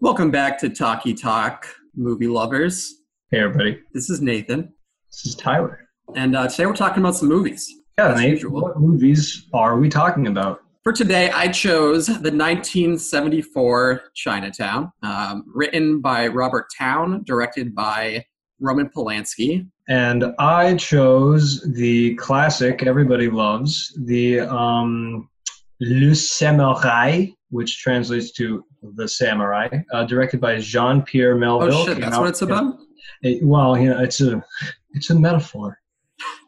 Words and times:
Welcome 0.00 0.30
back 0.30 0.58
to 0.60 0.68
Talkie 0.68 1.14
Talk, 1.14 1.66
movie 1.96 2.28
lovers. 2.28 3.02
Hey, 3.30 3.40
everybody. 3.40 3.80
This 3.92 4.08
is 4.10 4.20
Nathan, 4.20 4.72
This 5.10 5.26
is 5.26 5.34
Tyler. 5.34 5.88
and 6.14 6.36
uh, 6.36 6.48
today 6.48 6.66
we're 6.66 6.74
talking 6.76 7.02
about 7.02 7.16
some 7.16 7.28
movies. 7.28 7.68
Yeah, 7.98 8.14
Nate, 8.14 8.30
usual. 8.30 8.62
what 8.62 8.78
movies 8.80 9.48
are 9.52 9.76
we 9.78 9.88
talking 9.88 10.28
about? 10.28 10.60
For 10.84 10.92
today, 10.92 11.30
I 11.30 11.48
chose 11.48 12.06
the 12.06 12.30
1974 12.30 14.02
Chinatown, 14.14 14.92
um, 15.02 15.44
written 15.52 16.00
by 16.00 16.28
Robert 16.28 16.66
Towne, 16.78 17.24
directed 17.24 17.74
by 17.74 18.24
Roman 18.60 18.88
Polanski. 18.88 19.68
And 19.88 20.26
I 20.38 20.76
chose 20.76 21.60
the 21.74 22.14
classic 22.14 22.84
everybody 22.84 23.28
loves, 23.28 23.92
the 24.06 24.40
um, 24.40 25.28
Le 25.80 26.12
Samouraï, 26.12 27.34
which 27.50 27.78
translates 27.78 28.32
to 28.32 28.64
The 28.96 29.08
Samurai, 29.08 29.68
uh, 29.92 30.04
directed 30.04 30.40
by 30.40 30.58
Jean-Pierre 30.58 31.36
Melville. 31.36 31.72
Oh 31.74 31.86
shit, 31.86 32.00
that's 32.00 32.14
out- 32.16 32.20
what 32.20 32.28
it's 32.30 32.42
about. 32.42 32.78
It- 33.22 33.44
well, 33.44 33.76
you 33.78 33.90
know, 33.90 34.00
it's 34.00 34.20
a 34.20 34.42
it's 34.92 35.10
a 35.10 35.14
metaphor. 35.14 35.78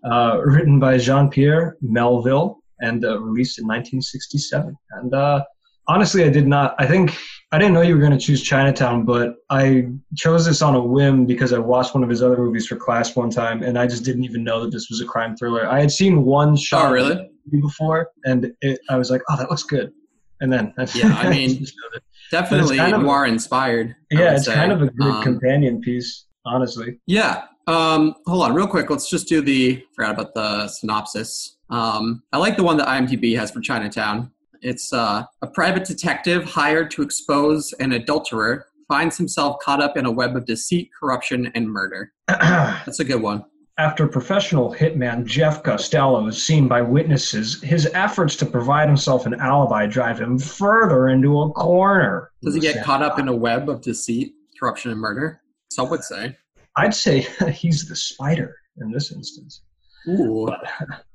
Uh, 0.05 0.41
written 0.45 0.81
by 0.81 0.99
Jean-Pierre 0.99 1.77
Melville 1.81 2.59
and 2.81 3.05
uh, 3.05 3.21
released 3.21 3.59
in 3.59 3.67
1967. 3.67 4.77
And 4.93 5.15
uh, 5.15 5.45
honestly, 5.89 6.25
I 6.25 6.29
did 6.31 6.47
not. 6.49 6.75
I 6.79 6.87
think 6.87 7.17
I 7.53 7.59
didn't 7.59 7.75
know 7.75 7.83
you 7.83 7.95
were 7.95 8.01
going 8.01 8.13
to 8.13 8.19
choose 8.19 8.43
Chinatown, 8.43 9.05
but 9.05 9.35
I 9.51 9.89
chose 10.17 10.47
this 10.47 10.63
on 10.63 10.75
a 10.75 10.81
whim 10.81 11.27
because 11.27 11.53
I 11.53 11.59
watched 11.59 11.95
one 11.95 12.03
of 12.03 12.09
his 12.11 12.23
other 12.23 12.37
movies 12.39 12.67
for 12.67 12.77
class 12.77 13.15
one 13.15 13.31
time, 13.31 13.63
and 13.63 13.79
I 13.79 13.87
just 13.87 14.05
didn't 14.05 14.25
even 14.25 14.43
know 14.43 14.63
that 14.63 14.71
this 14.73 14.89
was 14.91 15.01
a 15.01 15.07
crime 15.07 15.37
thriller. 15.37 15.69
I 15.69 15.81
had 15.81 15.91
seen 15.93 16.25
one 16.25 16.57
shot 16.57 16.87
Oh, 16.87 16.93
really? 16.93 17.31
before, 17.51 18.09
and 18.25 18.53
it, 18.63 18.81
I 18.89 18.97
was 18.97 19.11
like, 19.11 19.23
"Oh, 19.29 19.37
that 19.37 19.51
looks 19.51 19.65
good." 19.65 19.93
And 20.41 20.53
then, 20.53 20.73
Yeah, 20.95 21.15
I 21.15 21.29
mean, 21.31 21.59
just 21.59 21.75
showed 21.75 21.97
it. 21.97 22.03
Definitely 22.31 22.77
kind 22.77 22.95
of 22.95 23.03
noir 23.03 23.27
inspired. 23.27 23.97
Yeah, 24.11 24.35
it's 24.35 24.47
say. 24.47 24.55
kind 24.55 24.73
of 24.73 24.83
a 24.83 24.87
good 24.87 25.07
Um, 25.15 25.23
companion 25.23 25.81
piece, 25.81 26.27
honestly. 26.45 26.99
Yeah. 27.07 27.45
Um, 27.67 28.15
hold 28.27 28.45
on, 28.45 28.55
real 28.55 28.67
quick. 28.67 28.89
Let's 28.91 29.11
just 29.11 29.29
do 29.29 29.41
the. 29.43 29.85
Forgot 29.95 30.15
about 30.15 30.35
the 30.35 30.69
synopsis. 30.69 31.57
Um, 31.71 32.23
I 32.33 32.39
like 32.39 32.57
the 32.57 32.65
one 32.65 32.77
that 32.79 32.89
IMDb 32.89 33.37
has 33.37 33.51
for 33.51 33.61
Chinatown. 33.61 34.31
It's 34.63 34.93
uh, 34.93 35.25
a 35.43 35.47
private 35.47 35.85
detective 35.85 36.45
hired 36.45 36.91
to 36.93 37.03
expose 37.03 37.73
an 37.81 37.93
adulterer 37.93 38.67
finds 38.91 39.17
himself 39.17 39.57
caught 39.63 39.81
up 39.81 39.97
in 39.97 40.05
a 40.05 40.11
web 40.11 40.37
of 40.37 40.45
deceit, 40.47 40.91
corruption, 40.99 41.51
and 41.55 41.71
murder. 41.71 42.13
That's 42.29 42.99
a 42.99 43.05
good 43.05 43.23
one. 43.23 43.45
After 43.81 44.07
professional 44.07 44.75
hitman 44.75 45.25
Jeff 45.25 45.63
Costello 45.63 46.27
is 46.27 46.45
seen 46.45 46.69
by 46.69 46.83
witnesses, 46.83 47.63
his 47.63 47.87
efforts 47.95 48.37
to 48.37 48.45
provide 48.45 48.87
himself 48.87 49.25
an 49.25 49.33
alibi 49.41 49.87
drive 49.87 50.21
him 50.21 50.39
further 50.39 51.09
into 51.09 51.41
a 51.41 51.51
corner. 51.53 52.31
Does 52.43 52.55
he 52.55 52.61
get 52.61 52.85
caught 52.85 53.03
up 53.03 53.19
in 53.19 53.29
a 53.29 53.35
web 53.35 53.71
of 53.71 53.81
deceit, 53.81 54.35
corruption, 54.59 54.91
and 54.91 55.01
murder? 55.01 55.41
Some 55.73 55.89
would 55.89 56.05
say. 56.05 56.37
I'd 56.77 56.93
say 56.93 57.21
he's 57.55 57.89
the 57.89 57.97
spider 57.97 58.55
in 58.83 58.91
this 58.91 59.13
instance. 59.13 59.63
Ooh, 60.07 60.55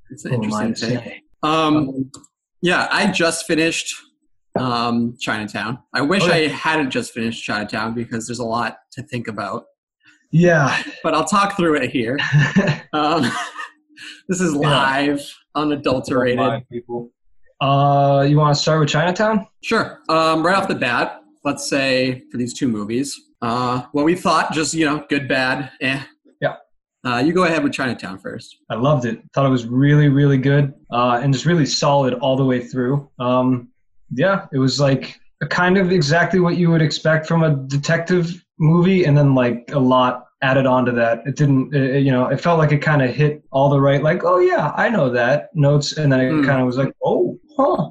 it's 0.09 0.25
an 0.25 0.31
Who 0.31 0.45
am 0.45 0.53
I 0.55 0.66
interesting 0.66 0.97
to 0.97 1.03
take. 1.03 1.21
Um, 1.43 2.09
yeah, 2.63 2.88
I 2.89 3.11
just 3.11 3.45
finished 3.45 3.93
um, 4.59 5.16
Chinatown. 5.19 5.77
I 5.93 6.02
wish 6.02 6.23
Okay. 6.23 6.45
I 6.45 6.47
hadn't 6.47 6.89
just 6.89 7.11
finished 7.11 7.43
Chinatown 7.43 7.93
because 7.93 8.25
there's 8.25 8.39
a 8.39 8.43
lot 8.43 8.80
to 8.93 9.03
think 9.03 9.27
about. 9.27 9.66
Yeah. 10.38 10.83
But 11.02 11.14
I'll 11.14 11.23
talk 11.25 11.55
through 11.55 11.75
it 11.75 11.89
here. 11.91 12.19
Um, 12.94 13.23
this 14.30 14.39
is 14.39 14.53
Yeah. 14.53 14.59
live, 14.69 15.19
unadulterated. 15.53 16.38
Five 16.39 16.69
people. 16.69 17.09
Uh, 17.59 18.25
you 18.27 18.38
want 18.38 18.55
to 18.55 18.61
start 18.61 18.80
with 18.80 18.88
Chinatown? 18.88 19.45
Sure. 19.64 20.00
Um, 20.08 20.45
right 20.45 20.55
off 20.55 20.69
the 20.69 20.75
bat, 20.75 21.22
let's 21.44 21.67
say 21.69 22.23
for 22.31 22.38
these 22.38 22.53
two 22.53 22.69
movies, 22.69 23.19
uh, 23.42 23.81
what 23.92 24.05
we 24.05 24.16
thought, 24.16 24.53
just 24.53 24.73
you 24.73 24.86
know, 24.86 25.05
good, 25.09 25.27
bad, 25.27 25.72
eh. 25.81 26.02
Yeah. 26.39 26.55
Uh, 27.05 27.17
you 27.17 27.33
go 27.33 27.44
ahead 27.44 27.64
with 27.64 27.73
Chinatown 27.73 28.17
first. 28.17 28.55
I 28.70 28.75
loved 28.75 29.03
it. 29.03 29.22
Thought 29.33 29.45
it 29.45 29.49
was 29.49 29.66
really, 29.66 30.08
really 30.08 30.38
good, 30.38 30.73
uh, 30.93 31.20
and 31.21 31.33
just 31.33 31.45
really 31.45 31.65
solid 31.65 32.14
all 32.15 32.38
the 32.38 32.45
way 32.45 32.61
through. 32.65 33.09
Um, 33.20 33.70
yeah, 34.14 34.45
it 34.54 34.58
was 34.59 34.80
like 34.80 35.20
a 35.42 35.48
kind 35.48 35.77
of 35.77 35.92
exactly 35.92 36.39
what 36.39 36.55
you 36.55 36.70
would 36.71 36.82
expect 36.82 37.27
from 37.27 37.43
a 37.43 37.55
detective 37.67 38.42
movie, 38.58 39.04
and 39.04 39.17
then 39.17 39.36
like 39.36 39.70
a 39.73 39.80
lot 39.80 40.24
added 40.41 40.65
on 40.65 40.85
to 40.85 40.91
that. 40.91 41.21
It 41.25 41.35
didn't, 41.35 41.73
uh, 41.73 41.79
you 41.79 42.11
know, 42.11 42.27
it 42.27 42.39
felt 42.41 42.59
like 42.59 42.71
it 42.71 42.79
kind 42.79 43.01
of 43.01 43.09
hit 43.13 43.43
all 43.51 43.69
the 43.69 43.79
right, 43.79 44.03
like, 44.03 44.23
oh 44.23 44.39
yeah, 44.39 44.71
I 44.75 44.89
know 44.89 45.09
that 45.11 45.49
notes, 45.55 45.97
and 45.97 46.11
then 46.11 46.19
it 46.19 46.29
Hmm. 46.31 46.45
kind 46.45 46.59
of 46.61 46.65
was 46.67 46.77
like, 46.77 46.93
oh, 47.03 47.39
huh. 47.57 47.89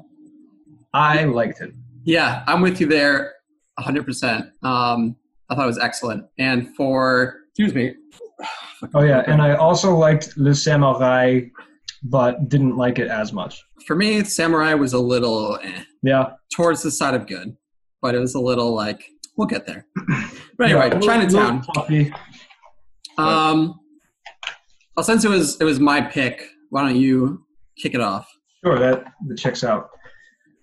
I 0.93 1.23
liked 1.25 1.61
it. 1.61 1.71
Yeah, 2.03 2.43
I'm 2.47 2.61
with 2.61 2.79
you 2.79 2.87
there, 2.87 3.33
100%. 3.79 4.51
Um, 4.63 5.15
I 5.49 5.55
thought 5.55 5.63
it 5.63 5.67
was 5.67 5.79
excellent. 5.79 6.25
And 6.39 6.75
for, 6.75 7.41
excuse 7.49 7.73
me. 7.73 7.93
Oh 8.93 9.01
yeah, 9.01 9.23
and 9.27 9.41
I 9.41 9.55
also 9.55 9.95
liked 9.95 10.37
Le 10.37 10.51
Samouraï, 10.51 11.49
but 12.03 12.47
didn't 12.49 12.77
like 12.77 12.99
it 12.99 13.07
as 13.07 13.33
much. 13.33 13.63
For 13.87 13.95
me, 13.95 14.21
Samouraï 14.21 14.77
was 14.77 14.93
a 14.93 14.99
little 14.99 15.57
eh, 15.63 15.83
Yeah. 16.03 16.31
towards 16.55 16.83
the 16.83 16.91
side 16.91 17.13
of 17.15 17.25
good, 17.27 17.55
but 18.01 18.13
it 18.15 18.19
was 18.19 18.35
a 18.35 18.39
little 18.39 18.73
like, 18.75 19.03
we'll 19.37 19.47
get 19.47 19.65
there. 19.65 19.85
But 20.57 20.69
anyway, 20.69 20.89
Yeah, 20.91 20.99
Chinatown. 20.99 21.63
fluffy. 21.63 22.13
Um, 23.17 23.79
well, 24.95 25.03
since 25.03 25.25
it 25.25 25.29
was 25.29 25.59
it 25.59 25.63
was 25.63 25.79
my 25.79 26.01
pick, 26.01 26.47
why 26.69 26.81
don't 26.81 26.95
you 26.95 27.45
kick 27.81 27.93
it 27.93 28.01
off? 28.01 28.29
Sure, 28.63 28.79
that, 28.79 29.05
that 29.27 29.37
checks 29.37 29.63
out. 29.63 29.89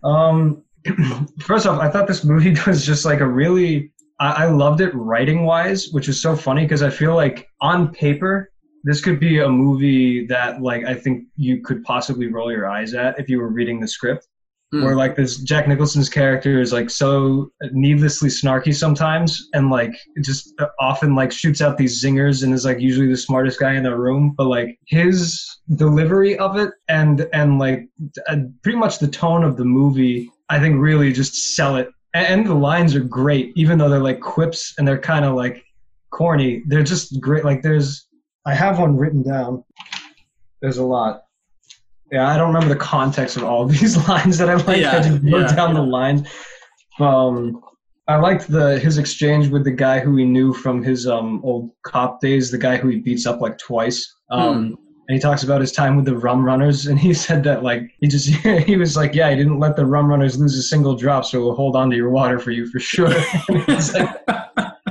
Um, 0.03 0.65
first 1.41 1.67
off, 1.67 1.81
I 1.81 1.89
thought 1.89 2.07
this 2.07 2.25
movie 2.25 2.57
was 2.67 2.85
just 2.85 3.05
like 3.05 3.21
a 3.21 3.27
really. 3.27 3.93
I, 4.21 4.45
I 4.45 4.47
loved 4.47 4.81
it 4.81 4.95
writing 4.95 5.45
wise, 5.45 5.89
which 5.93 6.09
is 6.09 6.21
so 6.21 6.37
funny 6.37 6.63
because 6.63 6.83
I 6.83 6.91
feel 6.91 7.15
like 7.15 7.49
on 7.61 7.93
paper 7.93 8.53
this 8.85 9.01
could 9.01 9.21
be 9.21 9.41
a 9.41 9.49
movie 9.49 10.27
that 10.27 10.61
like 10.61 10.85
I 10.85 10.95
think 10.95 11.25
you 11.37 11.63
could 11.63 11.83
possibly 11.85 12.27
roll 12.27 12.51
your 12.51 12.69
eyes 12.69 12.95
at 12.95 13.19
if 13.19 13.29
you 13.29 13.39
were 13.39 13.49
reading 13.49 13.81
the 13.81 13.89
script. 13.89 14.27
Hmm. 14.73 14.85
Where 14.85 14.97
like 14.97 15.17
this 15.17 15.37
Jack 15.39 15.69
Nicholson's 15.69 16.09
character 16.09 16.59
is 16.59 16.73
like 16.73 16.89
so 16.89 17.53
needlessly 17.73 18.31
snarky 18.31 18.75
sometimes, 18.75 19.49
and 19.53 19.69
like 19.69 19.95
just 20.23 20.55
often 20.81 21.15
like 21.15 21.31
shoots 21.31 21.61
out 21.61 21.77
these 21.77 22.03
zingers 22.03 22.43
and 22.43 22.55
is 22.55 22.65
like 22.65 22.81
usually 22.81 23.09
the 23.09 23.17
smartest 23.17 23.61
guy 23.61 23.75
in 23.75 23.83
the 23.83 23.95
room. 23.95 24.33
But 24.35 24.47
like 24.47 24.79
his 24.87 25.47
delivery 25.77 26.39
of 26.39 26.57
it 26.57 26.71
and 26.89 27.29
and 27.35 27.59
like 27.59 27.87
uh, 28.29 28.37
pretty 28.63 28.79
much 28.79 28.99
the 28.99 29.09
tone 29.09 29.45
of 29.45 29.59
the 29.59 29.65
movie, 29.65 30.31
I 30.49 30.59
think 30.59 30.81
really 30.81 31.13
just 31.13 31.55
sell 31.55 31.77
it. 31.77 31.91
And, 32.15 32.27
and 32.27 32.47
the 32.47 32.55
lines 32.55 32.95
are 32.95 33.01
great, 33.01 33.53
even 33.57 33.77
though 33.77 33.91
they're 33.91 34.01
like 34.01 34.21
quips 34.21 34.75
and 34.79 34.89
they're 34.89 34.99
kind 34.99 35.27
of 35.27 35.35
like 35.35 35.63
corny. 36.11 36.63
They're 36.67 36.83
just 36.83 37.21
great. 37.21 37.45
Like 37.45 37.61
there's, 37.63 38.07
I 38.47 38.55
have 38.55 38.79
one 38.79 38.97
written 38.97 39.23
down. 39.23 39.65
There's 40.63 40.79
a 40.79 40.85
lot. 40.85 41.25
Yeah, 42.13 42.29
I 42.29 42.37
don't 42.37 42.53
remember 42.53 42.69
the 42.73 42.81
context 42.81 43.37
of 43.39 43.45
all 43.45 43.63
of 43.63 43.71
these 43.81 43.97
lines 44.09 44.39
that 44.39 44.49
I 44.51 44.55
like. 44.55 44.79
Yeah, 44.81 44.97
I 44.97 45.01
just 45.01 45.23
wrote 45.25 45.49
yeah, 45.51 45.55
down 45.57 45.75
the 45.75 45.83
lines. 45.83 46.29
Um, 47.01 47.61
I 48.07 48.17
liked 48.17 48.49
the 48.49 48.79
his 48.79 48.99
exchange 48.99 49.49
with 49.49 49.65
the 49.65 49.71
guy 49.71 49.99
who 50.01 50.17
he 50.17 50.25
knew 50.25 50.53
from 50.53 50.83
his 50.83 51.07
um 51.07 51.41
old 51.45 51.71
cop 51.87 52.21
days, 52.21 52.51
the 52.51 52.59
guy 52.59 52.77
who 52.77 52.89
he 52.89 52.99
beats 53.01 53.27
up 53.27 53.41
like 53.41 53.57
twice. 53.59 54.15
Um, 54.31 54.77
and 55.09 55.17
he 55.17 55.19
talks 55.19 55.43
about 55.43 55.61
his 55.61 55.73
time 55.73 55.97
with 55.97 56.05
the 56.05 56.17
rum 56.17 56.45
runners, 56.45 56.87
and 56.87 56.99
he 56.99 57.15
said 57.27 57.43
that 57.45 57.63
like 57.63 57.91
he 58.01 58.09
just 58.09 58.29
he 58.67 58.77
was 58.77 58.97
like, 58.97 59.15
yeah, 59.15 59.31
he 59.31 59.37
didn't 59.37 59.59
let 59.59 59.77
the 59.77 59.87
rum 59.87 60.07
runners 60.09 60.39
lose 60.39 60.57
a 60.59 60.63
single 60.63 60.95
drop, 60.95 61.25
so 61.25 61.41
we'll 61.41 61.55
hold 61.55 61.77
on 61.77 61.89
to 61.91 61.97
your 61.97 62.11
water 62.11 62.39
for 62.39 62.51
you 62.51 62.67
for 62.67 62.79
sure. 62.79 63.09
Like, 63.49 64.27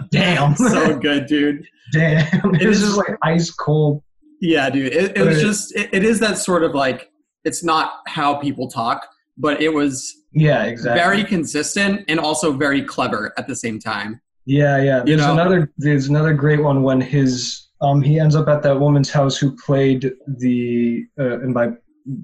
damn, 0.10 0.56
so 0.56 0.98
good, 0.98 1.28
dude. 1.28 1.66
damn, 1.92 2.56
it 2.56 2.62
It 2.64 2.68
was 2.68 2.82
is- 2.82 2.84
just 2.88 2.98
like 2.98 3.16
ice 3.22 3.52
cold. 3.52 4.02
Yeah, 4.44 4.72
dude. 4.72 4.92
It, 4.92 5.16
it 5.16 5.22
was 5.24 5.40
just 5.40 5.76
it, 5.76 5.90
it 5.94 6.04
is 6.04 6.20
that 6.20 6.36
sort 6.40 6.64
of 6.64 6.74
like 6.74 7.11
it's 7.44 7.64
not 7.64 8.02
how 8.08 8.36
people 8.36 8.68
talk, 8.68 9.08
but 9.38 9.62
it 9.62 9.74
was 9.74 10.24
Yeah, 10.32 10.64
exactly. 10.64 11.02
very 11.02 11.24
consistent 11.24 12.06
and 12.08 12.20
also 12.20 12.52
very 12.54 12.84
clever 12.84 13.34
at 13.38 13.48
the 13.48 13.56
same 13.56 13.80
time. 13.80 14.22
Yeah, 14.46 14.82
yeah. 14.82 15.04
You 15.06 15.18
know? 15.18 15.32
another 15.32 15.72
there's 15.78 16.08
another 16.08 16.34
great 16.34 16.62
one 16.62 16.84
when 16.84 17.00
his 17.00 17.68
um 17.82 18.02
he 18.02 18.20
ends 18.20 18.36
up 18.36 18.48
at 18.48 18.64
that 18.64 18.80
woman's 18.80 19.10
house 19.10 19.38
who 19.38 19.56
played 19.56 20.12
the 20.40 21.06
uh, 21.20 21.40
and 21.42 21.54
by 21.54 21.72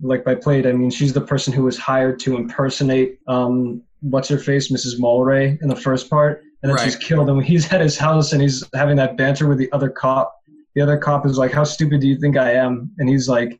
like 0.01 0.23
by 0.25 0.33
played 0.33 0.65
I 0.65 0.71
mean 0.71 0.89
she's 0.89 1.13
the 1.13 1.21
person 1.21 1.53
who 1.53 1.63
was 1.63 1.77
hired 1.77 2.19
to 2.21 2.35
impersonate 2.35 3.19
um 3.27 3.81
what's 4.01 4.27
her 4.29 4.39
face 4.39 4.71
Mrs. 4.71 4.99
Mulwray 4.99 5.61
in 5.61 5.67
the 5.67 5.75
first 5.75 6.09
part 6.09 6.43
and 6.63 6.71
then 6.71 6.83
she's 6.83 6.95
killed 6.95 7.29
and 7.29 7.43
he's 7.43 7.71
at 7.71 7.81
his 7.81 7.97
house 7.97 8.33
and 8.33 8.41
he's 8.41 8.63
having 8.73 8.95
that 8.97 9.15
banter 9.17 9.47
with 9.47 9.59
the 9.59 9.71
other 9.71 9.89
cop 9.89 10.35
the 10.73 10.81
other 10.81 10.97
cop 10.97 11.25
is 11.25 11.37
like 11.37 11.51
how 11.51 11.63
stupid 11.63 12.01
do 12.01 12.07
you 12.07 12.19
think 12.19 12.37
I 12.37 12.53
am 12.53 12.91
and 12.97 13.07
he's 13.07 13.29
like 13.29 13.59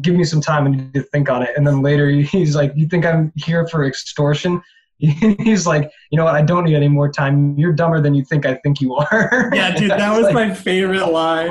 give 0.00 0.14
me 0.14 0.24
some 0.24 0.40
time 0.40 0.66
and 0.66 0.92
to 0.94 1.02
think 1.02 1.30
on 1.30 1.42
it 1.42 1.50
and 1.56 1.66
then 1.66 1.82
later 1.82 2.08
he's 2.32 2.54
like 2.56 2.72
you 2.74 2.86
think 2.88 3.04
I'm 3.06 3.32
here 3.36 3.66
for 3.68 3.84
extortion 3.84 4.62
he's 4.98 5.66
like, 5.66 5.90
you 6.10 6.16
know 6.16 6.24
what? 6.24 6.36
I 6.36 6.42
don't 6.42 6.64
need 6.64 6.76
any 6.76 6.88
more 6.88 7.10
time. 7.10 7.58
You're 7.58 7.72
dumber 7.72 8.00
than 8.00 8.14
you 8.14 8.24
think 8.24 8.46
I 8.46 8.54
think 8.62 8.80
you 8.80 8.94
are. 8.94 9.50
Yeah, 9.52 9.74
dude, 9.74 9.90
that 9.90 10.16
was 10.16 10.32
my 10.32 10.54
favorite 10.54 11.06
line. 11.08 11.50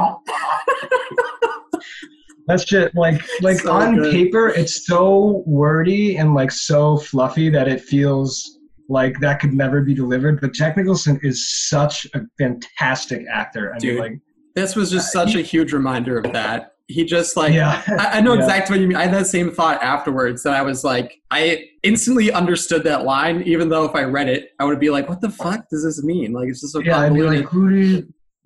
That's 2.48 2.66
just 2.66 2.95
Like, 2.95 3.22
like 3.42 3.60
So 3.60 3.72
on 3.72 3.95
good. 3.98 4.12
paper, 4.12 4.50
it's 4.50 4.86
so 4.86 5.44
wordy 5.45 6.18
and 6.18 6.34
like 6.34 6.51
so 6.51 6.98
fluffy 6.98 7.50
that 7.50 7.68
it 7.68 7.81
feels 7.81 8.60
like 8.90 9.19
that 9.19 9.40
could 9.40 9.54
never 9.54 9.81
be 9.81 9.94
delivered. 9.94 10.42
But 10.42 10.54
Jack 10.54 10.75
Nicholson 10.78 11.19
is 11.24 11.68
such 11.69 12.06
a 12.13 12.22
fantastic 12.38 13.25
actor. 13.31 13.74
I 13.74 13.78
Dude. 13.78 13.94
mean, 13.94 14.01
like, 14.01 14.19
This 14.56 14.75
was 14.75 14.90
just 14.92 15.16
uh, 15.16 15.25
such 15.25 15.36
a 15.36 15.42
huge 15.42 15.74
reminder 15.74 16.18
of 16.18 16.31
that. 16.34 16.72
He 16.94 17.04
just 17.06 17.36
like 17.36 17.54
yeah, 17.54 17.81
I, 18.00 18.18
I 18.18 18.22
know 18.22 18.34
Yeah. 18.34 18.42
exactly 18.42 18.75
what 18.75 18.81
you 18.81 18.88
mean. 18.88 18.98
I 18.98 19.04
had 19.06 19.13
that 19.13 19.28
same 19.28 19.51
thought 19.51 19.81
afterwards 19.81 20.44
that 20.44 20.54
I 20.54 20.62
was 20.62 20.84
like, 20.84 21.16
I 21.31 21.66
instantly 21.84 22.31
understood 22.31 22.84
that 22.86 23.04
line, 23.04 23.42
even 23.44 23.69
though 23.69 23.84
if 23.86 23.95
I 23.95 24.04
read 24.04 24.30
it, 24.30 24.50
I 24.60 24.66
would 24.66 24.80
be 24.80 24.90
like, 24.90 25.10
what 25.10 25.22
the 25.22 25.30
fuck 25.30 25.66
does 25.69 25.84
this 25.84 26.04
mean? 26.04 26.34
Like, 26.34 26.50
it's 26.50 26.62
just 26.62 26.74
so 26.74 26.80
yeah. 26.80 26.98
Like, 27.07 27.48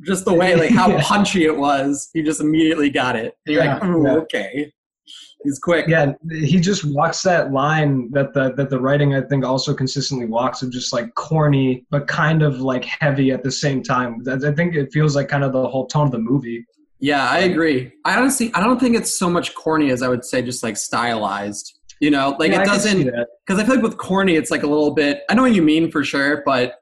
just 0.05 0.25
the 0.25 0.33
way, 0.33 0.55
like, 0.55 0.69
how 0.71 0.89
Yeah. 0.91 1.01
punchy 1.03 1.45
it 1.45 1.57
was. 1.57 2.09
You 2.13 2.23
just 2.23 2.39
immediately 2.39 2.89
got 2.89 3.15
it. 3.15 3.33
And 3.45 3.55
you're 3.55 3.65
like, 3.65 3.83
oh, 3.83 4.07
okay. 4.21 4.71
He's 5.43 5.59
quick. 5.59 5.87
Yeah, 5.87 6.13
he 6.31 6.59
just 6.59 6.83
walks 6.83 7.21
that 7.21 7.51
line 7.51 8.09
that 8.11 8.33
the 8.33 8.53
that 8.53 8.69
the 8.71 8.79
writing 8.79 9.13
I 9.15 9.21
think 9.21 9.45
also 9.45 9.73
consistently 9.73 10.25
walks 10.25 10.61
of 10.63 10.71
just 10.71 10.91
like 10.91 11.13
corny 11.15 11.85
but 11.91 12.07
kind 12.07 12.41
of 12.41 12.59
like 12.59 12.83
heavy 12.85 13.31
at 13.31 13.43
the 13.43 13.51
same 13.51 13.83
time. 13.83 14.23
I 14.27 14.51
think 14.51 14.75
it 14.75 14.91
feels 14.91 15.15
like 15.15 15.27
kind 15.29 15.43
of 15.43 15.53
the 15.53 15.67
whole 15.67 15.85
tone 15.87 16.07
of 16.07 16.11
the 16.11 16.17
movie. 16.19 16.65
Yeah, 16.99 17.29
I 17.29 17.39
agree. 17.39 17.91
I 18.05 18.17
honestly, 18.17 18.51
I 18.53 18.61
don't 18.63 18.79
think 18.79 18.95
it's 18.95 19.17
so 19.17 19.29
much 19.29 19.53
corny 19.55 19.91
as 19.91 20.01
I 20.01 20.07
would 20.07 20.25
say 20.25 20.41
just 20.41 20.63
like 20.63 20.77
stylized. 20.77 21.73
You 21.99 22.11
know, 22.11 22.35
like 22.39 22.51
Yeah, 22.51 22.57
it 22.59 22.61
I 22.61 22.65
doesn't, 22.65 23.03
because 23.45 23.59
I 23.61 23.65
feel 23.65 23.75
like 23.75 23.83
with 23.83 23.97
corny, 23.97 24.35
it's 24.35 24.51
like 24.51 24.63
a 24.63 24.67
little 24.67 24.91
bit. 24.91 25.21
I 25.29 25.33
know 25.33 25.41
what 25.41 25.53
you 25.55 25.63
mean 25.63 25.89
for 25.91 26.03
sure, 26.03 26.43
but 26.45 26.75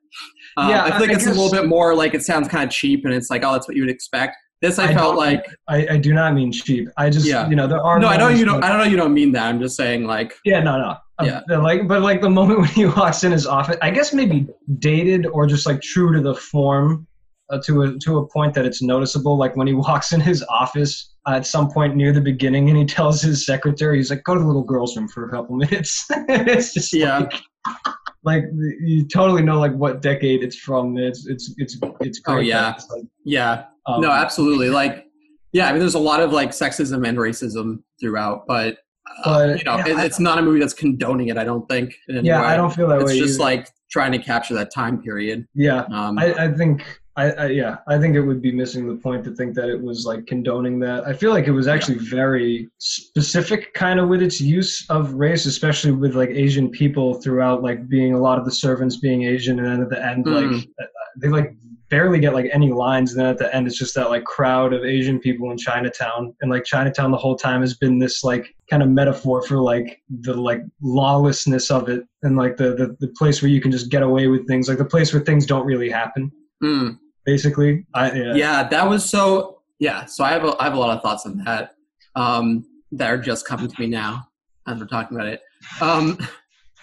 um, 0.58 0.70
Yeah, 0.70 0.84
I 0.84 0.92
feel 0.92 1.00
like 1.02 1.10
I- 1.10 1.14
I 1.14 1.16
it's 1.16 1.26
a 1.28 1.30
little 1.30 1.52
bit 1.52 1.68
more 1.68 1.96
like 1.96 2.14
it 2.14 2.22
sounds 2.24 2.48
kind 2.50 2.64
of 2.66 2.70
cheap, 2.70 3.06
and 3.06 3.14
it's 3.14 3.30
like, 3.30 3.44
oh, 3.46 3.54
that's 3.54 3.68
what 3.68 3.76
you 3.78 3.84
would 3.84 3.90
expect. 3.92 4.36
This 4.62 4.80
I, 4.80 4.88
I 4.90 4.94
felt 4.94 5.16
like 5.18 5.46
I, 5.68 5.88
I 5.92 5.98
do 5.98 6.14
not 6.14 6.34
mean 6.34 6.52
cheap. 6.52 6.88
I 6.98 7.10
just 7.10 7.28
Yeah. 7.28 7.48
you 7.50 7.56
know 7.58 7.68
there 7.68 7.82
are 7.82 8.00
no, 8.00 8.08
I 8.08 8.18
know 8.18 8.30
you 8.30 8.46
don't. 8.46 8.64
I 8.64 8.70
don't 8.70 8.78
know 8.80 8.86
you 8.86 8.98
don't 8.98 9.14
mean 9.14 9.32
that. 9.34 9.48
I'm 9.48 9.60
just 9.60 9.76
saying 9.78 10.06
like 10.06 10.34
Yeah, 10.46 10.62
no, 10.62 10.78
no. 10.80 10.96
Um, 11.20 11.28
Yeah. 11.28 11.42
the- 11.48 11.60
like, 11.60 11.88
but 11.88 12.02
like 12.02 12.22
the 12.22 12.30
moment 12.30 12.60
when 12.62 12.70
he 12.70 12.86
walks 12.86 13.24
in 13.24 13.32
his 13.32 13.46
office, 13.46 13.78
I 13.82 13.92
guess 13.92 14.14
maybe 14.14 14.48
dated 14.80 15.28
or 15.28 15.46
just 15.46 15.66
like 15.66 15.82
true 15.82 16.14
to 16.14 16.22
the 16.22 16.36
form, 16.36 17.06
uh, 17.50 17.60
to 17.66 17.84
a 17.84 17.98
to 18.00 18.18
a 18.20 18.28
point 18.28 18.54
that 18.56 18.66
it's 18.66 18.82
noticeable. 18.82 19.38
Like 19.38 19.56
when 19.56 19.68
he 19.68 19.74
walks 19.88 20.14
in 20.14 20.20
his 20.22 20.44
office 20.50 21.14
uh, 21.28 21.34
at 21.36 21.46
some 21.46 21.70
point 21.72 21.96
near 21.96 22.12
the 22.12 22.22
beginning, 22.22 22.70
and 22.70 22.78
he 22.78 22.86
tells 22.86 23.22
his 23.22 23.46
secretary, 23.46 23.98
he's 23.98 24.10
like, 24.10 24.24
"Go 24.24 24.34
to 24.34 24.40
the 24.40 24.46
little 24.46 24.64
girl's 24.64 24.96
room 24.98 25.08
for 25.08 25.26
a 25.28 25.32
couple 25.32 25.56
minutes." 25.66 26.06
it's 26.10 26.74
just 26.74 26.94
Yeah. 26.94 27.20
like, 27.20 27.34
like 28.24 28.44
you 28.82 29.06
totally 29.08 29.44
know 29.44 29.60
like 29.60 29.74
what 29.74 30.02
decade 30.02 30.44
it's 30.44 30.58
from. 30.58 30.98
It's 30.98 31.28
it's 31.28 31.54
it's 31.58 31.78
it's 32.02 32.20
Great. 32.20 32.36
Oh, 32.36 32.40
yeah. 32.40 32.74
It's 32.74 32.90
like, 32.90 33.04
yeah, 33.24 33.66
um, 33.86 34.02
no, 34.02 34.12
absolutely. 34.12 34.70
Like 34.70 35.06
yeah, 35.54 35.68
I 35.68 35.72
mean, 35.72 35.80
there's 35.80 35.96
a 35.96 36.00
lot 36.00 36.20
of 36.22 36.34
like 36.34 36.50
sexism 36.50 37.08
and 37.08 37.18
racism 37.18 37.80
throughout, 38.00 38.46
but. 38.48 38.78
Uh, 39.24 39.48
But, 39.48 39.60
you 39.60 39.64
know, 39.66 39.78
yeah, 39.78 40.04
it's 40.04 40.20
not 40.20 40.40
a 40.40 40.42
movie 40.42 40.60
that's 40.60 40.74
condoning 40.74 41.28
it. 41.28 41.38
I 41.38 41.44
don't 41.44 41.70
think. 41.70 41.94
In 42.10 42.26
Yeah. 42.26 42.42
I 42.42 42.58
don't 42.58 42.74
feel 42.74 42.88
that 42.88 43.00
It's 43.02 43.06
way. 43.12 43.18
It's 43.18 43.22
just 43.28 43.40
either. 43.40 43.44
like 43.44 43.70
trying 43.92 44.12
to 44.12 44.18
capture 44.18 44.56
that 44.56 44.74
time 44.74 45.00
period. 45.02 45.48
yeah. 45.54 45.84
Um, 45.92 46.18
I, 46.18 46.34
I 46.34 46.52
think 46.52 46.84
I, 47.18 47.32
I 47.32 47.46
yeah 47.48 47.78
I 47.88 47.98
think 47.98 48.16
it 48.16 48.22
would 48.22 48.42
be 48.42 48.52
missing 48.52 48.88
the 48.88 48.96
point 48.96 49.24
to 49.26 49.36
think 49.36 49.56
that 49.56 49.70
it 49.70 49.82
was 49.82 50.06
like 50.06 50.26
condoning 50.28 50.80
that. 50.80 51.08
I 51.08 51.14
feel 51.14 51.32
like 51.32 51.48
it 51.48 51.52
was 51.52 51.68
actually 51.68 51.98
very 52.00 52.70
specific 52.78 53.74
kind 53.74 54.00
of 54.00 54.10
with 54.10 54.22
its 54.22 54.42
use 54.42 54.86
of 54.90 55.14
race, 55.14 55.46
especially 55.46 55.92
with 55.92 56.16
like 56.16 56.30
Asian 56.30 56.70
people 56.70 57.16
throughout 57.22 57.64
like 57.64 57.88
being 57.88 58.14
a 58.14 58.20
lot 58.20 58.38
of 58.38 58.46
the 58.46 58.52
servants 58.52 58.98
being 58.98 59.24
Asian, 59.24 59.60
and 59.60 59.68
then 59.68 59.82
at 59.82 59.90
the 59.90 60.06
end 60.06 60.26
like 60.28 60.46
Mm. 60.46 60.68
uh, 60.82 60.86
they 61.22 61.30
like 61.30 61.56
barely 61.90 62.20
get 62.20 62.34
like 62.34 62.50
any 62.52 62.72
lines, 62.72 63.12
and 63.12 63.22
then 63.22 63.28
at 63.28 63.38
the 63.38 63.56
end 63.56 63.68
it's 63.68 63.78
just 63.78 63.96
that 63.96 64.10
like 64.10 64.24
crowd 64.26 64.74
of 64.74 64.84
Asian 64.84 65.20
people 65.20 65.52
in 65.52 65.58
Chinatown, 65.58 66.34
and 66.42 66.52
like 66.52 66.66
Chinatown 66.66 67.12
the 67.12 67.18
whole 67.18 67.36
time 67.38 67.62
has 67.62 67.76
been 67.78 67.98
this 68.00 68.24
like 68.24 68.54
kind 68.70 68.84
of 68.84 68.90
metaphor 68.90 69.42
for 69.44 69.58
like 69.60 70.02
the 70.22 70.34
like 70.34 70.62
lawlessness 70.82 71.70
of 71.72 71.88
it 71.88 72.04
and 72.24 72.36
like 72.36 72.58
the, 72.58 72.74
the 72.76 72.98
the 73.00 73.08
place 73.18 73.42
where 73.42 73.50
you 73.52 73.62
can 73.62 73.72
just 73.72 73.90
get 73.90 74.02
away 74.04 74.28
with 74.28 74.48
things 74.48 74.68
like 74.68 74.80
the 74.80 74.84
place 74.86 75.14
where 75.14 75.22
things 75.24 75.46
don't 75.46 75.66
really 75.66 75.90
happen 75.90 76.32
mm. 76.64 76.98
Basically 77.26 77.86
I, 77.94 78.12
yeah. 78.12 78.34
yeah 78.36 78.68
that 78.68 78.88
was 78.88 79.08
so 79.08 79.62
yeah 79.80 80.06
so 80.06 80.24
i 80.24 80.30
have 80.30 80.44
a, 80.44 80.56
I 80.60 80.66
have 80.66 80.74
a 80.74 80.80
lot 80.80 80.96
of 80.96 81.04
thoughts 81.04 81.26
on 81.26 81.38
that 81.44 81.72
um 82.16 82.66
that 82.92 83.12
are 83.12 83.18
just 83.18 83.46
coming 83.48 83.68
to 83.68 83.82
me 83.82 83.88
now 83.88 84.28
as 84.68 84.80
we're 84.80 84.88
talking 84.88 85.18
about 85.18 85.28
it 85.28 85.42
um 85.82 86.18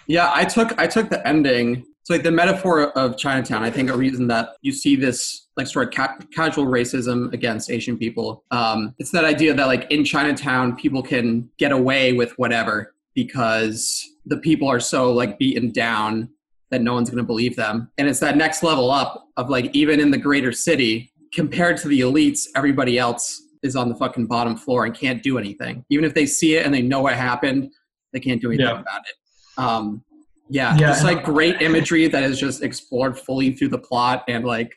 yeah 0.07 0.31
i 0.33 0.43
took 0.43 0.77
i 0.79 0.85
took 0.85 1.09
the 1.09 1.25
ending 1.27 1.85
so 2.03 2.13
like 2.13 2.23
the 2.23 2.31
metaphor 2.31 2.91
of 2.97 3.17
chinatown 3.17 3.63
i 3.63 3.71
think 3.71 3.89
a 3.89 3.97
reason 3.97 4.27
that 4.27 4.49
you 4.61 4.71
see 4.71 4.95
this 4.95 5.47
like 5.55 5.67
sort 5.67 5.87
of 5.87 5.93
ca- 5.93 6.17
casual 6.35 6.65
racism 6.65 7.31
against 7.33 7.71
asian 7.71 7.97
people 7.97 8.43
um 8.51 8.93
it's 8.99 9.11
that 9.11 9.25
idea 9.25 9.53
that 9.53 9.67
like 9.67 9.89
in 9.89 10.03
chinatown 10.03 10.75
people 10.75 11.01
can 11.01 11.49
get 11.57 11.71
away 11.71 12.13
with 12.13 12.31
whatever 12.37 12.93
because 13.15 14.09
the 14.25 14.37
people 14.37 14.67
are 14.67 14.79
so 14.79 15.11
like 15.11 15.37
beaten 15.37 15.71
down 15.71 16.29
that 16.73 16.81
no 16.81 16.93
one's 16.95 17.09
going 17.09 17.19
to 17.23 17.23
believe 17.27 17.55
them. 17.55 17.89
And 17.97 18.07
it's 18.09 18.19
that 18.19 18.35
next 18.35 18.63
level 18.63 18.91
up 18.91 19.27
of 19.37 19.49
like 19.49 19.73
even 19.75 19.99
in 19.99 20.11
the 20.11 20.17
greater 20.17 20.51
city, 20.51 21.11
compared 21.33 21.77
to 21.77 21.87
the 21.87 22.01
elites, 22.01 22.47
everybody 22.55 22.97
else 22.97 23.41
is 23.61 23.75
on 23.75 23.89
the 23.89 23.95
fucking 23.95 24.25
bottom 24.25 24.57
floor 24.57 24.85
and 24.85 24.93
can't 24.95 25.21
do 25.23 25.37
anything. 25.37 25.85
Even 25.89 26.03
if 26.03 26.13
they 26.13 26.25
see 26.25 26.55
it 26.55 26.65
and 26.65 26.73
they 26.73 26.81
know 26.81 27.01
what 27.01 27.13
happened, 27.13 27.71
they 28.11 28.19
can't 28.19 28.41
do 28.41 28.49
anything 28.49 28.65
Yeah. 28.65 28.81
about 28.81 29.01
it. 29.07 29.61
Um, 29.63 30.03
yeah, 30.49 30.73
Yeah, 30.77 30.87
just 30.87 31.03
like 31.03 31.23
great 31.23 31.61
imagery 31.61 32.07
that 32.07 32.23
is 32.23 32.39
just 32.39 32.63
explored 32.63 33.17
fully 33.17 33.51
through 33.53 33.69
the 33.69 33.77
plot 33.79 34.23
and 34.27 34.43
like 34.45 34.73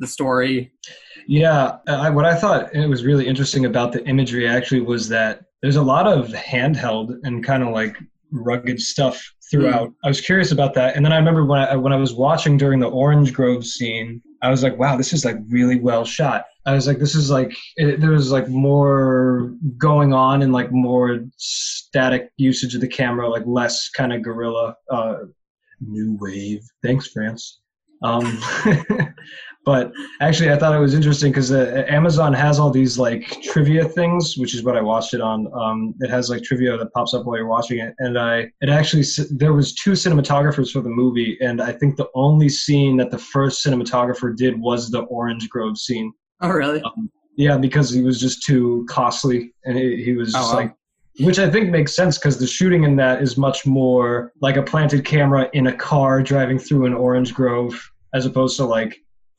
the 0.00 0.06
story. 0.06 0.72
yeah 1.28 1.76
I, 1.86 2.08
what 2.10 2.24
i 2.24 2.34
thought 2.34 2.74
it 2.74 2.88
was 2.88 3.04
really 3.04 3.26
interesting 3.26 3.66
about 3.66 3.92
the 3.92 4.02
imagery 4.06 4.48
actually 4.48 4.80
was 4.80 5.08
that 5.10 5.42
there's 5.60 5.76
a 5.76 5.82
lot 5.82 6.06
of 6.06 6.28
handheld 6.28 7.16
and 7.24 7.44
kind 7.44 7.62
of 7.62 7.68
like 7.80 7.94
rugged 8.32 8.80
stuff 8.80 9.16
throughout. 9.50 9.92
I 10.04 10.08
was 10.08 10.20
curious 10.20 10.52
about 10.52 10.74
that. 10.74 10.96
And 10.96 11.04
then 11.04 11.12
i 11.12 11.16
remember 11.16 11.44
when 11.44 11.60
I, 11.60 11.76
when 11.76 11.92
I 11.92 11.96
was 11.96 12.14
watching 12.14 12.56
during 12.56 12.80
the 12.80 12.88
orange 12.88 13.32
grove 13.32 13.64
scene 13.66 14.22
i 14.42 14.48
was 14.50 14.62
like 14.62 14.78
wow 14.78 14.96
this 14.96 15.12
is 15.12 15.24
like 15.24 15.36
really 15.48 15.78
well 15.78 16.04
shot. 16.04 16.44
I 16.66 16.74
was 16.74 16.86
like 16.86 16.98
this 16.98 17.14
is 17.14 17.30
like 17.30 17.52
it, 17.76 18.00
there 18.00 18.10
was 18.10 18.30
like 18.30 18.48
more 18.48 19.54
going 19.78 20.12
on 20.12 20.42
and 20.42 20.52
like 20.52 20.70
more 20.70 21.20
static 21.36 22.30
usage 22.36 22.74
of 22.74 22.80
the 22.80 22.88
camera 22.88 23.28
like 23.28 23.44
less 23.46 23.88
kind 23.88 24.12
of 24.12 24.22
guerrilla 24.22 24.76
uh 24.90 25.16
new 25.80 26.16
wave. 26.20 26.62
Thanks 26.82 27.08
france. 27.08 27.60
Um 28.02 28.40
but 29.70 29.92
actually 30.20 30.50
i 30.50 30.56
thought 30.58 30.74
it 30.74 30.78
was 30.88 30.94
interesting 31.00 31.30
because 31.30 31.50
uh, 31.52 31.84
amazon 31.98 32.32
has 32.32 32.58
all 32.58 32.70
these 32.80 32.94
like 33.06 33.22
trivia 33.50 33.84
things 33.98 34.36
which 34.40 34.52
is 34.56 34.60
what 34.66 34.76
i 34.76 34.80
watched 34.92 35.12
it 35.14 35.20
on 35.30 35.38
um, 35.62 35.78
it 36.04 36.10
has 36.16 36.24
like 36.32 36.42
trivia 36.42 36.76
that 36.80 36.92
pops 36.96 37.12
up 37.14 37.24
while 37.26 37.36
you're 37.38 37.46
watching 37.58 37.78
it 37.78 37.92
and 38.04 38.18
i 38.18 38.34
it 38.64 38.68
actually 38.78 39.04
there 39.42 39.52
was 39.60 39.68
two 39.82 39.92
cinematographers 40.02 40.70
for 40.74 40.80
the 40.80 40.94
movie 41.02 41.32
and 41.48 41.56
i 41.62 41.72
think 41.78 41.96
the 41.96 42.08
only 42.26 42.48
scene 42.48 42.96
that 43.00 43.10
the 43.10 43.22
first 43.34 43.64
cinematographer 43.64 44.28
did 44.42 44.58
was 44.68 44.90
the 44.90 45.02
orange 45.18 45.48
grove 45.48 45.76
scene 45.86 46.12
Oh, 46.42 46.48
really? 46.48 46.82
yeah 47.36 47.56
because 47.58 47.90
he 47.96 48.02
was 48.02 48.18
just 48.26 48.42
too 48.48 48.86
costly 48.88 49.52
and 49.64 49.76
he, 49.78 50.02
he 50.06 50.12
was 50.14 50.34
Oh, 50.34 50.38
just 50.38 50.50
wow. 50.52 50.60
like 50.60 50.74
which 51.26 51.38
i 51.38 51.48
think 51.52 51.64
makes 51.70 51.94
sense 52.00 52.18
because 52.18 52.38
the 52.38 52.46
shooting 52.56 52.82
in 52.88 52.96
that 52.96 53.16
is 53.22 53.36
much 53.36 53.66
more 53.66 54.32
like 54.46 54.56
a 54.56 54.62
planted 54.72 55.04
camera 55.04 55.42
in 55.52 55.66
a 55.68 55.76
car 55.90 56.22
driving 56.22 56.58
through 56.58 56.86
an 56.86 56.94
orange 57.06 57.30
grove 57.34 57.74
as 58.14 58.26
opposed 58.26 58.56
to 58.56 58.64
like 58.64 58.92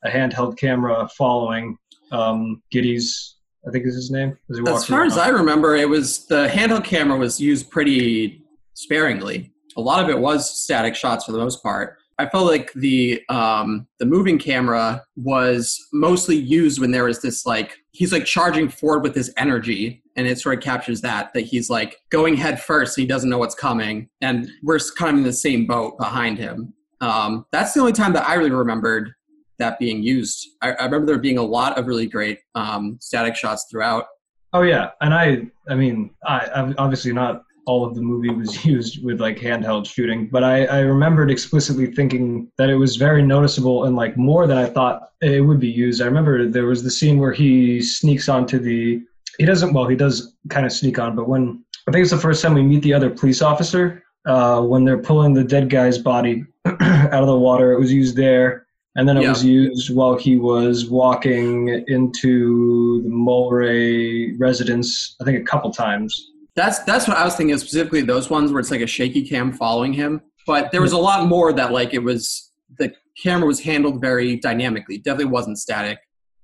a 0.04 0.10
handheld 0.10 0.58
camera 0.58 1.08
following 1.16 1.76
um 2.10 2.62
Gittes 2.72 3.34
i 3.66 3.70
think 3.70 3.86
is 3.86 3.94
his 3.94 4.10
name 4.10 4.36
as, 4.50 4.58
he 4.58 4.64
As 4.66 4.84
far 4.84 5.04
as 5.04 5.16
I 5.16 5.28
remember, 5.28 5.74
it 5.74 5.88
was 5.88 6.26
the 6.26 6.48
handheld 6.48 6.84
camera 6.84 7.16
was 7.16 7.40
used 7.40 7.70
pretty 7.70 8.44
sparingly. 8.74 9.52
A 9.76 9.80
lot 9.80 10.02
of 10.02 10.10
it 10.10 10.18
was 10.18 10.60
static 10.60 10.94
shots 10.94 11.24
for 11.24 11.32
the 11.32 11.38
most 11.38 11.62
part. 11.62 11.98
I 12.18 12.28
felt 12.28 12.46
like 12.46 12.72
the 12.74 13.22
um, 13.28 13.86
the 13.98 14.06
moving 14.06 14.38
camera 14.38 15.02
was 15.16 15.80
mostly 15.92 16.36
used 16.36 16.80
when 16.80 16.90
there 16.90 17.04
was 17.04 17.22
this 17.22 17.46
like 17.46 17.76
he's 17.92 18.12
like 18.12 18.24
charging 18.24 18.68
forward 18.68 19.02
with 19.02 19.14
his 19.14 19.32
energy, 19.36 20.02
and 20.16 20.26
it 20.26 20.38
sort 20.38 20.56
of 20.56 20.62
captures 20.62 21.00
that 21.00 21.32
that 21.32 21.42
he's 21.42 21.70
like 21.70 21.96
going 22.10 22.36
head 22.36 22.60
first. 22.60 22.96
He 22.96 23.06
doesn't 23.06 23.30
know 23.30 23.38
what's 23.38 23.54
coming, 23.54 24.08
and 24.20 24.48
we're 24.62 24.78
kind 24.96 25.10
of 25.10 25.18
in 25.18 25.24
the 25.24 25.32
same 25.32 25.66
boat 25.66 25.98
behind 25.98 26.38
him. 26.38 26.74
Um, 27.00 27.46
that's 27.50 27.72
the 27.72 27.80
only 27.80 27.92
time 27.92 28.12
that 28.12 28.28
I 28.28 28.34
really 28.34 28.50
remembered 28.50 29.12
that 29.58 29.78
being 29.78 30.02
used. 30.02 30.48
I, 30.62 30.72
I 30.72 30.84
remember 30.84 31.06
there 31.06 31.18
being 31.18 31.38
a 31.38 31.42
lot 31.42 31.78
of 31.78 31.86
really 31.86 32.06
great 32.06 32.38
um, 32.54 32.98
static 33.00 33.36
shots 33.36 33.66
throughout. 33.70 34.06
oh 34.54 34.62
yeah 34.62 34.90
and 35.00 35.12
i 35.14 35.24
i 35.72 35.74
mean 35.74 35.98
i 36.26 36.38
I've- 36.56 36.74
obviously 36.84 37.12
not 37.12 37.42
all 37.70 37.84
of 37.86 37.94
the 37.94 38.02
movie 38.02 38.28
was 38.42 38.64
used 38.74 39.02
with 39.06 39.18
like 39.26 39.38
handheld 39.38 39.84
shooting 39.94 40.20
but 40.34 40.42
i 40.44 40.56
i 40.66 40.80
remembered 40.80 41.30
explicitly 41.30 41.86
thinking 41.98 42.24
that 42.58 42.68
it 42.68 42.76
was 42.84 42.96
very 42.96 43.22
noticeable 43.34 43.78
and 43.84 43.94
like 44.02 44.14
more 44.30 44.46
than 44.48 44.58
i 44.58 44.66
thought 44.76 44.96
it 45.22 45.40
would 45.46 45.60
be 45.60 45.72
used 45.86 46.02
i 46.02 46.04
remember 46.12 46.34
there 46.56 46.66
was 46.66 46.82
the 46.82 46.90
scene 46.98 47.16
where 47.22 47.32
he 47.42 47.80
sneaks 47.80 48.28
onto 48.28 48.58
the 48.58 49.00
he 49.38 49.44
doesn't 49.46 49.72
well 49.74 49.86
he 49.86 49.96
does 50.04 50.14
kind 50.54 50.66
of 50.66 50.72
sneak 50.80 50.98
on 50.98 51.16
but 51.16 51.26
when 51.32 51.42
i 51.86 51.90
think 51.92 52.02
it's 52.02 52.10
the 52.18 52.26
first 52.26 52.42
time 52.42 52.54
we 52.54 52.62
meet 52.72 52.82
the 52.82 52.92
other 52.98 53.10
police 53.10 53.40
officer 53.52 54.02
uh, 54.32 54.60
when 54.60 54.84
they're 54.84 55.02
pulling 55.10 55.32
the 55.34 55.42
dead 55.54 55.66
guy's 55.76 55.98
body 55.98 56.44
out 57.14 57.22
of 57.24 57.30
the 57.34 57.38
water 57.48 57.72
it 57.72 57.80
was 57.84 57.92
used 57.92 58.16
there 58.16 58.66
and 58.96 59.08
then 59.08 59.16
it 59.16 59.22
Yeah. 59.22 59.30
was 59.30 59.44
used 59.44 59.94
while 59.94 60.16
he 60.16 60.36
was 60.36 60.88
walking 60.90 61.68
into 61.88 63.02
the 63.02 63.08
mulwray 63.08 64.34
residence 64.38 65.16
i 65.20 65.24
think 65.24 65.38
a 65.40 65.44
couple 65.44 65.70
times 65.70 66.30
That's 66.54 66.80
that's 66.80 67.08
what 67.08 67.16
I 67.16 67.24
was 67.24 67.34
thinking. 67.34 67.56
Specifically, 67.56 68.02
those 68.02 68.28
ones 68.28 68.52
where 68.52 68.60
it's 68.60 68.70
like 68.70 68.82
a 68.82 68.86
shaky 68.86 69.22
cam 69.30 69.52
following 69.52 69.92
him. 69.94 70.20
but 70.46 70.70
there 70.72 70.82
was 70.82 70.92
a 70.92 70.98
lot 71.10 71.26
more 71.34 71.48
that 71.60 71.72
like 71.72 71.94
it 71.94 72.02
was 72.10 72.52
the 72.78 72.92
camera 73.24 73.46
was 73.46 73.60
handled 73.60 73.96
very 74.02 74.36
dynamically. 74.36 74.98
Definitely 74.98 75.32
wasn't 75.38 75.56
static. 75.58 75.98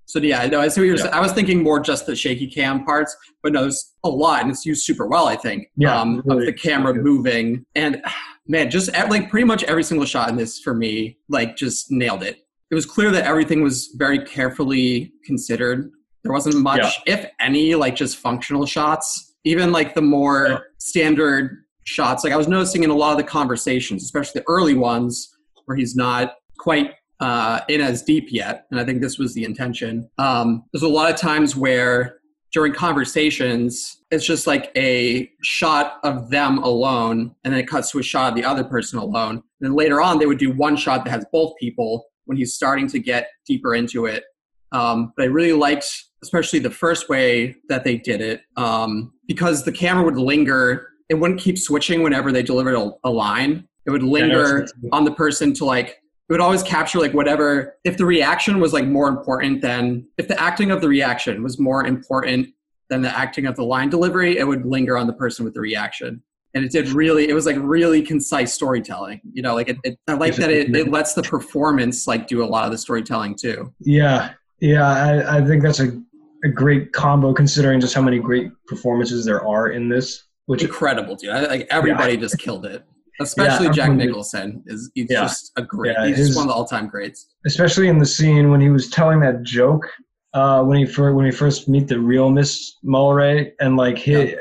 So 0.07 0.19
yeah, 0.21 0.47
no, 0.47 0.59
I 0.65 0.69
see 0.69 0.81
what 0.81 0.87
you're 0.87 0.97
Yeah. 0.97 1.03
saying. 1.03 1.15
I 1.21 1.21
was 1.21 1.33
thinking 1.33 1.63
more 1.63 1.79
just 1.91 2.07
the 2.07 2.17
shaky 2.17 2.47
cam 2.47 2.77
parts, 2.87 3.15
but 3.43 3.53
no, 3.53 3.61
there's 3.67 3.93
a 4.05 4.09
lot, 4.09 4.41
and 4.43 4.51
it's 4.51 4.65
used 4.65 4.83
super 4.91 5.07
well. 5.07 5.27
I 5.29 5.37
think. 5.37 5.59
Yeah, 5.77 6.01
um, 6.01 6.23
really 6.25 6.47
of 6.47 6.47
the 6.47 6.59
camera 6.69 6.95
moving, 6.95 7.67
and 7.75 8.01
man, 8.49 8.71
just 8.71 8.89
ev- 8.91 9.11
like 9.11 9.31
pretty 9.31 9.45
much 9.45 9.63
every 9.65 9.85
single 9.85 10.07
shot 10.07 10.29
in 10.31 10.37
this 10.37 10.59
for 10.59 10.75
me, 10.75 11.19
like 11.29 11.57
just 11.57 11.91
nailed 11.91 12.23
it. 12.23 12.39
It 12.71 12.75
was 12.75 12.85
clear 12.87 13.11
that 13.13 13.25
everything 13.25 13.63
was 13.63 13.95
very 13.97 14.19
carefully 14.25 15.13
considered. 15.25 15.91
There 16.23 16.33
wasn't 16.33 16.57
much, 16.57 16.99
if 17.07 17.27
any, 17.41 17.75
like 17.75 17.95
just 17.95 18.17
functional 18.19 18.67
shots. 18.67 19.35
Even 19.45 19.73
like 19.73 19.95
the 19.95 20.03
more 20.03 20.47
Yeah. 20.49 20.59
standard 20.79 21.65
shots, 21.85 22.25
like 22.25 22.33
I 22.33 22.37
was 22.37 22.49
noticing 22.49 22.83
in 22.85 22.91
a 22.91 22.95
lot 22.95 23.13
of 23.13 23.19
the 23.19 23.25
conversations, 23.25 24.03
especially 24.03 24.41
the 24.41 24.45
early 24.49 24.75
ones, 24.75 25.35
where 25.65 25.77
he's 25.77 25.95
not 25.97 26.35
quite 26.59 26.93
uh, 27.21 27.61
in 27.69 27.81
as 27.81 28.03
deep 28.03 28.27
yet, 28.31 28.67
and 28.71 28.79
I 28.79 28.85
think 28.85 29.01
this 29.03 29.19
was 29.19 29.35
the 29.35 29.43
intention. 29.45 30.09
Um, 30.19 30.63
there's 30.73 30.83
a 30.85 30.89
lot 30.89 31.11
of 31.11 31.17
times 31.19 31.57
where 31.57 32.21
during 32.53 32.73
conversations, 32.73 34.03
it's 34.11 34.25
just 34.25 34.47
like 34.47 34.71
a 34.77 35.31
shot 35.43 35.99
of 36.03 36.31
them 36.31 36.59
alone, 36.59 37.35
and 37.45 37.53
then 37.53 37.61
it 37.61 37.67
cuts 37.69 37.91
to 37.91 37.99
a 37.99 38.03
shot 38.03 38.31
of 38.31 38.37
the 38.37 38.45
other 38.45 38.65
person 38.65 38.99
alone. 38.99 39.37
And 39.37 39.43
then 39.61 39.75
later 39.75 40.01
on, 40.01 40.19
they 40.19 40.27
would 40.27 40.39
do 40.39 40.53
one 40.53 40.77
shot 40.77 41.05
that 41.05 41.11
has 41.11 41.27
both 41.33 41.53
people 41.61 42.07
when 42.25 42.39
he's 42.39 42.55
starting 42.55 42.87
to 42.89 42.99
get 42.99 43.29
deeper 43.47 43.75
into 43.75 44.07
it. 44.07 44.25
Um, 44.73 45.13
but 45.17 45.25
I 45.25 45.27
really 45.27 45.53
liked, 45.53 45.87
especially 46.23 46.59
the 46.59 46.71
first 46.71 47.09
way 47.09 47.57
that 47.69 47.85
they 47.85 47.97
did 47.97 48.21
it, 48.21 48.43
um, 48.57 49.13
because 49.27 49.65
the 49.65 49.73
camera 49.73 50.05
would 50.05 50.19
linger. 50.19 50.89
It 51.09 51.15
wouldn't 51.15 51.41
keep 51.41 51.59
switching 51.59 52.03
whenever 52.03 52.33
they 52.33 52.43
delivered 52.43 52.75
a, 52.75 52.91
a 53.05 53.11
line. 53.11 53.67
It 53.87 53.91
would 53.91 54.03
linger 54.03 54.61
that's- 54.61 54.73
on 54.93 55.05
the 55.05 55.13
person 55.13 55.55
to 55.55 55.65
like 55.65 56.03
it 56.29 56.33
would 56.33 56.41
always 56.41 56.63
capture 56.63 56.99
like 56.99 57.15
whatever 57.15 57.77
if 57.85 57.97
the 57.97 58.05
reaction 58.05 58.61
was 58.61 58.73
like 58.73 58.87
more 58.87 59.09
important 59.09 59.63
than 59.63 60.07
if 60.19 60.29
the 60.29 60.39
acting 60.41 60.71
of 60.71 60.81
the 60.81 60.89
reaction 60.89 61.43
was 61.43 61.59
more 61.59 61.87
important 61.87 62.49
than 62.91 63.03
the 63.03 63.17
acting 63.17 63.47
of 63.47 63.57
the 63.57 63.65
line 63.65 63.89
delivery 63.89 64.39
it 64.39 64.45
would 64.45 64.67
linger 64.67 64.97
on 64.97 65.07
the 65.07 65.13
person 65.13 65.45
with 65.45 65.55
the 65.55 65.61
reaction. 65.61 66.23
And 66.55 66.65
it 66.65 66.73
did 66.73 66.89
really 66.89 67.29
it 67.29 67.35
was 67.35 67.47
like 67.47 67.57
really 67.59 68.03
concise 68.03 68.53
storytelling 68.53 69.21
you 69.33 69.43
know 69.43 69.55
like 69.55 69.69
it, 69.69 69.77
it 69.85 69.99
i 70.09 70.15
like 70.15 70.35
that 70.37 70.51
it, 70.51 70.75
it 70.75 70.91
lets 70.91 71.15
the 71.15 71.23
performance 71.23 72.07
like 72.07 72.27
do 72.27 72.43
a 72.43 72.47
lot 72.47 72.65
of 72.65 72.73
the 72.73 72.79
storytelling 72.79 73.37
too. 73.37 73.73
Yeah, 73.81 74.33
yeah, 74.61 74.89
I, 74.89 75.37
I 75.37 75.45
think 75.45 75.63
that's 75.63 75.79
a, 75.79 76.03
a 76.45 76.49
great 76.49 76.93
combo 76.93 77.33
considering 77.33 77.81
just 77.81 77.95
how 77.95 78.03
many 78.03 78.19
great 78.19 78.51
performances 78.67 79.25
there 79.25 79.47
are 79.47 79.69
in 79.69 79.89
this. 79.89 80.25
Which 80.47 80.63
incredible 80.63 81.15
dude. 81.15 81.31
I, 81.31 81.47
like 81.47 81.67
everybody 81.71 82.17
just 82.17 82.39
killed 82.39 82.65
it 82.67 82.83
especially 83.21 83.67
Yeah, 83.67 83.73
jack 83.73 83.93
nicholson 83.93 84.63
is 84.67 84.91
he's 84.95 85.07
Yeah. 85.11 85.23
just 85.23 85.53
a 85.57 85.63
great 85.63 85.95
Yeah, 85.99 86.07
he's 86.07 86.17
his- 86.19 86.27
just 86.29 86.39
one 86.39 86.45
of 86.47 86.49
the 86.51 86.55
all-time 86.55 86.89
greats 86.89 87.29
especially 87.47 87.89
in 87.89 87.99
the 87.99 88.07
scene 88.07 88.51
when 88.51 88.61
he 88.61 88.69
was 88.71 88.89
telling 88.91 89.21
that 89.21 89.43
joke 89.43 89.87
uh, 90.35 90.63
when 90.63 90.79
he 90.79 90.85
first 90.87 91.15
when 91.17 91.25
we 91.25 91.31
first 91.31 91.69
meet 91.69 91.89
the 91.89 91.99
real 91.99 92.31
Miss 92.31 92.77
Mulwray 92.85 93.53
and 93.61 93.77
like 93.77 93.97
he 93.99 94.37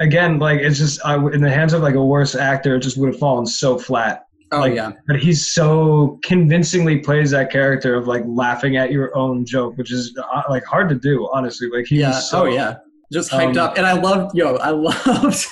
again 0.00 0.38
like 0.38 0.60
it's 0.60 0.78
just 0.78 1.00
I, 1.04 1.14
in 1.16 1.40
the 1.42 1.50
hands 1.50 1.72
of 1.72 1.82
like 1.82 1.94
a 1.94 2.04
worse 2.04 2.34
actor 2.34 2.76
it 2.76 2.80
just 2.80 2.96
would 2.98 3.10
have 3.12 3.18
fallen 3.18 3.46
so 3.46 3.78
flat 3.78 4.24
oh 4.52 4.60
Like, 4.60 4.74
yeah 4.74 4.92
but 5.06 5.18
he's 5.18 5.52
so 5.52 6.18
convincingly 6.22 6.98
plays 6.98 7.30
that 7.32 7.50
character 7.50 7.94
of 7.94 8.06
like 8.06 8.22
laughing 8.26 8.76
at 8.76 8.92
your 8.92 9.16
own 9.16 9.44
joke 9.44 9.76
which 9.78 9.90
is 9.92 10.16
uh, 10.34 10.42
like 10.48 10.64
hard 10.64 10.88
to 10.90 10.94
do 10.94 11.28
honestly 11.32 11.68
like 11.74 11.86
he 11.86 12.00
yeah. 12.00 12.08
was 12.08 12.30
so 12.30 12.42
oh 12.42 12.46
yeah. 12.46 12.76
Just 13.12 13.30
hyped 13.30 13.56
Um, 13.56 13.58
up, 13.58 13.76
and 13.76 13.86
I 13.86 13.92
loved 13.92 14.36
yo. 14.36 14.56
I 14.56 14.70
loved, 14.70 15.46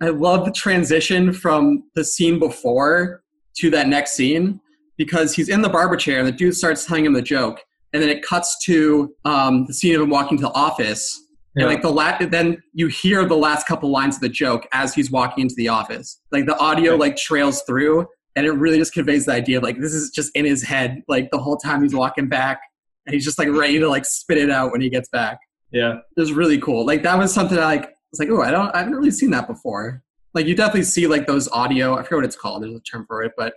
I 0.00 0.08
loved 0.10 0.46
the 0.46 0.52
transition 0.52 1.32
from 1.32 1.84
the 1.94 2.04
scene 2.04 2.38
before 2.38 3.22
to 3.56 3.70
that 3.70 3.88
next 3.88 4.12
scene 4.12 4.60
because 4.96 5.34
he's 5.34 5.48
in 5.48 5.60
the 5.62 5.68
barber 5.68 5.96
chair 5.96 6.18
and 6.18 6.26
the 6.28 6.32
dude 6.32 6.54
starts 6.54 6.84
telling 6.86 7.04
him 7.04 7.12
the 7.12 7.22
joke, 7.22 7.60
and 7.92 8.02
then 8.02 8.08
it 8.10 8.22
cuts 8.22 8.58
to 8.64 9.12
um, 9.24 9.66
the 9.66 9.74
scene 9.74 9.94
of 9.96 10.02
him 10.02 10.10
walking 10.10 10.38
to 10.38 10.42
the 10.42 10.52
office, 10.52 11.20
yeah. 11.56 11.64
and 11.64 11.72
like 11.72 11.82
the 11.82 11.90
la- 11.90 12.18
then 12.18 12.62
you 12.74 12.86
hear 12.86 13.24
the 13.24 13.36
last 13.36 13.66
couple 13.66 13.90
lines 13.90 14.14
of 14.16 14.20
the 14.20 14.28
joke 14.28 14.66
as 14.72 14.94
he's 14.94 15.10
walking 15.10 15.42
into 15.42 15.54
the 15.56 15.68
office. 15.68 16.20
Like 16.30 16.46
the 16.46 16.56
audio 16.58 16.94
like 16.94 17.16
trails 17.16 17.62
through, 17.62 18.06
and 18.36 18.46
it 18.46 18.52
really 18.52 18.78
just 18.78 18.92
conveys 18.92 19.26
the 19.26 19.32
idea 19.32 19.56
of 19.56 19.64
like 19.64 19.80
this 19.80 19.94
is 19.94 20.10
just 20.10 20.30
in 20.36 20.44
his 20.44 20.62
head, 20.62 21.02
like 21.08 21.30
the 21.32 21.38
whole 21.38 21.56
time 21.56 21.82
he's 21.82 21.94
walking 21.94 22.28
back, 22.28 22.60
and 23.06 23.14
he's 23.14 23.24
just 23.24 23.38
like 23.38 23.48
ready 23.48 23.80
to 23.80 23.88
like 23.88 24.04
spit 24.04 24.38
it 24.38 24.48
out 24.50 24.70
when 24.70 24.80
he 24.80 24.88
gets 24.88 25.08
back 25.08 25.38
yeah 25.72 25.98
it 26.16 26.20
was 26.20 26.32
really 26.32 26.58
cool. 26.58 26.84
Like 26.84 27.02
that 27.02 27.18
was 27.18 27.32
something 27.32 27.58
I 27.58 27.64
like 27.64 27.94
was 28.10 28.18
like, 28.18 28.28
oh, 28.30 28.42
I 28.42 28.50
don't 28.50 28.74
I 28.74 28.78
haven't 28.78 28.94
really 28.94 29.10
seen 29.10 29.30
that 29.30 29.46
before. 29.46 30.02
Like 30.34 30.46
you 30.46 30.54
definitely 30.54 30.84
see 30.84 31.06
like 31.06 31.26
those 31.26 31.48
audio, 31.48 31.94
I 31.94 32.02
forget 32.02 32.16
what 32.16 32.24
it's 32.24 32.36
called, 32.36 32.62
there's 32.62 32.74
a 32.74 32.80
term 32.80 33.04
for 33.06 33.22
it, 33.22 33.32
but 33.36 33.54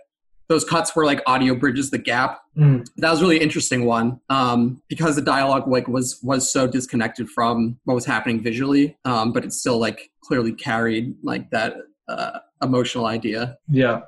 those 0.48 0.64
cuts 0.64 0.94
where 0.94 1.06
like 1.06 1.22
audio 1.26 1.54
bridges 1.54 1.90
the 1.90 1.98
gap. 1.98 2.40
Mm. 2.56 2.86
That 2.96 3.10
was 3.10 3.20
a 3.20 3.22
really 3.22 3.38
interesting 3.38 3.86
one. 3.86 4.20
Um, 4.28 4.82
because 4.88 5.16
the 5.16 5.22
dialogue 5.22 5.68
like 5.68 5.88
was 5.88 6.18
was 6.22 6.50
so 6.50 6.66
disconnected 6.66 7.28
from 7.30 7.78
what 7.84 7.94
was 7.94 8.04
happening 8.04 8.42
visually. 8.42 8.96
Um, 9.04 9.32
but 9.32 9.44
it 9.44 9.52
still 9.52 9.78
like 9.78 10.10
clearly 10.22 10.52
carried 10.52 11.14
like 11.22 11.50
that 11.50 11.76
uh, 12.08 12.40
emotional 12.62 13.06
idea. 13.06 13.56
Yeah. 13.68 14.02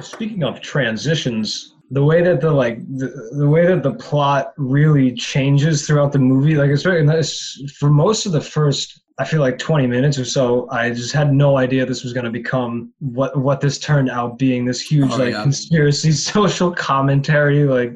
Speaking 0.00 0.44
of 0.44 0.60
transitions, 0.60 1.74
the 1.90 2.04
way 2.04 2.22
that 2.22 2.40
the 2.40 2.50
like 2.50 2.78
the, 2.98 3.30
the 3.38 3.48
way 3.48 3.66
that 3.66 3.82
the 3.82 3.94
plot 3.94 4.52
really 4.56 5.12
changes 5.14 5.86
throughout 5.86 6.12
the 6.12 6.18
movie, 6.18 6.54
like 6.54 6.70
especially 6.70 7.00
in 7.00 7.06
this, 7.06 7.60
for 7.78 7.88
most 7.88 8.26
of 8.26 8.32
the 8.32 8.40
first, 8.40 9.00
I 9.18 9.24
feel 9.24 9.40
like 9.40 9.58
20 9.58 9.86
minutes 9.86 10.18
or 10.18 10.24
so, 10.24 10.68
I 10.70 10.90
just 10.90 11.12
had 11.12 11.32
no 11.32 11.56
idea 11.56 11.86
this 11.86 12.04
was 12.04 12.12
going 12.12 12.26
to 12.26 12.30
become 12.30 12.92
what 12.98 13.38
what 13.38 13.60
this 13.60 13.78
turned 13.78 14.10
out 14.10 14.38
being 14.38 14.64
this 14.64 14.80
huge 14.80 15.10
Oh, 15.12 15.16
like 15.16 15.32
yeah. 15.32 15.42
conspiracy 15.42 16.12
social 16.34 16.70
commentary, 16.72 17.64
like 17.64 17.94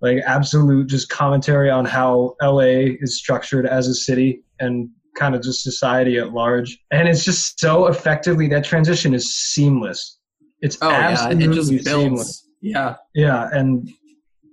like 0.00 0.18
absolute 0.26 0.88
just 0.88 1.08
commentary 1.08 1.70
on 1.70 1.84
how 1.84 2.34
LA 2.42 2.94
is 3.00 3.18
structured 3.18 3.66
as 3.66 3.88
a 3.88 3.94
city 3.94 4.42
and 4.60 4.88
kind 5.16 5.34
of 5.34 5.42
just 5.42 5.62
society 5.62 6.18
at 6.18 6.32
large. 6.32 6.78
And 6.90 7.08
it's 7.08 7.24
just 7.24 7.58
so 7.58 7.86
effectively 7.86 8.48
that 8.48 8.64
transition 8.64 9.14
is 9.14 9.34
seamless. 9.34 10.18
It's 10.60 10.78
Oh 10.80 10.90
yeah, 10.90 11.10
absolutely 11.10 11.44
it 11.44 11.78
just 11.80 11.84
seamless. 11.84 12.48
Yeah. 12.62 12.96
Yeah, 13.14 13.48
and 13.52 13.90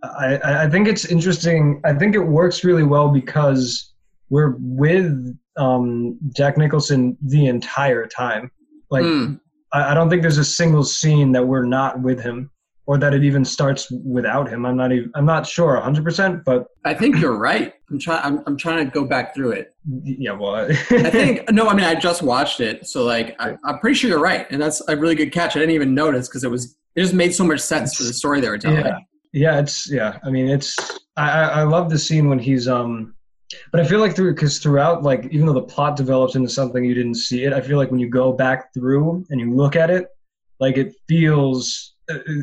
I, 0.03 0.63
I 0.65 0.69
think 0.69 0.87
it's 0.87 1.05
interesting. 1.05 1.81
I 1.85 1.93
think 1.93 2.15
it 2.15 2.19
works 2.19 2.63
really 2.63 2.83
well 2.83 3.09
because 3.09 3.93
we're 4.29 4.55
with 4.59 5.37
um, 5.57 6.17
Jack 6.35 6.57
Nicholson 6.57 7.17
the 7.21 7.47
entire 7.47 8.05
time. 8.07 8.51
Like 8.89 9.03
Mm. 9.05 9.39
I, 9.73 9.91
I 9.91 9.93
don't 9.93 10.09
think 10.09 10.21
there's 10.23 10.37
a 10.39 10.43
single 10.45 10.83
scene 10.83 11.31
that 11.33 11.45
we're 11.45 11.63
not 11.65 12.01
with 12.01 12.19
him, 12.21 12.49
or 12.87 12.97
that 12.97 13.13
it 13.13 13.23
even 13.23 13.45
starts 13.45 13.91
without 14.03 14.49
him. 14.49 14.65
I'm 14.65 14.75
not 14.77 14.91
even. 14.91 15.11
I'm 15.13 15.25
not 15.25 15.45
sure 15.45 15.73
100, 15.75 16.03
percent 16.03 16.43
but 16.43 16.65
I 16.85 16.93
think 16.95 17.17
you're 17.17 17.37
right. 17.37 17.73
I'm 17.91 17.99
trying 17.99 18.21
I'm, 18.23 18.43
I'm 18.47 18.57
trying 18.57 18.83
to 18.85 18.91
go 18.91 19.05
back 19.05 19.35
through 19.35 19.51
it. 19.51 19.75
yeah, 20.03 20.31
well, 20.31 20.55
I 20.55 20.73
think 20.75 21.51
no. 21.51 21.67
I 21.67 21.75
mean, 21.75 21.85
I 21.85 21.93
just 21.95 22.23
watched 22.23 22.61
it, 22.61 22.87
so 22.87 23.03
like 23.03 23.35
I, 23.39 23.57
I'm 23.63 23.77
pretty 23.79 23.95
sure 23.95 24.09
you're 24.09 24.19
right, 24.19 24.47
and 24.49 24.59
that's 24.61 24.81
a 24.87 24.95
really 24.97 25.15
good 25.15 25.31
catch. 25.31 25.55
I 25.55 25.59
didn't 25.59 25.75
even 25.75 25.93
notice 25.93 26.27
because 26.27 26.43
it 26.43 26.49
was 26.49 26.77
it 26.99 27.03
just 27.03 27.13
made 27.13 27.33
so 27.33 27.45
much 27.45 27.61
sense 27.61 27.95
for 27.95 28.03
the 28.03 28.11
story 28.11 28.41
they 28.41 28.49
were 28.49 28.57
telling. 28.57 28.85
Yeah, 28.85 28.99
yeah, 29.31 29.59
it's 29.59 29.89
yeah. 29.89 30.19
I 30.25 30.29
mean, 30.29 30.49
it's 30.49 30.75
I 31.15 31.43
I, 31.43 31.63
love 31.63 31.89
the 31.89 31.97
scene 31.97 32.27
when 32.27 32.39
he's 32.39 32.67
um, 32.67 33.15
but 33.71 33.79
I 33.79 33.85
feel 33.85 34.01
like 34.01 34.17
through 34.17 34.33
because 34.33 34.59
throughout 34.59 35.01
like 35.01 35.25
even 35.31 35.45
though 35.45 35.53
the 35.53 35.61
plot 35.61 35.95
develops 35.95 36.35
into 36.35 36.49
something 36.49 36.83
you 36.83 36.93
didn't 36.93 37.15
see 37.15 37.45
it, 37.45 37.53
I 37.53 37.61
feel 37.61 37.77
like 37.77 37.89
when 37.89 38.01
you 38.01 38.09
go 38.09 38.33
back 38.33 38.73
through 38.73 39.25
and 39.29 39.39
you 39.39 39.55
look 39.55 39.77
at 39.77 39.89
it, 39.89 40.07
like 40.59 40.75
it 40.75 40.93
feels 41.07 41.95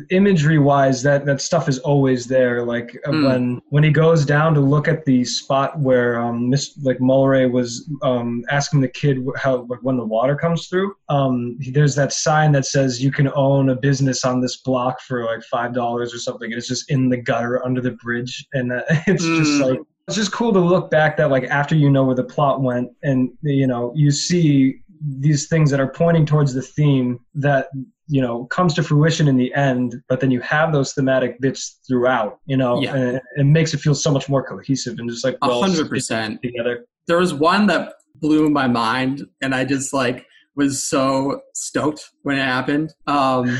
imagery 0.09 0.59
wise 0.59 1.01
that 1.03 1.25
that 1.25 1.41
stuff 1.41 1.67
is 1.69 1.79
always 1.79 2.25
there. 2.25 2.63
Like 2.63 2.97
Mm. 3.07 3.25
when 3.25 3.61
when 3.69 3.83
he 3.83 3.91
goes 3.91 4.25
down 4.25 4.53
to 4.53 4.59
look 4.59 4.87
at 4.87 5.05
the 5.05 5.23
spot 5.25 5.79
where 5.79 6.19
um 6.19 6.49
Miss 6.49 6.77
like 6.83 6.99
Mulwray 6.99 7.51
was 7.51 7.89
um 8.01 8.43
asking 8.49 8.81
the 8.81 8.87
kid 8.87 9.25
how 9.37 9.65
like 9.69 9.79
when 9.81 9.97
the 9.97 10.05
water 10.05 10.35
comes 10.35 10.67
through. 10.67 10.93
Um, 11.09 11.57
there's 11.73 11.95
that 11.95 12.13
sign 12.13 12.51
that 12.53 12.65
says 12.65 13.03
you 13.03 13.11
can 13.11 13.29
own 13.35 13.69
a 13.69 13.75
business 13.75 14.23
on 14.25 14.41
this 14.41 14.57
block 14.57 15.01
for 15.01 15.25
like 15.25 15.43
five 15.43 15.73
dollars 15.73 16.13
or 16.13 16.19
something. 16.19 16.51
And 16.51 16.57
it's 16.57 16.67
just 16.67 16.89
in 16.91 17.09
the 17.09 17.17
gutter 17.17 17.63
under 17.65 17.81
the 17.81 17.91
bridge, 17.91 18.45
and 18.53 18.71
uh, 18.71 18.81
it's 19.07 19.23
just 19.23 19.61
Mm. 19.61 19.69
like 19.69 19.79
it's 20.07 20.15
just 20.15 20.31
cool 20.31 20.53
to 20.53 20.59
look 20.59 20.89
back 20.89 21.17
that 21.17 21.29
like 21.31 21.43
after 21.45 21.75
you 21.75 21.89
know 21.89 22.05
where 22.05 22.15
the 22.15 22.23
plot 22.23 22.61
went, 22.61 22.89
and 23.03 23.29
you 23.41 23.67
know 23.67 23.91
you 23.95 24.09
see 24.11 24.81
these 25.19 25.47
things 25.47 25.69
that 25.69 25.79
are 25.79 25.89
pointing 25.91 26.25
towards 26.25 26.53
the 26.53 26.61
theme 26.61 27.19
that 27.35 27.67
you 28.07 28.21
know 28.21 28.45
comes 28.45 28.73
to 28.73 28.81
fruition 28.83 29.27
in 29.27 29.35
the 29.37 29.53
end 29.53 29.95
but 30.07 30.19
then 30.21 30.31
you 30.31 30.39
have 30.41 30.71
those 30.71 30.93
thematic 30.93 31.39
bits 31.41 31.79
throughout 31.87 32.39
you 32.45 32.55
know 32.55 32.81
Yeah. 32.81 32.95
and 32.95 33.21
it, 33.35 33.43
makes 33.45 33.73
it 33.73 33.79
feel 33.79 33.95
so 33.95 34.11
much 34.11 34.29
more 34.29 34.43
cohesive 34.47 34.97
and 34.99 35.09
just 35.09 35.23
like 35.25 35.37
well 35.41 35.61
hundred 35.61 35.89
percent. 35.89 36.41
together 36.41 36.85
There 37.07 37.17
was 37.19 37.33
one 37.33 37.67
that 37.67 37.93
blew 38.15 38.49
my 38.49 38.67
mind, 38.67 39.25
and 39.41 39.53
I 39.53 39.63
just 39.63 39.93
like 39.93 40.25
was 40.55 40.81
so 40.81 41.41
stoked 41.53 42.03
when 42.23 42.37
it 42.37 42.41
happened. 42.43 42.93
Um, 43.05 43.59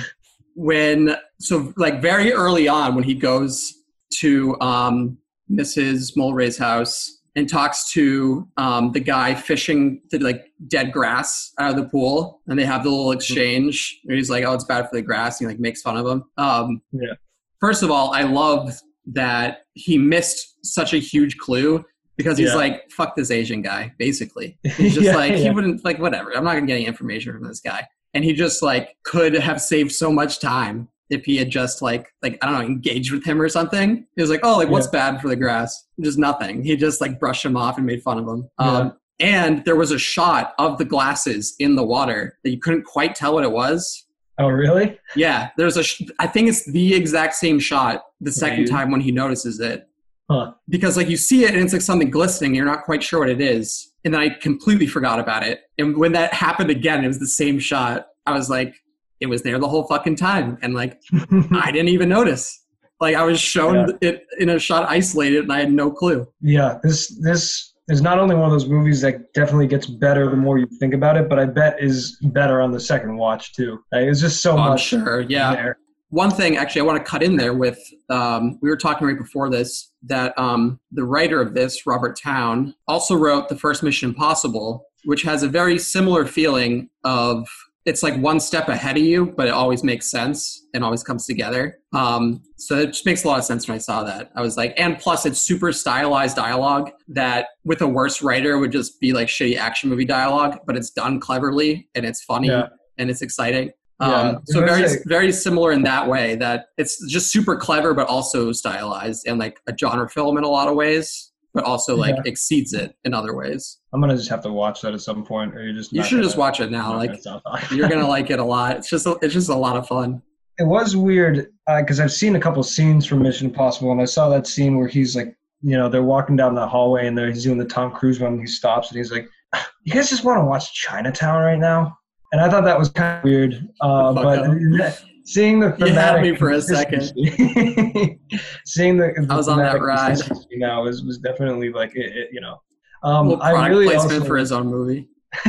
when 0.56 1.16
so 1.39 1.72
like 1.77 2.01
very 2.01 2.34
early 2.34 2.68
on 2.68 2.96
when 2.96 3.04
he 3.04 3.13
goes 3.13 3.74
to 4.20 4.60
um, 4.62 5.18
Mrs. 5.51 6.18
Mulwray's 6.18 6.58
house 6.58 7.17
and 7.38 7.48
talks 7.48 7.89
to 7.91 8.46
um, 8.58 8.91
the 8.91 9.00
guy 9.00 9.36
fishing 9.36 10.01
the 10.12 10.17
like 10.20 10.51
dead 10.67 10.91
grass 10.91 11.53
out 11.60 11.70
of 11.70 11.77
the 11.77 11.88
pool, 11.88 12.41
and 12.48 12.58
they 12.60 12.65
have 12.65 12.84
the 12.84 12.89
little 12.89 13.12
exchange. 13.12 14.00
Where 14.03 14.17
he's 14.17 14.29
like, 14.29 14.44
"Oh, 14.44 14.53
it's 14.53 14.63
bad 14.65 14.89
for 14.89 14.96
the 14.96 15.01
grass," 15.03 15.39
and 15.39 15.48
he 15.50 15.53
like 15.53 15.60
makes 15.62 15.82
fun 15.82 15.96
of 15.96 16.06
him. 16.06 16.24
Um, 16.38 16.82
Yeah. 16.91 17.13
First 17.62 17.84
of 17.84 17.91
all, 17.91 18.12
I 18.12 18.24
love 18.24 18.74
that 19.13 19.60
he 19.74 19.98
missed 19.98 20.58
such 20.65 20.94
a 20.94 20.98
huge 20.98 21.38
clue 21.38 21.86
because 22.17 22.38
he's 22.39 22.50
Yeah. 22.50 22.56
like, 22.56 22.89
"Fuck 22.91 23.15
this 23.15 23.29
Asian 23.32 23.62
guy," 23.62 23.94
basically. 24.00 24.58
He's 24.75 24.96
just 24.96 25.06
Yeah, 25.06 25.15
like 25.15 25.36
he 25.36 25.50
wouldn't 25.51 25.86
like 25.86 26.00
whatever. 26.00 26.36
I'm 26.36 26.44
not 26.44 26.56
gonna 26.56 26.65
get 26.65 26.74
any 26.75 26.86
information 26.88 27.32
from 27.34 27.48
this 27.48 27.60
guy, 27.62 27.88
and 28.15 28.24
he 28.24 28.34
just 28.34 28.63
like 28.63 28.98
could 29.03 29.36
have 29.36 29.62
saved 29.62 29.91
so 29.91 30.12
much 30.12 30.39
time 30.39 30.88
if 31.10 31.26
he 31.26 31.38
had 31.38 31.50
just 31.50 31.82
like 31.82 32.08
like 32.22 32.38
I 32.42 32.48
don't 32.50 32.60
know 32.60 32.66
engaged 32.66 33.12
with 33.12 33.26
him 33.26 33.42
or 33.42 33.50
something. 33.50 34.06
He 34.16 34.22
was 34.22 34.30
like, 34.30 34.42
"Oh, 34.44 34.58
like 34.58 34.70
what's 34.70 34.88
bad 34.88 35.22
for 35.22 35.28
the 35.30 35.36
grass?" 35.36 35.86
Just 36.02 36.18
nothing. 36.18 36.64
He 36.64 36.76
just 36.76 37.02
like 37.02 37.20
brushed 37.20 37.46
him 37.46 37.56
off 37.58 37.78
and 37.78 37.86
made 37.86 38.02
fun 38.04 38.18
of 38.20 38.28
him. 38.28 38.50
Um, 38.60 38.94
and 39.20 39.64
there 39.66 39.76
was 39.76 39.92
a 39.92 39.98
shot 39.98 40.54
of 40.60 40.78
the 40.78 40.86
glasses 40.86 41.56
in 41.60 41.76
the 41.76 41.84
water 41.84 42.38
that 42.44 42.52
you 42.52 42.60
couldn't 42.60 42.84
quite 42.84 43.16
tell 43.16 43.34
what 43.34 43.44
it 43.44 43.52
was. 43.52 44.06
Oh, 44.40 44.50
really? 44.50 45.00
Yeah, 45.16 45.50
there's 45.58 45.78
a. 45.78 45.84
Sh- 45.84 46.04
I 46.20 46.28
think 46.28 46.50
it's 46.50 46.70
the 46.72 46.94
exact 46.94 47.34
same 47.36 47.58
shot 47.60 48.04
the 48.22 48.32
second 48.32 48.66
time 48.68 48.92
when 48.92 49.02
he 49.02 49.12
notices 49.12 49.60
it 49.60 49.90
Huh. 50.30 50.52
because 50.70 50.98
like 50.98 51.10
you 51.10 51.18
see 51.18 51.46
it 51.46 51.54
and 51.54 51.64
it's 51.64 51.74
like 51.74 51.82
something 51.82 52.12
glistening. 52.12 52.54
You're 52.54 52.66
not 52.66 52.84
quite 52.84 53.02
sure 53.02 53.22
what 53.22 53.30
it 53.30 53.42
is, 53.42 53.92
and 54.06 54.14
then 54.14 54.22
I 54.22 54.30
completely 54.30 54.86
forgot 54.86 55.20
about 55.20 55.42
it. 55.44 55.62
And 55.80 55.98
when 55.98 56.12
that 56.12 56.34
happened 56.34 56.70
again, 56.70 57.04
it 57.04 57.08
was 57.08 57.18
the 57.20 57.28
same 57.28 57.58
shot. 57.58 58.08
I 58.28 58.34
was 58.34 58.50
like, 58.50 58.76
it 59.20 59.28
was 59.28 59.42
there 59.44 59.58
the 59.60 59.68
whole 59.68 59.84
fucking 59.88 60.16
time, 60.16 60.58
and 60.62 60.74
like 60.74 61.02
I 61.52 61.72
didn't 61.72 61.90
even 61.90 62.10
notice. 62.10 62.64
Like 63.00 63.16
I 63.16 63.24
was 63.24 63.40
shown 63.40 63.98
it 64.02 64.26
in 64.40 64.50
a 64.50 64.60
shot 64.60 64.90
isolated, 64.90 65.44
and 65.44 65.54
I 65.54 65.60
had 65.60 65.72
no 65.72 65.92
clue. 65.92 66.28
yeah. 66.42 66.80
This 66.84 67.16
this 67.22 67.74
is 67.90 68.02
not 68.02 68.20
only 68.20 68.36
one 68.36 68.46
of 68.46 68.52
those 68.52 68.68
movies 68.68 69.00
that 69.02 69.32
definitely 69.34 69.68
gets 69.68 69.86
better 69.86 70.30
the 70.30 70.36
more 70.36 70.58
you 70.58 70.68
think 70.80 70.94
about 70.94 71.16
it, 71.16 71.30
but 71.30 71.40
I 71.40 71.46
bet 71.46 71.82
is 71.82 72.18
better 72.22 72.60
on 72.62 72.72
the 72.72 72.80
second 72.80 73.16
watch 73.16 73.54
too. 73.54 73.80
Like, 73.94 74.04
it's 74.08 74.20
just 74.20 74.42
so 74.42 74.54
Oh, 74.54 74.58
much 74.58 74.84
sure. 74.88 75.22
Yeah. 75.22 75.56
there. 75.56 75.78
One 76.10 76.30
thing, 76.32 76.58
actually, 76.58 76.82
I 76.82 76.86
want 76.86 76.98
to 77.06 77.10
cut 77.10 77.22
in 77.24 77.36
there 77.38 77.54
with. 77.54 77.80
Um, 78.10 78.58
we 78.62 78.70
were 78.70 78.78
talking 78.78 79.08
right 79.08 79.18
before 79.18 79.50
this 79.50 79.92
that 80.04 80.38
um, 80.40 80.80
the 80.92 81.04
writer 81.04 81.40
of 81.42 81.54
this, 81.54 81.86
Robert 81.86 82.18
Towne, 82.22 82.74
also 82.88 83.16
wrote 83.16 83.48
the 83.50 83.56
first 83.58 83.84
Mission 83.84 84.10
Impossible, 84.10 84.86
which 85.06 85.22
has 85.24 85.44
a 85.44 85.48
very 85.48 85.78
similar 85.80 86.26
feeling 86.26 86.90
of 87.04 87.48
it's 87.88 88.03
like 88.03 88.15
one 88.17 88.39
step 88.39 88.67
ahead 88.67 88.98
of 88.98 89.03
you, 89.03 89.34
but 89.38 89.48
it 89.48 89.53
always 89.53 89.82
makes 89.84 90.12
sense 90.12 90.67
and 90.74 90.84
always 90.84 91.03
comes 91.03 91.25
together. 91.25 91.79
Um, 91.94 92.44
so 92.58 92.75
it 92.79 92.88
just 92.88 93.06
makes 93.06 93.24
a 93.24 93.27
lot 93.29 93.39
of 93.39 93.46
sense 93.46 93.65
when 93.67 93.75
I 93.75 93.77
saw 93.79 94.03
that. 94.03 94.29
I 94.36 94.41
was 94.41 94.58
like, 94.58 94.74
and 94.77 95.00
plus, 95.00 95.25
it's 95.25 95.39
super 95.39 95.72
stylized 95.72 96.36
dialogue 96.36 96.91
that 97.08 97.48
with 97.63 97.82
a 97.82 97.88
worse 97.88 98.22
writer 98.22 98.60
would 98.60 98.74
just 98.74 99.00
be 99.00 99.13
like 99.13 99.29
shitty 99.29 99.56
action 99.58 99.89
movie 99.89 100.03
dialogue, 100.06 100.60
but 100.67 100.75
it's 100.75 100.89
done 100.91 101.20
cleverly 101.22 101.88
and 101.96 102.06
it's 102.06 102.22
funny 102.24 102.50
Yeah. 102.50 102.67
and 102.98 103.10
it's 103.10 103.22
exciting. 103.22 103.72
Yeah. 104.01 104.08
Um, 104.08 104.39
so 104.46 104.60
very 104.60 104.86
very 105.08 105.32
similar 105.32 105.72
in 105.72 105.82
that 105.84 106.08
way 106.08 106.36
that 106.36 106.65
it's 106.77 107.03
just 107.10 107.32
super 107.32 107.56
clever, 107.56 107.94
but 107.96 108.08
also 108.08 108.51
stylized 108.51 109.25
and 109.27 109.39
like 109.39 109.60
a 109.67 109.74
genre 109.75 110.08
film 110.10 110.38
in 110.38 110.44
a 110.44 110.48
lot 110.50 110.67
of 110.67 110.75
ways, 110.75 111.32
but 111.54 111.63
also 111.63 111.96
like 111.96 112.16
Yeah. 112.16 112.22
exceeds 112.25 112.74
it 112.74 112.96
in 113.04 113.13
other 113.13 113.36
ways. 113.36 113.80
I'm 113.94 114.01
gonna 114.01 114.16
just 114.18 114.30
have 114.30 114.42
to 114.44 114.51
watch 114.51 114.82
that 114.82 114.94
at 114.94 115.01
some 115.01 115.24
point, 115.25 115.56
or 115.56 115.63
you 115.63 115.74
just 115.74 115.92
You 115.94 116.04
should 116.04 116.16
gonna- 116.16 116.24
just 116.24 116.38
watch 116.38 116.60
it 116.60 116.72
now. 116.72 116.96
Like 116.96 117.20
you're 117.72 117.89
gonna 117.89 118.08
like 118.08 118.30
it 118.30 118.39
a 118.39 118.44
lot. 118.44 118.77
It's 118.77 118.89
just 118.89 119.06
a, 119.06 119.18
it's 119.22 119.34
just 119.34 119.50
a 119.50 119.56
lot 119.56 119.75
of 119.77 119.88
fun. 119.88 120.22
it 120.60 120.66
was 120.68 120.96
weird 120.96 121.48
because 121.77 122.00
I've 122.00 122.12
seen 122.12 122.36
a 122.36 122.39
couple 122.39 122.63
scenes 122.63 123.06
from 123.06 123.22
Mission 123.22 123.48
Impossible, 123.48 123.92
and 123.92 124.01
I 124.01 124.06
saw 124.06 124.27
that 124.30 124.48
scene 124.48 124.77
where 124.77 124.88
he's 124.88 125.16
like, 125.16 125.36
you 125.62 125.77
know, 125.77 125.88
they're 125.89 126.04
walking 126.04 126.36
down 126.36 126.56
the 126.56 126.68
hallway 126.68 127.08
and 127.08 127.18
there 127.18 127.27
he's 127.32 127.44
doing 127.44 127.58
the 127.58 127.66
Tom 127.66 127.92
Cruise 127.92 128.20
one. 128.20 128.39
He 128.39 128.48
stops 128.48 128.89
and 128.89 128.98
he's 128.98 129.12
like, 129.12 129.27
"You 129.84 129.94
guys 129.94 130.10
just 130.10 130.24
want 130.24 130.39
to 130.39 130.46
watch 130.46 130.74
Chinatown 130.74 131.44
right 131.44 131.60
now?" 131.60 131.98
And 132.32 132.42
I 132.42 132.50
thought 132.50 132.63
that 132.66 132.77
was 132.77 132.89
kind 132.89 133.20
of 133.20 133.24
weird, 133.24 133.68
uh, 133.82 134.13
but 134.13 134.39
up. 134.39 134.94
seeing 135.27 135.60
the 135.60 135.75
You 135.79 135.93
had 135.93 136.22
me 136.22 136.36
for 136.36 136.51
a 136.51 136.62
second. 136.62 137.01
seeing 138.65 138.98
the, 138.98 139.13
the 139.15 139.27
I 139.29 139.36
was 139.36 139.48
on 139.48 139.57
that 139.60 139.81
ride. 139.81 140.07
consistency 140.17 140.57
now 140.57 140.84
was 140.84 141.03
was 141.03 141.17
definitely 141.19 141.69
like 141.72 141.96
it, 141.96 142.15
it, 142.15 142.29
you 142.31 142.41
know. 142.41 142.57
Um, 143.03 143.40
I 143.42 143.68
really 143.68 143.85
placement 143.85 144.13
also, 144.22 144.25
for 144.25 144.37
his 144.37 144.51
own 144.51 144.68
movie. 144.68 145.07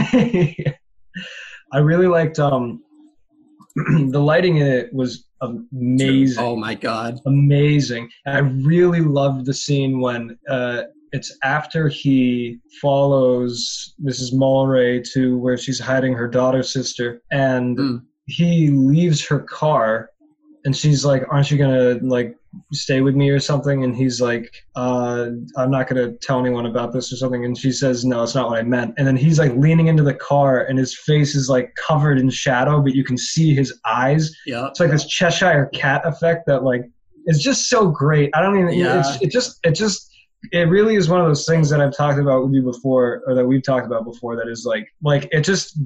I 1.72 1.78
really 1.80 2.06
liked 2.06 2.38
um, 2.38 2.82
the 4.10 4.18
lighting 4.20 4.56
in 4.58 4.66
it 4.66 4.92
was 4.92 5.26
amazing, 5.40 6.42
Oh 6.44 6.56
my 6.56 6.74
god. 6.74 7.18
amazing. 7.26 8.08
And 8.26 8.36
I 8.36 8.40
really 8.40 9.00
loved 9.00 9.46
the 9.46 9.54
scene 9.54 10.00
when 10.00 10.36
uh, 10.50 10.82
it's 11.12 11.36
after 11.44 11.88
he 11.88 12.58
follows 12.82 13.94
Mrs. 14.02 14.34
Mulwray 14.34 15.02
to 15.12 15.38
where 15.38 15.56
she's 15.56 15.78
hiding 15.80 16.12
her 16.14 16.28
daughter 16.28 16.62
sister, 16.62 17.22
and 17.30 17.78
Mm. 17.78 18.02
He 18.28 18.68
leaves 18.68 19.26
her 19.26 19.40
car, 19.40 20.10
and 20.64 20.76
she's 20.76 21.04
like, 21.04 21.24
"Aren't 21.30 21.50
you 21.50 21.56
gonna 21.56 21.98
like 22.02 22.36
stay 22.72 23.00
with 23.00 23.16
me 23.16 23.30
or 23.30 23.40
something?" 23.40 23.84
And 23.84 23.96
he's 23.96 24.20
like, 24.20 24.52
uh, 24.76 25.30
"I'm 25.56 25.70
not 25.70 25.88
gonna 25.88 26.12
tell 26.12 26.38
anyone 26.38 26.66
about 26.66 26.92
this 26.92 27.10
or 27.10 27.16
something." 27.16 27.46
And 27.46 27.56
she 27.56 27.72
says, 27.72 28.04
"No, 28.04 28.22
it's 28.22 28.34
not 28.34 28.50
what 28.50 28.58
I 28.58 28.62
meant." 28.62 28.94
And 28.98 29.06
then 29.06 29.16
he's 29.16 29.38
like 29.38 29.54
leaning 29.56 29.86
into 29.86 30.02
the 30.02 30.14
car, 30.14 30.64
and 30.64 30.78
his 30.78 30.96
face 30.96 31.34
is 31.34 31.48
like 31.48 31.74
covered 31.74 32.18
in 32.18 32.28
shadow, 32.28 32.82
but 32.82 32.94
you 32.94 33.02
can 33.02 33.16
see 33.16 33.54
his 33.54 33.80
eyes. 33.86 34.30
Yeah. 34.46 34.68
It's 34.68 34.78
like 34.78 34.90
this 34.90 35.06
Cheshire 35.06 35.70
cat 35.72 36.02
effect 36.04 36.46
that 36.48 36.64
like 36.64 36.84
is 37.26 37.42
just 37.42 37.70
so 37.70 37.88
great. 37.88 38.30
I 38.34 38.42
don't 38.42 38.58
even. 38.58 38.74
Yeah. 38.74 39.00
It's, 39.00 39.22
it 39.22 39.30
just 39.30 39.58
it 39.64 39.72
just 39.72 40.12
it 40.52 40.68
really 40.68 40.96
is 40.96 41.08
one 41.08 41.20
of 41.20 41.26
those 41.26 41.46
things 41.46 41.70
that 41.70 41.80
I've 41.80 41.96
talked 41.96 42.18
about 42.18 42.44
with 42.44 42.52
you 42.52 42.62
before, 42.62 43.22
or 43.26 43.34
that 43.34 43.46
we've 43.46 43.62
talked 43.62 43.86
about 43.86 44.04
before. 44.04 44.36
That 44.36 44.48
is 44.48 44.66
like 44.66 44.86
like 45.02 45.28
it 45.32 45.40
just 45.40 45.78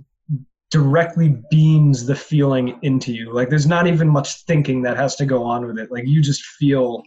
directly 0.72 1.36
beams 1.50 2.06
the 2.06 2.14
feeling 2.16 2.78
into 2.82 3.12
you. 3.12 3.32
Like 3.32 3.48
there's 3.50 3.66
not 3.66 3.86
even 3.86 4.08
much 4.08 4.42
thinking 4.46 4.82
that 4.82 4.96
has 4.96 5.14
to 5.16 5.26
go 5.26 5.44
on 5.44 5.66
with 5.66 5.78
it. 5.78 5.92
Like 5.92 6.06
you 6.06 6.20
just 6.22 6.42
feel 6.44 7.02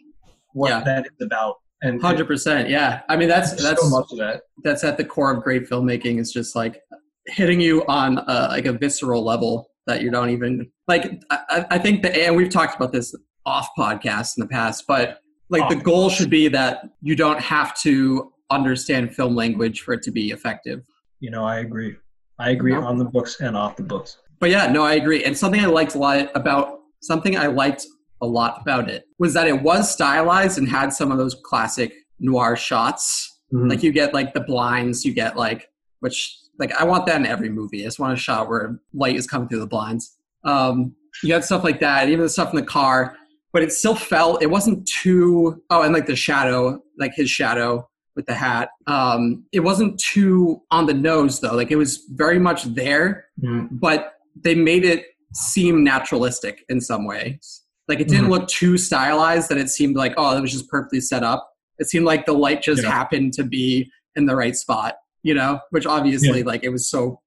what 0.54 0.70
Yeah. 0.70 0.82
that 0.84 1.06
is 1.08 1.26
about. 1.26 1.56
And 1.82 2.02
Hundred 2.02 2.28
percent. 2.28 2.70
Yeah. 2.70 3.02
I 3.10 3.18
mean 3.18 3.28
that's 3.28 3.52
that's 3.62 3.82
so 3.82 3.90
much 3.90 4.06
of 4.12 4.20
that. 4.20 4.44
that's 4.64 4.84
at 4.84 4.98
the 4.98 5.04
core 5.04 5.34
of 5.36 5.44
great 5.44 5.68
filmmaking 5.70 6.20
is 6.20 6.32
just 6.32 6.56
like 6.56 6.80
hitting 7.28 7.60
you 7.60 7.84
on 7.88 8.20
a, 8.20 8.48
like 8.50 8.66
a 8.66 8.72
visceral 8.74 9.24
level 9.26 9.68
that 9.88 10.02
you 10.02 10.10
don't 10.12 10.30
even 10.30 10.70
like 10.88 11.22
I- 11.32 11.66
I, 11.72 11.78
think 11.80 12.04
that 12.04 12.16
and 12.16 12.36
we've 12.36 12.50
talked 12.52 12.76
about 12.76 12.92
this 12.92 13.14
off 13.46 13.68
podcast 13.78 14.38
in 14.38 14.42
the 14.42 14.48
past 14.48 14.86
but 14.88 15.20
like 15.50 15.70
the 15.70 15.76
goal 15.76 16.10
should 16.10 16.30
be 16.30 16.48
that 16.50 16.88
you 17.02 17.16
don't 17.16 17.40
have 17.40 17.76
to 17.82 18.32
understand 18.52 19.16
film 19.16 19.36
language 19.36 19.82
for 19.82 19.94
it 19.94 20.02
to 20.04 20.12
be 20.12 20.30
effective 20.32 20.84
You 21.20 21.32
know, 21.32 21.44
I 21.46 21.60
agree. 21.60 21.96
I 22.40 22.52
agree 22.52 22.74
No. 22.74 22.82
on 22.82 22.98
the 22.98 23.06
books 23.06 23.40
and 23.40 23.56
off 23.56 23.76
the 23.78 23.84
books. 23.84 24.18
but 24.40 24.50
yeah 24.50 24.68
no 24.72 24.84
i 24.84 24.94
agree 24.96 25.24
and 25.24 25.38
something 25.38 25.62
i 25.62 25.66
liked 25.66 25.96
a 25.96 25.98
lot 25.98 26.30
about 26.36 26.80
something 27.02 27.38
i 27.38 27.48
liked 27.48 27.86
a 28.22 28.26
lot 28.28 28.60
about 28.62 28.90
it 28.90 29.04
was 29.20 29.34
that 29.34 29.48
it 29.48 29.62
was 29.62 29.90
stylized 29.92 30.58
and 30.58 30.68
had 30.68 30.92
some 30.92 31.12
of 31.12 31.18
those 31.18 31.36
classic 31.44 31.94
noir 32.20 32.56
shots 32.56 33.32
Mhm. 33.54 33.70
Like 33.70 33.84
you 33.84 33.92
get 33.92 34.12
like 34.12 34.34
the 34.34 34.42
blinds, 34.42 35.06
you 35.06 35.14
get 35.14 35.38
like 35.38 35.70
which 36.00 36.36
like 36.58 36.74
I 36.74 36.84
want 36.84 37.06
that 37.06 37.18
in 37.18 37.28
every 37.28 37.48
movie. 37.50 37.82
I 37.84 37.86
just 37.86 38.00
want 38.00 38.12
a 38.12 38.16
shot 38.18 38.50
where 38.50 38.80
light 38.94 39.16
is 39.16 39.28
coming 39.28 39.48
through 39.48 39.60
the 39.60 39.68
blinds. 39.68 40.18
Um, 40.44 40.96
you 41.24 41.32
had 41.32 41.44
stuff 41.46 41.64
like 41.64 41.80
that, 41.82 42.10
even 42.10 42.24
the 42.24 42.30
stuff 42.30 42.50
in 42.50 42.56
the 42.60 42.66
car, 42.66 43.16
but 43.54 43.62
it 43.62 43.72
still 43.72 43.94
felt 43.96 44.42
it 44.42 44.50
wasn't 44.50 44.90
too. 45.02 45.62
Oh, 45.70 45.84
and 45.84 45.94
like 45.94 46.08
the 46.08 46.16
shadow, 46.16 46.82
like 46.98 47.12
his 47.16 47.30
shadow 47.30 47.88
with 48.16 48.26
the 48.26 48.34
hat. 48.34 48.70
Um, 48.88 49.46
it 49.52 49.60
wasn't 49.62 50.00
too 50.00 50.62
on 50.72 50.86
the 50.86 50.94
nose 50.94 51.40
though. 51.40 51.54
Like 51.56 51.72
it 51.72 51.76
was 51.76 52.04
very 52.14 52.40
much 52.40 52.64
there, 52.66 53.26
Mhm. 53.44 53.68
but 53.72 54.14
they 54.42 54.56
made 54.56 54.86
it 54.86 55.06
seem 55.34 55.84
naturalistic 55.84 56.64
in 56.70 56.80
some 56.82 57.06
ways. 57.06 57.64
Like 57.88 58.00
it 58.00 58.08
didn't 58.08 58.28
Mhm. 58.28 58.30
look 58.32 58.48
too 58.48 58.78
stylized 58.78 59.50
that 59.50 59.58
it 59.58 59.70
seemed 59.70 59.96
like 59.96 60.14
oh 60.18 60.36
it 60.38 60.42
was 60.42 60.52
just 60.52 60.70
perfectly 60.70 61.02
set 61.02 61.24
up. 61.24 61.50
It 61.78 61.88
seemed 61.90 62.06
like 62.06 62.26
the 62.26 62.34
light 62.34 62.62
just 62.62 62.84
Yeah. 62.84 62.92
happened 62.92 63.34
to 63.34 63.44
be 63.44 63.92
in 64.16 64.26
the 64.26 64.36
right 64.36 64.56
spot, 64.56 64.96
you 65.24 65.34
know, 65.34 65.60
which 65.72 65.86
obviously 65.86 66.42
like 66.44 66.64
it 66.64 66.70
was 66.70 66.88
so 66.90 67.20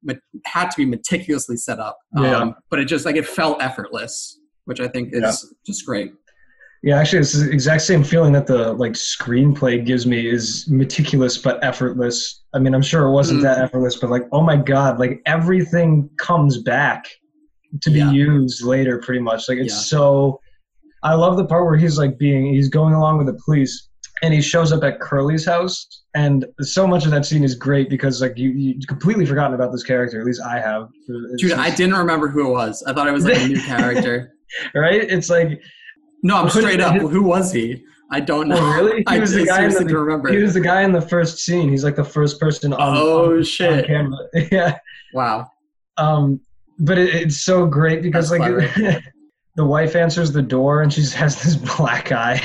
had 0.46 0.70
to 0.70 0.76
be 0.76 0.86
meticulously 0.86 1.56
set 1.56 1.78
up. 1.78 1.98
Yeah. 2.16 2.36
Um, 2.38 2.54
but 2.70 2.80
it 2.80 2.86
just 2.86 3.04
like 3.04 3.16
it 3.16 3.26
felt 3.26 3.60
effortless, 3.62 4.38
which 4.64 4.80
I 4.80 4.88
think 4.88 5.10
is 5.12 5.20
Yeah. 5.20 5.32
just 5.66 5.84
great. 5.84 6.12
Yeah, 6.82 6.96
actually, 6.98 7.20
it's 7.20 7.32
the 7.32 7.50
exact 7.50 7.82
same 7.82 8.04
feeling 8.04 8.32
that 8.34 8.46
the 8.46 8.72
like 8.74 8.92
screenplay 8.92 9.84
gives 9.84 10.06
me 10.06 10.28
is 10.28 10.68
meticulous 10.70 11.36
but 11.36 11.62
effortless. 11.64 12.44
I 12.54 12.60
mean, 12.60 12.74
I'm 12.74 12.82
sure 12.82 13.06
it 13.06 13.10
wasn't 13.12 13.40
Mhm. 13.40 13.42
that 13.44 13.58
effortless, 13.58 13.96
but 13.96 14.10
like, 14.10 14.26
oh 14.32 14.42
my 14.42 14.56
god, 14.56 14.98
like 15.00 15.20
everything 15.26 16.08
comes 16.18 16.58
back 16.62 17.08
to 17.82 17.90
be 17.90 17.98
Yeah. 17.98 18.12
used 18.12 18.62
later, 18.64 18.98
pretty 18.98 19.20
much. 19.20 19.48
Like 19.48 19.58
it's 19.58 19.74
Yeah. 19.74 19.98
so. 19.98 20.40
I 21.04 21.14
love 21.14 21.36
the 21.36 21.44
part 21.44 21.64
where 21.64 21.76
he's 21.76 21.96
like 21.98 22.18
being 22.18 22.52
he's 22.52 22.68
going 22.68 22.94
along 22.94 23.18
with 23.18 23.26
the 23.28 23.38
police. 23.44 23.88
And 24.20 24.34
he 24.34 24.40
shows 24.40 24.72
up 24.72 24.82
at 24.82 24.98
Curly's 24.98 25.46
house, 25.46 26.02
and 26.16 26.44
so 26.60 26.88
much 26.88 27.04
of 27.04 27.12
that 27.12 27.24
scene 27.24 27.44
is 27.44 27.54
great 27.54 27.88
because 27.88 28.20
like 28.20 28.36
you 28.36 28.50
you 28.50 28.74
completely 28.88 29.24
forgotten 29.24 29.54
about 29.54 29.70
this 29.70 29.84
character. 29.84 30.18
At 30.18 30.26
least 30.26 30.40
I 30.42 30.58
have. 30.58 30.88
It's 31.32 31.40
Dude, 31.42 31.52
I 31.52 31.72
didn't 31.72 31.94
remember 31.94 32.26
who 32.26 32.48
it 32.48 32.50
was. 32.50 32.82
I 32.84 32.92
thought 32.92 33.06
it 33.06 33.12
was 33.12 33.24
like 33.24 33.36
a 33.40 33.46
new 33.46 33.60
character. 33.60 34.32
right. 34.74 35.02
It's 35.08 35.30
like 35.30 35.60
No, 36.22 36.36
I'm 36.36 36.48
Couldn't- 36.50 36.62
straight 36.68 36.80
up. 36.80 36.96
Who 36.96 37.22
was 37.22 37.52
he? 37.52 37.84
I 38.10 38.20
don't 38.20 38.48
know. 38.48 38.56
Oh, 38.58 38.74
really? 38.74 38.98
He 39.08 39.16
I 39.16 39.18
was 39.18 39.32
the 39.32 39.40
just 39.44 39.50
guy 39.50 39.64
in 39.64 39.72
the, 39.72 39.84
can 39.84 39.94
remember. 39.96 40.30
He 40.32 40.38
was 40.38 40.54
the 40.54 40.60
guy 40.60 40.82
in 40.82 40.92
the 40.92 41.00
first 41.00 41.38
scene. 41.38 41.68
He's 41.68 41.84
like 41.84 41.94
the 41.96 42.04
first 42.04 42.40
person 42.40 42.72
on, 42.72 42.78
Oh, 42.80 43.36
on, 43.36 43.42
shit. 43.42 43.70
on 43.70 43.84
camera. 43.84 44.18
yeah. 44.52 44.78
wow. 45.12 45.46
Um, 45.98 46.40
but 46.78 46.96
it, 46.96 47.14
it's 47.14 47.42
so 47.42 47.66
great 47.66 48.02
because 48.02 48.30
That's 48.30 48.40
like 48.40 49.02
the 49.56 49.64
wife 49.66 49.94
answers 49.96 50.32
the 50.32 50.40
door 50.42 50.82
and 50.82 50.92
she 50.92 51.02
has 51.16 51.42
this 51.42 51.56
black 51.76 52.12
eye, 52.12 52.40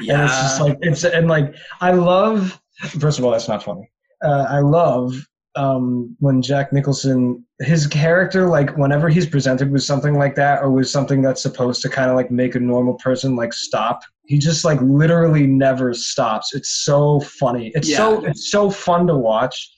Yeah. 0.00 0.14
and 0.14 0.22
it's 0.24 0.38
just 0.42 0.60
like 0.60 0.78
it's 0.82 1.04
and 1.04 1.26
like 1.28 1.54
I 1.80 1.92
love. 1.92 2.60
First 3.00 3.18
of 3.18 3.24
all, 3.24 3.32
that's 3.32 3.48
not 3.48 3.62
funny. 3.64 3.90
Uh, 4.22 4.46
I 4.48 4.60
love 4.60 5.14
um, 5.58 6.14
when 6.20 6.40
Jack 6.40 6.72
Nicholson, 6.72 7.44
his 7.58 7.84
character, 7.88 8.48
like 8.48 8.76
whenever 8.76 9.08
he's 9.08 9.26
presented 9.26 9.72
with 9.72 9.82
something 9.82 10.14
like 10.14 10.36
that 10.36 10.62
or 10.62 10.70
with 10.70 10.88
something 10.88 11.20
that's 11.20 11.42
supposed 11.42 11.82
to 11.82 11.88
kind 11.88 12.08
of 12.08 12.14
like 12.16 12.30
make 12.30 12.54
a 12.54 12.60
normal 12.60 12.94
person 12.94 13.34
like 13.34 13.52
stop, 13.52 14.00
he 14.26 14.38
just 14.38 14.64
like 14.64 14.80
literally 14.80 15.48
never 15.48 15.92
stops. 15.94 16.54
It's 16.54 16.70
so 16.84 17.18
funny. 17.40 17.72
It's 17.74 17.92
so 17.94 18.24
it's 18.24 18.52
so 18.52 18.70
fun 18.70 19.08
to 19.08 19.16
watch. 19.16 19.68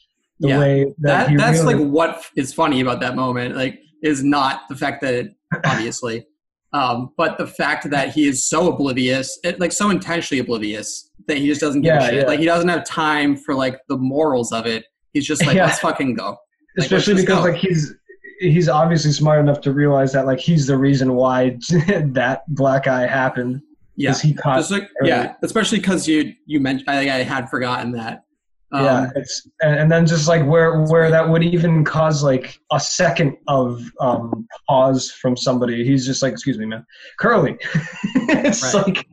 The 0.40 0.48
Yeah. 0.48 0.58
way 0.58 0.84
that, 0.84 1.08
that 1.08 1.30
he 1.30 1.36
that's 1.36 1.60
really, 1.60 1.74
like 1.76 1.90
what 1.90 2.26
is 2.36 2.52
funny 2.52 2.80
about 2.82 3.00
that 3.00 3.16
moment 3.16 3.56
like 3.56 3.80
is 4.02 4.22
not 4.22 4.62
the 4.68 4.76
fact 4.76 5.00
that 5.02 5.14
it, 5.14 5.26
obviously 5.64 6.26
um 6.72 7.10
but 7.18 7.36
the 7.36 7.46
fact 7.46 7.90
that 7.90 8.14
he 8.14 8.26
is 8.26 8.48
so 8.48 8.72
oblivious 8.72 9.38
it, 9.44 9.60
like 9.60 9.70
so 9.72 9.90
intentionally 9.90 10.40
oblivious 10.40 11.10
that 11.26 11.36
he 11.36 11.46
just 11.46 11.60
doesn't 11.60 11.82
give 11.82 11.94
Yeah, 11.94 12.02
a 12.06 12.06
shit 12.10 12.14
yeah. 12.22 12.26
like 12.26 12.38
he 12.38 12.46
doesn't 12.46 12.70
have 12.70 12.86
time 12.86 13.36
for 13.36 13.54
like 13.54 13.76
the 13.88 13.98
morals 13.98 14.50
of 14.50 14.64
it 14.66 14.84
he's 15.12 15.26
just 15.26 15.44
like 15.44 15.56
Yeah. 15.56 15.66
let's 15.66 15.80
fucking 15.80 16.14
go. 16.14 16.30
Like, 16.76 16.86
especially 16.86 17.14
because 17.14 17.38
go. 17.44 17.50
like 17.50 17.56
he's 17.56 17.94
he's 18.40 18.68
obviously 18.68 19.12
smart 19.12 19.40
enough 19.40 19.60
to 19.62 19.72
realize 19.72 20.12
that 20.12 20.24
like 20.26 20.38
he's 20.38 20.66
the 20.66 20.76
reason 20.76 21.14
why 21.14 21.58
that 21.68 22.42
black 22.48 22.86
eye 22.86 23.06
happened. 23.06 23.60
Yeah. 23.96 24.14
He 24.14 24.32
caught 24.34 24.70
like 24.70 24.88
yeah 25.02 25.34
especially 25.42 25.78
because 25.78 26.08
you 26.08 26.32
you 26.46 26.60
mentioned 26.60 26.88
I, 26.88 27.00
I 27.00 27.22
had 27.22 27.50
forgotten 27.50 27.92
that. 27.92 28.24
Um, 28.72 28.84
yeah 28.84 29.10
it's 29.16 29.48
and, 29.62 29.74
and 29.80 29.90
then 29.90 30.06
just 30.06 30.28
like 30.28 30.46
where 30.46 30.82
where 30.82 31.10
that 31.10 31.28
would 31.28 31.42
even 31.42 31.84
cause 31.84 32.22
like 32.22 32.56
a 32.72 32.78
second 32.78 33.36
of 33.48 33.82
um 34.00 34.46
pause 34.68 35.10
from 35.10 35.36
somebody. 35.36 35.84
He's 35.84 36.06
just 36.06 36.22
like 36.22 36.32
excuse 36.32 36.56
me 36.56 36.66
man. 36.66 36.86
Curly. 37.18 37.58
It's 38.32 38.62
Right. 38.74 38.86
like 38.86 39.06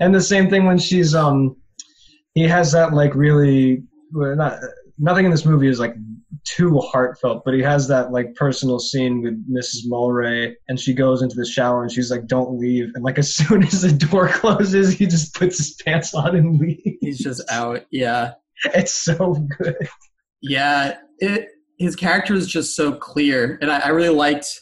and 0.00 0.14
the 0.14 0.20
same 0.20 0.48
thing 0.50 0.66
when 0.66 0.78
she's 0.78 1.14
um 1.14 1.56
he 2.34 2.42
has 2.42 2.70
that 2.72 2.92
like 2.92 3.14
really 3.14 3.82
not 4.14 4.58
nothing 4.98 5.24
in 5.24 5.30
this 5.30 5.44
movie 5.44 5.68
is 5.68 5.80
like 5.80 5.94
too 6.44 6.78
heartfelt 6.78 7.42
but 7.44 7.54
he 7.54 7.62
has 7.62 7.88
that 7.88 8.12
like 8.12 8.34
personal 8.34 8.78
scene 8.78 9.22
with 9.22 9.34
mrs 9.50 9.86
mulwray 9.88 10.52
and 10.68 10.78
she 10.78 10.92
goes 10.92 11.22
into 11.22 11.36
the 11.36 11.46
shower 11.46 11.82
and 11.82 11.92
she's 11.92 12.10
like 12.10 12.26
don't 12.26 12.58
leave. 12.58 12.90
And 12.94 13.04
like 13.04 13.18
as 13.18 13.34
soon 13.36 13.62
as 13.62 13.82
the 13.82 13.92
door 13.92 14.28
closes 14.28 14.92
he 14.92 15.06
just 15.06 15.34
puts 15.34 15.58
his 15.58 15.74
pants 15.84 16.14
on 16.14 16.36
and 16.36 16.58
leaves. 16.58 16.80
He's 17.00 17.18
just 17.18 17.42
out 17.50 17.84
yeah. 17.90 18.32
It's 18.74 18.92
so 18.92 19.34
good. 19.58 19.88
Yeah, 20.40 20.98
it 21.18 21.48
his 21.78 21.96
character 21.96 22.34
is 22.34 22.46
just 22.46 22.76
so 22.76 22.92
clear, 22.92 23.58
and 23.60 23.70
I, 23.70 23.80
I 23.80 23.88
really 23.88 24.14
liked 24.14 24.60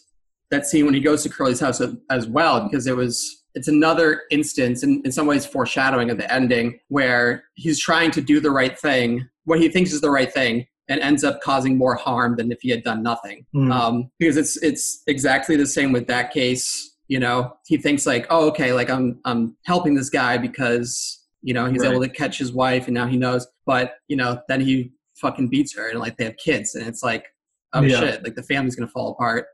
that 0.50 0.66
scene 0.66 0.84
when 0.84 0.94
he 0.94 1.00
goes 1.00 1.22
to 1.22 1.28
Curly's 1.28 1.60
house 1.60 1.80
as, 2.10 2.26
well 2.26 2.68
because 2.68 2.86
it 2.86 2.96
was 2.96 3.44
it's 3.54 3.68
another 3.68 4.22
instance 4.30 4.82
in, 4.82 5.02
in 5.04 5.12
some 5.12 5.26
ways 5.26 5.44
foreshadowing 5.44 6.10
of 6.10 6.18
the 6.18 6.32
ending 6.32 6.78
where 6.88 7.44
he's 7.54 7.80
trying 7.80 8.10
to 8.12 8.20
do 8.20 8.40
the 8.40 8.50
right 8.50 8.78
thing, 8.78 9.28
what 9.44 9.61
he 9.61 9.68
thinks 9.68 9.92
is 9.92 10.00
the 10.00 10.11
right 10.11 10.33
thing, 10.33 10.66
and 10.88 11.00
ends 11.00 11.24
up 11.24 11.40
causing 11.40 11.78
more 11.78 11.94
harm 11.94 12.37
than 12.37 12.50
if 12.52 12.59
he 12.61 12.70
had 12.70 12.83
done 12.83 13.02
nothing. 13.02 13.46
Mm. 13.55 13.72
Um, 13.72 14.11
because 14.18 14.37
it's 14.37 14.57
it's 14.62 15.02
exactly 15.07 15.57
the 15.57 15.66
same 15.66 15.92
with 15.92 16.07
that 16.09 16.33
case. 16.33 16.96
You 17.09 17.18
know, 17.20 17.55
he 17.66 17.76
thinks 17.76 18.07
like, 18.07 18.26
oh, 18.31 18.48
okay, 18.48 18.72
like 18.72 18.90
I'm 18.90 19.20
I'm 19.24 19.57
helping 19.64 19.94
this 19.94 20.11
guy 20.11 20.38
because 20.38 21.24
you 21.42 21.55
know 21.55 21.66
he's 21.70 21.83
Right. 21.83 21.90
able 21.90 22.00
to 22.02 22.09
catch 22.09 22.38
his 22.38 22.52
wife 22.52 22.87
and 22.87 22.94
now 22.94 23.07
he 23.07 23.16
knows. 23.16 23.46
But 23.66 23.94
you 24.09 24.16
know, 24.16 24.40
then 24.48 24.61
he 24.61 24.92
fucking 25.16 25.48
beats 25.48 25.74
her 25.76 25.88
and 25.90 26.00
like 26.00 26.16
they 26.16 26.24
have 26.24 26.37
kids 26.37 26.74
and 26.74 26.87
it's 26.87 27.02
like, 27.02 27.26
oh 27.74 27.83
Yeah. 27.83 28.00
shit, 28.00 28.24
like 28.24 28.35
the 28.35 28.42
family's 28.42 28.74
gonna 28.76 28.88
fall 28.88 29.11
apart. 29.12 29.46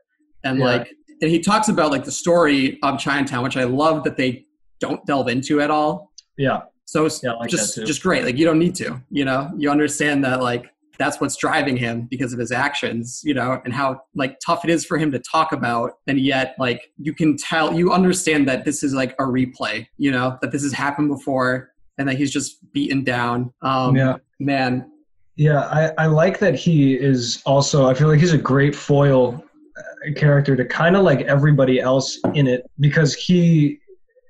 And 0.43 0.57
Yeah. 0.59 0.65
like, 0.65 0.93
and 1.21 1.29
he 1.29 1.39
talks 1.39 1.67
about 1.67 1.91
like 1.91 2.05
the 2.05 2.11
story 2.11 2.79
of 2.81 2.97
Chinatown, 2.99 3.43
which 3.43 3.57
I 3.57 3.65
love 3.65 4.03
that 4.05 4.17
they 4.17 4.45
don't 4.79 5.05
delve 5.05 5.27
into 5.27 5.59
at 5.61 5.69
all. 5.71 6.11
yeah 6.37 6.61
So 6.89 7.05
it's 7.05 7.21
Yeah, 7.21 7.33
like 7.33 7.51
just 7.51 7.75
just 7.85 8.01
great. 8.01 8.23
Like 8.25 8.35
you 8.35 8.45
don't 8.45 8.57
need 8.57 8.73
to, 8.75 8.99
you 9.11 9.23
know. 9.23 9.51
You 9.55 9.69
understand 9.69 10.25
that 10.25 10.41
like 10.41 10.71
that's 10.97 11.21
what's 11.21 11.37
driving 11.37 11.77
him 11.77 12.07
because 12.09 12.33
of 12.33 12.39
his 12.39 12.51
actions, 12.51 13.21
you 13.23 13.35
know, 13.35 13.61
and 13.63 13.71
how 13.71 14.01
like 14.15 14.39
tough 14.43 14.65
it 14.65 14.71
is 14.71 14.85
for 14.85 14.97
him 14.97 15.11
to 15.11 15.19
talk 15.19 15.51
about, 15.51 15.91
and 16.07 16.19
yet 16.19 16.55
like 16.57 16.91
you 16.97 17.13
can 17.13 17.37
tell, 17.37 17.71
you 17.75 17.93
understand 17.93 18.47
that 18.49 18.65
this 18.65 18.81
is 18.81 18.95
like 18.95 19.11
a 19.19 19.23
replay, 19.23 19.85
you 19.97 20.11
know, 20.11 20.39
that 20.41 20.51
this 20.51 20.63
has 20.63 20.73
happened 20.73 21.09
before, 21.09 21.71
and 21.99 22.09
that 22.09 22.17
he's 22.17 22.31
just 22.31 22.57
beaten 22.73 23.03
down. 23.03 23.53
Um, 23.61 23.95
Yeah. 23.95 24.15
man, 24.39 24.91
Yeah, 25.35 25.61
I, 25.61 25.91
I 26.03 26.05
like 26.07 26.39
that 26.39 26.55
he 26.55 26.95
is 26.95 27.43
also. 27.45 27.87
I 27.87 27.93
feel 27.93 28.07
like 28.07 28.19
he's 28.19 28.33
a 28.33 28.37
great 28.53 28.75
foil 28.75 29.43
uh, 29.77 30.13
character 30.15 30.55
to 30.55 30.65
kind 30.65 30.97
of 30.97 31.03
like 31.03 31.21
everybody 31.21 31.79
else 31.79 32.19
in 32.33 32.47
it 32.47 32.65
because 32.79 33.13
he 33.13 33.79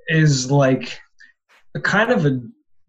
is 0.09 0.51
like 0.51 0.99
a 1.75 1.79
kind 1.79 2.11
of 2.11 2.25
a 2.25 2.41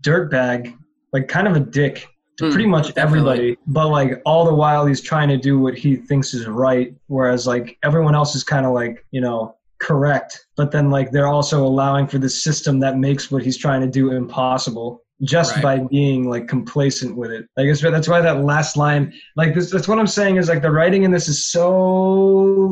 dirtbag, 0.03 0.77
like 1.13 1.29
kind 1.29 1.47
of 1.47 1.57
a 1.57 1.61
dick 1.61 2.09
to 2.39 2.45
Mm, 2.45 2.53
pretty 2.53 2.67
much 2.67 2.95
definitely. 2.95 3.03
everybody. 3.03 3.57
But 3.67 3.89
like 3.89 4.23
all 4.25 4.45
the 4.45 4.55
while, 4.55 4.87
he's 4.87 5.01
trying 5.01 5.29
to 5.29 5.37
do 5.37 5.59
what 5.59 5.77
he 5.77 5.97
thinks 5.97 6.33
is 6.33 6.47
right, 6.47 6.95
whereas 7.09 7.47
like 7.47 7.77
everyone 7.83 8.15
else 8.15 8.35
is 8.35 8.45
kind 8.45 8.65
of 8.65 8.73
like 8.73 9.05
you 9.11 9.21
know 9.21 9.57
correct. 9.79 10.47
But 10.57 10.71
then 10.71 10.91
like 10.91 11.11
they're 11.11 11.27
also 11.29 11.67
allowing 11.67 12.07
for 12.07 12.19
the 12.19 12.29
system 12.31 12.81
that 12.81 12.99
makes 12.99 13.31
what 13.31 13.43
he's 13.43 13.57
trying 13.59 13.81
to 13.83 13.87
do 13.87 14.13
impossible 14.13 15.03
just 15.23 15.55
Right. 15.57 15.63
by 15.63 15.79
being 15.91 16.29
like 16.29 16.49
complacent 16.49 17.17
with 17.17 17.31
it. 17.31 17.47
I 17.59 17.65
guess 17.65 17.81
that's 17.83 18.09
why 18.09 18.21
that 18.23 18.43
last 18.45 18.77
line, 18.77 19.13
like 19.37 19.55
this, 19.55 19.71
that's 19.71 19.87
what 19.89 19.99
I'm 19.99 20.07
saying 20.07 20.37
is 20.37 20.49
like 20.49 20.63
the 20.63 20.71
writing 20.71 21.03
in 21.03 21.11
this 21.11 21.29
is 21.29 21.47
so 21.51 21.71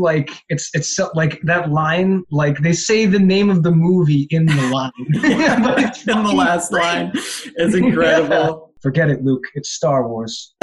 like 0.01 0.31
it's 0.49 0.71
it's 0.75 0.97
so, 0.97 1.11
like 1.15 1.41
that 1.43 1.71
line 1.71 2.23
like 2.31 2.59
they 2.61 2.73
say 2.73 3.05
the 3.07 3.19
name 3.19 3.51
of 3.51 3.63
the 3.63 3.71
movie 3.71 4.27
in 4.31 4.47
the 4.47 4.69
line. 4.73 4.93
But 5.63 5.79
it's 5.83 6.03
in 6.09 6.23
the 6.23 6.33
last 6.33 6.71
great. 6.73 6.83
line 6.83 7.13
is 7.15 7.75
incredible. 7.75 8.73
Forget 8.81 9.11
it, 9.11 9.25
Luke. 9.25 9.43
It's 9.55 9.71
Star 9.71 10.09
Wars. 10.09 10.55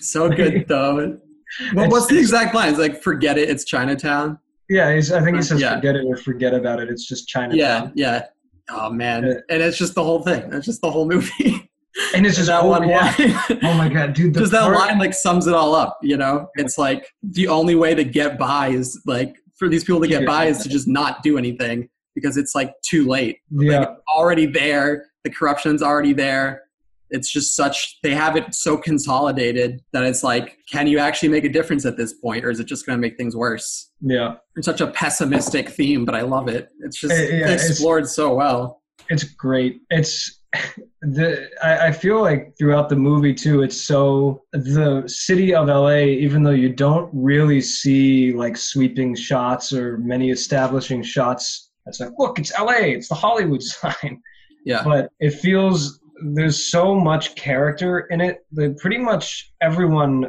so 0.00 0.28
good 0.28 0.66
though. 0.68 0.98
It's- 0.98 1.20
what's 1.90 2.06
the 2.06 2.18
exact 2.18 2.54
line? 2.54 2.68
It's 2.70 2.78
like, 2.78 3.02
forget 3.02 3.38
it, 3.38 3.48
it's 3.48 3.64
Chinatown. 3.64 4.38
Yeah, 4.68 4.94
he's, 4.94 5.12
I 5.12 5.22
think 5.22 5.36
he 5.36 5.42
says 5.42 5.60
Yeah. 5.60 5.76
forget 5.76 5.96
it 5.96 6.04
or 6.04 6.16
forget 6.16 6.54
about 6.54 6.80
it. 6.80 6.88
It's 6.90 7.06
just 7.06 7.28
China. 7.28 7.54
Yeah, 7.54 7.90
yeah. 7.94 8.26
Oh 8.70 8.90
man, 8.90 9.24
Yeah. 9.24 9.34
and 9.50 9.62
it's 9.62 9.78
just 9.78 9.94
the 9.94 10.02
whole 10.02 10.22
thing. 10.22 10.52
It's 10.52 10.66
just 10.66 10.80
the 10.80 10.90
whole 10.90 11.08
movie. 11.08 11.70
And 12.14 12.26
it's 12.26 12.36
just 12.36 12.48
that 12.48 12.62
oh, 12.62 12.68
one 12.68 12.86
line. 12.86 13.14
Oh 13.62 13.72
my 13.72 13.88
god, 13.88 14.12
dude! 14.12 14.34
Just 14.34 14.52
that 14.52 14.66
line 14.70 14.98
like 14.98 15.14
sums 15.14 15.46
it 15.46 15.54
all 15.54 15.74
up. 15.74 15.96
You 16.02 16.18
know, 16.18 16.48
it's 16.56 16.76
like 16.76 17.10
the 17.22 17.48
only 17.48 17.74
way 17.74 17.94
to 17.94 18.04
get 18.04 18.38
by 18.38 18.68
is 18.68 19.00
like 19.06 19.34
for 19.58 19.66
these 19.66 19.82
people 19.82 20.02
to 20.02 20.06
get 20.06 20.26
by 20.26 20.44
is 20.44 20.58
to 20.58 20.68
just 20.68 20.86
not 20.86 21.22
do 21.22 21.38
anything 21.38 21.88
because 22.14 22.36
it's 22.36 22.54
like 22.54 22.74
too 22.82 23.06
late. 23.06 23.38
Yeah, 23.50 23.78
Like 23.78 23.88
already 24.14 24.44
there, 24.44 25.06
the 25.24 25.30
corruption's 25.30 25.82
already 25.82 26.12
there. 26.12 26.64
It's 27.10 27.30
just 27.32 27.54
such 27.54 27.98
they 28.02 28.14
have 28.14 28.36
it 28.36 28.54
so 28.54 28.76
consolidated 28.76 29.80
that 29.92 30.02
it's 30.04 30.22
like, 30.24 30.58
can 30.70 30.86
you 30.86 30.98
actually 30.98 31.28
make 31.28 31.44
a 31.44 31.48
difference 31.48 31.84
at 31.86 31.96
this 31.96 32.12
point, 32.14 32.44
or 32.44 32.50
is 32.50 32.58
it 32.60 32.64
just 32.66 32.84
going 32.86 32.96
to 32.98 33.00
make 33.00 33.16
things 33.16 33.36
worse? 33.36 33.90
yeah. 34.00 34.34
It's 34.56 34.66
such 34.66 34.80
a 34.80 34.86
pessimistic 34.88 35.68
theme, 35.68 36.04
but 36.04 36.14
I 36.14 36.22
love 36.22 36.48
it. 36.48 36.68
It's 36.80 36.98
just 36.98 37.12
Uh, 37.12 37.16
yeah, 37.16 37.36
it's- 37.52 37.70
explored 37.70 38.08
so 38.08 38.34
well. 38.34 38.82
it's 39.08 39.24
great. 39.24 39.82
It's 39.90 40.40
the 41.02 41.48
I, 41.62 41.88
I 41.88 41.92
feel 41.92 42.20
like 42.22 42.54
throughout 42.58 42.88
the 42.88 42.96
movie 42.96 43.34
too. 43.34 43.62
It's 43.62 43.80
so 43.80 44.42
the 44.52 45.04
city 45.06 45.54
of 45.54 45.68
LA, 45.68 45.98
even 46.26 46.42
though 46.42 46.50
you 46.64 46.70
don't 46.70 47.10
really 47.12 47.60
see 47.60 48.32
like 48.32 48.56
sweeping 48.56 49.14
shots 49.14 49.72
or 49.72 49.98
many 49.98 50.30
establishing 50.30 51.02
shots. 51.02 51.70
It's 51.86 52.00
like, 52.00 52.10
look, 52.18 52.38
it's 52.38 52.52
LA. 52.58 52.78
It's 52.96 53.08
the 53.08 53.14
Hollywood 53.14 53.62
sign. 53.74 54.20
Yeah. 54.64 54.82
but 54.82 55.10
it 55.20 55.30
feels 55.34 56.00
there's 56.22 56.70
so 56.70 56.94
much 56.94 57.34
character 57.34 58.00
in 58.10 58.20
it 58.20 58.44
that 58.52 58.78
pretty 58.78 58.98
much 58.98 59.52
everyone 59.60 60.28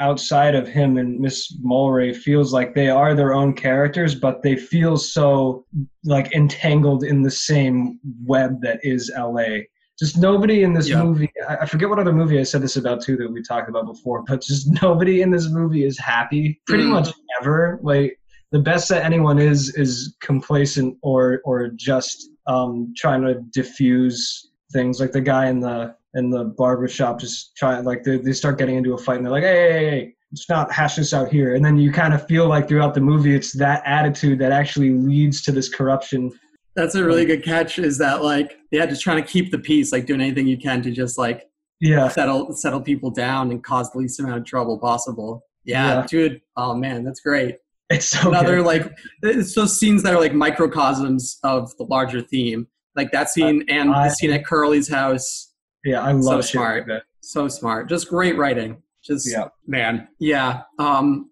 outside 0.00 0.54
of 0.54 0.66
him 0.66 0.96
and 0.98 1.20
Miss 1.20 1.56
Mulwray 1.64 2.16
feels 2.16 2.52
like 2.52 2.74
they 2.74 2.88
are 2.88 3.14
their 3.14 3.32
own 3.32 3.52
characters, 3.54 4.14
but 4.14 4.42
they 4.42 4.56
feel 4.56 4.96
so 4.96 5.64
like 6.04 6.32
entangled 6.34 7.04
in 7.04 7.22
the 7.22 7.30
same 7.30 8.00
web 8.24 8.60
that 8.62 8.80
is 8.82 9.10
LA. 9.16 9.60
Just 9.96 10.18
nobody 10.18 10.64
in 10.64 10.72
this 10.72 10.88
Yeah. 10.88 11.04
movie. 11.04 11.30
I 11.48 11.66
forget 11.66 11.88
what 11.88 12.00
other 12.00 12.12
movie 12.12 12.40
I 12.40 12.42
said 12.42 12.62
this 12.62 12.76
about 12.76 13.02
too 13.02 13.16
that 13.18 13.30
we 13.30 13.40
talked 13.42 13.68
about 13.68 13.86
before, 13.86 14.24
but 14.26 14.42
just 14.42 14.68
nobody 14.82 15.22
in 15.22 15.30
this 15.30 15.48
movie 15.48 15.84
is 15.84 15.96
happy. 15.98 16.60
Pretty 16.66 16.84
Mm. 16.84 16.90
much 16.90 17.08
ever. 17.40 17.78
Like 17.82 18.18
the 18.50 18.58
best 18.58 18.88
that 18.88 19.04
anyone 19.04 19.38
is 19.38 19.74
is 19.76 20.16
complacent 20.20 20.96
or 21.02 21.40
or 21.44 21.68
just 21.68 22.30
um, 22.46 22.92
trying 22.96 23.22
to 23.22 23.34
diffuse 23.52 24.50
things. 24.74 25.00
Like 25.00 25.12
the 25.12 25.20
guy 25.22 25.46
in 25.46 25.60
the 25.60 25.94
in 26.14 26.28
the 26.30 26.44
barber 26.44 26.86
shop 26.88 27.18
just 27.18 27.56
trying 27.56 27.84
like 27.84 28.02
they, 28.04 28.18
they 28.18 28.32
start 28.34 28.58
getting 28.58 28.76
into 28.76 28.92
a 28.94 28.98
fight 28.98 29.16
and 29.16 29.24
they're 29.24 29.32
like, 29.32 29.42
hey, 29.42 29.62
hey, 29.62 29.72
hey, 29.72 29.90
hey, 29.90 30.14
let's 30.30 30.48
not 30.50 30.70
hash 30.70 30.96
this 30.96 31.14
out 31.14 31.28
here. 31.32 31.54
And 31.54 31.64
then 31.64 31.78
you 31.78 31.90
kind 31.90 32.12
of 32.14 32.26
feel 32.28 32.46
like 32.46 32.68
throughout 32.68 32.92
the 32.94 33.00
movie, 33.00 33.34
it's 33.34 33.52
that 33.54 33.82
attitude 33.86 34.38
that 34.40 34.52
actually 34.52 34.90
leads 34.90 35.40
to 35.44 35.52
this 35.52 35.68
corruption. 35.74 36.30
That's 36.76 36.94
a 36.96 37.02
really 37.04 37.24
good 37.24 37.42
catch. 37.42 37.78
Is 37.78 37.96
that 37.98 38.22
like 38.22 38.58
yeah, 38.70 38.84
just 38.86 39.02
trying 39.02 39.22
to 39.22 39.28
keep 39.28 39.50
the 39.50 39.58
peace, 39.58 39.90
like 39.92 40.04
doing 40.06 40.20
anything 40.20 40.46
you 40.46 40.58
can 40.58 40.82
to 40.82 40.90
just 40.90 41.16
like 41.18 41.44
Yeah, 41.80 42.08
settle 42.08 42.52
settle 42.52 42.80
people 42.80 43.10
down 43.10 43.50
and 43.50 43.62
cause 43.64 43.90
the 43.92 43.98
least 43.98 44.20
amount 44.20 44.38
of 44.38 44.44
trouble 44.44 44.78
possible. 44.78 45.44
Yeah, 45.64 46.00
Yeah. 46.00 46.06
dude. 46.06 46.40
Oh 46.56 46.74
man, 46.74 47.04
that's 47.04 47.20
great. 47.20 47.56
it's 47.90 48.06
so 48.06 48.28
Another 48.28 48.56
good. 48.58 48.66
like 48.66 48.92
it's 49.22 49.54
those 49.54 49.78
scenes 49.78 50.02
that 50.04 50.14
are 50.14 50.20
like 50.20 50.32
microcosms 50.34 51.38
of 51.42 51.76
the 51.76 51.84
larger 51.84 52.20
theme. 52.22 52.66
Like 52.96 53.12
that 53.12 53.28
scene 53.30 53.64
and 53.68 53.92
I- 53.92 54.08
the 54.08 54.14
scene 54.14 54.30
at 54.32 54.44
Curly's 54.46 54.88
house. 54.88 55.52
yeah, 55.84 56.00
I 56.02 56.12
love 56.12 56.22
so 56.44 56.52
smart. 56.52 56.78
like 56.78 56.86
that. 56.88 57.02
So 57.20 57.48
smart. 57.48 57.88
Just 57.88 58.08
great 58.08 58.36
writing. 58.36 58.82
Just 59.02 59.30
Yeah. 59.30 59.48
man. 59.66 60.08
Yeah. 60.18 60.62
Um 60.78 61.30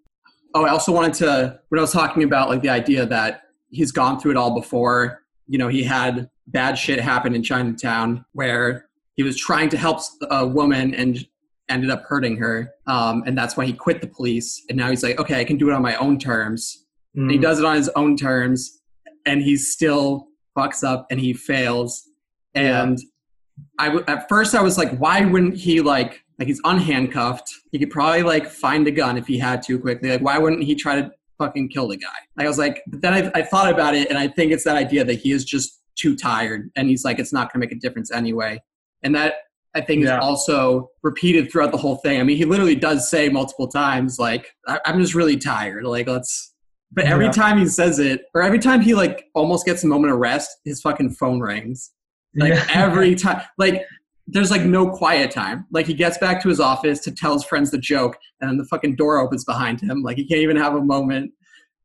oh 0.55 0.65
I 0.65 0.69
also 0.69 0.91
wanted 0.91 1.13
to 1.15 1.59
when 1.69 1.79
I 1.79 1.81
was 1.81 1.91
talking 1.91 2.23
about 2.23 2.49
like 2.49 2.61
the 2.61 2.69
idea 2.69 3.05
that 3.07 3.41
he's 3.69 3.91
gone 3.91 4.19
through 4.19 4.31
it 4.31 4.37
all 4.37 4.53
before, 4.53 5.23
you 5.47 5.57
know, 5.57 5.67
he 5.67 5.83
had 5.83 6.29
bad 6.47 6.77
shit 6.77 6.99
happen 6.99 7.33
in 7.35 7.41
Chinatown 7.41 8.25
where 8.33 8.85
he 9.15 9.23
was 9.23 9.37
trying 9.37 9.69
to 9.69 9.77
help 9.77 9.99
a 10.29 10.45
woman 10.45 10.93
and 10.93 11.25
ended 11.69 11.89
up 11.89 12.03
hurting 12.03 12.35
her. 12.37 12.69
Um, 12.87 13.23
and 13.25 13.37
that's 13.37 13.55
why 13.55 13.65
he 13.65 13.73
quit 13.73 14.01
the 14.01 14.07
police. 14.07 14.61
And 14.69 14.77
now 14.77 14.89
he's 14.89 15.01
like, 15.01 15.19
okay, 15.19 15.39
I 15.39 15.43
can 15.45 15.57
do 15.57 15.69
it 15.69 15.73
on 15.73 15.81
my 15.81 15.95
own 15.95 16.19
terms. 16.19 16.85
And 17.15 17.31
he 17.31 17.37
Mm. 17.37 17.41
does 17.41 17.59
it 17.59 17.65
on 17.65 17.75
his 17.75 17.89
own 17.95 18.17
terms. 18.17 18.81
And 19.25 19.41
he's 19.41 19.71
still 19.71 20.27
fucks 20.57 20.83
up 20.83 21.07
and 21.11 21.19
he 21.19 21.33
fails. 21.33 22.03
And 22.55 22.97
I 23.79 23.85
w- 23.87 24.05
at 24.07 24.27
first 24.29 24.55
I 24.55 24.61
was 24.61 24.77
like, 24.77 24.97
why 24.97 25.25
wouldn't 25.25 25.55
he 25.55 25.81
like 25.81 26.21
like 26.39 26.47
he's 26.47 26.61
unhandcuffed? 26.63 27.45
He 27.71 27.79
could 27.79 27.91
probably 27.91 28.23
like 28.23 28.47
find 28.47 28.87
a 28.87 28.91
gun 28.91 29.17
if 29.17 29.27
he 29.27 29.37
had 29.37 29.61
to 29.63 29.79
quickly. 29.79 30.09
Like 30.11 30.21
why 30.21 30.37
wouldn't 30.37 30.63
he 30.63 30.75
try 30.75 30.99
to 31.01 31.11
fucking 31.37 31.69
kill 31.69 31.87
the 31.87 31.97
guy? 31.97 32.07
Like, 32.37 32.45
I 32.45 32.47
was 32.47 32.57
like, 32.57 32.83
but 32.87 33.01
then 33.01 33.13
I, 33.13 33.31
I 33.39 33.41
thought 33.43 33.71
about 33.71 33.95
it 33.95 34.09
and 34.09 34.17
I 34.17 34.27
think 34.27 34.51
it's 34.51 34.63
that 34.63 34.75
idea 34.77 35.03
that 35.03 35.15
he 35.15 35.31
is 35.31 35.45
just 35.45 35.81
too 35.95 36.15
tired 36.15 36.71
and 36.75 36.89
he's 36.89 37.03
like, 37.05 37.19
it's 37.19 37.33
not 37.33 37.51
gonna 37.53 37.61
make 37.61 37.71
a 37.71 37.79
difference 37.79 38.11
anyway. 38.11 38.61
And 39.03 39.13
that 39.15 39.35
I 39.75 39.81
think 39.81 40.03
Yeah. 40.03 40.17
is 40.17 40.23
also 40.23 40.89
repeated 41.01 41.51
throughout 41.51 41.71
the 41.71 41.77
whole 41.77 41.95
thing. 41.97 42.19
I 42.19 42.23
mean, 42.23 42.37
he 42.37 42.45
literally 42.45 42.75
does 42.75 43.09
say 43.09 43.29
multiple 43.29 43.67
times, 43.67 44.19
like, 44.19 44.47
I- 44.67 44.79
I'm 44.85 44.99
just 45.01 45.15
really 45.15 45.35
tired. 45.37 45.83
Like, 45.83 46.07
let's. 46.07 46.52
But 46.95 47.05
every 47.05 47.25
Yeah. 47.25 47.31
time 47.31 47.57
he 47.57 47.67
says 47.67 47.99
it, 47.99 48.21
or 48.35 48.41
every 48.41 48.59
time 48.59 48.81
he 48.81 48.93
like 48.93 49.25
almost 49.33 49.65
gets 49.65 49.83
a 49.83 49.87
moment 49.87 50.13
of 50.13 50.19
rest, 50.19 50.49
his 50.63 50.81
fucking 50.81 51.11
phone 51.11 51.39
rings. 51.39 51.91
Like 52.35 52.53
Yeah. 52.53 52.65
every 52.73 53.15
time, 53.23 53.41
like 53.57 53.83
there's 54.27 54.51
like 54.51 54.63
no 54.63 54.89
quiet 54.89 55.31
time. 55.31 55.65
Like 55.71 55.85
he 55.85 55.93
gets 55.93 56.17
back 56.17 56.41
to 56.43 56.49
his 56.49 56.59
office 56.59 56.99
to 57.01 57.11
tell 57.11 57.33
his 57.33 57.43
friends 57.43 57.71
the 57.71 57.77
joke, 57.77 58.17
and 58.39 58.49
then 58.49 58.57
the 58.57 58.65
fucking 58.65 58.95
door 58.95 59.17
opens 59.17 59.43
behind 59.43 59.81
him. 59.81 60.01
Like 60.03 60.17
he 60.17 60.25
can't 60.25 60.41
even 60.41 60.55
have 60.57 60.75
a 60.75 60.81
moment. 60.81 61.31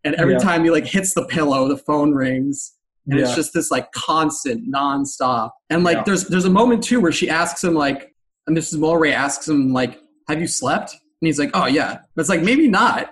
And 0.05 0.15
every 0.17 0.35
Yeah. 0.35 0.39
time 0.41 0.63
he 0.65 0.71
like 0.71 0.87
hits 0.87 1.15
the 1.15 1.25
pillow, 1.27 1.69
the 1.69 1.77
phone 1.79 2.13
rings 2.13 2.75
and 3.11 3.19
it's 3.19 3.35
just 3.35 3.55
this 3.55 3.71
like 3.71 3.91
constant 3.93 4.71
nonstop 4.71 5.51
and 5.71 5.83
like 5.83 6.05
there's 6.05 6.25
there's 6.27 6.45
a 6.45 6.51
moment 6.51 6.85
too 6.85 7.01
where 7.01 7.11
she 7.11 7.31
asks 7.31 7.65
him 7.65 7.73
like 7.73 8.15
and 8.47 8.55
mrs 8.55 8.77
mulwray 8.77 9.15
asks 9.15 9.49
him 9.49 9.73
like 9.73 9.99
have 10.29 10.39
you 10.43 10.47
slept 10.47 10.91
and 10.93 11.27
he's 11.27 11.39
like 11.39 11.49
oh 11.55 11.65
yeah 11.65 12.01
but 12.15 12.21
it's 12.21 12.29
like 12.29 12.43
maybe 12.43 12.69
not 12.69 13.11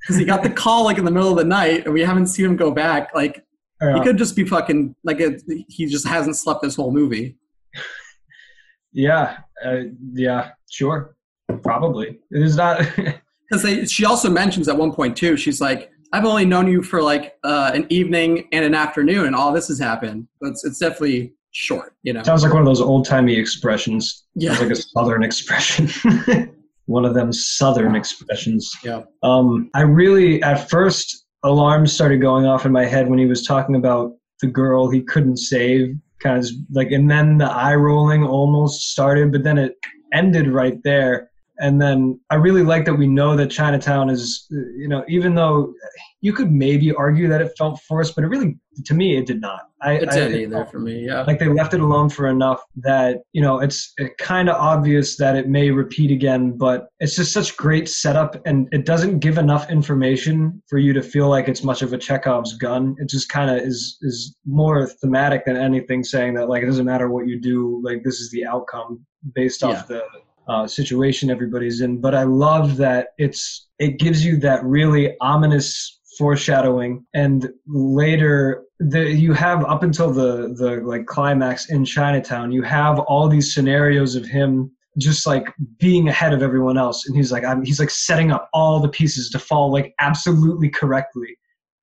because 0.00 0.16
he 0.16 0.24
got 0.24 0.42
the 0.42 0.50
call 0.50 0.84
like 0.84 0.98
in 0.98 1.04
the 1.04 1.10
middle 1.10 1.30
of 1.30 1.36
the 1.36 1.44
night 1.44 1.84
and 1.84 1.94
we 1.94 2.00
haven't 2.00 2.26
seen 2.26 2.46
him 2.46 2.56
go 2.56 2.70
back 2.70 3.14
like 3.14 3.44
he 3.94 4.00
could 4.02 4.18
just 4.18 4.36
be 4.36 4.44
fucking 4.44 4.94
like 5.04 5.20
a, 5.20 5.38
he 5.68 5.86
just 5.86 6.06
hasn't 6.06 6.36
slept 6.36 6.60
this 6.62 6.76
whole 6.76 6.92
movie 6.92 7.36
Yeah, 8.92 9.36
uh, 9.64 9.82
yeah, 10.14 10.50
sure, 10.68 11.14
probably. 11.62 12.18
It 12.32 12.42
is 12.42 12.56
not. 12.56 12.84
because 13.50 13.90
she 13.90 14.04
also 14.04 14.30
mentions 14.30 14.68
at 14.68 14.76
one 14.76 14.92
point 14.92 15.16
too 15.16 15.36
she's 15.36 15.60
like 15.60 15.90
i've 16.12 16.24
only 16.24 16.44
known 16.44 16.68
you 16.68 16.82
for 16.82 17.02
like 17.02 17.36
uh, 17.44 17.70
an 17.74 17.86
evening 17.90 18.48
and 18.52 18.64
an 18.64 18.74
afternoon 18.74 19.26
and 19.26 19.34
all 19.34 19.52
this 19.52 19.68
has 19.68 19.78
happened 19.78 20.26
but 20.40 20.50
it's, 20.50 20.64
it's 20.64 20.78
definitely 20.78 21.32
short 21.52 21.94
you 22.02 22.12
know 22.12 22.22
sounds 22.22 22.44
like 22.44 22.52
one 22.52 22.62
of 22.62 22.66
those 22.66 22.80
old 22.80 23.04
timey 23.04 23.36
expressions. 23.36 24.24
yeah 24.34 24.50
Sounds 24.54 24.62
like 24.62 24.70
a 24.70 24.76
southern 24.76 25.24
expression. 25.24 25.88
one 26.90 27.04
of 27.04 27.14
them 27.14 27.32
southern 27.32 27.94
expressions. 27.94 28.68
yeah 28.82 29.02
Um, 29.22 29.70
I 29.74 29.82
really, 29.82 30.42
at 30.42 30.68
first, 30.68 31.24
alarms 31.44 31.92
started 31.92 32.20
going 32.20 32.46
off 32.46 32.66
in 32.66 32.72
my 32.72 32.84
head 32.84 33.08
when 33.08 33.18
he 33.18 33.26
was 33.26 33.46
talking 33.46 33.76
about 33.76 34.12
the 34.40 34.48
girl 34.48 34.90
he 34.90 35.02
couldn't 35.02 35.36
save, 35.36 35.94
kind 36.18 36.38
of 36.38 36.50
like, 36.72 36.90
and 36.90 37.08
then 37.08 37.38
the 37.38 37.50
eye 37.50 37.76
rolling 37.76 38.24
almost 38.24 38.90
started, 38.90 39.30
but 39.30 39.44
then 39.44 39.56
it 39.56 39.76
ended 40.12 40.48
right 40.48 40.82
there. 40.82 41.30
And 41.60 41.80
then 41.80 42.18
I 42.30 42.34
really 42.34 42.64
like 42.64 42.84
that 42.86 42.94
we 42.94 43.06
know 43.06 43.36
that 43.36 43.52
Chinatown 43.52 44.10
is, 44.10 44.46
you 44.50 44.88
know, 44.88 45.04
even 45.08 45.36
though 45.36 45.72
you 46.20 46.32
could 46.32 46.52
maybe 46.52 46.92
argue 46.92 47.28
that 47.28 47.40
it 47.40 47.52
felt 47.56 47.80
forced, 47.80 48.14
but 48.14 48.24
it 48.24 48.28
really, 48.28 48.58
to 48.84 48.94
me, 48.94 49.16
it 49.16 49.26
did 49.26 49.40
not. 49.40 49.70
I, 49.82 49.92
it 49.94 50.10
I- 50.10 50.14
did 50.14 50.34
either 50.34 50.64
for 50.66 50.78
me 50.78 51.06
yeah. 51.06 51.22
like 51.22 51.38
they 51.38 51.48
left 51.48 51.72
it 51.72 51.80
alone 51.80 52.10
for 52.10 52.26
enough 52.26 52.62
that 52.76 53.18
you 53.32 53.40
know 53.40 53.60
it's 53.60 53.94
kind 54.18 54.48
of 54.50 54.56
obvious 54.56 55.16
that 55.16 55.36
it 55.36 55.48
may 55.48 55.70
repeat 55.70 56.10
again 56.10 56.56
but 56.56 56.88
it's 57.00 57.16
just 57.16 57.32
such 57.32 57.56
great 57.56 57.88
setup 57.88 58.36
and 58.46 58.68
it 58.72 58.84
doesn't 58.84 59.20
give 59.20 59.38
enough 59.38 59.70
information 59.70 60.62
for 60.68 60.78
you 60.78 60.92
to 60.92 61.02
feel 61.02 61.28
like 61.28 61.48
it's 61.48 61.64
much 61.64 61.82
of 61.82 61.92
a 61.92 61.98
chekhov's 61.98 62.54
gun. 62.58 62.94
It 62.98 63.08
just 63.08 63.28
kind 63.28 63.50
of 63.50 63.56
is 63.56 63.96
is 64.02 64.36
more 64.46 64.86
thematic 64.86 65.46
than 65.46 65.56
anything 65.56 66.04
saying 66.04 66.34
that 66.34 66.48
like 66.48 66.62
it 66.62 66.66
doesn't 66.66 66.86
matter 66.86 67.08
what 67.08 67.26
you 67.26 67.40
do 67.40 67.80
like 67.82 68.02
this 68.04 68.20
is 68.20 68.30
the 68.30 68.44
outcome 68.44 69.04
based 69.34 69.62
off 69.62 69.86
the 69.88 70.04
uh, 70.48 70.66
situation 70.66 71.30
everybody's 71.30 71.80
in. 71.80 72.00
But 72.00 72.14
i 72.14 72.24
love 72.24 72.76
that 72.76 73.08
it's 73.18 73.68
it 73.78 73.98
gives 73.98 74.24
you 74.24 74.36
that 74.38 74.62
really 74.64 75.16
ominous 75.20 75.99
foreshadowing. 76.20 77.04
And 77.14 77.48
later 77.66 78.62
the, 78.78 79.10
you 79.10 79.32
have 79.32 79.64
up 79.64 79.82
until 79.82 80.12
the 80.12 80.54
the 80.62 80.82
like 80.92 81.06
climax 81.06 81.70
in 81.70 81.84
chinatown 81.84 82.52
you 82.52 82.62
have 82.62 82.98
all 83.10 83.26
these 83.28 83.54
scenarios 83.54 84.14
of 84.14 84.26
him 84.26 84.70
just 84.98 85.26
like 85.26 85.46
being 85.78 86.08
ahead 86.08 86.34
of 86.34 86.42
everyone 86.42 86.76
else. 86.76 87.06
And 87.06 87.16
he's 87.16 87.32
like 87.32 87.44
I'm, 87.44 87.64
he's 87.64 87.80
like 87.80 87.90
setting 87.90 88.30
up 88.30 88.50
all 88.52 88.80
the 88.80 88.88
pieces 89.00 89.30
to 89.30 89.38
fall 89.38 89.72
like 89.72 89.94
absolutely 89.98 90.68
correctly. 90.68 91.30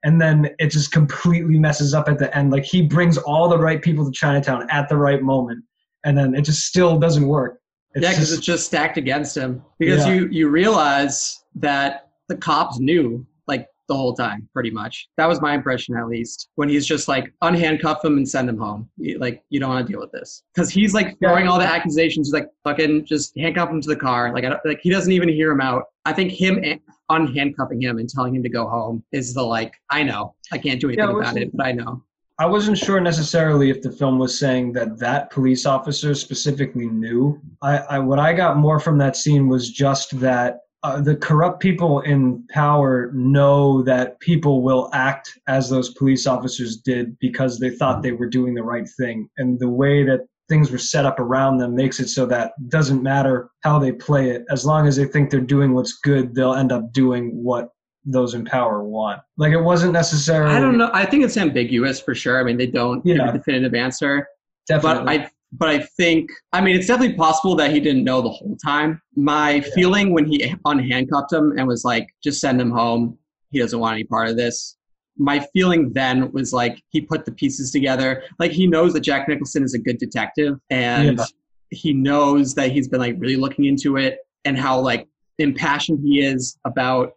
And 0.04 0.22
then 0.22 0.50
it 0.60 0.70
just 0.70 0.92
completely 0.92 1.58
messes 1.58 1.96
up 1.96 2.08
at 2.08 2.20
the 2.20 2.30
end. 2.38 2.52
Like 2.52 2.64
he 2.64 2.84
brings 2.84 3.18
all 3.18 3.50
the 3.50 3.58
right 3.58 3.82
people 3.82 4.06
to 4.06 4.12
chinatown 4.12 4.68
at 4.70 4.88
the 4.88 4.98
right 4.98 5.24
moment. 5.24 5.64
And 6.06 6.16
then 6.16 6.36
it 6.36 6.42
just 6.42 6.62
still 6.68 7.00
doesn't 7.00 7.28
work. 7.28 7.60
It's 7.96 8.04
yeah, 8.04 8.12
because 8.12 8.32
it's 8.32 8.46
just 8.46 8.68
stacked 8.68 8.98
against 8.98 9.36
him. 9.36 9.64
Because 9.80 10.06
Yeah. 10.06 10.14
you 10.14 10.28
you 10.40 10.50
realize 10.50 11.18
that 11.56 12.10
the 12.30 12.38
cops 12.38 12.78
knew 12.80 13.26
the 13.88 13.96
whole 13.96 14.14
time, 14.14 14.48
pretty 14.54 14.72
much. 14.72 15.08
That 15.18 15.28
was 15.28 15.42
my 15.42 15.54
impression, 15.54 15.96
at 15.96 16.08
least. 16.08 16.50
When 16.56 16.70
he's 16.70 16.86
just 16.86 17.08
like 17.08 17.34
unhandcuff 17.44 18.04
him 18.04 18.18
and 18.18 18.28
send 18.28 18.50
him 18.50 18.58
home. 18.58 18.90
Like 19.18 19.44
you 19.50 19.60
don't 19.60 19.70
want 19.70 19.86
to 19.86 19.92
deal 19.92 20.00
with 20.00 20.12
this 20.12 20.44
because 20.54 20.70
he's 20.70 20.94
like 20.94 21.18
throwing 21.20 21.48
all 21.48 21.58
the 21.58 21.66
accusations. 21.66 22.28
He's 22.28 22.34
like 22.34 22.50
fucking 22.64 23.06
just 23.06 23.38
handcuff 23.38 23.70
him 23.70 23.82
to 23.82 23.90
the 23.90 23.96
car. 23.96 24.34
Like 24.34 24.46
I 24.46 24.50
don't, 24.50 24.66
like 24.66 24.80
he 24.82 24.90
doesn't 24.90 25.12
even 25.12 25.30
hear 25.30 25.52
him 25.52 25.62
out. 25.62 25.86
I 26.06 26.14
think 26.14 26.32
him 26.32 26.64
unhandcuffing 27.10 27.82
him 27.82 27.98
and 27.98 28.10
telling 28.10 28.36
him 28.36 28.44
to 28.44 28.50
go 28.50 28.68
home 28.68 29.04
is 29.12 29.34
the 29.34 29.44
like 29.44 29.74
I 29.90 30.04
know 30.04 30.36
I 30.52 30.58
can't 30.58 30.80
do 30.80 30.88
anything 30.88 31.06
Yeah, 31.06 31.18
about 31.18 31.38
it, 31.38 31.56
but 31.56 31.66
I 31.66 31.72
know. 31.72 32.04
I 32.40 32.46
wasn't 32.46 32.78
sure 32.78 33.00
necessarily 33.00 33.72
if 33.72 33.82
the 33.82 33.92
film 33.92 34.20
was 34.20 34.38
saying 34.38 34.74
that 34.74 35.00
that 35.00 35.32
police 35.32 35.66
officer 35.66 36.14
specifically 36.14 36.86
knew. 36.86 37.42
I, 37.64 37.78
I 37.78 38.00
what 38.00 38.20
I 38.20 38.34
got 38.34 38.58
more 38.58 38.80
from 38.80 39.00
that 39.00 39.16
scene 39.16 39.48
was 39.48 39.72
just 39.72 40.20
that 40.20 40.60
uh, 40.84 41.02
the 41.02 41.16
corrupt 41.16 41.60
people 41.60 42.02
in 42.02 42.46
power 42.50 43.12
know 43.14 43.82
that 43.84 44.20
people 44.20 44.62
will 44.62 44.90
act 44.94 45.32
as 45.48 45.70
those 45.70 45.94
police 45.94 46.28
officers 46.28 46.78
did 46.78 47.18
because 47.20 47.60
they 47.60 47.70
thought 47.72 48.04
they 48.04 48.12
were 48.12 48.30
doing 48.30 48.54
the 48.54 48.64
right 48.64 48.88
thing, 49.00 49.28
and 49.38 49.60
the 49.60 49.70
way 49.70 50.04
that 50.04 50.22
things 50.50 50.72
were 50.72 50.78
set 50.78 51.06
up 51.06 51.20
around 51.20 51.58
them 51.58 51.76
makes 51.76 52.00
it 52.00 52.08
so 52.08 52.26
that 52.26 52.54
doesn't 52.70 53.04
matter 53.04 53.50
how 53.64 53.78
they 53.78 53.92
play 53.92 54.30
it 54.30 54.46
as 54.50 54.66
long 54.66 54.88
as 54.88 54.96
they 54.96 55.04
think 55.06 55.30
they're 55.30 55.42
doing 55.42 55.74
what's 55.74 55.98
good 56.00 56.34
they'll 56.34 56.54
end 56.54 56.72
up 56.72 56.94
doing 56.94 57.32
what 57.44 57.68
those 58.06 58.34
in 58.34 58.46
power 58.46 58.82
want 58.82 59.20
like 59.36 59.52
it 59.52 59.60
wasn't 59.60 59.92
necessarily 59.92 60.56
I 60.56 60.62
don't 60.62 60.78
know. 60.78 60.90
I 60.94 61.06
think 61.06 61.26
it's 61.26 61.36
ambiguous 61.36 62.00
for 62.00 62.16
sure. 62.16 62.40
I 62.40 62.44
mean, 62.44 62.56
they 62.56 62.66
don't 62.68 63.04
give 63.04 63.18
Yeah. 63.18 63.30
a 63.30 63.34
definitive 63.34 63.74
answer. 63.74 64.26
definitely 64.70 65.04
but 65.04 65.26
I 65.26 65.30
but 65.60 65.70
I 65.70 65.80
think 65.98 66.30
I 66.54 66.62
mean 66.62 66.76
it's 66.76 66.88
definitely 66.88 67.16
possible 67.16 67.56
that 67.56 67.72
he 67.72 67.80
didn't 67.80 68.04
know 68.04 68.22
the 68.22 68.30
whole 68.30 68.58
time. 68.64 69.02
My 69.16 69.62
feeling 69.76 70.14
when 70.14 70.26
he 70.26 70.40
unhandcuffed 70.66 71.32
him 71.34 71.54
and 71.58 71.68
was 71.68 71.84
like, 71.86 72.08
just 72.24 72.40
send 72.42 72.60
him 72.62 72.72
home. 72.72 73.18
He 73.52 73.60
doesn't 73.60 73.80
want 73.80 73.94
any 73.94 74.04
part 74.04 74.30
of 74.30 74.36
this. 74.38 74.78
My 75.18 75.40
feeling 75.54 75.92
then 75.94 76.32
was 76.32 76.54
like 76.54 76.82
he 76.90 77.02
put 77.02 77.26
the 77.26 77.32
pieces 77.32 77.72
together. 77.72 78.24
Like 78.40 78.52
he 78.52 78.68
knows 78.68 78.94
that 78.94 79.00
Jack 79.02 79.28
Nicholson 79.28 79.64
is 79.64 79.74
a 79.74 79.80
good 79.80 79.98
detective 79.98 80.60
and 80.70 81.18
Yeah. 81.18 81.26
he 81.72 81.94
knows 81.94 82.54
that 82.56 82.72
he's 82.72 82.88
been 82.88 83.00
like 83.00 83.16
really 83.18 83.36
looking 83.38 83.66
into 83.66 83.98
it 83.98 84.20
and 84.46 84.58
how 84.58 84.80
like 84.80 85.08
impassioned 85.40 86.00
he 86.04 86.22
is 86.22 86.58
about 86.66 87.14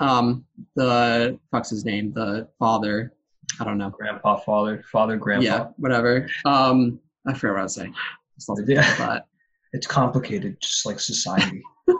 um 0.00 0.44
the 0.76 1.38
fuck's 1.50 1.70
his 1.70 1.84
name, 1.84 2.12
the 2.12 2.48
father. 2.58 3.12
I 3.60 3.64
don't 3.64 3.76
know. 3.78 3.90
grandpa, 3.90 4.36
father, 4.38 4.82
father, 4.90 5.16
grandpa. 5.16 5.44
Yeah, 5.44 5.66
whatever. 5.76 6.28
Um, 6.44 6.98
I 7.26 7.34
forgot 7.34 7.54
what 7.54 7.60
I 7.60 7.62
was 7.64 7.74
saying. 7.74 7.94
Just 8.36 8.48
lost 8.48 8.62
my 8.66 8.74
Yeah. 8.74 9.20
It's 9.72 9.88
complicated, 9.88 10.56
just 10.60 10.86
like 10.86 11.00
society. 11.00 11.60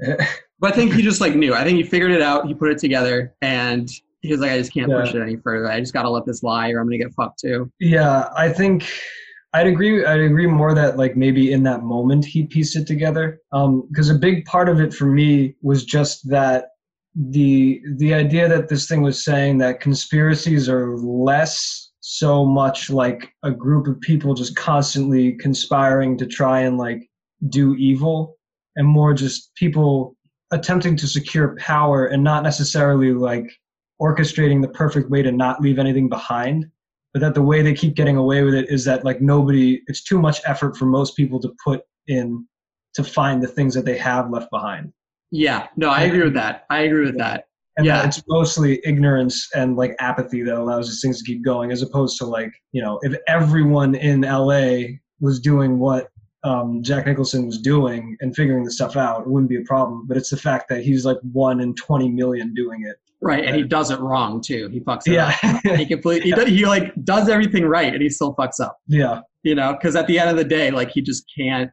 But 0.60 0.74
I 0.74 0.76
think 0.76 0.92
he 0.92 1.00
just 1.00 1.22
like 1.22 1.34
knew. 1.34 1.54
I 1.54 1.64
think 1.64 1.78
he 1.78 1.82
figured 1.82 2.10
it 2.10 2.20
out. 2.20 2.46
He 2.46 2.52
put 2.52 2.70
it 2.70 2.76
together, 2.76 3.34
and 3.40 3.88
he 4.20 4.30
was 4.30 4.40
like, 4.40 4.50
"I 4.50 4.58
just 4.58 4.74
can't 4.74 4.90
push 4.90 5.14
it 5.14 5.22
any 5.22 5.36
further. 5.36 5.70
I 5.70 5.80
just 5.80 5.94
got 5.94 6.02
to 6.02 6.10
let 6.10 6.26
this 6.26 6.42
lie, 6.42 6.70
or 6.70 6.80
I'm 6.80 6.86
gonna 6.86 6.98
get 6.98 7.14
fucked 7.14 7.40
too." 7.40 7.72
Yeah, 7.80 8.28
I 8.36 8.50
think 8.50 8.86
I'd 9.54 9.66
agree. 9.66 10.04
I'd 10.04 10.20
agree 10.20 10.46
more 10.46 10.74
that 10.74 10.98
like 10.98 11.16
maybe 11.16 11.52
in 11.52 11.62
that 11.62 11.82
moment 11.82 12.26
he 12.26 12.44
pieced 12.44 12.76
it 12.76 12.86
together. 12.86 13.40
Um, 13.52 13.88
because 13.88 14.10
a 14.10 14.14
big 14.14 14.44
part 14.44 14.68
of 14.68 14.80
it 14.80 14.92
for 14.92 15.06
me 15.06 15.56
was 15.62 15.84
just 15.86 16.28
that 16.28 16.66
the 17.14 17.80
the 17.96 18.12
idea 18.12 18.46
that 18.46 18.68
this 18.68 18.86
thing 18.86 19.00
was 19.00 19.24
saying 19.24 19.58
that 19.58 19.80
conspiracies 19.80 20.68
are 20.68 20.96
less 20.98 21.89
so 22.12 22.44
much 22.44 22.90
like 22.90 23.32
a 23.44 23.52
group 23.52 23.86
of 23.86 24.00
people 24.00 24.34
just 24.34 24.56
constantly 24.56 25.34
conspiring 25.34 26.18
to 26.18 26.26
try 26.26 26.60
and 26.60 26.76
like 26.76 27.08
do 27.48 27.76
evil 27.76 28.36
and 28.74 28.88
more 28.88 29.14
just 29.14 29.54
people 29.54 30.16
attempting 30.50 30.96
to 30.96 31.06
secure 31.06 31.54
power 31.56 32.06
and 32.06 32.24
not 32.24 32.42
necessarily 32.42 33.12
like 33.12 33.48
orchestrating 34.02 34.60
the 34.60 34.68
perfect 34.68 35.08
way 35.08 35.22
to 35.22 35.30
not 35.30 35.60
leave 35.60 35.78
anything 35.78 36.08
behind 36.08 36.66
but 37.12 37.20
that 37.20 37.34
the 37.34 37.42
way 37.42 37.62
they 37.62 37.74
keep 37.74 37.94
getting 37.94 38.16
away 38.16 38.42
with 38.42 38.54
it 38.54 38.68
is 38.68 38.84
that 38.84 39.04
like 39.04 39.20
nobody 39.20 39.80
it's 39.86 40.02
too 40.02 40.18
much 40.18 40.40
effort 40.46 40.76
for 40.76 40.86
most 40.86 41.16
people 41.16 41.38
to 41.38 41.54
put 41.62 41.82
in 42.08 42.44
to 42.92 43.04
find 43.04 43.40
the 43.40 43.46
things 43.46 43.72
that 43.72 43.84
they 43.84 43.96
have 43.96 44.30
left 44.30 44.50
behind 44.50 44.92
Yeah, 45.30 45.68
no, 45.76 45.90
I 45.90 46.02
agree 46.02 46.24
with 46.24 46.34
that. 46.34 46.66
I 46.70 46.80
agree 46.80 47.06
with 47.06 47.18
that. 47.18 47.44
And 47.76 47.86
Yeah. 47.86 48.04
it's 48.06 48.22
mostly 48.28 48.80
ignorance 48.84 49.48
and 49.54 49.76
like 49.76 49.94
apathy 50.00 50.42
that 50.42 50.56
allows 50.56 50.88
these 50.88 51.00
things 51.00 51.18
to 51.18 51.24
keep 51.24 51.44
going 51.44 51.70
as 51.72 51.82
opposed 51.82 52.18
to 52.18 52.26
like 52.26 52.50
you 52.72 52.82
know 52.82 52.98
if 53.02 53.16
everyone 53.28 53.94
in 53.94 54.22
la 54.22 54.70
was 55.20 55.40
doing 55.40 55.78
what 55.78 56.08
um, 56.42 56.82
jack 56.82 57.06
nicholson 57.06 57.46
was 57.46 57.58
doing 57.60 58.16
and 58.20 58.34
figuring 58.34 58.64
the 58.64 58.70
stuff 58.70 58.96
out 58.96 59.22
it 59.22 59.26
wouldn't 59.28 59.50
be 59.50 59.56
a 59.58 59.64
problem 59.64 60.06
but 60.08 60.16
it's 60.16 60.30
the 60.30 60.36
fact 60.36 60.68
that 60.70 60.82
he's 60.82 61.04
like 61.04 61.18
one 61.32 61.60
in 61.60 61.74
20 61.74 62.08
million 62.10 62.52
doing 62.54 62.84
it 62.86 62.96
Right, 63.22 63.44
and 63.44 63.54
he 63.54 63.62
does 63.64 63.90
it 63.90 64.00
wrong 64.00 64.40
too. 64.40 64.70
He 64.72 64.80
fucks 64.80 65.02
it 65.06 65.12
yeah 65.12 65.36
up. 65.42 65.60
He 65.76 65.84
completely. 65.84 66.30
He, 66.30 66.34
does, 66.34 66.48
he 66.48 66.64
like 66.64 66.94
does 67.04 67.28
everything 67.28 67.66
right, 67.66 67.92
and 67.92 68.00
he 68.00 68.08
still 68.08 68.34
fucks 68.34 68.58
up. 68.60 68.78
yeah 68.86 69.20
You 69.42 69.54
know, 69.54 69.74
because 69.74 69.94
at 69.94 70.06
the 70.06 70.18
end 70.18 70.30
of 70.30 70.38
the 70.38 70.44
day, 70.44 70.70
like 70.70 70.88
he 70.90 71.02
just 71.02 71.24
can't. 71.36 71.70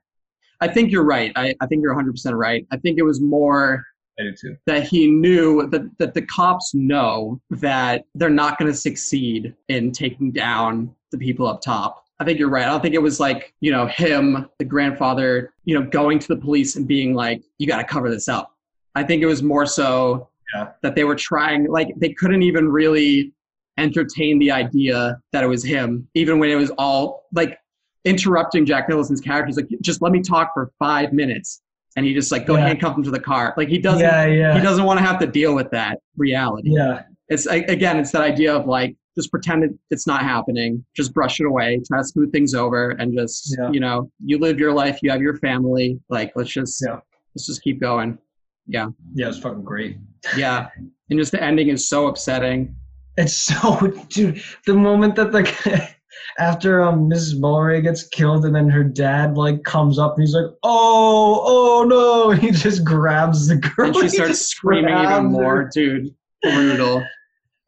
I 0.60 0.68
think 0.68 0.92
you're 0.92 1.06
right. 1.06 1.32
I, 1.38 1.54
I 1.62 1.66
think 1.68 1.84
you're 1.84 1.94
100 1.94 2.12
percent 2.12 2.36
right. 2.36 2.68
I 2.74 2.76
think 2.76 3.00
it 3.00 3.04
was 3.04 3.22
more 3.22 3.82
i 4.20 4.24
do 4.24 4.34
too 4.34 4.58
that 4.66 4.84
he 4.88 5.08
knew 5.08 5.68
that, 5.70 5.90
that 5.98 6.14
the 6.14 6.22
cops 6.24 6.74
know 6.74 7.40
that 7.50 8.06
they're 8.16 8.30
not 8.30 8.58
going 8.60 8.72
to 8.72 8.78
succeed 8.78 9.54
in 9.70 9.92
taking 9.92 10.32
down 10.32 10.94
the 11.12 11.18
people 11.18 11.48
up 11.48 11.62
top. 11.62 12.04
I 12.20 12.26
think 12.26 12.40
you're 12.40 12.50
right. 12.50 12.64
I 12.66 12.70
don't 12.70 12.82
think 12.82 12.96
it 12.96 13.02
was 13.02 13.20
like, 13.20 13.54
you 13.62 13.72
know, 13.72 13.86
him, 13.86 14.50
the 14.58 14.66
grandfather, 14.66 15.54
you 15.66 15.80
know, 15.80 15.86
going 15.88 16.18
to 16.20 16.28
the 16.28 16.36
police 16.36 16.76
and 16.76 16.88
being 16.88 17.14
like, 17.14 17.44
you 17.60 17.68
got 17.68 17.78
to 17.78 17.84
cover 17.84 18.10
this 18.10 18.28
up. 18.28 18.56
I 18.96 19.04
think 19.04 19.22
it 19.22 19.28
was 19.28 19.44
more 19.44 19.66
so 19.68 20.30
Yeah. 20.56 20.70
that 20.82 20.96
they 20.96 21.04
were 21.04 21.16
trying, 21.16 21.68
like, 21.70 21.90
they 21.98 22.12
couldn't 22.14 22.42
even 22.42 22.68
really 22.70 23.34
entertain 23.78 24.40
the 24.40 24.50
idea 24.50 25.22
that 25.32 25.44
it 25.44 25.48
was 25.48 25.64
him, 25.64 26.08
even 26.16 26.40
when 26.40 26.50
it 26.50 26.56
was 26.56 26.72
all 26.80 27.26
like 27.34 27.60
interrupting 28.04 28.66
Jack 28.66 28.90
Nicholson's 28.90 29.22
character. 29.22 29.46
He's 29.48 29.58
like, 29.58 29.68
just 29.82 30.02
let 30.02 30.12
me 30.12 30.22
talk 30.22 30.52
for 30.56 30.72
five 30.80 31.14
minutes. 31.14 31.62
And 31.98 32.06
he 32.06 32.14
just 32.14 32.32
like, 32.32 32.46
go 32.46 32.56
Yeah. 32.56 32.68
handcuff 32.68 32.96
him 32.96 33.04
to 33.04 33.12
the 33.12 33.20
car. 33.20 33.54
Like, 33.58 33.68
he 33.70 33.80
doesn't 33.80 34.00
yeah 34.00 34.26
yeah 34.26 34.54
he 34.56 34.62
doesn't 34.62 34.86
want 34.86 35.00
to 35.00 35.06
have 35.06 35.20
to 35.20 35.28
deal 35.28 35.54
with 35.56 35.70
that 35.72 35.98
reality. 36.16 36.70
yeah 36.72 37.02
It's 37.28 37.46
a- 37.48 37.66
again, 37.66 37.98
it's 38.00 38.12
that 38.12 38.22
idea 38.22 38.56
of 38.56 38.68
like 38.68 38.96
just 39.18 39.32
pretend 39.32 39.64
it, 39.64 39.72
it's 39.90 40.06
not 40.06 40.22
happening, 40.22 40.86
just 40.96 41.12
brush 41.12 41.40
it 41.40 41.46
away, 41.48 41.82
try 41.88 41.98
to 41.98 42.04
smooth 42.04 42.32
things 42.32 42.54
over, 42.54 42.92
and 42.92 43.14
just 43.18 43.56
Yeah. 43.60 43.72
you 43.72 43.80
know, 43.82 44.12
you 44.24 44.38
live 44.38 44.60
your 44.60 44.72
life, 44.74 45.00
you 45.02 45.10
have 45.12 45.22
your 45.22 45.38
family. 45.38 46.00
Like 46.08 46.32
let's 46.36 46.52
just 46.52 46.82
Yeah. 46.86 47.00
let's 47.36 47.46
just 47.48 47.62
keep 47.64 47.82
going. 47.82 48.18
Yeah. 48.68 48.90
Yeah 49.16 49.30
it's 49.30 49.40
fucking 49.40 49.64
great 49.64 49.98
Yeah, 50.38 50.68
and 51.10 51.18
just 51.20 51.32
the 51.32 51.42
ending 51.44 51.70
is 51.70 51.90
so 51.90 52.08
upsetting. 52.08 52.76
It's 53.18 53.34
so, 53.34 53.80
dude. 54.10 54.40
The 54.68 54.76
moment 54.76 55.16
that 55.16 55.32
the 55.32 55.44
after 56.40 56.82
um 56.84 57.10
Mrs. 57.10 57.40
Mulwray 57.40 57.82
gets 57.84 58.08
killed, 58.08 58.46
and 58.46 58.56
then 58.56 58.70
her 58.70 58.84
dad 58.84 59.38
like 59.38 59.64
comes 59.64 59.98
up 60.00 60.16
and 60.16 60.24
he's 60.26 60.36
like, 60.36 60.52
"Oh, 60.64 61.42
oh 61.46 61.84
no!" 61.88 62.32
And 62.32 62.42
he 62.44 62.52
just 62.52 62.84
grabs 62.84 63.48
the 63.48 63.56
girl. 63.58 63.88
And 63.88 63.96
she 63.96 64.02
He 64.04 64.10
starts 64.10 64.40
screaming 64.40 64.98
even 64.98 65.26
more, 65.26 65.64
her. 65.64 65.70
dude. 65.74 66.14
Brutal. 66.44 67.04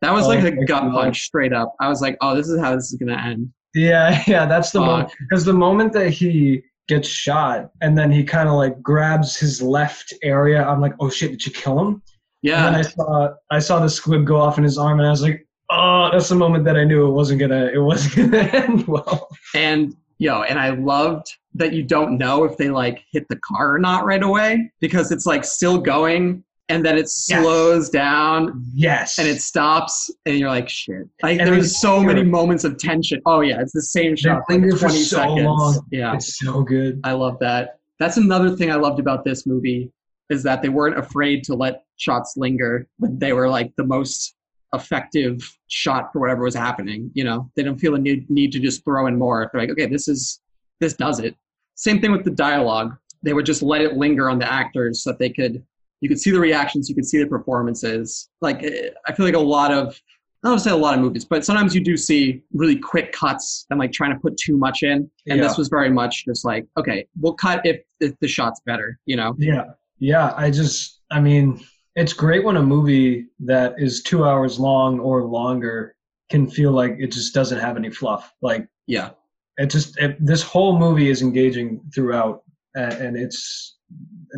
That 0.01 0.13
was 0.13 0.25
Oh 0.25 0.29
like 0.29 0.43
a 0.43 0.51
gut 0.51 0.83
God. 0.83 0.93
punch 0.93 1.23
straight 1.23 1.51
up. 1.51 1.75
I 1.81 1.89
was 1.89 2.01
like, 2.01 2.17
oh, 2.21 2.33
this 2.35 2.47
is 2.47 2.59
how 2.59 2.73
this 2.75 2.91
is 2.91 2.97
gonna 2.99 3.17
end. 3.21 3.51
Yeah, 3.73 4.23
yeah. 4.27 4.45
That's 4.45 4.71
the 4.71 4.79
moment 4.79 5.11
because 5.19 5.43
the 5.45 5.53
moment 5.53 5.91
that 5.93 6.09
he 6.09 6.63
gets 6.87 7.07
shot, 7.07 7.69
and 7.81 7.97
then 7.97 8.09
he 8.11 8.23
kind 8.23 8.47
of 8.49 8.55
like 8.55 8.81
grabs 8.81 9.37
his 9.37 9.61
left 9.61 10.13
area. 10.23 10.63
I'm 10.65 10.79
like, 10.81 10.93
"Oh 10.99 11.09
shit! 11.09 11.31
Did 11.31 11.45
you 11.45 11.51
kill 11.51 11.79
him?" 11.79 12.01
Yeah. 12.41 12.65
And 12.67 12.75
then 12.75 12.85
I 12.85 12.87
saw 12.87 13.29
I 13.51 13.59
saw 13.59 13.79
the 13.79 13.89
squib 13.89 14.25
go 14.25 14.37
off 14.39 14.57
in 14.57 14.63
his 14.63 14.77
arm, 14.77 14.99
and 14.99 15.07
I 15.07 15.11
was 15.11 15.21
like, 15.21 15.45
"Oh, 15.69 16.09
that's 16.11 16.29
the 16.29 16.35
moment 16.35 16.65
that 16.65 16.75
I 16.77 16.83
knew 16.83 17.07
it 17.07 17.11
wasn't 17.11 17.39
gonna 17.39 17.65
it 17.73 17.79
wasn't 17.79 18.15
gonna 18.31 18.43
end 18.43 18.87
well." 18.87 19.27
and 19.55 19.95
yo, 20.17 20.43
and 20.43 20.59
I 20.59 20.69
loved 20.71 21.33
that 21.55 21.73
you 21.73 21.83
don't 21.83 22.17
know 22.17 22.43
if 22.43 22.57
they 22.57 22.69
like 22.69 23.03
hit 23.11 23.27
the 23.29 23.37
car 23.37 23.73
or 23.75 23.79
not 23.79 24.05
right 24.05 24.21
away 24.23 24.71
because 24.79 25.11
it's 25.11 25.25
like 25.25 25.43
still 25.43 25.77
going 25.79 26.43
and 26.69 26.85
then 26.85 26.95
it 26.95 27.01
Yes. 27.01 27.13
slows 27.41 27.89
down 27.89 28.63
Yes, 28.75 29.17
and 29.17 29.27
it 29.27 29.41
stops 29.41 30.11
and 30.27 30.37
you're 30.37 30.49
like 30.49 30.69
shit. 30.69 31.07
Like 31.23 31.39
And 31.39 31.47
there's 31.47 31.79
so 31.81 31.99
many 32.01 32.23
moments 32.23 32.63
of 32.63 32.77
tension. 32.77 33.19
Oh 33.25 33.41
yeah, 33.41 33.59
it's 33.61 33.73
the 33.73 33.81
same 33.81 34.15
shot. 34.15 34.43
for 34.47 34.53
like 34.53 34.61
linger 34.61 34.75
for 34.75 34.87
20 34.87 34.95
so 34.99 35.17
seconds. 35.17 35.43
long. 35.45 35.85
Yeah. 35.91 36.13
It's 36.13 36.37
so 36.37 36.61
good. 36.61 36.99
I 37.03 37.13
love 37.13 37.37
that. 37.39 37.79
That's 37.99 38.17
another 38.17 38.55
thing 38.55 38.71
I 38.71 38.75
loved 38.75 38.99
about 38.99 39.25
this 39.25 39.47
movie 39.47 39.91
is 40.29 40.43
that 40.43 40.61
they 40.61 40.69
weren't 40.69 40.97
afraid 40.99 41.43
to 41.45 41.55
let 41.55 41.83
shots 41.97 42.35
linger, 42.37 42.87
but 42.99 43.19
they 43.19 43.33
were 43.33 43.49
like 43.49 43.75
the 43.75 43.83
most 43.83 44.35
effective 44.73 45.39
shot 45.67 46.11
for 46.11 46.19
whatever 46.19 46.43
was 46.43 46.55
happening. 46.55 47.11
You 47.13 47.23
know, 47.23 47.51
they 47.55 47.63
don't 47.63 47.77
feel 47.79 47.95
a 47.95 47.99
need, 47.99 48.29
need 48.29 48.51
to 48.51 48.59
just 48.59 48.83
throw 48.83 49.07
in 49.07 49.17
more. 49.17 49.49
They're 49.51 49.61
like, 49.61 49.71
okay, 49.71 49.87
this 49.87 50.07
is 50.07 50.41
this 50.79 50.93
does 50.93 51.19
it. 51.19 51.35
Same 51.75 51.99
thing 52.01 52.11
with 52.11 52.23
the 52.23 52.31
dialogue. 52.31 52.95
They 53.23 53.33
would 53.33 53.45
just 53.45 53.61
let 53.61 53.81
it 53.81 53.97
linger 53.97 54.29
on 54.29 54.39
the 54.39 54.51
actors 54.51 55.03
so 55.03 55.11
that 55.11 55.19
they 55.19 55.29
could 55.29 55.63
you 56.01 56.07
could 56.07 56.19
see 56.19 56.31
the 56.31 56.39
reactions, 56.39 56.87
you 56.87 56.95
could 56.95 57.05
see 57.05 57.17
the 57.17 57.27
performances. 57.27 58.29
Like 58.41 58.63
eh, 58.63 58.89
I 59.07 59.13
feel 59.13 59.25
like 59.25 59.35
a 59.35 59.39
lot 59.39 59.71
of 59.71 59.99
I 60.43 60.47
don't 60.47 60.59
say 60.59 60.71
a 60.71 60.75
lot 60.75 60.93
of 60.93 61.01
movies, 61.01 61.25
but 61.25 61.43
sometimes 61.43 61.75
you 61.75 61.83
do 61.83 61.97
see 61.97 62.43
really 62.53 62.77
quick 62.77 63.11
cuts 63.11 63.65
and 63.69 63.77
like 63.77 63.91
trying 63.91 64.13
to 64.13 64.19
put 64.19 64.37
too 64.37 64.55
much 64.55 64.83
in. 64.83 65.09
And 65.27 65.37
Yeah. 65.39 65.41
this 65.41 65.57
was 65.57 65.67
very 65.67 65.89
much 65.89 66.23
just 66.25 66.45
like, 66.45 66.65
okay, 66.77 67.07
we'll 67.19 67.33
cut 67.33 67.65
if, 67.65 67.81
if 67.99 68.17
the 68.21 68.27
shot's 68.29 68.61
better, 68.65 68.97
you 69.05 69.17
know? 69.17 69.35
Yeah, 69.37 69.65
yeah. 69.97 70.33
I 70.37 70.49
just, 70.49 71.01
I 71.11 71.19
mean, 71.19 71.61
it's 71.99 72.13
great 72.13 72.43
when 72.45 72.57
a 72.57 72.63
movie 72.63 73.27
that 73.39 73.75
is 73.77 74.01
two 74.03 74.23
hours 74.25 74.59
long 74.59 74.99
or 74.99 75.23
longer 75.25 75.95
can 76.31 76.49
feel 76.49 76.71
like 76.71 76.95
it 76.99 77.11
just 77.11 77.33
doesn't 77.33 77.59
have 77.59 77.75
any 77.77 77.89
fluff. 77.89 78.31
Like 78.41 78.67
Yeah. 78.87 79.09
it 79.57 79.69
just, 79.69 79.97
it, 79.99 80.15
this 80.23 80.41
whole 80.41 80.77
movie 80.79 81.09
is 81.09 81.21
engaging 81.21 81.81
throughout, 81.93 82.43
and, 82.75 82.93
and 82.93 83.17
it's. 83.17 83.75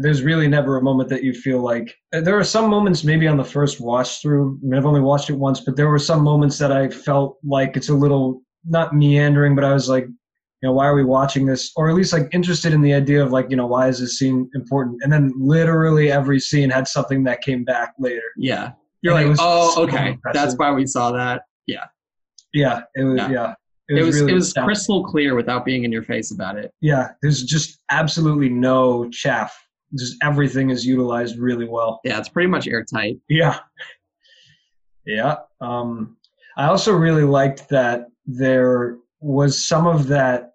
There's 0.01 0.23
really 0.23 0.47
never 0.47 0.77
a 0.77 0.81
moment 0.81 1.09
that 1.09 1.21
you 1.21 1.33
feel 1.33 1.59
like 1.59 1.93
there 2.13 2.39
are 2.39 2.45
some 2.45 2.69
moments 2.69 3.03
maybe 3.03 3.27
on 3.27 3.35
the 3.35 3.43
first 3.43 3.81
watch 3.81 4.21
through. 4.21 4.57
I 4.63 4.65
mean, 4.65 4.77
I've 4.77 4.85
only 4.85 5.01
watched 5.01 5.29
it 5.29 5.33
once, 5.33 5.59
but 5.59 5.75
there 5.75 5.89
were 5.89 5.99
some 5.99 6.23
moments 6.23 6.57
that 6.59 6.71
I 6.71 6.87
felt 6.87 7.37
like 7.43 7.75
it's 7.75 7.89
a 7.89 7.93
little 7.93 8.41
not 8.63 8.95
meandering, 8.95 9.53
but 9.53 9.65
I 9.65 9.73
was 9.73 9.89
like, 9.89 10.07
you 10.61 10.69
know, 10.69 10.73
why 10.73 10.85
are 10.85 10.93
we 10.93 11.03
watching 11.03 11.45
this? 11.45 11.71
Or 11.75 11.89
at 11.89 11.95
least 11.95 12.13
like 12.13 12.29
interested 12.33 12.71
in 12.71 12.81
the 12.81 12.93
idea 12.93 13.23
of 13.23 13.31
like, 13.31 13.49
you 13.49 13.57
know, 13.57 13.65
why 13.65 13.87
is 13.87 13.99
this 13.99 14.19
scene 14.19 14.49
important? 14.53 15.01
And 15.01 15.11
then 15.11 15.33
literally 15.35 16.11
every 16.11 16.39
scene 16.39 16.69
had 16.69 16.87
something 16.87 17.23
that 17.23 17.41
came 17.41 17.63
back 17.63 17.93
later. 17.97 18.21
Yeah. 18.37 18.73
You're 19.01 19.17
And 19.17 19.29
like, 19.29 19.37
oh, 19.41 19.73
so 19.73 19.81
okay. 19.83 20.09
impressive. 20.09 20.39
That's 20.39 20.55
why 20.55 20.71
we 20.71 20.85
saw 20.85 21.11
that. 21.13 21.41
Yeah, 21.65 21.85
yeah 22.53 22.81
it 22.95 23.03
was. 23.03 23.17
Yeah. 23.17 23.53
Yeah, 23.89 23.99
It 23.99 24.03
was, 24.03 24.21
really 24.21 24.31
it 24.31 24.35
was 24.35 24.53
crystal 24.53 25.03
clear 25.03 25.35
without 25.35 25.65
being 25.65 25.83
in 25.83 25.91
your 25.91 26.03
face 26.03 26.31
about 26.31 26.57
it. 26.57 26.71
Yeah, 26.79 27.09
there's 27.21 27.43
just 27.43 27.81
absolutely 27.89 28.47
no 28.47 29.09
chaff. 29.09 29.53
Just 29.97 30.15
everything 30.23 30.69
is 30.69 30.85
utilized 30.85 31.37
really 31.39 31.67
well. 31.67 31.99
Yeah. 32.03 32.19
It's 32.19 32.29
pretty 32.29 32.47
much 32.47 32.67
airtight. 32.67 33.17
Yeah. 33.27 33.59
Yeah. 35.05 35.37
Um, 35.59 36.17
I 36.55 36.67
also 36.67 36.93
really 36.93 37.23
liked 37.23 37.67
that 37.69 38.05
there 38.25 38.97
was 39.19 39.61
some 39.63 39.87
of 39.87 40.07
that 40.07 40.50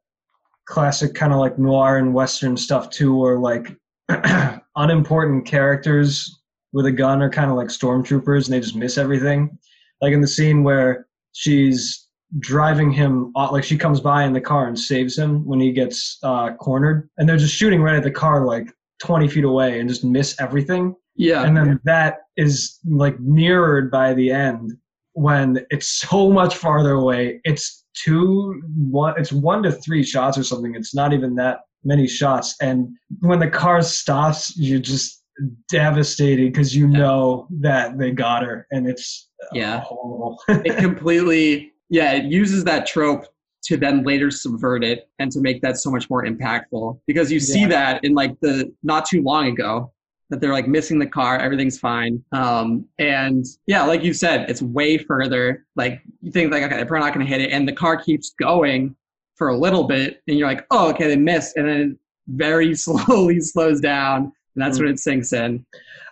classic 0.67 1.15
kind 1.15 1.33
of 1.33 1.39
like 1.39 1.59
noir 1.59 1.99
and 1.99 2.13
western 2.15 2.57
stuff 2.57 2.91
too, 2.91 3.15
where 3.17 3.39
like 3.39 3.77
unimportant 4.77 5.47
characters 5.47 6.41
with 6.73 6.87
a 6.87 6.93
gun 6.93 7.23
are 7.23 7.31
kind 7.31 7.51
of 7.51 7.57
like 7.57 7.69
stormtroopers 7.69 8.45
and 8.47 8.55
they 8.55 8.61
just 8.61 8.77
miss 8.77 8.99
everything. 8.99 9.57
Like 10.01 10.12
in 10.12 10.21
the 10.21 10.29
scene 10.29 10.62
where 10.62 11.07
she's 11.33 12.09
driving 12.41 12.91
him, 12.93 13.33
off- 13.35 13.53
like 13.53 13.64
she 13.64 13.79
comes 13.79 14.01
by 14.01 14.25
in 14.25 14.33
the 14.33 14.41
car 14.41 14.67
and 14.67 14.79
saves 14.79 15.17
him 15.17 15.45
when 15.47 15.61
he 15.61 15.73
gets 15.73 16.19
uh, 16.23 16.55
cornered, 16.55 17.09
and 17.17 17.29
they're 17.29 17.37
just 17.39 17.55
shooting 17.55 17.81
right 17.81 17.97
at 17.97 18.03
the 18.03 18.11
car 18.11 18.45
like 18.45 18.69
20 19.03 19.29
feet 19.29 19.45
away 19.45 19.79
and 19.81 19.89
just 19.89 20.05
miss 20.05 20.35
everything 20.41 20.95
Yeah. 21.17 21.45
and 21.45 21.55
then 21.57 21.79
that 21.85 22.21
is 22.37 22.79
like 22.89 23.19
mirrored 23.21 23.91
by 23.91 24.14
the 24.14 24.31
end 24.31 24.73
when 25.12 25.64
it's 25.71 25.89
so 25.89 26.31
much 26.31 26.57
farther 26.57 26.93
away 26.93 27.41
it's 27.45 27.85
two 28.05 28.61
one 28.76 29.14
it's 29.18 29.32
one 29.32 29.62
to 29.62 29.72
three 29.72 30.03
shots 30.03 30.36
or 30.38 30.42
something 30.44 30.74
it's 30.74 30.94
not 30.94 31.12
even 31.12 31.34
that 31.34 31.61
many 31.84 32.07
shots 32.07 32.55
and 32.61 32.88
when 33.20 33.38
the 33.38 33.49
car 33.49 33.80
stops 33.82 34.57
you're 34.57 34.78
just 34.80 35.22
devastated 35.68 36.53
because 36.53 36.74
you 36.74 36.86
know 36.88 37.47
that 37.51 37.99
they 37.99 38.11
got 38.11 38.42
her, 38.42 38.66
and 38.70 38.88
it's 38.88 39.28
Yeah. 39.53 39.80
horrible. 39.80 40.38
it 40.49 40.78
completely 40.78 41.72
yeah 41.90 42.12
it 42.12 42.24
uses 42.24 42.64
that 42.64 42.86
trope 42.86 43.26
to 43.64 43.76
then 43.76 44.03
later 44.05 44.30
subvert 44.30 44.82
it 44.84 45.09
and 45.18 45.30
to 45.32 45.40
make 45.40 45.61
that 45.62 45.76
so 45.76 45.90
much 45.90 46.09
more 46.09 46.24
impactful 46.24 46.99
because 47.07 47.30
you 47.30 47.38
see 47.40 47.61
Yeah. 47.62 47.68
that 47.68 48.05
in 48.05 48.14
like 48.14 48.38
the 48.40 48.72
not 48.82 49.07
too 49.07 49.22
long 49.22 49.47
ago 49.49 49.92
that 50.31 50.41
they're 50.41 50.53
like 50.53 50.66
missing 50.68 50.99
the 50.99 51.07
car 51.07 51.39
everything's 51.39 51.79
fine 51.79 52.22
um 52.33 52.85
and 52.99 53.45
yeah 53.66 53.83
like 53.85 54.03
you 54.03 54.12
said 54.12 54.49
it's 54.51 54.61
way 54.62 54.99
further 54.99 55.64
like 55.77 56.03
you 56.20 56.31
think 56.33 56.53
like 56.53 56.62
okay 56.62 56.77
they're 56.77 56.87
probably 56.87 57.07
not 57.07 57.14
going 57.14 57.24
to 57.24 57.31
hit 57.33 57.41
it 57.41 57.51
and 57.53 57.68
the 57.68 57.72
car 57.72 57.97
keeps 57.97 58.35
going 58.41 58.95
for 59.37 59.49
a 59.49 59.57
little 59.57 59.85
bit 59.85 60.22
and 60.29 60.39
you're 60.39 60.49
like 60.49 60.66
oh 60.70 60.89
okay 60.91 61.07
they 61.07 61.16
missed 61.16 61.57
and 61.57 61.68
then 61.68 61.81
it 61.93 61.99
very 62.29 62.74
slowly 62.87 63.41
slows 63.41 63.81
down 63.81 64.33
and 64.55 64.64
that's 64.64 64.79
Mm. 64.79 64.83
when 64.83 64.91
it 64.93 64.99
sinks 64.99 65.33
in 65.33 65.64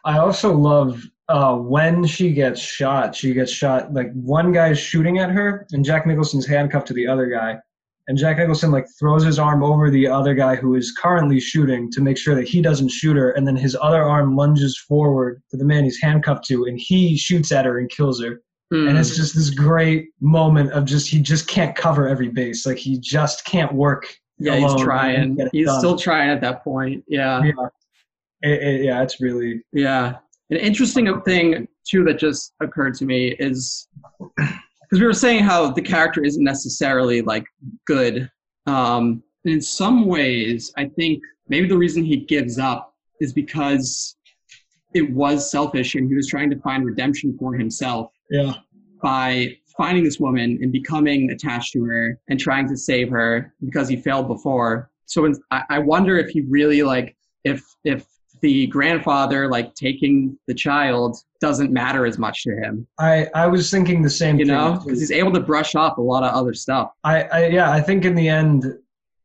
I 0.05 0.19
also 0.19 0.55
love 0.55 1.03
uh, 1.31 1.57
when 1.57 2.05
she 2.05 2.31
gets 2.35 2.61
shot. 2.61 3.15
She 3.15 3.33
gets 3.33 3.51
shot 3.51 3.95
like 3.95 4.13
one 4.13 4.53
guy's 4.53 4.79
shooting 4.79 5.19
at 5.19 5.31
her, 5.31 5.67
and 5.73 5.83
Jack 5.83 6.07
Nicholson's 6.07 6.47
handcuffed 6.47 6.87
to 6.89 6.93
the 6.93 7.07
other 7.07 7.25
guy. 7.27 7.59
And 8.07 8.19
Jack 8.19 8.37
Nicholson 8.37 8.71
like 8.71 8.87
throws 8.99 9.25
his 9.25 9.39
arm 9.39 9.63
over 9.65 9.91
the 9.91 10.07
other 10.07 10.35
guy 10.35 10.57
who 10.57 10.75
is 10.75 10.93
currently 10.93 11.41
shooting 11.41 11.91
to 11.93 12.03
make 12.03 12.19
sure 12.19 12.35
that 12.35 12.47
he 12.47 12.61
doesn't 12.61 12.91
shoot 12.91 13.17
her, 13.17 13.31
and 13.31 13.47
then 13.47 13.57
his 13.57 13.77
other 13.81 14.03
arm 14.03 14.37
lunges 14.37 14.79
forward 14.79 15.43
to 15.51 15.57
the 15.57 15.65
man 15.65 15.85
he's 15.85 16.01
handcuffed 16.01 16.45
to, 16.47 16.65
and 16.67 16.79
he 16.79 17.17
shoots 17.17 17.51
at 17.51 17.65
her 17.65 17.79
and 17.79 17.89
kills 17.91 18.23
her. 18.23 18.43
And 18.71 18.89
Mm. 18.89 18.99
it's 19.01 19.15
just 19.17 19.35
this 19.37 19.51
great 19.51 20.09
moment 20.21 20.73
of 20.73 20.85
just 20.85 21.09
he 21.09 21.21
just 21.21 21.47
can't 21.49 21.77
cover 21.77 22.09
every 22.09 22.29
base, 22.29 22.67
like 22.67 22.79
he 22.79 22.99
just 22.99 23.45
can't 23.47 23.73
work. 23.73 24.07
yeah 24.39 24.57
he's 24.57 24.73
and 24.73 24.81
trying 24.83 25.39
he's 25.53 25.67
done. 25.67 25.79
still 25.79 25.97
trying 25.97 26.29
at 26.29 26.41
that 26.41 26.65
point 26.65 27.05
yeah 27.07 27.41
Yeah, 27.45 27.53
It- 28.43 28.63
it- 28.63 28.85
yeah, 28.85 29.01
it's 29.01 29.21
really 29.21 29.63
Yeah. 29.73 30.17
An 30.51 30.57
interesting 30.57 31.07
thing 31.23 31.69
too 31.89 32.03
that 32.05 32.19
just 32.19 32.53
occurred 32.61 32.95
to 32.95 33.05
me 33.05 33.37
is 33.39 33.87
because 34.85 35.01
we 35.01 35.07
were 35.07 35.13
saying 35.13 35.43
how 35.45 35.71
the 35.71 35.83
character 35.83 36.23
isn't 36.23 36.45
necessarily 36.45 37.23
like 37.23 37.45
good. 37.87 38.31
Um, 38.67 39.23
in 39.45 39.61
some 39.61 40.07
ways, 40.07 40.73
I 40.77 40.87
think 40.87 41.23
maybe 41.49 41.69
the 41.69 41.77
reason 41.77 42.05
he 42.05 42.17
gives 42.17 42.59
up 42.59 42.95
is 43.21 43.33
because 43.33 44.17
it 44.95 45.11
was 45.11 45.51
selfish 45.51 45.95
and 45.95 46.09
he 46.09 46.15
was 46.15 46.29
trying 46.29 46.51
to 46.51 46.59
find 46.61 46.85
redemption 46.85 47.37
for 47.39 47.55
himself 47.55 48.11
yeah. 48.31 48.55
by 49.03 49.57
finding 49.77 50.05
this 50.05 50.21
woman 50.21 50.59
and 50.63 50.73
becoming 50.73 51.31
attached 51.31 51.73
to 51.73 51.85
her 51.85 52.19
and 52.29 52.39
trying 52.39 52.69
to 52.69 52.77
save 52.77 53.11
her 53.11 53.53
because 53.65 53.89
he 53.89 53.97
failed 53.97 54.29
before. 54.29 54.91
So 55.07 55.33
I, 55.51 55.63
I 55.69 55.79
wonder 55.81 56.17
if 56.17 56.31
he 56.31 56.43
really 56.43 56.83
like 56.83 57.17
if 57.45 57.63
if 57.85 58.07
the 58.45 58.67
grandfather 58.67 59.49
like 59.49 59.75
taking 59.75 60.39
the 60.49 60.53
child 60.53 61.17
doesn't 61.41 61.73
matter 61.73 62.05
as 62.05 62.19
much 62.19 62.43
to 62.43 62.51
him, 62.51 62.87
I 63.01 63.27
I 63.35 63.47
was 63.47 63.71
thinking 63.71 64.03
the 64.03 64.11
same 64.11 64.39
you 64.39 64.45
thing. 64.45 64.55
know, 64.55 64.79
because 64.85 65.01
he's 65.01 65.11
able 65.11 65.33
to 65.33 65.41
brush 65.41 65.75
off 65.75 65.97
a 65.97 66.03
lot 66.03 66.23
of 66.23 66.35
other 66.35 66.53
stuff. 66.53 66.91
I, 67.05 67.23
I 67.23 67.47
yeah, 67.47 67.71
I 67.71 67.81
think 67.81 68.05
in 68.05 68.15
the 68.15 68.29
end, 68.29 68.67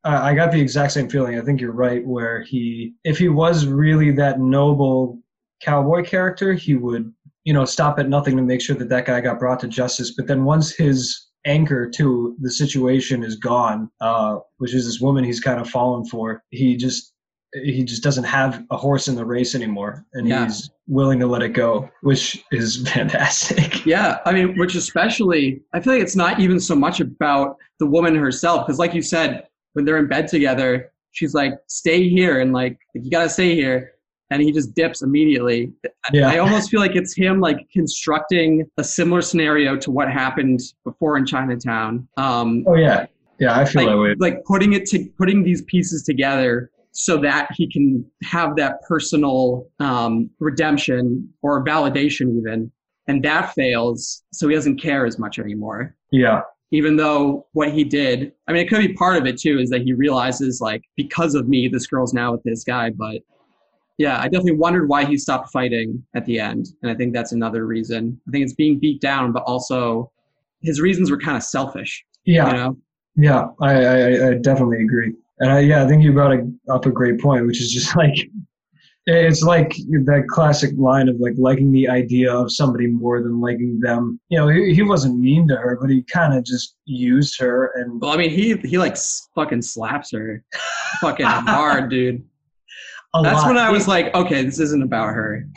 uh, 0.06 0.20
I 0.24 0.34
got 0.34 0.54
the 0.54 0.62
exact 0.62 0.94
same 0.94 1.10
feeling. 1.10 1.38
I 1.38 1.42
think 1.42 1.60
you're 1.60 1.74
right. 1.74 2.06
Where 2.08 2.44
he, 2.44 2.94
if 3.04 3.18
he 3.18 3.28
was 3.28 3.66
really 3.66 4.12
that 4.12 4.40
noble 4.40 5.20
cowboy 5.62 6.06
character, 6.06 6.54
he 6.54 6.76
would, 6.76 7.14
you 7.44 7.52
know, 7.52 7.66
stop 7.66 8.00
at 8.00 8.08
nothing 8.08 8.38
to 8.38 8.42
make 8.42 8.62
sure 8.62 8.78
that 8.78 8.88
that 8.88 9.06
guy 9.06 9.20
got 9.20 9.38
brought 9.38 9.60
to 9.60 9.68
justice. 9.68 10.14
But 10.16 10.28
then 10.28 10.46
once 10.46 10.74
his 10.74 11.28
anchor 11.46 11.90
to 11.90 12.38
the 12.40 12.52
situation 12.52 13.22
is 13.22 13.36
gone, 13.36 13.92
uh, 14.00 14.38
which 14.60 14.74
is 14.74 14.86
this 14.86 15.02
woman 15.02 15.26
he's 15.26 15.42
kind 15.42 15.60
of 15.60 15.70
fallen 15.70 16.06
for, 16.06 16.42
he 16.52 16.78
just 16.78 17.12
he 17.54 17.84
just 17.84 18.04
doesn't 18.04 18.24
have 18.26 18.64
a 18.72 18.78
horse 18.78 19.08
in 19.08 19.16
the 19.16 19.26
race 19.26 19.56
anymore, 19.56 20.06
and 20.14 20.28
Yeah. 20.28 20.46
he's 20.46 20.70
willing 20.88 21.20
to 21.20 21.28
let 21.28 21.42
it 21.42 21.50
go, 21.50 21.90
which 22.02 22.44
is 22.52 22.88
fantastic. 22.94 23.86
Yeah, 23.86 24.20
I 24.26 24.32
mean, 24.34 24.58
which 24.58 24.76
especially, 24.76 25.62
I 25.74 25.80
feel 25.80 25.94
like 25.94 26.02
it's 26.02 26.16
not 26.16 26.40
even 26.40 26.60
so 26.60 26.76
much 26.76 27.00
about 27.00 27.58
the 27.80 27.86
woman 27.88 28.16
herself, 28.16 28.66
because 28.66 28.80
like 28.80 28.94
you 28.94 29.02
said, 29.02 29.48
when 29.74 29.86
they're 29.86 29.98
in 29.98 30.08
bed 30.08 30.28
together, 30.28 30.92
she's 31.12 31.34
like, 31.34 31.54
"Stay 31.68 32.08
here," 32.10 32.40
and 32.42 32.54
like, 32.54 32.78
you 32.94 33.10
gotta 33.10 33.30
stay 33.30 33.56
here, 33.56 33.94
and 34.32 34.42
he 34.42 34.52
just 34.52 34.76
dips 34.76 35.02
immediately. 35.02 35.72
Yeah. 36.14 36.30
I 36.30 36.38
almost 36.40 36.70
feel 36.70 36.80
like 36.80 36.96
it's 36.96 37.16
him 37.16 37.40
like 37.40 37.68
constructing 37.72 38.70
a 38.78 38.84
similar 38.84 39.22
scenario 39.22 39.76
to 39.78 39.92
what 39.92 40.12
happened 40.12 40.60
before 40.84 41.18
in 41.18 41.26
Chinatown. 41.26 42.08
Um, 42.18 42.64
Oh 42.68 42.76
yeah, 42.76 43.06
yeah, 43.40 43.58
I 43.60 43.66
feel 43.66 43.88
that 43.88 43.98
way. 43.98 44.10
like, 44.20 44.36
like 44.36 44.44
putting 44.46 44.74
it 44.74 44.86
to 44.88 45.06
putting 45.18 45.44
these 45.44 45.62
pieces 45.64 46.04
together 46.04 46.70
so 47.00 47.18
that 47.18 47.48
he 47.56 47.66
can 47.72 48.06
have 48.24 48.58
that 48.58 48.82
personal 48.88 49.66
um, 49.80 50.30
redemption 50.40 51.28
or 51.42 51.64
validation 51.64 52.38
even 52.38 52.70
and 53.08 53.24
that 53.24 53.54
fails 53.54 54.24
so 54.34 54.48
he 54.50 54.54
doesn't 54.54 54.78
care 54.82 55.06
as 55.06 55.18
much 55.18 55.40
anymore 55.40 55.96
Yeah. 56.12 56.42
even 56.72 56.98
though 56.98 57.48
what 57.54 57.72
he 57.72 57.84
did 57.84 58.34
i 58.48 58.52
mean 58.52 58.62
it 58.66 58.70
could 58.70 58.86
be 58.86 58.94
part 58.94 59.16
of 59.18 59.26
it 59.26 59.38
too 59.40 59.60
is 59.60 59.70
that 59.70 59.82
he 59.82 59.94
realizes 59.94 60.60
like 60.62 60.82
because 60.98 61.36
of 61.36 61.48
me 61.48 61.68
this 61.70 61.88
girl's 61.88 62.14
now 62.14 62.34
with 62.34 62.44
this 62.44 62.64
guy 62.66 62.90
but 62.90 63.22
yeah 63.98 64.20
i 64.20 64.26
definitely 64.26 64.58
wondered 64.66 64.88
why 64.90 65.06
he 65.06 65.18
stopped 65.18 65.52
fighting 65.52 66.04
at 66.16 66.26
the 66.26 66.38
end 66.40 66.68
and 66.82 66.92
i 66.92 66.96
think 66.96 67.14
that's 67.14 67.32
another 67.32 67.66
reason 67.66 68.20
i 68.28 68.32
think 68.32 68.44
it's 68.44 68.54
being 68.54 68.78
beat 68.80 69.00
down 69.02 69.32
but 69.32 69.44
also 69.44 70.12
his 70.62 70.82
reasons 70.82 71.10
were 71.10 71.18
kind 71.18 71.38
of 71.38 71.44
selfish 71.44 72.06
Yeah. 72.26 72.48
you 72.48 72.54
know 72.58 72.78
Yeah, 73.16 73.48
I, 73.62 73.72
I, 73.96 74.28
I 74.30 74.34
definitely 74.50 74.82
agree. 74.84 75.14
And 75.40 75.52
I, 75.52 75.60
yeah, 75.60 75.84
I 75.84 75.88
think 75.88 76.04
you 76.04 76.14
brought 76.14 76.34
a, 76.34 76.52
up 76.70 76.86
a 76.86 76.92
great 76.92 77.20
point, 77.20 77.46
which 77.48 77.62
is 77.62 77.72
just 77.72 77.96
like, 77.96 78.30
it's 79.06 79.42
like 79.42 79.70
that 80.06 80.26
classic 80.28 80.72
line 80.78 81.10
of 81.10 81.16
like 81.20 81.34
liking 81.38 81.72
the 81.72 81.88
idea 81.88 82.32
of 82.32 82.52
somebody 82.52 82.88
more 82.88 83.22
than 83.22 83.42
liking 83.42 83.80
them. 83.80 84.20
You 84.30 84.38
know, 84.38 84.48
he, 84.50 84.74
he 84.74 84.82
wasn't 84.84 85.20
mean 85.20 85.48
to 85.48 85.56
her, 85.56 85.78
but 85.80 85.90
he 85.90 86.04
kind 86.04 86.34
of 86.34 86.44
just 86.44 86.76
used 86.86 87.40
her 87.40 87.72
and 87.76 88.00
Well, 88.02 88.12
I 88.12 88.18
mean, 88.18 88.30
he 88.30 88.58
he 88.58 88.78
like 88.78 88.98
fucking 89.34 89.62
slaps 89.62 90.12
her, 90.12 90.44
fucking 91.02 91.26
hard, 91.26 91.90
dude. 91.90 92.24
a 93.16 93.24
That's 93.24 93.42
lot. 93.42 93.48
when 93.48 93.58
I 93.58 93.72
was 93.72 93.88
like, 93.88 94.14
okay, 94.14 94.44
this 94.44 94.60
isn't 94.60 94.84
about 94.84 95.14
her, 95.14 95.48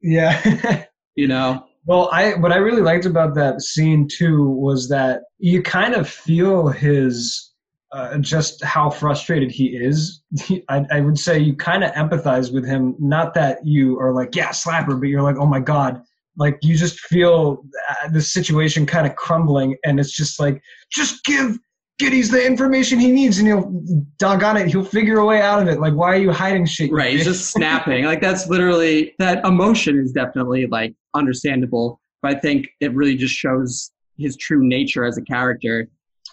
yeah. 0.00 0.84
you 1.14 1.28
know? 1.28 1.66
Well, 1.84 2.08
I 2.12 2.34
what 2.34 2.52
I 2.52 2.56
really 2.56 2.82
liked 2.82 3.06
about 3.06 3.34
that 3.34 3.60
scene 3.60 4.08
too 4.08 4.48
was 4.48 4.88
that 4.88 5.22
you 5.38 5.62
kind 5.62 5.94
of 5.94 6.08
feel 6.08 6.68
his 6.68 7.51
uh, 7.92 8.16
just 8.18 8.62
how 8.64 8.88
frustrated 8.88 9.50
he 9.50 9.66
is. 9.76 10.22
I, 10.68 10.84
I 10.90 11.00
would 11.00 11.18
say 11.18 11.38
you 11.38 11.54
kind 11.54 11.84
of 11.84 11.92
empathize 11.92 12.52
with 12.52 12.64
him. 12.64 12.94
Not 12.98 13.34
that 13.34 13.64
you 13.64 13.98
are 14.00 14.12
like, 14.12 14.34
yeah, 14.34 14.48
slapper, 14.48 14.98
but 14.98 15.08
you're 15.08 15.22
like, 15.22 15.36
oh 15.36 15.46
my 15.46 15.60
god, 15.60 16.02
like 16.36 16.58
you 16.62 16.76
just 16.76 16.98
feel 17.00 17.62
uh, 17.90 18.08
the 18.08 18.20
situation 18.20 18.86
kind 18.86 19.06
of 19.06 19.14
crumbling, 19.16 19.76
and 19.84 20.00
it's 20.00 20.12
just 20.12 20.40
like, 20.40 20.62
just 20.90 21.24
give 21.24 21.58
Gittes 22.00 22.30
the 22.30 22.44
information 22.44 22.98
he 22.98 23.10
needs, 23.10 23.38
and 23.38 23.46
he'll 23.46 23.70
doggone 24.18 24.56
it, 24.56 24.68
he'll 24.68 24.84
figure 24.84 25.18
a 25.18 25.26
way 25.26 25.42
out 25.42 25.60
of 25.60 25.68
it. 25.68 25.78
Like, 25.78 25.92
why 25.92 26.08
are 26.08 26.16
you 26.16 26.32
hiding 26.32 26.64
shit? 26.64 26.88
you 26.88 26.96
Right? 26.96 27.12
He's 27.12 27.24
just 27.24 27.50
snapping. 27.52 28.06
Like 28.06 28.20
that's 28.20 28.48
literally 28.48 29.14
that 29.18 29.44
emotion 29.44 29.98
is 29.98 30.12
definitely 30.12 30.66
like 30.66 30.94
understandable, 31.14 32.00
but 32.22 32.36
I 32.36 32.40
think 32.40 32.68
it 32.80 32.94
really 32.94 33.16
just 33.16 33.34
shows 33.34 33.92
his 34.18 34.36
true 34.36 34.66
nature 34.66 35.04
as 35.04 35.18
a 35.18 35.22
character. 35.22 35.88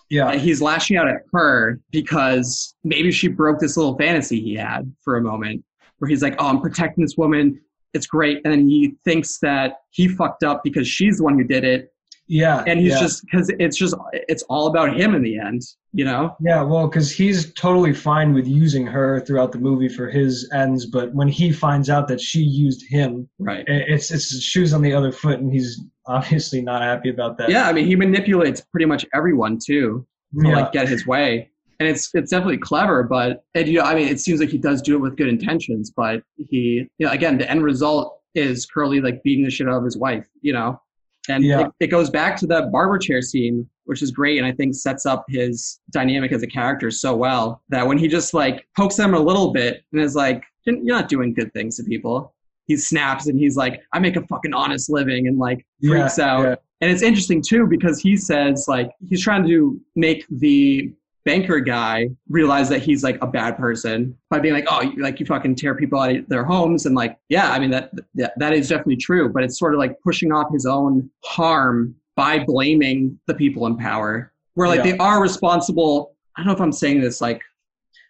Yeah, 0.09 0.31
That 0.31 0.39
He's 0.39 0.61
lashing 0.61 0.97
out 0.97 1.07
at 1.07 1.21
her 1.33 1.79
because 1.91 2.75
maybe 2.83 3.11
she 3.11 3.27
broke 3.27 3.59
this 3.59 3.77
little 3.77 3.95
fantasy 3.97 4.39
he 4.41 4.55
had 4.55 4.91
for 5.03 5.17
a 5.17 5.21
moment, 5.21 5.63
where 5.99 6.09
he's 6.09 6.23
like, 6.23 6.35
"Oh, 6.39 6.47
I'm 6.47 6.61
protecting 6.61 7.03
this 7.03 7.15
woman." 7.17 7.59
It's 7.93 8.05
great, 8.05 8.41
and 8.43 8.53
then 8.53 8.67
he 8.67 8.95
thinks 9.03 9.39
that 9.39 9.77
he 9.91 10.07
fucked 10.07 10.43
up 10.43 10.63
because 10.63 10.87
she's 10.87 11.17
the 11.17 11.23
one 11.23 11.37
who 11.37 11.43
did 11.43 11.63
it, 11.63 11.93
yeah, 12.27 12.63
and 12.65 12.79
he's 12.79 12.93
yeah. 12.93 12.99
just 12.99 13.23
because 13.23 13.51
it's 13.59 13.77
just 13.77 13.95
it's 14.13 14.43
all 14.43 14.67
about 14.67 14.95
him 14.95 15.15
in 15.15 15.21
the 15.21 15.39
end 15.39 15.61
you 15.93 16.05
know? 16.05 16.35
Yeah, 16.39 16.61
well, 16.61 16.87
because 16.87 17.11
he's 17.11 17.53
totally 17.53 17.93
fine 17.93 18.33
with 18.33 18.47
using 18.47 18.85
her 18.87 19.19
throughout 19.21 19.51
the 19.51 19.57
movie 19.59 19.89
for 19.89 20.09
his 20.09 20.49
ends, 20.53 20.85
but 20.85 21.13
when 21.13 21.27
he 21.27 21.51
finds 21.51 21.89
out 21.89 22.07
that 22.09 22.21
she 22.21 22.39
used 22.39 22.85
him, 22.89 23.27
right. 23.39 23.63
it's 23.67 24.11
it's 24.11 24.41
shoes 24.41 24.73
on 24.73 24.81
the 24.81 24.93
other 24.93 25.11
foot, 25.11 25.39
and 25.39 25.51
he's 25.51 25.81
obviously 26.05 26.61
not 26.61 26.81
happy 26.81 27.09
about 27.09 27.37
that. 27.37 27.49
yeah 27.49 27.67
i 27.69 27.73
mean 27.73 27.85
he 27.85 27.95
manipulates 27.95 28.61
pretty 28.71 28.85
much 28.85 29.05
everyone 29.13 29.59
too 29.63 30.03
to 30.41 30.47
yeah, 30.49 30.55
like 30.55 30.71
get 30.71 30.87
his 30.87 31.05
way. 31.05 31.51
And 31.79 31.87
it's 31.87 32.09
it's 32.15 32.31
definitely 32.31 32.57
clever 32.57 33.03
but 33.03 33.43
and 33.55 33.67
you 33.67 33.77
know 33.77 33.85
i 33.85 33.93
mean 33.95 34.07
it 34.07 34.19
seems 34.19 34.39
like 34.39 34.49
he 34.49 34.57
does 34.57 34.81
do 34.81 34.95
it 34.95 34.99
with 34.99 35.15
good 35.15 35.27
intentions 35.29 35.91
but 35.95 36.23
he 36.35 36.87
you 36.97 37.05
know 37.05 37.11
again 37.11 37.37
the 37.37 37.49
end 37.49 37.63
result 37.63 38.19
is 38.35 38.65
curly 38.65 38.99
like 39.01 39.21
beating 39.23 39.45
the 39.45 39.51
shit 39.51 39.67
out 39.69 39.75
of 39.77 39.85
his 39.85 39.97
wife 39.97 40.27
you 40.41 40.51
know? 40.51 40.81
And 41.29 41.43
Yeah. 41.43 41.67
it, 41.67 41.71
it 41.79 41.87
goes 41.87 42.09
back 42.09 42.35
to 42.37 42.47
that 42.47 42.71
barber 42.71 42.97
chair 42.97 43.21
scene 43.21 43.69
which 43.89 44.01
is 44.01 44.11
great 44.11 44.37
and 44.37 44.45
i 44.45 44.51
think 44.51 44.73
sets 44.75 45.05
up 45.05 45.25
his 45.27 45.79
dynamic 45.91 46.31
as 46.31 46.43
a 46.43 46.47
character 46.47 46.91
so 46.91 47.15
well 47.15 47.61
that 47.69 47.85
when 47.85 47.97
he 47.97 48.07
just 48.07 48.33
like 48.33 48.65
pokes 48.77 48.95
them 48.95 49.13
a 49.13 49.19
little 49.19 49.51
bit 49.51 49.83
and 49.91 50.01
is 50.01 50.15
like 50.15 50.43
you're 50.65 50.77
not 50.83 51.09
doing 51.09 51.33
good 51.33 51.51
things 51.53 51.75
to 51.77 51.83
people 51.83 52.33
he 52.67 52.77
snaps 52.77 53.27
and 53.27 53.39
he's 53.39 53.57
like 53.57 53.81
i 53.93 53.99
make 53.99 54.15
a 54.15 54.21
fucking 54.27 54.53
honest 54.53 54.89
living 54.89 55.27
and 55.27 55.37
like 55.39 55.65
Yeah, 55.79 55.91
freaks 55.91 56.19
out 56.19 56.43
yeah. 56.43 56.55
and 56.81 56.91
it's 56.91 57.01
interesting 57.01 57.41
too 57.41 57.65
because 57.67 57.99
he 57.99 58.15
says 58.15 58.65
like 58.67 58.91
he's 59.07 59.23
trying 59.23 59.47
to 59.47 59.81
make 59.95 60.25
the 60.29 60.93
banker 61.25 61.59
guy 61.59 62.07
realize 62.29 62.69
that 62.69 62.81
he's 62.81 63.03
like 63.03 63.17
a 63.21 63.27
bad 63.27 63.57
person 63.57 64.17
by 64.31 64.39
being 64.39 64.53
like, 64.53 64.65
oh, 64.71 64.81
you, 64.81 65.01
like 65.03 65.19
you 65.19 65.25
fucking 65.25 65.53
tear 65.53 65.75
people 65.75 65.99
out 65.99 66.15
of 66.15 66.27
their 66.29 66.43
homes, 66.43 66.85
and 66.87 66.95
like, 66.95 67.17
yeah, 67.29 67.51
I 67.51 67.59
mean 67.59 67.69
that 67.71 67.91
that, 68.15 68.33
that 68.37 68.53
is 68.53 68.69
definitely 68.69 68.97
true, 68.97 69.29
but 69.29 69.43
it's 69.43 69.59
sort 69.59 69.73
of 69.73 69.79
like 69.79 69.99
pushing 70.03 70.31
off 70.31 70.51
his 70.51 70.65
own 70.65 71.09
harm 71.25 71.93
by 72.19 72.43
blaming 72.43 73.17
the 73.27 73.33
people 73.33 73.65
in 73.67 73.77
power, 73.77 74.33
where 74.55 74.67
like 74.67 74.83
Yeah. 74.83 74.91
they 74.91 74.97
are 74.97 75.21
responsible. 75.21 76.15
I 76.35 76.41
don't 76.41 76.47
know 76.47 76.53
if 76.53 76.61
I'm 76.61 76.73
saying 76.73 76.99
this 77.01 77.21
like, 77.21 77.41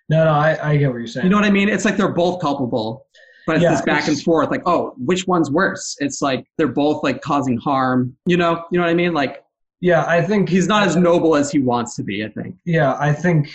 No, 0.10 0.26
no, 0.26 0.32
I, 0.32 0.72
I 0.72 0.78
get 0.78 0.90
what 0.90 0.98
you're 0.98 1.06
saying. 1.08 1.26
you 1.26 1.30
know 1.30 1.36
what 1.38 1.46
I 1.46 1.52
mean? 1.52 1.70
It's 1.70 1.86
like 1.86 1.96
they're 1.98 2.18
both 2.26 2.42
culpable. 2.42 3.06
But 3.46 3.58
it's 3.58 3.64
Yeah, 3.64 3.72
this 3.72 3.82
back 3.82 4.08
and 4.08 4.20
forth, 4.22 4.50
like, 4.52 4.62
oh, 4.68 4.94
which 4.98 5.26
one's 5.28 5.50
worse? 5.52 5.96
It's 6.00 6.22
like 6.22 6.46
they're 6.58 6.68
both 6.86 7.04
like 7.04 7.22
causing 7.22 7.58
harm. 7.58 8.16
You 8.26 8.38
know, 8.38 8.64
you 8.72 8.78
know 8.80 8.84
what 8.86 8.92
I 8.92 8.96
mean? 8.96 9.14
Like 9.14 9.44
yeah, 9.82 10.04
I 10.08 10.22
think 10.22 10.50
he's 10.50 10.68
not 10.68 10.86
as 10.88 10.96
noble 10.98 11.36
as 11.38 11.52
he 11.52 11.60
wants 11.60 11.96
to 11.98 12.04
be. 12.04 12.26
I 12.26 12.30
think. 12.30 12.56
Yeah, 12.66 12.98
I 13.00 13.14
think 13.14 13.50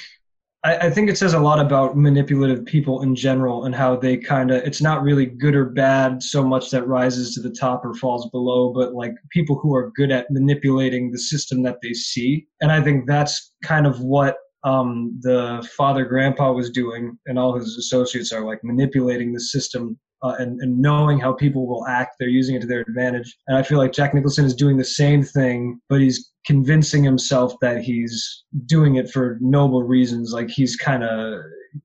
I, 0.64 0.76
I 0.86 0.90
think 0.90 1.08
it 1.08 1.18
says 1.18 1.34
a 1.34 1.38
lot 1.38 1.60
about 1.60 1.96
manipulative 1.96 2.64
people 2.64 3.02
in 3.02 3.14
general 3.14 3.64
and 3.64 3.74
how 3.74 3.96
they 3.96 4.16
kind 4.16 4.50
of 4.50 4.62
it's 4.64 4.82
not 4.82 5.02
really 5.02 5.26
good 5.26 5.54
or 5.54 5.66
bad 5.66 6.22
so 6.22 6.42
much 6.42 6.70
that 6.70 6.88
rises 6.88 7.34
to 7.34 7.40
the 7.40 7.54
top 7.54 7.84
or 7.84 7.94
falls 7.94 8.28
below, 8.30 8.72
but 8.72 8.94
like 8.94 9.12
people 9.30 9.58
who 9.58 9.74
are 9.74 9.92
good 9.94 10.10
at 10.10 10.30
manipulating 10.30 11.12
the 11.12 11.18
system 11.18 11.62
that 11.62 11.78
they 11.82 11.92
see. 11.92 12.46
And 12.60 12.72
I 12.72 12.82
think 12.82 13.06
that's 13.06 13.52
kind 13.62 13.86
of 13.86 14.00
what 14.00 14.36
um, 14.64 15.18
the 15.20 15.66
father 15.76 16.06
grandpa 16.06 16.52
was 16.52 16.70
doing, 16.70 17.18
and 17.26 17.38
all 17.38 17.54
his 17.54 17.76
associates 17.76 18.32
are 18.32 18.44
like 18.44 18.60
manipulating 18.64 19.32
the 19.32 19.40
system 19.40 19.98
uh, 20.24 20.34
and, 20.38 20.58
and 20.62 20.78
knowing 20.78 21.20
how 21.20 21.32
people 21.34 21.66
will 21.66 21.86
act. 21.86 22.16
They're 22.18 22.28
using 22.28 22.56
it 22.56 22.62
to 22.62 22.66
their 22.66 22.80
advantage. 22.80 23.36
And 23.46 23.58
I 23.58 23.62
feel 23.62 23.78
like 23.78 23.92
Jack 23.92 24.14
Nicholson 24.14 24.46
is 24.46 24.54
doing 24.54 24.78
the 24.78 24.84
same 24.84 25.22
thing, 25.22 25.80
but 25.90 26.00
he's 26.00 26.32
convincing 26.46 27.04
himself 27.04 27.52
that 27.60 27.82
he's 27.82 28.44
doing 28.64 28.96
it 28.96 29.10
for 29.10 29.38
noble 29.42 29.82
reasons. 29.82 30.32
Like 30.32 30.48
he's 30.48 30.76
kind 30.76 31.04
of 31.04 31.40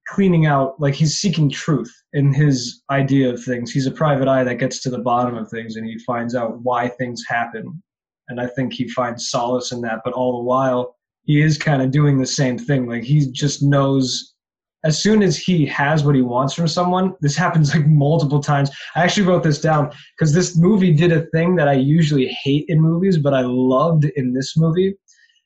cleaning 0.08 0.46
out, 0.46 0.80
like 0.80 0.94
he's 0.94 1.18
seeking 1.18 1.50
truth 1.50 1.94
in 2.14 2.34
his 2.34 2.82
idea 2.90 3.30
of 3.30 3.44
things. 3.44 3.72
He's 3.72 3.88
a 3.88 3.92
private 3.92 4.30
eye 4.30 4.46
that 4.46 4.56
gets 4.56 4.82
to 4.84 4.90
the 4.90 5.00
bottom 5.00 5.36
of 5.36 5.50
things 5.50 5.76
and 5.76 5.86
he 5.86 6.00
finds 6.00 6.34
out 6.34 6.62
why 6.62 6.88
things 6.88 7.24
happen. 7.28 7.84
And 8.30 8.40
I 8.40 8.48
think 8.48 8.72
he 8.72 8.88
finds 8.88 9.30
solace 9.30 9.74
in 9.74 9.82
that, 9.82 10.00
but 10.06 10.14
all 10.14 10.38
the 10.38 10.44
while, 10.44 10.96
he 11.24 11.42
is 11.42 11.58
kind 11.58 11.82
of 11.82 11.92
doing 11.92 12.18
the 12.18 12.26
same 12.26 12.58
thing. 12.58 12.88
Like 12.88 13.04
he 13.04 13.30
just 13.32 13.62
knows 13.62 14.36
as 14.84 15.02
soon 15.02 15.22
as 15.22 15.38
he 15.38 15.66
has 15.66 16.04
what 16.04 16.16
he 16.16 16.22
wants 16.22 16.54
from 16.54 16.68
someone, 16.68 17.14
this 17.22 17.36
happens 17.36 17.74
like 17.76 17.86
multiple 17.86 18.40
times. 18.40 18.70
I 18.96 19.04
actually 19.04 19.28
wrote 19.28 19.44
this 19.44 19.60
down 19.60 19.92
because 20.18 20.34
this 20.34 20.58
movie 20.58 20.94
did 20.94 21.12
a 21.12 21.26
thing 21.28 21.56
that 21.56 21.68
I 21.68 21.74
usually 21.74 22.28
hate 22.28 22.66
in 22.70 22.82
movies, 22.82 23.18
but 23.18 23.34
I 23.34 23.42
loved 23.42 24.06
in 24.16 24.34
this 24.34 24.56
movie. 24.56 24.96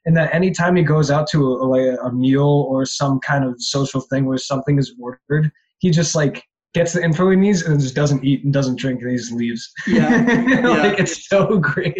And 0.06 0.16
that 0.18 0.34
anytime 0.34 0.76
he 0.76 0.84
goes 0.84 1.10
out 1.10 1.28
to 1.30 1.56
a, 1.56 2.08
a 2.08 2.14
meal 2.14 2.68
or 2.70 2.86
some 2.86 3.20
kind 3.22 3.44
of 3.46 3.56
social 3.58 4.02
thing 4.02 4.26
where 4.26 4.38
something 4.38 4.78
is 4.78 4.94
ordered, 5.02 5.52
he 5.80 5.90
just 5.90 6.14
like 6.14 6.44
gets 6.74 6.94
the 6.94 7.04
info 7.04 7.30
he 7.30 7.36
needs 7.36 7.62
and 7.62 7.80
just 7.80 7.94
doesn't 7.96 8.24
eat 8.24 8.44
and 8.44 8.52
doesn't 8.52 8.80
drink 8.80 9.02
and 9.02 9.12
he 9.12 9.18
just 9.18 9.32
leaves. 9.32 9.72
Yeah. 9.88 10.10
like 10.64 11.00
it's 11.00 11.28
so 11.28 11.58
great 11.60 11.96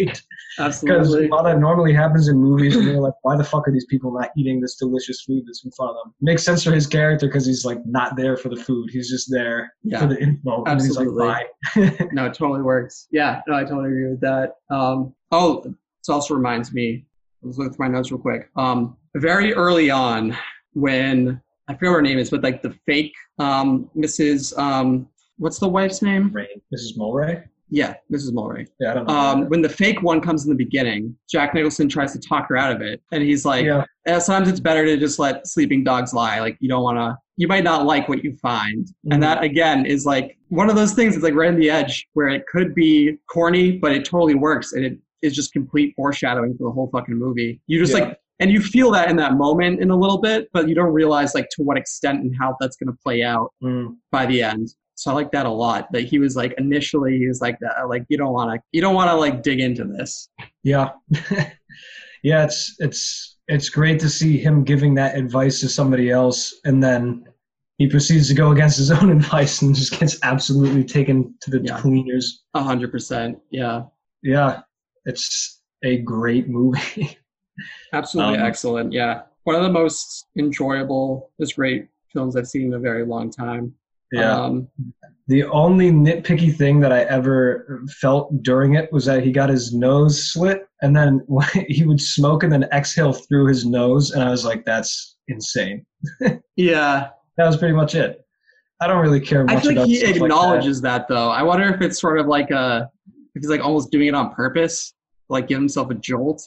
because 0.56 0.82
Absolutely. 0.84 1.28
a 1.28 1.30
lot 1.30 1.44
that 1.44 1.58
normally 1.60 1.92
happens 1.92 2.28
in 2.28 2.36
movies 2.36 2.74
and 2.76 2.84
you're 2.84 3.00
like 3.00 3.14
why 3.22 3.36
the 3.36 3.44
fuck 3.44 3.68
are 3.68 3.72
these 3.72 3.86
people 3.86 4.12
not 4.12 4.30
eating 4.36 4.60
this 4.60 4.76
delicious 4.76 5.22
food 5.22 5.44
that's 5.46 5.64
in 5.64 5.70
front 5.72 5.90
of 5.90 5.96
them 6.04 6.14
makes 6.20 6.42
sense 6.44 6.62
for 6.64 6.72
his 6.72 6.86
character 6.86 7.26
because 7.26 7.46
he's 7.46 7.64
like 7.64 7.78
not 7.86 8.16
there 8.16 8.36
for 8.36 8.48
the 8.48 8.56
food 8.56 8.88
he's 8.92 9.08
just 9.08 9.30
there 9.30 9.72
Yeah. 9.84 10.00
for 10.00 10.06
the 10.08 10.20
info 10.20 10.64
Absolutely. 10.66 11.24
like 11.24 11.46
No, 12.12 12.26
it 12.26 12.34
totally 12.34 12.62
works. 12.62 13.06
Yeah, 13.10 13.42
no, 13.46 13.54
I 13.54 13.62
totally 13.62 13.88
agree 13.90 14.10
with 14.10 14.20
that. 14.20 14.54
Um, 14.70 15.14
oh, 15.32 15.62
this 15.62 16.08
also 16.08 16.34
reminds 16.34 16.72
me. 16.72 17.06
Let's 17.42 17.58
look 17.58 17.74
through 17.74 17.86
my 17.88 17.92
notes 17.92 18.10
real 18.10 18.20
quick. 18.20 18.48
Um, 18.56 18.96
very 19.16 19.54
early 19.54 19.90
on, 19.90 20.36
when 20.74 21.40
I 21.68 21.74
forget 21.74 21.90
what 21.90 21.96
her 21.96 22.02
name 22.02 22.18
is, 22.18 22.30
but 22.30 22.42
like 22.42 22.62
the 22.62 22.74
fake 22.86 23.12
um, 23.38 23.90
Mrs. 23.96 24.56
Um, 24.58 25.08
what's 25.38 25.58
the 25.58 25.68
wife's 25.68 26.02
name? 26.02 26.30
mrs 26.30 26.96
mulwray 26.96 27.42
Yeah, 27.70 27.94
Mrs. 28.12 28.30
Mulwray. 28.32 28.66
yeah 28.80 28.90
i 28.90 28.94
don't 28.94 29.06
know 29.08 29.14
Um, 29.14 29.48
when 29.48 29.62
the 29.62 29.68
fake 29.68 30.02
one 30.02 30.20
comes 30.20 30.44
in 30.44 30.50
the 30.50 30.56
beginning, 30.56 31.16
Jack 31.28 31.54
Nicholson 31.54 31.88
tries 31.88 32.12
to 32.12 32.20
talk 32.20 32.48
her 32.48 32.56
out 32.56 32.72
of 32.74 32.82
it, 32.82 33.00
and 33.12 33.22
he's 33.22 33.44
like, 33.44 33.64
yeah 33.64 33.84
"Eh, 34.06 34.18
sometimes 34.18 34.48
it's 34.48 34.60
better 34.60 34.84
to 34.84 34.96
just 34.96 35.18
let 35.18 35.46
sleeping 35.46 35.82
dogs 35.82 36.12
lie. 36.12 36.38
Like 36.40 36.56
you 36.60 36.68
don't 36.68 36.82
want 36.82 36.98
to, 36.98 37.16
you 37.36 37.48
might 37.48 37.64
not 37.64 37.86
like 37.86 38.08
what 38.08 38.22
you 38.22 38.36
find. 38.36 38.86
Mhm. 38.86 39.12
And 39.14 39.22
that 39.22 39.42
again 39.42 39.86
is 39.86 40.04
like 40.06 40.36
one 40.50 40.68
of 40.70 40.76
those 40.76 40.92
things 40.92 41.14
that's 41.14 41.24
like 41.24 41.34
right 41.34 41.48
on 41.48 41.58
the 41.58 41.70
edge 41.70 42.06
where 42.12 42.28
it 42.28 42.46
could 42.46 42.74
be 42.74 43.16
corny, 43.28 43.72
but 43.78 43.90
it 43.92 44.04
totally 44.04 44.34
works. 44.34 44.74
And 44.74 44.84
it 44.84 44.98
is 45.22 45.34
just 45.34 45.52
complete 45.54 45.94
foreshadowing 45.96 46.54
for 46.58 46.64
the 46.68 46.70
whole 46.70 46.88
fucking 46.92 47.14
movie. 47.26 47.60
You 47.66 47.78
just 47.80 47.92
Yeah. 47.94 48.04
like, 48.04 48.18
and 48.40 48.50
you 48.50 48.60
feel 48.60 48.90
that 48.92 49.08
in 49.10 49.16
that 49.16 49.34
moment 49.34 49.80
in 49.80 49.90
a 49.90 49.96
little 49.96 50.18
bit, 50.18 50.48
but 50.52 50.68
you 50.68 50.74
don't 50.74 50.92
realize 50.92 51.34
like 51.34 51.48
to 51.50 51.62
what 51.62 51.76
extent 51.76 52.20
and 52.20 52.34
how 52.38 52.56
that's 52.60 52.76
going 52.76 52.88
to 52.92 52.98
play 53.02 53.22
out 53.22 53.52
Mm. 53.62 53.96
by 54.10 54.26
the 54.26 54.42
end. 54.42 54.68
So 54.96 55.10
I 55.10 55.14
like 55.14 55.32
that 55.32 55.46
a 55.46 55.50
lot. 55.50 55.90
That 55.92 56.02
he 56.02 56.18
was 56.18 56.36
like 56.36 56.54
initially 56.58 57.18
he 57.18 57.26
was 57.26 57.40
like 57.40 57.58
that, 57.60 57.88
like 57.88 58.04
you 58.08 58.16
don't 58.16 58.32
want 58.32 58.52
to, 58.54 58.60
you 58.72 58.80
don't 58.80 58.94
want 58.94 59.10
to 59.10 59.16
like 59.16 59.42
dig 59.42 59.60
into 59.60 59.84
this. 59.84 60.28
yeah 60.62 60.90
yeah 62.22 62.44
it's 62.44 62.76
it's 62.78 63.36
it's 63.48 63.68
great 63.68 64.00
to 64.00 64.08
see 64.08 64.38
him 64.38 64.64
giving 64.64 64.94
that 64.94 65.16
advice 65.16 65.60
to 65.60 65.68
somebody 65.68 66.10
else 66.10 66.54
and 66.64 66.82
then 66.82 67.24
he 67.78 67.88
proceeds 67.88 68.28
to 68.28 68.34
go 68.34 68.52
against 68.52 68.78
his 68.78 68.90
own 68.98 69.10
advice 69.10 69.62
and 69.62 69.74
just 69.74 69.98
gets 69.98 70.18
absolutely 70.22 70.84
taken 70.84 71.34
to 71.42 71.50
the 71.50 71.60
Yeah. 71.62 71.78
cleaners 71.80 72.44
A 72.54 72.62
hundred 72.62 72.90
percent. 72.92 73.38
Yeah. 73.50 73.82
yeah 74.22 74.60
it's 75.04 75.60
a 75.84 75.98
great 75.98 76.48
movie 76.48 77.18
Absolutely 77.92 78.38
Um, 78.38 78.46
excellent. 78.46 78.92
Yeah. 78.92 79.22
One 79.44 79.56
of 79.56 79.62
the 79.62 79.70
most 79.70 80.26
enjoyable, 80.38 81.30
just 81.40 81.56
great 81.56 81.88
films 82.12 82.36
I've 82.36 82.46
seen 82.46 82.66
in 82.66 82.74
a 82.74 82.78
very 82.78 83.04
long 83.04 83.30
time. 83.30 83.74
Um, 84.16 84.68
The 85.26 85.44
only 85.44 85.90
nitpicky 85.90 86.54
thing 86.54 86.78
that 86.80 86.92
I 86.92 87.00
ever 87.04 87.82
felt 88.00 88.42
during 88.42 88.74
it 88.74 88.92
was 88.92 89.06
that 89.06 89.24
he 89.24 89.32
got 89.32 89.48
his 89.48 89.74
nose 89.74 90.32
slit 90.32 90.66
and 90.82 90.94
then 90.94 91.26
he 91.68 91.84
would 91.84 92.00
smoke 92.00 92.42
and 92.42 92.52
then 92.52 92.64
exhale 92.72 93.12
through 93.12 93.46
his 93.46 93.64
nose. 93.66 94.12
And 94.12 94.22
I 94.22 94.30
was 94.30 94.44
like, 94.44 94.64
that's 94.64 95.16
insane. 95.28 95.84
yeah. 96.56 97.08
That 97.36 97.46
was 97.46 97.56
pretty 97.56 97.74
much 97.74 97.94
it. 97.94 98.20
I 98.80 98.86
don't 98.86 99.00
really 99.02 99.20
care 99.20 99.44
much 99.44 99.56
I 99.56 99.60
feel 99.60 99.68
like 99.70 99.76
about 99.78 99.88
he 99.88 99.96
stuff 99.96 100.08
like 100.08 100.18
that. 100.18 100.24
acknowledges 100.24 100.80
that. 100.82 101.08
though. 101.08 101.30
I 101.30 101.42
wonder 101.42 101.66
if 101.74 101.80
it's 101.80 101.98
sort 102.00 102.18
of 102.18 102.26
like 102.26 102.50
a, 102.50 102.90
if 103.34 103.40
he's 103.42 103.48
like 103.50 103.62
almost 103.62 103.90
doing 103.90 104.08
it 104.08 104.14
on 104.14 104.32
purpose, 104.34 104.94
like 105.28 105.48
give 105.48 105.58
himself 105.58 105.90
a 105.90 105.94
jolt. 105.94 106.46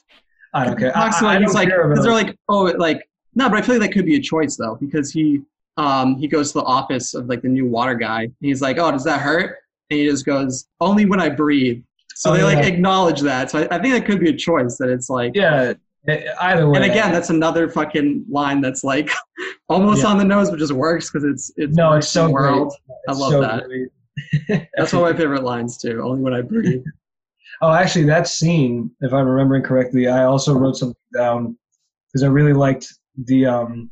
I 0.53 0.65
don't 0.65 0.77
care. 0.77 0.91
Talks 0.91 1.17
I, 1.17 1.19
to, 1.21 1.27
I 1.27 1.39
don't 1.39 1.53
like, 1.53 1.69
care 1.69 1.93
they're 1.95 2.11
like, 2.11 2.35
oh, 2.49 2.63
like, 2.77 3.07
no, 3.35 3.49
but 3.49 3.57
I 3.59 3.61
feel 3.61 3.75
like 3.75 3.89
that 3.89 3.93
could 3.93 4.05
be 4.05 4.15
a 4.15 4.21
choice 4.21 4.55
though, 4.57 4.75
because 4.75 5.11
he, 5.11 5.41
um, 5.77 6.15
he 6.17 6.27
goes 6.27 6.51
to 6.53 6.59
the 6.59 6.65
office 6.65 7.13
of 7.13 7.27
like 7.27 7.41
the 7.41 7.49
new 7.49 7.65
water 7.65 7.93
guy. 7.95 8.23
And 8.23 8.33
he's 8.41 8.61
like, 8.61 8.77
oh, 8.79 8.91
does 8.91 9.03
that 9.03 9.21
hurt? 9.21 9.57
And 9.89 9.99
he 9.99 10.05
just 10.07 10.25
goes, 10.25 10.67
only 10.81 11.05
when 11.05 11.19
I 11.21 11.29
breathe. 11.29 11.83
So 12.15 12.31
Oh, 12.31 12.33
they 12.37 12.43
like 12.43 12.65
acknowledge 12.65 13.21
that. 13.21 13.51
So 13.51 13.59
I, 13.59 13.75
I 13.75 13.79
think 13.79 13.93
that 13.93 14.05
could 14.05 14.19
be 14.19 14.29
a 14.29 14.35
choice 14.35 14.77
that 14.77 14.89
it's 14.89 15.09
like, 15.09 15.33
yeah. 15.35 15.73
Either 16.41 16.69
way. 16.69 16.81
and 16.81 16.89
again, 16.89 17.11
that's 17.11 17.29
another 17.31 17.67
fucking 17.69 18.25
line 18.29 18.61
that's 18.61 18.83
like 18.83 19.11
almost 19.69 20.03
Yeah. 20.03 20.09
on 20.09 20.17
the 20.17 20.23
nose, 20.23 20.49
but 20.49 20.57
just 20.57 20.71
works 20.71 21.11
because 21.11 21.25
it's 21.25 21.51
it's 21.57 21.75
no, 21.75 21.93
it's 21.93 22.07
so 22.07 22.27
the 22.27 22.33
great. 22.33 22.51
world. 22.53 22.73
I 23.09 23.11
love 23.11 23.31
so 23.33 23.41
that. 23.41 24.69
That's 24.77 24.93
one 24.93 25.03
of 25.03 25.11
my 25.13 25.17
favorite 25.21 25.43
lines 25.43 25.77
too. 25.77 26.01
Only 26.01 26.21
when 26.21 26.33
I 26.33 26.41
breathe. 26.41 26.81
Oh, 27.61 27.73
actually, 27.73 28.05
that 28.05 28.27
scene, 28.27 28.91
if 29.01 29.13
I'm 29.13 29.27
remembering 29.27 29.63
correctly, 29.63 30.07
I 30.07 30.23
also 30.23 30.53
wrote 30.53 30.77
something 30.77 30.95
down 31.15 31.57
because 32.07 32.23
I 32.23 32.27
really 32.27 32.53
liked 32.53 32.87
the 33.25 33.45
um, 33.45 33.91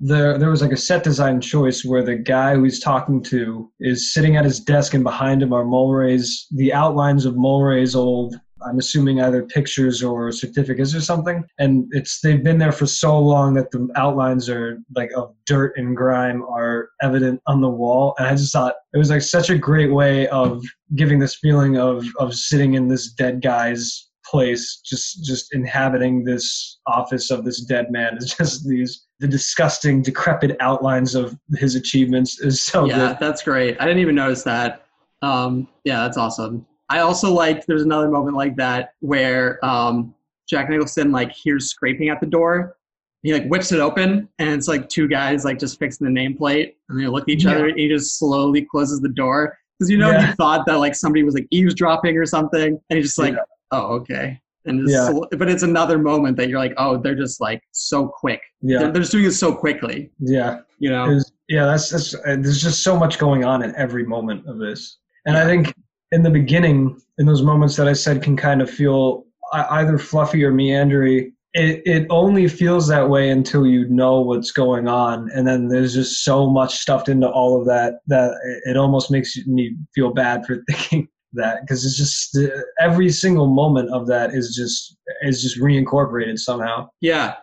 there 0.00 0.38
there 0.38 0.50
was 0.50 0.62
like 0.62 0.72
a 0.72 0.76
set 0.76 1.04
design 1.04 1.40
choice 1.40 1.84
where 1.84 2.02
the 2.02 2.16
guy 2.16 2.54
who 2.54 2.64
he's 2.64 2.80
talking 2.80 3.22
to 3.24 3.70
is 3.80 4.12
sitting 4.12 4.36
at 4.36 4.44
his 4.44 4.60
desk 4.60 4.94
and 4.94 5.04
behind 5.04 5.42
him 5.42 5.52
are 5.52 5.64
Mulwray's 5.64 6.46
the 6.52 6.72
outlines 6.72 7.26
of 7.26 7.34
Mulwray's 7.34 7.94
old 7.94 8.36
I'm 8.62 8.78
assuming 8.78 9.20
either 9.20 9.44
pictures 9.44 10.02
or 10.02 10.32
certificates 10.32 10.94
or 10.94 11.00
something 11.00 11.44
and 11.58 11.86
it's 11.92 12.20
they've 12.20 12.42
been 12.42 12.58
there 12.58 12.72
for 12.72 12.86
so 12.86 13.18
long 13.18 13.54
that 13.54 13.70
the 13.70 13.88
outlines 13.96 14.48
are 14.48 14.78
like 14.94 15.10
of 15.16 15.34
dirt 15.46 15.76
and 15.76 15.96
grime 15.96 16.42
are 16.42 16.90
evident 17.02 17.40
on 17.46 17.60
the 17.60 17.68
wall 17.68 18.14
and 18.18 18.26
I 18.26 18.32
just 18.32 18.52
thought 18.52 18.74
it 18.92 18.98
was 18.98 19.10
like 19.10 19.22
such 19.22 19.50
a 19.50 19.58
great 19.58 19.92
way 19.92 20.28
of 20.28 20.62
giving 20.94 21.18
this 21.18 21.36
feeling 21.36 21.78
of 21.78 22.04
of 22.18 22.34
sitting 22.34 22.74
in 22.74 22.88
this 22.88 23.12
dead 23.12 23.42
guy's 23.42 24.08
place 24.26 24.80
just 24.84 25.24
just 25.24 25.54
inhabiting 25.54 26.24
this 26.24 26.78
office 26.86 27.30
of 27.30 27.44
this 27.44 27.62
dead 27.62 27.90
man 27.90 28.16
is 28.16 28.34
just 28.38 28.68
these 28.68 29.06
the 29.20 29.28
disgusting 29.28 30.02
decrepit 30.02 30.56
outlines 30.60 31.14
of 31.14 31.36
his 31.56 31.74
achievements 31.74 32.40
is 32.40 32.62
so 32.62 32.86
yeah, 32.86 33.08
good 33.08 33.16
that's 33.20 33.42
great. 33.42 33.76
I 33.78 33.84
didn't 33.84 34.00
even 34.00 34.14
notice 34.14 34.42
that. 34.44 34.86
Um, 35.22 35.68
yeah, 35.84 36.02
that's 36.02 36.16
awesome. 36.16 36.66
I 36.90 36.98
also 37.00 37.32
liked 37.32 37.66
there's 37.66 37.82
another 37.82 38.08
moment 38.10 38.36
like 38.36 38.56
that 38.56 38.94
where 39.00 39.64
um, 39.64 40.14
Jack 40.48 40.68
Nicholson 40.68 41.12
like 41.12 41.32
hears 41.32 41.70
scraping 41.70 42.08
at 42.10 42.20
the 42.20 42.26
door. 42.26 42.76
He 43.22 43.32
like 43.32 43.46
whips 43.48 43.70
it 43.70 43.80
open 43.80 44.28
and 44.38 44.50
it's 44.50 44.66
like 44.66 44.88
two 44.88 45.06
guys 45.06 45.44
like 45.44 45.58
just 45.58 45.78
fixing 45.78 46.06
the 46.12 46.20
nameplate 46.20 46.74
and 46.88 47.00
they 47.00 47.06
look 47.06 47.24
at 47.24 47.28
each 47.28 47.44
Yeah. 47.44 47.52
other 47.52 47.68
and 47.68 47.78
he 47.78 47.86
just 47.88 48.18
slowly 48.18 48.62
closes 48.62 49.00
the 49.00 49.10
door 49.10 49.56
because 49.78 49.90
you 49.90 49.98
know 49.98 50.10
Yeah. 50.10 50.28
he 50.28 50.32
thought 50.32 50.64
that 50.66 50.78
like 50.78 50.94
somebody 50.94 51.22
was 51.22 51.34
like 51.34 51.46
eavesdropping 51.50 52.16
or 52.16 52.24
something 52.26 52.80
and 52.88 52.96
he's 52.96 53.06
just 53.08 53.18
like 53.18 53.34
Yeah. 53.34 53.40
oh 53.72 53.92
okay 53.96 54.40
And 54.64 54.80
just, 54.80 54.92
Yeah. 54.92 55.10
sl- 55.10 55.36
but 55.38 55.50
it's 55.50 55.62
another 55.62 55.98
moment 55.98 56.36
that 56.38 56.48
you're 56.48 56.58
like, 56.58 56.72
oh, 56.78 56.96
they're 56.96 57.14
just 57.14 57.40
like 57.42 57.62
so 57.72 58.08
quick. 58.08 58.40
Yeah, 58.62 58.78
They're, 58.78 58.92
they're 58.92 59.02
just 59.02 59.12
doing 59.12 59.26
it 59.26 59.32
so 59.32 59.54
quickly. 59.54 60.10
yeah. 60.18 60.60
You 60.78 60.88
know? 60.90 61.06
Was- 61.08 61.30
yeah, 61.48 61.66
that's, 61.66 61.90
that's 61.90 62.14
uh, 62.14 62.36
there's 62.38 62.60
just 62.62 62.82
so 62.82 62.98
much 62.98 63.18
going 63.18 63.44
on 63.44 63.62
in 63.62 63.74
every 63.76 64.04
moment 64.06 64.46
of 64.48 64.56
this, 64.58 64.98
and 65.26 65.36
I 65.36 65.44
think 65.44 65.74
in 66.12 66.22
the 66.22 66.30
beginning, 66.30 67.00
in 67.18 67.26
those 67.26 67.42
moments 67.42 67.76
that 67.76 67.88
I 67.88 67.92
said 67.92 68.22
can 68.22 68.36
kind 68.36 68.62
of 68.62 68.70
feel 68.70 69.24
either 69.52 69.98
fluffy 69.98 70.44
or 70.44 70.52
meandery. 70.52 71.32
It 71.52 71.82
it 71.84 72.06
only 72.10 72.46
feels 72.46 72.86
that 72.88 73.08
way 73.08 73.30
until 73.30 73.66
you 73.66 73.88
know 73.88 74.20
what's 74.20 74.52
going 74.52 74.86
on, 74.86 75.28
and 75.34 75.46
then 75.46 75.66
there's 75.68 75.94
just 75.94 76.24
so 76.24 76.48
much 76.48 76.78
stuffed 76.78 77.08
into 77.08 77.28
all 77.28 77.60
of 77.60 77.66
that 77.66 77.94
that 78.06 78.32
it- 78.66 78.76
almost 78.76 79.10
makes 79.10 79.36
me 79.46 79.74
feel 79.94 80.12
bad 80.14 80.46
for 80.46 80.62
thinking 80.70 81.08
that 81.32 81.60
because 81.62 81.84
it's 81.84 81.96
just 81.96 82.38
every 82.80 83.08
single 83.10 83.46
moment 83.48 83.90
of 83.90 84.06
that 84.06 84.32
is 84.32 84.54
just 84.54 84.96
is 85.22 85.42
just 85.42 85.58
reincorporated 85.60 86.38
somehow. 86.38 86.88
Yeah, 87.00 87.34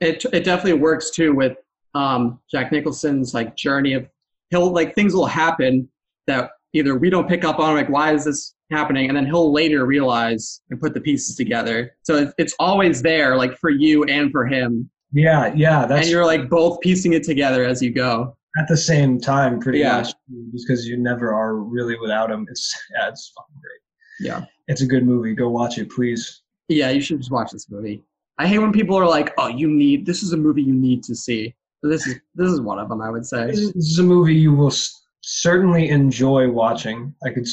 it 0.00 0.24
it 0.32 0.42
definitely 0.42 0.80
works 0.80 1.10
too 1.10 1.32
with 1.32 1.56
um, 1.94 2.40
Jack 2.50 2.72
Nicholson's 2.72 3.32
like 3.32 3.54
journey 3.54 3.92
of 3.92 4.08
he'll 4.50 4.72
like 4.72 4.94
things 4.96 5.14
will 5.14 5.26
happen 5.26 5.88
that 6.26 6.50
either 6.74 6.96
we 6.96 7.10
don't 7.10 7.28
pick 7.28 7.44
up 7.44 7.58
on 7.58 7.74
like 7.74 7.88
why 7.88 8.12
is 8.14 8.24
this 8.24 8.54
happening? 8.70 9.08
And 9.08 9.16
then 9.16 9.26
he'll 9.26 9.52
later 9.52 9.84
realize 9.86 10.62
and 10.70 10.80
put 10.80 10.94
the 10.94 11.00
pieces 11.00 11.36
together. 11.36 11.94
So 12.02 12.32
it's, 12.38 12.54
always 12.58 13.02
there 13.02 13.36
like 13.36 13.56
for 13.58 13.70
you 13.70 14.04
and 14.04 14.30
for 14.32 14.46
him. 14.46 14.88
Yeah, 15.12 15.52
yeah, 15.54 15.84
that's 15.84 16.02
and 16.06 16.10
you're 16.10 16.24
like 16.24 16.48
both 16.48 16.80
piecing 16.80 17.12
it 17.12 17.22
together 17.24 17.64
as 17.64 17.82
you 17.82 17.90
go. 17.90 18.36
At 18.58 18.68
the 18.68 18.76
same 18.76 19.20
time 19.20 19.60
pretty 19.60 19.78
Yeah. 19.80 19.98
much 19.98 20.14
just 20.52 20.66
because 20.66 20.86
you 20.86 20.96
never 20.96 21.34
are 21.34 21.56
really 21.56 21.98
without 21.98 22.30
him. 22.30 22.46
It's 22.50 22.74
yeah 22.94 23.08
it's 23.08 23.32
fucking 23.36 23.56
great. 23.60 24.26
Yeah. 24.30 24.46
It's 24.68 24.80
a 24.82 24.86
good 24.86 25.04
movie. 25.04 25.34
Go 25.34 25.50
watch 25.50 25.76
it 25.78 25.90
please. 25.90 26.42
Yeah 26.68 26.90
you 26.90 27.00
should 27.00 27.18
just 27.18 27.30
watch 27.30 27.50
this 27.50 27.70
movie. 27.70 28.02
I 28.38 28.46
hate 28.46 28.58
when 28.60 28.72
people 28.72 28.96
are 28.98 29.06
like 29.06 29.34
oh 29.36 29.48
you 29.48 29.68
need 29.68 30.06
this 30.06 30.22
is 30.22 30.32
a 30.32 30.36
movie 30.36 30.62
you 30.62 30.72
need 30.74 31.02
to 31.04 31.14
see. 31.14 31.54
This 31.82 32.06
is 32.06 32.14
this 32.34 32.50
is 32.50 32.60
one 32.60 32.78
of 32.78 32.88
them 32.88 33.02
i 33.02 33.10
would 33.10 33.26
say. 33.26 33.46
This 33.48 33.58
is, 33.58 33.72
this 33.74 33.84
is 33.86 33.98
a 33.98 34.02
movie 34.04 34.34
you 34.34 34.52
will 34.54 34.68
s- 34.68 35.01
certainly 35.22 35.88
enjoy 35.88 36.50
watching 36.50 37.14
i 37.24 37.30
could 37.30 37.46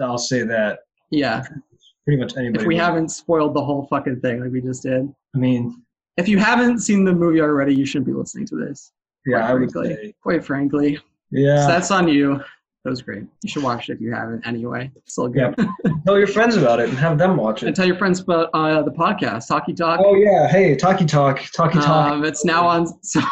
I'll 0.00 0.18
say 0.18 0.42
that 0.44 0.80
yeah 1.10 1.42
pretty 2.06 2.20
much 2.20 2.36
anybody 2.36 2.62
if 2.62 2.66
we 2.68 2.74
would. 2.74 2.82
haven't 2.82 3.08
spoiled 3.10 3.54
the 3.54 3.64
whole 3.64 3.86
fucking 3.88 4.20
thing 4.20 4.40
like 4.40 4.50
we 4.52 4.60
just 4.60 4.82
did 4.82 5.08
i 5.34 5.38
mean 5.38 5.82
if 6.16 6.28
you 6.28 6.38
haven't 6.38 6.78
seen 6.78 7.04
the 7.04 7.12
movie 7.12 7.40
already, 7.40 7.74
you 7.74 7.84
shouldn't 7.84 8.06
be 8.06 8.12
listening 8.12 8.46
to 8.46 8.56
this. 8.56 8.92
yeah 9.26 9.38
quite 9.40 9.50
i 9.50 9.54
would 9.54 9.72
frankly. 9.72 9.94
say 9.96 10.14
Quite 10.22 10.44
frankly, 10.44 10.98
yeah 11.32 11.62
so 11.62 11.68
that's 11.68 11.90
on 11.90 12.06
you. 12.08 12.40
That 12.84 12.90
was 12.90 13.00
great. 13.00 13.24
You 13.42 13.48
should 13.48 13.62
watch 13.62 13.88
it 13.88 13.94
if 13.94 14.00
you 14.02 14.12
haven't. 14.12 14.46
Anyway, 14.46 14.92
it's 14.94 15.12
still 15.12 15.28
good. 15.28 15.54
Yeah. 15.58 15.92
tell 16.06 16.18
your 16.18 16.26
friends 16.26 16.54
about 16.54 16.80
it 16.80 16.90
and 16.90 16.98
have 16.98 17.16
them 17.16 17.34
watch 17.38 17.62
it. 17.62 17.66
and 17.68 17.74
tell 17.74 17.86
your 17.86 17.96
friends 17.96 18.20
about 18.20 18.50
uh, 18.52 18.82
the 18.82 18.90
podcast, 18.90 19.48
Talkie 19.48 19.72
Talk. 19.72 20.00
oh 20.04 20.14
yeah 20.16 20.46
hey 20.48 20.76
talkie 20.76 21.06
talk 21.06 21.40
talkie 21.56 21.78
talk 21.80 22.10
Um, 22.12 22.24
it's 22.26 22.44
now 22.44 22.66
on. 22.68 22.86
So, 23.02 23.22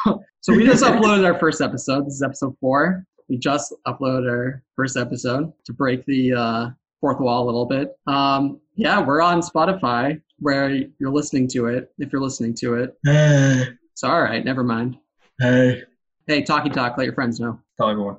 so 0.40 0.54
we 0.56 0.64
just 0.64 0.82
uploaded 0.82 1.24
our 1.30 1.38
first 1.38 1.60
episode. 1.60 2.06
This 2.06 2.14
is 2.14 2.22
episode 2.22 2.56
four. 2.60 3.04
We 3.32 3.38
just 3.38 3.72
uploaded 3.86 4.30
our 4.30 4.62
first 4.76 4.98
episode 4.98 5.54
to 5.64 5.72
break 5.72 6.04
the 6.04 6.34
uh, 6.34 6.68
fourth 7.00 7.18
wall 7.18 7.44
a 7.44 7.46
little 7.46 7.64
bit. 7.64 7.96
Um, 8.06 8.60
yeah, 8.74 9.00
we're 9.00 9.22
on 9.22 9.40
Spotify 9.40 10.20
where 10.40 10.68
you're 10.68 11.10
listening 11.10 11.48
to 11.48 11.68
it. 11.68 11.90
If 11.98 12.12
you're 12.12 12.20
listening 12.20 12.52
to 12.56 12.74
it, 12.74 12.94
hey 13.06 13.68
so 13.94 14.08
all 14.08 14.20
right, 14.20 14.44
never 14.44 14.62
mind. 14.62 14.98
hey 15.40 15.82
Hey, 16.26 16.42
Talkie 16.42 16.68
Talk, 16.68 16.98
let 16.98 17.04
your 17.04 17.14
friends 17.14 17.40
know. 17.40 17.58
tell 17.78 17.88
everyone 17.88 18.18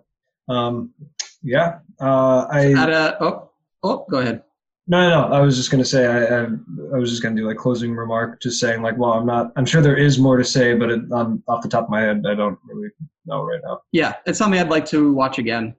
um 0.50 0.92
yeah 1.44 1.78
uh 2.02 2.48
i 2.50 2.74
At 2.74 2.90
a 2.90 3.24
oh 3.24 3.52
oh, 3.84 4.08
go 4.10 4.18
ahead. 4.18 4.42
No, 4.86 5.10
no, 5.10 5.30
no. 5.30 5.34
I 5.34 5.40
was 5.40 5.56
just 5.56 5.72
gonna 5.72 5.86
say 5.86 6.06
I, 6.06 6.42
I, 6.42 6.48
I 6.94 6.98
was 6.98 7.10
just 7.10 7.24
gonna 7.24 7.36
do 7.36 7.48
like 7.48 7.58
closing 7.58 7.96
remark, 7.96 8.42
just 8.42 8.60
saying 8.60 8.82
like, 8.82 8.98
well, 8.98 9.14
I'm 9.14 9.26
not. 9.26 9.52
I'm 9.56 9.66
sure 9.66 9.82
there 9.82 9.96
is 9.96 10.20
more 10.20 10.38
to 10.38 10.44
say, 10.44 10.74
but 10.74 10.90
it, 10.90 11.12
um, 11.12 11.42
off 11.48 11.62
the 11.62 11.70
top 11.70 11.86
of 11.86 11.90
my 11.90 12.02
head, 12.02 12.26
I 12.28 12.36
don't 12.36 12.60
really 12.66 12.90
know 13.26 13.44
right 13.44 13.62
now. 13.64 13.82
Yeah, 13.92 14.16
it's 14.26 14.38
something 14.38 14.60
I'd 14.60 14.70
like 14.70 14.86
to 14.88 15.14
watch 15.14 15.38
again. 15.38 15.76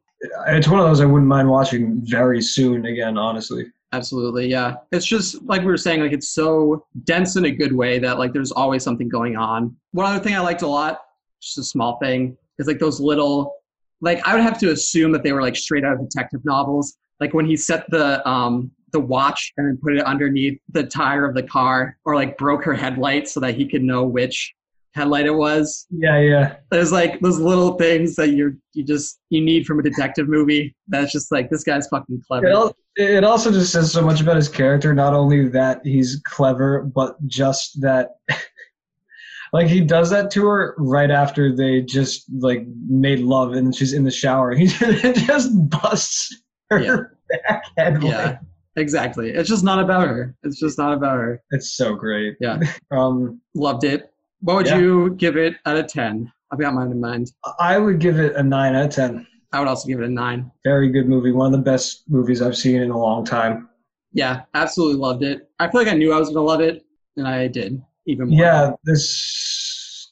It's 0.48 0.68
one 0.68 0.80
of 0.80 0.86
those 0.86 1.00
I 1.00 1.04
wouldn't 1.04 1.28
mind 1.28 1.50
watching 1.50 2.00
very 2.04 2.40
soon 2.40 2.86
again, 2.86 3.18
honestly. 3.18 3.66
Absolutely, 3.92 4.48
yeah. 4.48 4.76
It's 4.90 5.04
just 5.04 5.42
like 5.42 5.60
we 5.60 5.66
were 5.66 5.76
saying, 5.76 6.00
like 6.00 6.12
it's 6.12 6.30
so 6.30 6.86
dense 7.04 7.36
in 7.36 7.44
a 7.44 7.50
good 7.50 7.72
way 7.72 7.98
that 7.98 8.18
like 8.18 8.32
there's 8.32 8.52
always 8.52 8.82
something 8.82 9.08
going 9.08 9.36
on. 9.36 9.76
One 9.92 10.06
other 10.06 10.22
thing 10.22 10.34
I 10.34 10.40
liked 10.40 10.62
a 10.62 10.66
lot, 10.66 11.02
just 11.42 11.58
a 11.58 11.62
small 11.62 11.98
thing, 11.98 12.38
is 12.58 12.66
like 12.66 12.78
those 12.78 13.00
little 13.00 13.54
like 14.00 14.26
I 14.26 14.34
would 14.34 14.42
have 14.42 14.58
to 14.60 14.70
assume 14.70 15.12
that 15.12 15.22
they 15.22 15.32
were 15.32 15.42
like 15.42 15.56
straight 15.56 15.84
out 15.84 15.92
of 15.92 16.00
detective 16.00 16.44
novels. 16.44 16.96
Like 17.20 17.34
when 17.34 17.46
he 17.46 17.56
set 17.56 17.88
the 17.90 18.26
um 18.28 18.70
the 18.94 19.00
watch 19.00 19.52
and 19.58 19.66
then 19.68 19.78
put 19.82 19.94
it 19.94 20.02
underneath 20.04 20.58
the 20.72 20.84
tire 20.84 21.26
of 21.26 21.34
the 21.34 21.42
car, 21.42 21.98
or 22.06 22.14
like 22.14 22.38
broke 22.38 22.64
her 22.64 22.72
headlight 22.72 23.28
so 23.28 23.40
that 23.40 23.54
he 23.54 23.68
could 23.68 23.82
know 23.82 24.04
which 24.04 24.54
headlight 24.94 25.26
it 25.26 25.34
was. 25.34 25.86
Yeah, 25.90 26.20
yeah, 26.20 26.56
There's 26.70 26.92
like 26.92 27.18
those 27.20 27.38
little 27.38 27.74
things 27.74 28.14
that 28.16 28.28
you're 28.30 28.54
you 28.72 28.84
just 28.84 29.18
you 29.28 29.40
need 29.42 29.66
from 29.66 29.80
a 29.80 29.82
detective 29.82 30.28
movie. 30.28 30.74
That's 30.88 31.12
just 31.12 31.30
like 31.32 31.50
this 31.50 31.64
guy's 31.64 31.86
fucking 31.88 32.22
clever. 32.26 32.46
It, 32.46 32.52
al- 32.52 32.76
it 32.96 33.24
also 33.24 33.50
just 33.50 33.72
says 33.72 33.92
so 33.92 34.02
much 34.02 34.20
about 34.20 34.36
his 34.36 34.48
character. 34.48 34.94
Not 34.94 35.12
only 35.12 35.48
that 35.48 35.80
he's 35.84 36.22
clever, 36.24 36.82
but 36.84 37.16
just 37.26 37.80
that, 37.80 38.10
like 39.52 39.66
he 39.66 39.80
does 39.80 40.10
that 40.10 40.30
to 40.32 40.46
her 40.46 40.74
right 40.78 41.10
after 41.10 41.54
they 41.54 41.80
just 41.82 42.24
like 42.38 42.64
made 42.88 43.18
love, 43.20 43.52
and 43.54 43.74
she's 43.74 43.92
in 43.92 44.04
the 44.04 44.10
shower. 44.12 44.54
He 44.56 44.66
just 44.68 45.50
busts 45.70 46.42
her 46.70 46.80
Yeah. 46.80 46.96
back 47.48 47.64
headlight. 47.76 48.04
Yeah, 48.12 48.38
exactly. 48.76 49.30
It's 49.30 49.48
just 49.48 49.64
not 49.64 49.78
about 49.78 50.08
her. 50.08 50.34
It's 50.42 50.58
just 50.58 50.78
not 50.78 50.92
about 50.92 51.16
her. 51.18 51.42
It's 51.50 51.72
so 51.76 51.94
great. 51.94 52.36
Yeah. 52.40 52.58
Um, 52.90 53.40
Loved 53.54 53.84
it. 53.84 54.12
What 54.40 54.56
would 54.56 54.66
Yeah. 54.66 54.78
you 54.78 55.14
give 55.16 55.36
it 55.36 55.56
out 55.66 55.76
of 55.76 55.86
10? 55.88 56.30
I've 56.52 56.60
got 56.60 56.74
mine 56.74 56.90
in 56.92 57.00
mind. 57.00 57.32
I 57.58 57.78
would 57.78 57.98
give 57.98 58.18
it 58.18 58.36
a 58.36 58.42
nine 58.42 58.74
out 58.76 58.84
of 58.86 58.90
ten. 58.90 59.26
I 59.52 59.58
would 59.58 59.68
also 59.68 59.88
give 59.88 60.00
it 60.00 60.04
a 60.04 60.08
9. 60.08 60.50
Very 60.64 60.88
good 60.90 61.08
movie. 61.08 61.32
One 61.32 61.46
of 61.46 61.58
the 61.58 61.64
best 61.70 62.04
movies 62.08 62.42
I've 62.42 62.56
seen 62.56 62.82
in 62.82 62.90
a 62.90 62.98
long 62.98 63.24
time. 63.24 63.68
Yeah, 64.12 64.42
absolutely 64.54 65.00
loved 65.00 65.22
it. 65.24 65.48
I 65.58 65.68
feel 65.68 65.80
like 65.80 65.90
I 65.90 65.94
knew 65.96 66.12
I 66.12 66.18
was 66.18 66.28
going 66.28 66.36
to 66.36 66.42
love 66.42 66.60
it, 66.60 66.84
and 67.16 67.26
I 67.26 67.48
did 67.48 67.82
even 68.06 68.28
more. 68.28 68.38
Yeah, 68.38 68.70
this 68.84 69.08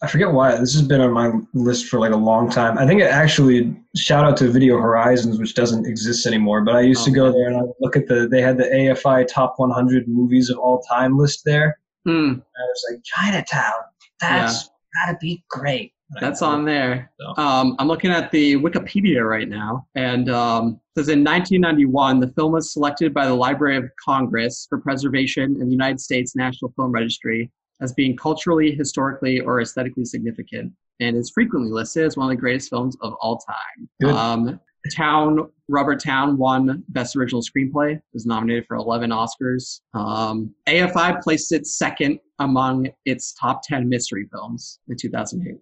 I 0.03 0.09
forget 0.09 0.32
why 0.32 0.57
this 0.59 0.72
has 0.74 0.82
been 0.82 1.00
on 1.00 1.12
my 1.12 1.30
list 1.55 1.86
for 1.86 2.00
like 2.00 2.12
a 2.12 2.16
long 2.16 2.50
time. 2.50 2.76
I 2.76 2.86
think 2.86 3.00
it 3.00 3.05
actually 3.05 3.74
shout 3.96 4.24
out 4.24 4.36
to 4.38 4.48
Video 4.48 4.76
Horizons, 4.78 5.38
which 5.38 5.55
doesn't 5.55 5.86
exist 5.86 6.26
anymore. 6.26 6.62
But 6.62 6.74
I 6.74 6.80
used 6.80 7.05
to 7.05 7.11
Oh, 7.12 7.14
go 7.14 7.32
there 7.32 7.48
and 7.48 7.57
I 7.57 7.61
look 7.80 7.96
at 7.96 8.09
the 8.09 8.26
they 8.28 8.42
had 8.42 8.59
the 8.59 8.64
AFI 8.64 9.26
top 9.28 9.55
100 9.59 10.09
movies 10.09 10.50
of 10.50 10.59
all 10.59 10.80
time 10.82 11.16
list 11.16 11.42
there. 11.44 11.78
Hmm, 12.05 12.11
And 12.30 12.42
I 12.42 12.62
was 12.68 12.84
like, 12.90 13.00
Chinatown, 13.05 13.72
that's 14.20 14.70
gotta 15.07 15.16
be 15.20 15.44
great. 15.48 15.92
And 16.11 16.20
that's 16.26 16.42
on 16.42 16.64
there. 16.64 17.11
So. 17.20 17.40
Um, 17.42 17.76
I'm 17.78 17.86
looking 17.88 18.11
at 18.11 18.30
the 18.32 18.57
Wikipedia 18.57 19.22
right 19.26 19.48
now, 19.48 19.86
and 19.94 20.28
um, 20.28 20.80
it 20.96 21.00
says 21.00 21.09
in 21.09 21.20
1991, 21.24 22.18
the 22.20 22.28
film 22.32 22.53
was 22.53 22.72
selected 22.72 23.14
by 23.14 23.26
the 23.26 23.32
Library 23.34 23.76
of 23.78 23.84
Congress 24.05 24.66
for 24.68 24.78
preservation 24.78 25.57
in 25.61 25.66
the 25.66 25.70
United 25.72 26.00
States 26.00 26.34
National 26.36 26.72
Film 26.76 26.90
Registry 26.92 27.50
as 27.83 27.93
being 27.93 28.16
culturally, 28.16 28.72
historically, 28.72 29.41
or 29.41 29.61
aesthetically 29.61 30.05
significant, 30.05 30.72
and 31.01 31.16
is 31.16 31.30
frequently 31.30 31.70
listed 31.70 32.05
as 32.05 32.16
one 32.16 32.26
of 32.26 32.30
the 32.30 32.41
greatest 32.41 32.70
films 32.70 32.97
of 33.03 33.14
all 33.20 33.39
time. 33.39 33.89
Good. 34.01 34.14
Um, 34.14 34.61
Towne 34.97 35.49
Robert 35.68 36.03
Towne 36.03 36.37
won 36.37 36.83
Best 36.89 37.16
Original 37.16 37.43
Screenplay. 37.43 38.01
Was 38.12 38.26
nominated 38.26 38.66
for 38.66 38.76
11 38.76 39.11
Oscars. 39.11 39.80
Um, 39.95 40.55
AFI 40.66 41.20
placed 41.22 41.53
it 41.53 41.66
second 41.66 42.18
among 42.41 42.89
its 43.05 43.33
top 43.35 43.62
10 43.64 43.89
mystery 43.89 44.28
films 44.33 44.80
in 44.89 44.97
2008. 44.97 45.57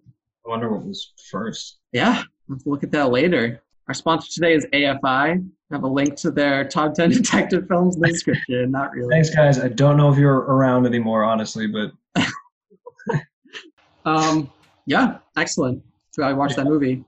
I 0.45 0.49
wonder 0.49 0.71
what 0.71 0.85
was 0.85 1.13
first. 1.29 1.77
Yeah, 1.91 2.23
we'll 2.47 2.57
have 2.57 2.63
to 2.63 2.69
look 2.69 2.83
at 2.83 2.91
that 2.91 3.11
later. 3.11 3.61
Our 3.87 3.93
sponsor 3.93 4.31
today 4.31 4.53
is 4.53 4.65
AFI. 4.73 5.03
I 5.03 5.39
have 5.71 5.83
a 5.83 5.87
link 5.87 6.15
to 6.17 6.31
their 6.31 6.67
top 6.67 6.93
10 6.93 7.09
detective 7.21 7.67
films 7.67 7.95
in 7.95 8.01
the 8.01 8.07
description. 8.07 8.71
Not 8.71 8.91
really. 8.91 9.13
Thanks, 9.13 9.29
guys. 9.33 9.59
I 9.59 9.67
don't 9.67 9.97
know 9.97 10.11
if 10.11 10.17
you're 10.17 10.39
around 10.39 10.85
anymore, 10.85 11.23
honestly, 11.23 11.67
but 11.67 11.91
Um, 14.05 14.49
yeah, 14.87 15.19
excellent. 15.37 15.83
So 16.11 16.23
I 16.23 16.33
watched 16.33 16.55
that 16.55 16.65
movie. 16.65 17.03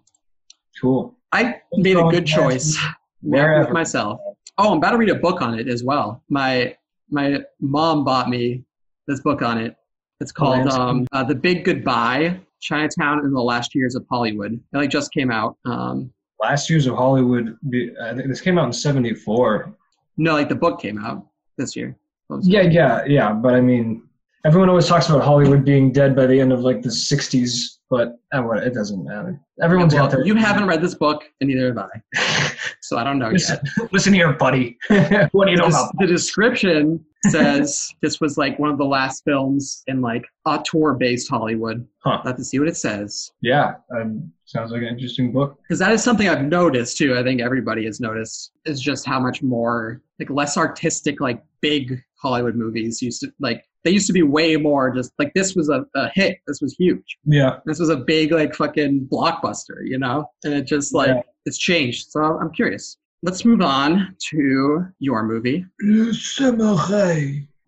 cool. 0.80 1.16
I 1.32 1.62
made 1.74 1.98
a 1.98 2.04
good 2.10 2.26
choice. 2.28 2.78
With 3.24 3.72
myself. 3.72 4.20
Oh, 4.58 4.72
I'm 4.72 4.78
about 4.78 4.92
to 4.92 4.98
read 4.98 5.10
a 5.10 5.16
book 5.16 5.42
on 5.42 5.58
it 5.58 5.68
as 5.68 5.84
well. 5.84 6.22
My 6.30 6.76
my 7.10 7.40
mom 7.60 8.04
bought 8.04 8.30
me 8.30 8.64
this 9.08 9.22
book 9.22 9.42
on 9.42 9.58
it. 9.58 9.76
It's 10.20 10.32
called 10.32 10.60
Lansing. 10.66 10.82
um, 10.82 11.08
uh, 11.14 11.24
"The 11.24 11.34
Big 11.36 11.66
Goodbye: 11.66 12.40
Chinatown 12.62 13.26
in 13.26 13.34
the 13.34 13.42
Last 13.42 13.74
Years 13.74 13.96
of 13.96 14.06
Hollywood." 14.12 14.54
It 14.54 14.78
like 14.78 14.90
just 14.92 15.12
came 15.12 15.32
out. 15.32 15.58
Um, 15.66 16.14
Last 16.42 16.70
year's 16.70 16.86
of 16.86 16.96
Hollywood. 16.96 17.58
I 18.04 18.14
think 18.14 18.28
this 18.28 18.42
came 18.42 18.60
out 18.60 18.66
in 18.66 18.74
'74. 18.74 19.76
no, 20.18 20.34
like 20.34 20.50
the 20.50 20.56
book 20.56 20.80
came 20.82 21.04
out 21.04 21.26
this 21.58 21.76
year. 21.76 21.98
Yeah, 22.42 22.62
yeah, 22.62 23.04
yeah. 23.06 23.34
But 23.34 23.56
I 23.56 23.62
mean, 23.62 24.04
everyone 24.46 24.70
always 24.70 24.88
talks 24.88 25.10
about 25.10 25.24
Hollywood 25.24 25.64
being 25.64 25.92
dead 25.92 26.16
by 26.16 26.26
the 26.26 26.40
end 26.40 26.52
of 26.52 26.62
like 26.62 26.82
the 26.82 26.90
'60s, 26.90 27.78
but 27.90 28.20
what 28.32 28.64
it 28.64 28.74
doesn't 28.74 29.04
matter. 29.04 29.40
Everyone's 29.62 29.94
well, 29.94 30.06
got 30.06 30.12
their. 30.12 30.26
you 30.26 30.36
haven't 30.36 30.66
read 30.66 30.82
this 30.82 30.96
book, 30.96 31.24
and 31.42 31.50
neither 31.50 31.68
have 31.68 31.78
I, 31.78 32.52
so 32.82 32.98
I 32.98 33.04
don't 33.04 33.20
know 33.20 33.30
listen, 33.30 33.60
yet. 33.80 33.94
listen 33.94 34.14
here, 34.14 34.34
buddy. 34.34 34.78
what 35.32 35.46
do 35.46 35.52
you 35.52 35.58
know 35.58 35.70
The, 35.70 35.76
about? 35.76 35.98
the 36.00 36.08
description 36.08 37.04
says 37.30 37.90
this 38.02 38.20
was 38.20 38.38
like 38.38 38.60
one 38.60 38.70
of 38.70 38.78
the 38.78 38.86
last 38.86 39.24
films 39.24 39.84
in 39.88 40.02
like 40.02 40.26
auteur-based 40.46 41.30
Hollywood. 41.30 41.88
Huh. 42.00 42.18
I'll 42.18 42.24
have 42.24 42.36
to 42.38 42.44
see 42.44 42.60
what 42.60 42.68
it 42.68 42.76
says. 42.76 43.32
Yeah, 43.42 43.76
um, 43.96 44.32
sounds 44.46 44.72
like 44.72 44.82
an 44.82 44.88
interesting 44.90 45.32
book. 45.32 45.58
because 45.62 45.80
that 45.80 45.92
is 45.92 46.04
something 46.04 46.28
I've 46.28 46.44
noticed 46.44 46.98
too. 46.98 47.18
I 47.18 47.24
think 47.24 47.42
everybody 47.42 47.86
has 47.86 48.00
noticed 48.00 48.52
is 48.66 48.82
just 48.82 49.06
how 49.06 49.20
much 49.20 49.42
more 49.42 50.02
like 50.20 50.30
less 50.30 50.58
artistic, 50.58 51.22
like 51.22 51.42
big 51.62 52.04
Hollywood 52.24 52.56
movies 52.56 53.02
used 53.02 53.22
to 53.22 53.32
like. 53.40 53.64
They 53.84 53.92
used 53.92 54.08
to 54.08 54.14
be 54.14 54.24
way 54.24 54.56
more 54.56 54.96
just 54.96 55.12
like 55.20 55.34
this 55.36 55.56
was 55.56 55.68
a, 55.70 55.86
a 55.96 56.10
hit. 56.16 56.38
This 56.48 56.62
was 56.62 56.74
huge. 56.80 57.18
Yeah, 57.26 57.58
This 57.66 57.80
was 57.80 57.90
a 57.90 57.98
big 57.98 58.32
like 58.32 58.56
fucking 58.56 59.10
blockbuster, 59.12 59.82
you 59.84 60.00
know. 60.00 60.26
And 60.46 60.54
it 60.54 60.66
just 60.66 60.94
like 60.94 61.10
Yeah. 61.10 61.22
it's 61.46 61.58
changed. 61.58 62.10
So 62.10 62.22
I'm 62.24 62.52
curious. 62.54 62.98
Let's 63.24 63.44
move 63.44 63.62
on 63.62 64.16
to 64.30 64.86
your 65.00 65.24
movie. 65.24 65.66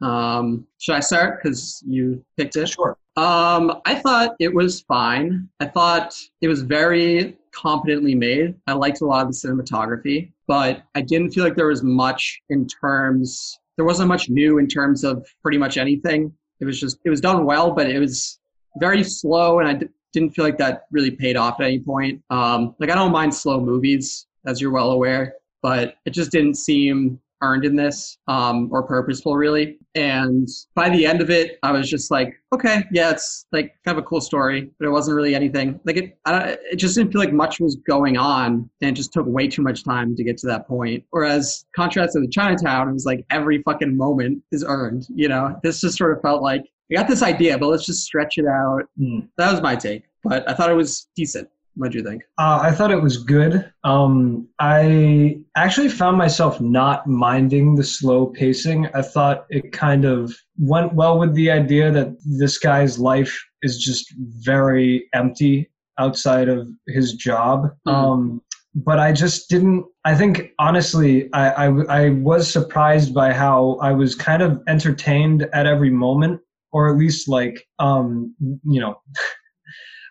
Um, 0.02 0.66
should 0.80 0.96
I 0.96 1.00
start 1.00 1.42
because 1.42 1.82
you 1.86 2.24
picked 2.38 2.56
it? 2.56 2.68
Sure. 2.70 2.98
Um, 3.18 3.82
I 3.86 3.96
thought 3.96 4.36
it 4.40 4.54
was 4.54 4.82
fine. 4.82 5.48
I 5.62 5.66
thought 5.66 6.14
it 6.42 6.48
was 6.50 6.62
very 6.62 7.38
competently 7.54 8.16
made. 8.16 8.56
I 8.68 8.74
liked 8.74 9.02
a 9.02 9.06
lot 9.06 9.26
of 9.26 9.32
the 9.32 9.34
cinematography, 9.48 10.32
but 10.48 10.84
I 10.96 11.02
didn't 11.02 11.32
feel 11.32 11.44
like 11.46 11.56
there 11.56 11.68
was 11.68 11.84
much 11.84 12.42
in 12.50 12.68
terms. 12.68 13.58
There 13.78 13.86
wasn't 13.86 14.10
much 14.10 14.30
new 14.30 14.58
in 14.58 14.68
terms 14.68 15.04
of 15.04 15.26
pretty 15.42 15.58
much 15.58 15.78
anything. 15.78 16.32
It 16.60 16.66
was 16.66 16.80
just 16.80 16.98
it 17.06 17.10
was 17.10 17.22
done 17.22 17.46
well, 17.46 17.72
but 17.72 17.90
it 17.90 18.00
was 18.00 18.40
very 18.80 19.04
slow, 19.04 19.60
and 19.60 19.68
I 19.68 19.74
d- 19.74 19.88
didn't 20.14 20.32
feel 20.32 20.46
like 20.46 20.58
that 20.58 20.86
really 20.92 21.12
paid 21.12 21.36
off 21.36 21.60
at 21.60 21.66
any 21.66 21.80
point. 21.80 22.22
Um, 22.30 22.76
like 22.80 22.90
I 22.90 22.96
don't 22.96 23.12
mind 23.12 23.34
slow 23.34 23.60
movies, 23.60 24.28
as 24.46 24.62
you're 24.62 24.72
well 24.72 24.92
aware, 24.92 25.34
but 25.62 25.96
it 26.06 26.12
just 26.12 26.32
didn't 26.32 26.56
seem 26.56 27.20
earned 27.46 27.66
in 27.66 27.76
this 27.76 28.18
um, 28.28 28.70
or 28.72 28.84
purposeful 28.84 29.36
really. 29.36 29.78
And 29.96 30.48
by 30.74 30.90
the 30.90 31.06
end 31.06 31.22
of 31.22 31.30
it, 31.30 31.58
I 31.64 31.72
was 31.72 31.90
just 31.90 32.12
like, 32.12 32.36
okay, 32.54 32.84
yeah, 32.92 33.12
it's 33.12 33.46
like 33.52 33.76
kind 33.86 33.98
of 33.98 34.04
a 34.04 34.08
cool 34.08 34.20
story, 34.22 34.70
but 34.78 34.88
it 34.88 34.92
wasn't 34.92 35.16
really 35.16 35.36
anything. 35.36 35.80
Like 35.86 35.98
it, 35.98 36.18
I, 36.26 36.58
it 36.72 36.76
just 36.78 36.96
didn't 36.96 37.12
feel 37.12 37.22
like 37.22 37.34
much 37.34 37.60
was 37.60 37.76
going 37.88 38.18
on, 38.18 38.70
and 38.82 38.90
it 38.90 38.94
just 38.94 39.14
took 39.14 39.26
way 39.26 39.48
too 39.48 39.62
much 39.62 39.84
time 39.84 40.16
to 40.16 40.24
get 40.24 40.38
to 40.40 40.48
that 40.48 40.68
point. 40.68 41.04
Whereas 41.12 41.66
contrast 41.76 42.14
to 42.14 42.20
the 42.20 42.28
Chinatown, 42.28 42.90
it 42.90 42.94
was 42.94 43.06
like 43.06 43.26
every 43.30 43.62
fucking 43.64 43.96
moment 43.96 44.44
is 44.52 44.66
earned. 44.68 45.08
You 45.14 45.30
know, 45.30 45.58
this 45.64 45.82
just 45.82 45.98
sort 45.98 46.12
of 46.12 46.22
felt 46.22 46.42
like 46.42 46.64
we 46.90 46.96
got 46.96 47.08
this 47.08 47.24
idea, 47.24 47.58
but 47.58 47.68
let's 47.68 47.86
just 47.86 48.04
stretch 48.04 48.38
it 48.38 48.46
out. 48.46 48.84
Hmm. 48.98 49.20
That 49.38 49.52
was 49.52 49.62
my 49.62 49.76
take, 49.76 50.04
but 50.24 50.48
I 50.50 50.54
thought 50.54 50.70
it 50.70 50.76
was 50.76 51.08
decent. 51.16 51.50
What 51.76 51.92
do 51.92 51.98
you 51.98 52.04
think? 52.04 52.24
Uh, 52.38 52.60
I 52.62 52.72
thought 52.72 52.92
it 52.92 53.02
was 53.02 53.18
good. 53.18 53.70
Um, 53.84 54.48
I 54.60 55.40
actually 55.58 55.90
found 55.90 56.18
myself 56.18 56.62
not 56.62 57.06
minding 57.06 57.76
the 57.76 57.84
slow 57.84 58.28
pacing. 58.28 58.88
I 58.94 59.02
thought 59.02 59.46
it 59.50 59.74
kind 59.74 60.06
of 60.06 60.34
went 60.58 60.94
well 60.94 61.20
with 61.20 61.34
the 61.34 61.52
idea 61.52 61.92
that 61.92 62.16
this 62.26 62.58
guy's 62.58 62.98
life 62.98 63.38
is 63.62 63.78
just 63.78 64.14
very 64.18 65.10
empty 65.14 65.70
outside 66.00 66.48
of 66.48 66.68
his 66.88 67.14
job. 67.14 67.70
Mhm. 67.88 67.94
Um, 67.94 68.42
but 68.76 69.00
I 69.00 69.12
just 69.12 69.50
didn't. 69.50 69.86
I 70.04 70.16
think 70.16 70.52
honestly, 70.60 71.32
I, 71.34 71.68
I 71.68 71.68
I 71.90 72.10
was 72.10 72.52
surprised 72.52 73.14
by 73.14 73.34
how 73.34 73.78
I 73.82 73.92
was 73.92 74.16
kind 74.16 74.42
of 74.42 74.62
entertained 74.68 75.48
at 75.54 75.66
every 75.66 75.90
moment, 75.90 76.42
or 76.72 76.90
at 76.90 76.98
least 76.98 77.28
like 77.30 77.66
um, 77.80 78.34
you 78.64 78.80
know. 78.80 78.96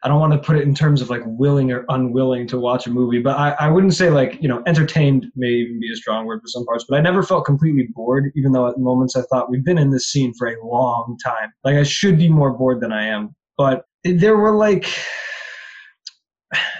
I 0.04 0.08
don't 0.08 0.20
want 0.20 0.34
to 0.34 0.38
put 0.38 0.56
it 0.56 0.64
in 0.64 0.74
terms 0.74 1.00
of 1.00 1.08
like 1.08 1.22
willing 1.24 1.72
or 1.72 1.86
unwilling 1.88 2.46
to 2.48 2.58
watch 2.58 2.86
a 2.86 2.90
movie, 2.90 3.20
but 3.20 3.38
I, 3.38 3.52
I 3.58 3.68
wouldn't 3.70 3.94
say 3.94 4.10
like, 4.10 4.36
you 4.42 4.48
know, 4.48 4.62
entertained 4.66 5.26
may 5.34 5.48
even 5.48 5.80
be 5.80 5.90
a 5.90 5.96
strong 5.96 6.26
word 6.26 6.42
for 6.42 6.48
some 6.48 6.66
parts, 6.66 6.84
but 6.86 6.98
I 6.98 7.00
never 7.00 7.22
felt 7.22 7.46
completely 7.46 7.88
bored, 7.94 8.30
even 8.36 8.52
though 8.52 8.68
at 8.68 8.78
moments 8.78 9.16
I 9.16 9.22
thought 9.22 9.50
we've 9.50 9.64
been 9.64 9.78
in 9.78 9.90
this 9.90 10.08
scene 10.08 10.34
for 10.34 10.48
a 10.48 10.62
long 10.62 11.16
time. 11.24 11.50
Like 11.64 11.76
I 11.76 11.84
should 11.84 12.18
be 12.18 12.28
more 12.28 12.52
bored 12.52 12.82
than 12.82 12.92
I 12.92 13.06
am. 13.06 13.34
But 13.56 13.86
there 14.04 14.36
were 14.36 14.54
like, 14.54 14.86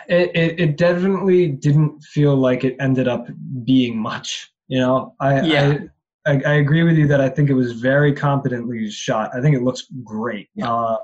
it, 0.07 0.31
it, 0.37 0.61
it 0.61 0.77
definitely 0.77 1.49
didn't 1.49 2.03
feel 2.03 2.37
like 2.37 2.63
it 2.63 2.77
ended 2.79 3.09
up 3.09 3.27
being 3.65 3.97
much, 3.97 4.53
you 4.69 4.79
know? 4.79 5.15
I, 5.19 5.41
Yeah. 5.41 5.79
I, 6.27 6.33
I, 6.33 6.43
I 6.45 6.53
agree 6.55 6.83
with 6.83 6.99
you 6.99 7.07
that 7.07 7.23
I 7.23 7.31
think 7.31 7.49
it 7.49 7.55
was 7.55 7.73
very 7.73 8.13
competently 8.13 8.91
shot. 8.91 9.31
I 9.35 9.41
think 9.41 9.57
it 9.57 9.63
looks 9.63 9.87
great. 10.05 10.49
Yeah. 10.55 10.71
Uh, 10.71 10.97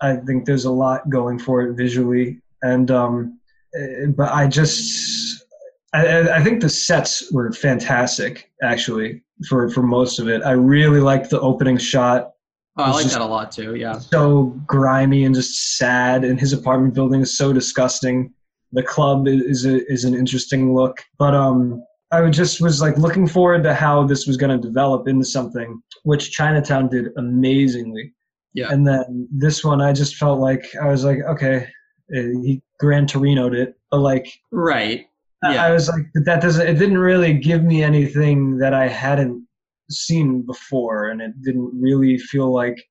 I 0.00 0.16
think 0.16 0.44
there's 0.44 0.64
a 0.64 0.70
lot 0.70 1.08
going 1.10 1.38
for 1.38 1.62
it 1.62 1.74
visually, 1.74 2.40
and 2.62 2.90
um, 2.90 3.38
eh, 3.74 4.06
but 4.16 4.30
I 4.32 4.46
just 4.46 5.44
I, 5.92 6.20
I- 6.30 6.42
think 6.42 6.60
the 6.60 6.68
sets 6.68 7.30
were 7.32 7.52
fantastic 7.52 8.50
actually 8.62 9.22
for 9.48 9.68
for 9.70 9.82
most 9.82 10.18
of 10.18 10.28
it. 10.28 10.42
I 10.42 10.52
really 10.52 11.00
liked 11.00 11.30
the 11.30 11.40
opening 11.40 11.78
shot. 11.78 12.32
Oh, 12.76 12.84
I 12.84 12.90
like 12.90 13.06
that 13.06 13.20
a 13.20 13.24
lot 13.24 13.52
too. 13.52 13.76
Yeah. 13.76 13.98
So 13.98 14.46
grimy 14.66 15.24
and 15.24 15.34
just 15.34 15.76
sad, 15.78 16.24
and 16.24 16.38
his 16.40 16.52
apartment 16.52 16.94
building 16.94 17.20
is 17.20 17.36
so 17.38 17.52
disgusting. 17.52 18.32
The 18.72 18.82
club 18.82 19.28
is 19.28 19.42
is, 19.42 19.66
a, 19.66 19.92
is 19.92 20.04
an 20.04 20.14
interesting 20.14 20.74
look, 20.74 21.02
but 21.18 21.34
um. 21.34 21.82
I 22.12 22.30
just 22.30 22.60
was 22.60 22.80
like 22.80 22.96
looking 22.96 23.26
forward 23.26 23.64
to 23.64 23.74
how 23.74 24.04
this 24.06 24.24
was 24.24 24.36
going 24.36 24.52
to 24.56 24.68
develop 24.68 25.08
into 25.08 25.24
something, 25.24 25.82
which 26.04 26.30
Chinatown 26.30 26.88
did 26.88 27.08
amazingly. 27.16 28.12
Yeah. 28.54 28.70
And 28.70 28.86
then 28.86 29.28
this 29.32 29.64
one, 29.64 29.80
I 29.80 29.92
just 29.92 30.16
felt 30.16 30.38
like 30.40 30.64
I 30.80 30.86
was 30.88 31.04
like, 31.04 31.18
okay, 31.28 31.66
uh, 32.14 32.20
he 32.42 32.62
Gran 32.80 33.06
Torino'd 33.06 33.54
it, 33.54 33.74
but 33.90 33.98
like 34.00 34.26
Right. 34.52 35.06
I- 35.42 35.54
Yeah. 35.54 35.64
I 35.66 35.70
was 35.72 35.88
like, 35.88 36.06
but 36.14 36.24
that 36.24 36.40
doesn't. 36.40 36.66
It 36.66 36.74
didn't 36.78 36.98
really 36.98 37.34
give 37.34 37.62
me 37.64 37.82
anything 37.82 38.56
that 38.58 38.72
I 38.74 38.88
hadn't 38.88 39.46
seen 39.90 40.42
before, 40.42 41.08
and 41.08 41.20
it 41.20 41.32
didn't 41.42 41.70
really 41.74 42.16
feel 42.18 42.52
like, 42.52 42.82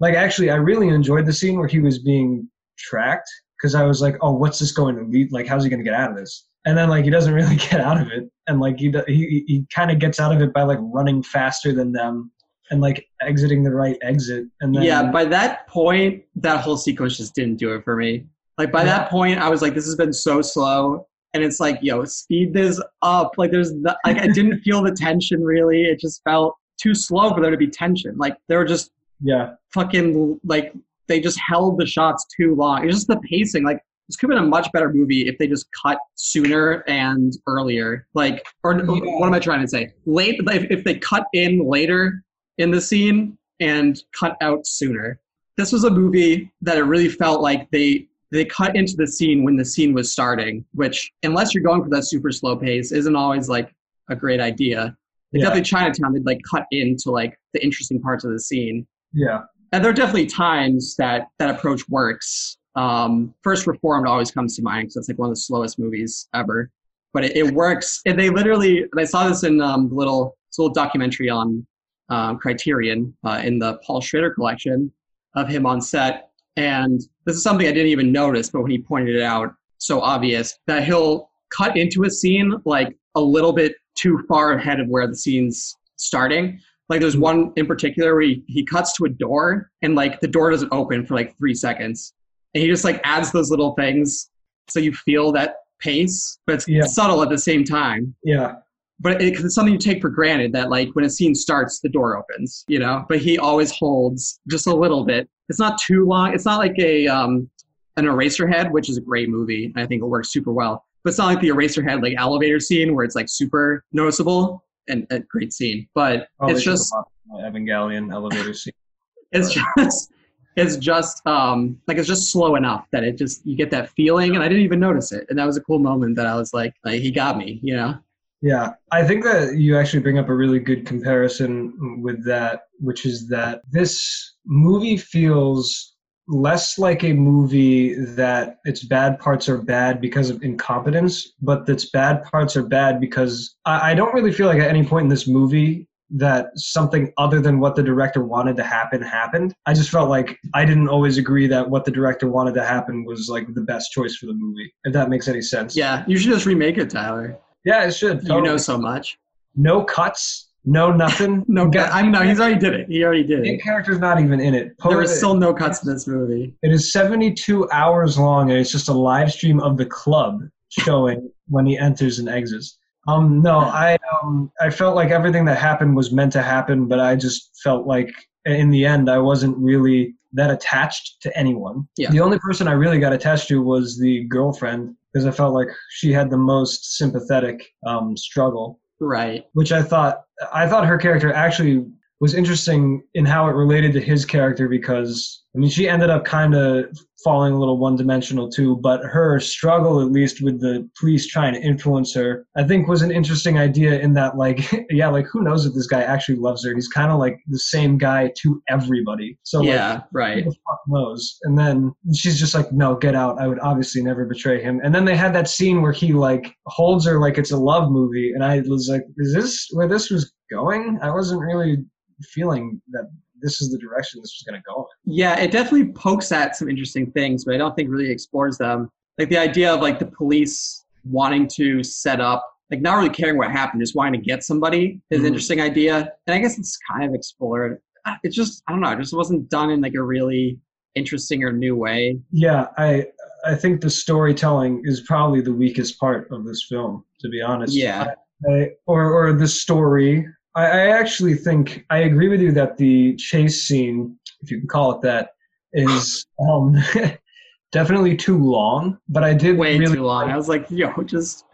like 0.00 0.14
actually, 0.14 0.50
I 0.50 0.56
really 0.56 0.88
enjoyed 0.88 1.26
the 1.26 1.32
scene 1.32 1.58
where 1.58 1.68
he 1.68 1.78
was 1.80 1.98
being 2.00 2.48
tracked 2.78 3.30
because 3.56 3.74
I 3.76 3.84
was 3.84 4.00
like, 4.00 4.16
oh, 4.22 4.32
what's 4.32 4.58
this 4.58 4.72
going 4.72 4.96
to 4.96 5.04
lead? 5.04 5.30
Like, 5.32 5.46
how's 5.46 5.62
he 5.62 5.70
going 5.70 5.78
to 5.78 5.84
get 5.88 5.94
out 5.94 6.10
of 6.10 6.16
this? 6.16 6.46
And 6.64 6.76
then 6.76 6.88
like 6.88 7.04
he 7.04 7.10
doesn't 7.10 7.34
really 7.34 7.56
get 7.70 7.80
out 7.80 8.00
of 8.00 8.08
it, 8.10 8.28
and 8.48 8.58
like 8.60 8.78
he 8.78 8.92
he 9.06 9.44
he 9.46 9.66
kind 9.74 9.90
of 9.90 9.98
gets 9.98 10.18
out 10.20 10.34
of 10.34 10.40
it 10.40 10.52
by 10.52 10.62
like 10.62 10.78
running 10.80 11.22
faster 11.22 11.72
than 11.72 11.92
them 11.92 12.30
and 12.70 12.80
like 12.80 13.06
exiting 13.20 13.62
the 13.62 13.70
right 13.72 13.96
exit, 14.02 14.46
and 14.60 14.74
then 14.74 14.82
yeah, 14.82 15.10
by 15.10 15.24
that 15.26 15.66
point, 15.68 16.22
that 16.36 16.60
whole 16.62 16.76
sequence 16.76 17.16
just 17.16 17.34
didn't 17.34 17.56
do 17.56 17.74
it 17.74 17.84
for 17.84 17.96
me. 17.96 18.24
Like 18.58 18.70
by 18.72 18.80
Yeah. 18.80 18.98
that 18.98 19.10
point, 19.10 19.38
I 19.38 19.48
was 19.48 19.62
like, 19.62 19.74
this 19.74 19.84
has 19.86 19.96
been 19.96 20.12
so 20.12 20.40
slow, 20.42 21.06
and 21.34 21.42
it's 21.42 21.60
like, 21.60 21.78
yo, 21.82 22.04
speed 22.04 22.52
this 22.54 22.80
up. 23.02 23.32
Like 23.36 23.50
there's 23.50 23.72
no, 23.72 23.94
like 24.06 24.18
I 24.18 24.26
didn't 24.28 24.60
feel 24.60 24.82
the 24.82 24.92
tension 24.92 25.42
really. 25.42 25.82
It 25.84 26.00
just 26.00 26.22
felt 26.24 26.56
too 26.80 26.94
slow 26.94 27.34
for 27.34 27.40
there 27.40 27.50
to 27.50 27.56
be 27.56 27.68
tension. 27.68 28.16
Like 28.16 28.36
they 28.48 28.56
were 28.56 28.64
just 28.64 28.90
yeah, 29.20 29.54
fucking 29.72 30.40
like 30.44 30.72
they 31.08 31.20
just 31.20 31.38
held 31.38 31.78
the 31.78 31.86
shots 31.86 32.26
too 32.36 32.54
long. 32.54 32.84
It's 32.86 32.94
just 32.94 33.08
the 33.08 33.20
pacing. 33.30 33.64
Like 33.64 33.80
this 34.08 34.16
could 34.16 34.30
have 34.30 34.36
been 34.38 34.44
a 34.44 34.48
much 34.48 34.70
better 34.72 34.92
movie 34.92 35.28
if 35.28 35.38
they 35.38 35.46
just 35.46 35.66
cut 35.80 35.98
sooner 36.16 36.82
and 36.88 37.32
earlier. 37.46 38.06
Like, 38.14 38.44
or 38.64 38.78
Yeah. 38.78 38.84
what 38.86 39.26
am 39.26 39.34
I 39.34 39.38
trying 39.38 39.60
to 39.60 39.68
say? 39.68 39.92
Late. 40.06 40.40
If, 40.48 40.70
if 40.70 40.84
they 40.84 40.96
cut 40.96 41.26
in 41.34 41.66
later 41.68 42.24
in 42.58 42.70
the 42.70 42.80
scene 42.80 43.36
and 43.60 44.02
cut 44.18 44.36
out 44.40 44.66
sooner. 44.66 45.20
This 45.56 45.72
was 45.72 45.84
a 45.84 45.90
movie 45.90 46.50
that 46.62 46.78
it 46.78 46.82
really 46.82 47.08
felt 47.08 47.40
like 47.40 47.70
they 47.70 48.08
they 48.30 48.46
cut 48.46 48.74
into 48.76 48.94
the 48.96 49.06
scene 49.06 49.44
when 49.44 49.56
the 49.56 49.64
scene 49.64 49.92
was 49.92 50.10
starting, 50.10 50.64
which 50.72 51.12
unless 51.22 51.54
you're 51.54 51.62
going 51.62 51.82
for 51.82 51.90
that 51.90 52.04
super 52.04 52.32
slow 52.32 52.56
pace, 52.56 52.90
isn't 52.90 53.14
always 53.14 53.48
like 53.48 53.74
a 54.08 54.16
great 54.16 54.40
idea. 54.40 54.84
Like, 54.84 54.94
Yeah. 55.32 55.40
Definitely 55.40 55.62
Chinatown, 55.62 56.12
they'd 56.14 56.26
like 56.26 56.40
cut 56.50 56.66
into 56.70 57.10
like 57.10 57.38
the 57.52 57.62
interesting 57.62 58.00
parts 58.00 58.24
of 58.24 58.32
the 58.32 58.40
scene 58.40 58.86
yeah, 59.12 59.42
and 59.72 59.84
there 59.84 59.90
are 59.90 59.94
definitely 59.94 60.26
times 60.26 60.96
that 60.96 61.28
that 61.38 61.50
approach 61.50 61.88
works. 61.88 62.56
Um, 62.74 63.34
First 63.42 63.66
Reformed 63.66 64.06
always 64.06 64.30
comes 64.30 64.56
to 64.56 64.62
mind 64.62 64.84
because 64.84 64.96
it's 64.96 65.08
like 65.08 65.18
one 65.18 65.28
of 65.28 65.34
the 65.34 65.40
slowest 65.40 65.78
movies 65.78 66.28
ever, 66.34 66.70
but 67.12 67.24
it, 67.24 67.36
it 67.36 67.54
works. 67.54 68.00
And 68.06 68.18
they 68.18 68.30
literally, 68.30 68.82
and 68.82 68.98
I 68.98 69.04
saw 69.04 69.28
this 69.28 69.44
in 69.44 69.60
um, 69.60 69.94
little 69.94 70.36
this 70.50 70.58
little 70.58 70.72
documentary 70.72 71.28
on 71.28 71.66
um, 72.12 72.38
Criterion 72.38 73.00
uh, 73.24 73.40
in 73.44 73.58
the 73.58 73.78
Paul 73.84 74.00
Schrader 74.00 74.30
collection 74.34 74.92
of 75.34 75.48
him 75.48 75.64
on 75.66 75.80
set. 75.80 76.30
And 76.56 77.00
this 77.24 77.36
is 77.36 77.42
something 77.42 77.66
I 77.66 77.72
didn't 77.72 77.88
even 77.96 78.12
notice, 78.12 78.50
but 78.50 78.60
when 78.62 78.70
he 78.70 78.78
pointed 78.78 79.16
it 79.16 79.22
out, 79.22 79.54
so 79.78 80.00
obvious 80.00 80.58
that 80.66 80.84
he'll 80.84 81.30
cut 81.50 81.76
into 81.76 82.04
a 82.04 82.10
scene 82.10 82.54
like 82.64 82.96
a 83.14 83.20
little 83.20 83.52
bit 83.52 83.74
too 83.94 84.24
far 84.28 84.52
ahead 84.52 84.78
of 84.80 84.88
where 84.88 85.06
the 85.06 85.16
scene's 85.16 85.76
starting. 85.96 86.60
Like 86.88 87.00
there's 87.00 87.16
one 87.16 87.52
in 87.56 87.66
particular 87.66 88.12
where 88.14 88.22
he, 88.22 88.44
he 88.46 88.64
cuts 88.64 88.92
to 88.98 89.04
a 89.06 89.08
door 89.08 89.70
and 89.82 89.94
like 89.94 90.20
the 90.20 90.28
door 90.28 90.50
doesn't 90.50 90.72
open 90.72 91.06
for 91.06 91.14
like 91.14 91.36
three 91.38 91.54
seconds. 91.54 92.12
And 92.54 92.62
he 92.62 92.68
just 92.68 92.84
like 92.84 93.00
adds 93.04 93.32
those 93.32 93.50
little 93.50 93.72
things 93.74 94.30
so 94.68 94.78
you 94.80 94.92
feel 94.92 95.32
that 95.32 95.56
pace, 95.80 96.38
but 96.46 96.56
it's 96.56 96.68
Yeah. 96.68 96.82
subtle 96.84 97.22
at 97.22 97.30
the 97.30 97.38
same 97.38 97.64
time. 97.64 98.14
yeah, 98.22 98.56
But 99.00 99.20
it, 99.20 99.34
'cause 99.34 99.44
it's 99.44 99.54
something 99.54 99.72
you 99.72 99.78
take 99.80 100.00
for 100.00 100.10
granted 100.10 100.52
that 100.52 100.70
like 100.70 100.90
when 100.92 101.04
a 101.04 101.10
scene 101.10 101.34
starts, 101.34 101.80
the 101.80 101.88
door 101.88 102.16
opens, 102.16 102.64
you 102.68 102.78
know. 102.78 103.04
But 103.08 103.18
he 103.18 103.38
always 103.38 103.72
holds 103.72 104.40
just 104.48 104.66
a 104.66 104.74
little 104.74 105.04
bit. 105.04 105.28
It's 105.48 105.58
not 105.58 105.78
too 105.78 106.06
long. 106.06 106.34
It's 106.34 106.44
not 106.44 106.58
like 106.58 106.78
a 106.78 107.06
um, 107.08 107.50
an 107.96 108.04
Eraserhead, 108.04 108.70
which 108.70 108.88
is 108.88 108.96
a 108.96 109.00
great 109.00 109.28
movie. 109.28 109.72
I 109.76 109.86
think 109.86 110.02
it 110.02 110.06
works 110.06 110.30
super 110.32 110.52
well. 110.52 110.84
But 111.02 111.10
it's 111.10 111.18
not 111.18 111.26
like 111.26 111.40
the 111.40 111.48
Eraserhead 111.48 112.02
like 112.02 112.14
elevator 112.16 112.60
scene 112.60 112.94
where 112.94 113.04
it's 113.04 113.16
like 113.16 113.28
super 113.28 113.84
noticeable 113.92 114.64
and 114.88 115.06
a 115.10 115.18
great 115.20 115.52
scene. 115.52 115.88
But 115.94 116.28
Probably 116.38 116.56
it's 116.56 116.64
just 116.64 116.94
Evangelion 117.34 118.12
elevator 118.12 118.54
scene. 118.54 118.72
it's 119.32 119.52
just 119.52 120.12
it's 120.56 120.76
just 120.76 121.26
um 121.26 121.80
like 121.88 121.96
it's 121.96 122.06
just 122.06 122.30
slow 122.30 122.56
enough 122.56 122.86
that 122.92 123.02
it 123.02 123.16
just 123.16 123.44
you 123.46 123.56
get 123.56 123.70
that 123.70 123.88
feeling 123.90 124.34
and 124.34 124.44
I 124.44 124.48
didn't 124.48 124.64
even 124.64 124.78
notice 124.78 125.10
it. 125.12 125.26
And 125.28 125.38
that 125.38 125.46
was 125.46 125.56
a 125.56 125.62
cool 125.62 125.78
moment 125.78 126.16
that 126.16 126.26
I 126.26 126.36
was 126.36 126.52
like, 126.54 126.74
like 126.84 127.00
he 127.00 127.10
got 127.10 127.36
me, 127.38 127.58
you 127.62 127.74
know? 127.74 127.98
Yeah, 128.42 128.70
I 128.90 129.04
think 129.04 129.22
that 129.24 129.56
you 129.56 129.78
actually 129.78 130.00
bring 130.00 130.18
up 130.18 130.28
a 130.28 130.34
really 130.34 130.58
good 130.58 130.84
comparison 130.84 132.02
with 132.02 132.24
that, 132.26 132.62
which 132.80 133.06
is 133.06 133.28
that 133.28 133.62
this 133.70 134.34
movie 134.44 134.96
feels 134.96 135.94
less 136.26 136.78
like 136.78 137.04
a 137.04 137.12
movie 137.12 137.94
that 137.94 138.58
its 138.64 138.84
bad 138.84 139.18
parts 139.20 139.48
are 139.48 139.58
bad 139.58 140.00
because 140.00 140.28
of 140.28 140.42
incompetence, 140.42 141.34
but 141.40 141.68
its 141.68 141.90
bad 141.90 142.24
parts 142.24 142.56
are 142.56 142.64
bad 142.64 143.00
because 143.00 143.56
I, 143.64 143.92
I 143.92 143.94
don't 143.94 144.14
really 144.14 144.32
feel 144.32 144.48
like 144.48 144.60
at 144.60 144.68
any 144.68 144.84
point 144.84 145.04
in 145.04 145.08
this 145.08 145.28
movie 145.28 145.86
that 146.14 146.50
something 146.56 147.12
other 147.18 147.40
than 147.40 147.58
what 147.58 147.74
the 147.74 147.82
director 147.82 148.22
wanted 148.22 148.56
to 148.56 148.62
happen 148.62 149.00
happened. 149.00 149.54
I 149.66 149.72
just 149.72 149.88
felt 149.88 150.10
like 150.10 150.36
I 150.52 150.64
didn't 150.64 150.88
always 150.88 151.16
agree 151.16 151.46
that 151.46 151.70
what 151.70 151.84
the 151.84 151.90
director 151.90 152.28
wanted 152.28 152.54
to 152.54 152.64
happen 152.64 153.04
was 153.04 153.28
like 153.28 153.46
the 153.54 153.62
best 153.62 153.92
choice 153.92 154.16
for 154.16 154.26
the 154.26 154.34
movie. 154.34 154.72
If 154.84 154.92
that 154.92 155.08
makes 155.08 155.28
any 155.28 155.42
sense. 155.42 155.74
Yeah, 155.76 156.04
you 156.06 156.18
should 156.18 156.32
just 156.32 156.44
remake 156.44 156.76
it, 156.76 156.90
Tyler. 156.90 157.38
Yeah, 157.64 157.84
it 157.86 157.92
should. 157.92 158.22
You 158.24 158.40
know 158.42 158.56
so 158.56 158.76
much. 158.78 159.18
no 159.54 159.84
cuts, 159.84 160.48
no 160.64 160.90
nothing. 160.92 161.44
No, 161.48 161.68
Got- 161.68 161.92
I 161.92 162.02
know 162.02 162.22
he's 162.22 162.40
already 162.40 162.58
did 162.58 162.74
it. 162.74 162.88
He 162.88 163.04
already 163.04 163.24
did 163.24 163.46
it. 163.46 163.62
character's 163.62 163.98
not 163.98 164.20
even 164.20 164.40
in 164.40 164.54
it. 164.54 164.64
There 164.82 164.92
Po- 164.92 164.96
was 164.98 165.16
still 165.16 165.34
no 165.34 165.52
cuts 165.52 165.84
in 165.84 165.92
this 165.92 166.06
movie. 166.06 166.54
it 166.62 166.72
is 166.72 166.92
72 166.92 167.68
hours 167.70 168.18
long, 168.18 168.50
and 168.50 168.58
it's 168.60 168.72
just 168.72 168.88
a 168.88 168.92
live 168.92 169.30
stream 169.32 169.60
of 169.60 169.76
the 169.76 169.86
club 169.86 170.42
showing 170.70 171.30
when 171.48 171.66
he 171.66 171.76
enters 171.78 172.18
and 172.18 172.28
exits. 172.28 172.78
Um, 173.08 173.42
no, 173.42 173.58
I 173.58 173.98
um, 174.22 174.50
I 174.60 174.70
felt 174.70 174.94
like 174.94 175.10
everything 175.10 175.44
that 175.46 175.58
happened 175.58 175.96
was 175.96 176.12
meant 176.12 176.32
to 176.32 176.42
happen, 176.42 176.86
but 176.86 177.00
I 177.00 177.16
just 177.16 177.50
felt 177.62 177.86
like 177.86 178.10
in 178.44 178.70
the 178.70 178.86
end 178.86 179.10
I 179.10 179.18
wasn't 179.18 179.56
really 179.58 180.14
that 180.34 180.50
attached 180.50 181.20
to 181.22 181.36
anyone. 181.36 181.86
Yeah. 181.98 182.10
The 182.10 182.20
only 182.20 182.38
person 182.38 182.66
I 182.68 182.72
really 182.72 182.98
got 183.00 183.12
attached 183.12 183.48
to 183.48 183.60
was 183.60 183.98
the 183.98 184.24
girlfriend 184.24 184.94
because 185.12 185.26
I 185.26 185.30
felt 185.30 185.54
like 185.54 185.68
she 185.90 186.12
had 186.12 186.30
the 186.30 186.38
most 186.38 186.96
sympathetic 186.96 187.62
um, 187.86 188.16
struggle 188.16 188.80
Right. 189.00 189.44
which 189.54 189.72
I 189.72 189.82
thought 189.82 190.22
I 190.52 190.68
thought 190.68 190.86
her 190.86 190.96
character 190.98 191.32
actually 191.32 191.86
was 192.22 192.34
interesting 192.34 193.02
in 193.14 193.24
how 193.24 193.48
it 193.48 193.52
related 193.52 193.92
to 193.92 194.00
his 194.00 194.24
character 194.24 194.68
because 194.68 195.42
I 195.56 195.58
mean 195.58 195.68
she 195.68 195.88
ended 195.88 196.08
up 196.08 196.24
kind 196.24 196.54
of 196.54 196.86
falling 197.24 197.52
a 197.52 197.58
little 197.58 197.78
one 197.78 197.96
dimensional 197.96 198.48
too, 198.48 198.76
but 198.76 199.00
her 199.02 199.40
struggle 199.40 200.00
at 200.00 200.12
least 200.12 200.40
with 200.40 200.60
the 200.60 200.88
police 200.98 201.26
trying 201.26 201.52
to 201.54 201.60
influence 201.60 202.14
her, 202.14 202.46
I 202.56 202.62
think 202.62 202.86
was 202.86 203.02
an 203.02 203.10
interesting 203.10 203.58
idea 203.58 203.98
in 203.98 204.14
that 204.14 204.36
like 204.36 204.60
yeah, 204.90 205.08
like 205.08 205.26
who 205.32 205.42
knows 205.42 205.66
if 205.66 205.74
this 205.74 205.88
guy 205.88 206.02
actually 206.02 206.36
loves 206.36 206.64
her? 206.64 206.72
He's 206.72 206.86
kind 206.86 207.10
of 207.10 207.18
like 207.18 207.40
the 207.48 207.58
same 207.58 207.98
guy 207.98 208.32
to 208.42 208.62
everybody. 208.68 209.36
So 209.42 209.58
like, 209.58 209.66
yeah, 209.66 210.02
right. 210.12 210.44
who 210.44 210.50
the 210.50 210.56
fuck 210.64 210.80
knows? 210.86 211.38
And 211.42 211.58
then 211.58 211.92
she's 212.14 212.38
just 212.38 212.54
like, 212.54 212.72
no, 212.72 212.94
get 212.94 213.16
out. 213.16 213.40
I 213.40 213.48
would 213.48 213.58
obviously 213.58 214.00
never 214.00 214.26
betray 214.26 214.62
him. 214.62 214.80
And 214.84 214.94
then 214.94 215.04
they 215.04 215.16
had 215.16 215.34
that 215.34 215.48
scene 215.48 215.82
where 215.82 215.90
he 215.90 216.12
like 216.12 216.54
holds 216.66 217.04
her 217.04 217.18
like 217.18 217.36
it's 217.36 217.50
a 217.50 217.56
love 217.56 217.90
movie. 217.90 218.30
And 218.32 218.44
I 218.44 218.60
was 218.60 218.88
like, 218.88 219.02
is 219.18 219.34
this 219.34 219.66
where 219.72 219.88
this 219.88 220.08
was 220.08 220.32
going? 220.52 221.00
I 221.02 221.10
wasn't 221.10 221.40
really 221.40 221.78
feeling 222.22 222.80
that 222.90 223.10
this 223.40 223.60
is 223.60 223.70
the 223.70 223.78
direction 223.78 224.20
this 224.20 224.38
was 224.38 224.44
going 224.48 224.60
to 224.60 224.64
go 224.66 224.86
in. 225.06 225.14
Yeah, 225.14 225.38
it 225.38 225.50
definitely 225.50 225.92
pokes 225.92 226.30
at 226.32 226.56
some 226.56 226.68
interesting 226.68 227.10
things, 227.10 227.44
but 227.44 227.54
I 227.54 227.58
don't 227.58 227.74
think 227.74 227.90
really 227.90 228.10
explores 228.10 228.56
them. 228.58 228.88
Like 229.18 229.28
the 229.28 229.38
idea 229.38 229.72
of 229.74 229.80
like 229.80 229.98
the 229.98 230.06
police 230.06 230.84
wanting 231.04 231.48
to 231.48 231.82
set 231.82 232.20
up, 232.20 232.48
like 232.70 232.80
not 232.80 232.96
really 232.96 233.10
caring 233.10 233.36
what 233.36 233.50
happened, 233.50 233.82
just 233.82 233.94
wanting 233.96 234.20
to 234.20 234.24
get 234.24 234.44
somebody 234.44 235.00
is 235.10 235.18
an 235.20 235.24
Mhm. 235.24 235.28
interesting 235.28 235.60
idea. 235.60 236.12
And 236.26 236.34
I 236.34 236.38
guess 236.38 236.58
it's 236.58 236.78
kind 236.90 237.04
of 237.04 237.14
explored. 237.14 237.80
It's 238.22 238.34
just, 238.36 238.62
I 238.68 238.72
don't 238.72 238.80
know, 238.80 238.90
it 238.92 238.98
just 238.98 239.12
wasn't 239.14 239.48
done 239.50 239.70
in 239.70 239.80
like 239.80 239.94
a 239.94 240.02
really 240.02 240.58
interesting 240.94 241.42
or 241.44 241.52
new 241.52 241.74
way. 241.76 242.18
Yeah, 242.30 242.68
I 242.78 243.06
I 243.44 243.56
think 243.56 243.80
the 243.80 243.90
storytelling 243.90 244.82
is 244.84 245.00
probably 245.00 245.40
the 245.40 245.52
weakest 245.52 245.98
part 245.98 246.28
of 246.30 246.44
this 246.44 246.64
film, 246.68 247.04
to 247.20 247.28
be 247.28 247.42
honest. 247.42 247.74
Yeah. 247.74 248.12
I, 248.48 248.70
or 248.86 249.12
or 249.12 249.32
the 249.32 249.48
story. 249.48 250.26
I, 250.54 250.64
I 250.64 250.88
actually 250.88 251.34
think 251.34 251.84
I 251.90 251.98
agree 251.98 252.28
with 252.28 252.40
you 252.40 252.52
that 252.52 252.76
the 252.76 253.16
chase 253.16 253.64
scene, 253.64 254.16
if 254.42 254.50
you 254.50 254.58
can 254.58 254.68
call 254.68 254.92
it 254.92 255.00
that, 255.02 255.30
is 255.72 256.26
um, 256.50 256.76
definitely 257.72 258.16
too 258.16 258.38
long. 258.38 258.98
But 259.08 259.24
I 259.24 259.34
did 259.34 259.56
Way 259.56 259.78
really 259.78 259.96
too 259.96 260.02
long. 260.04 260.30
I 260.30 260.36
was 260.36 260.48
like, 260.48 260.66
yo, 260.70 260.92
just 261.04 261.44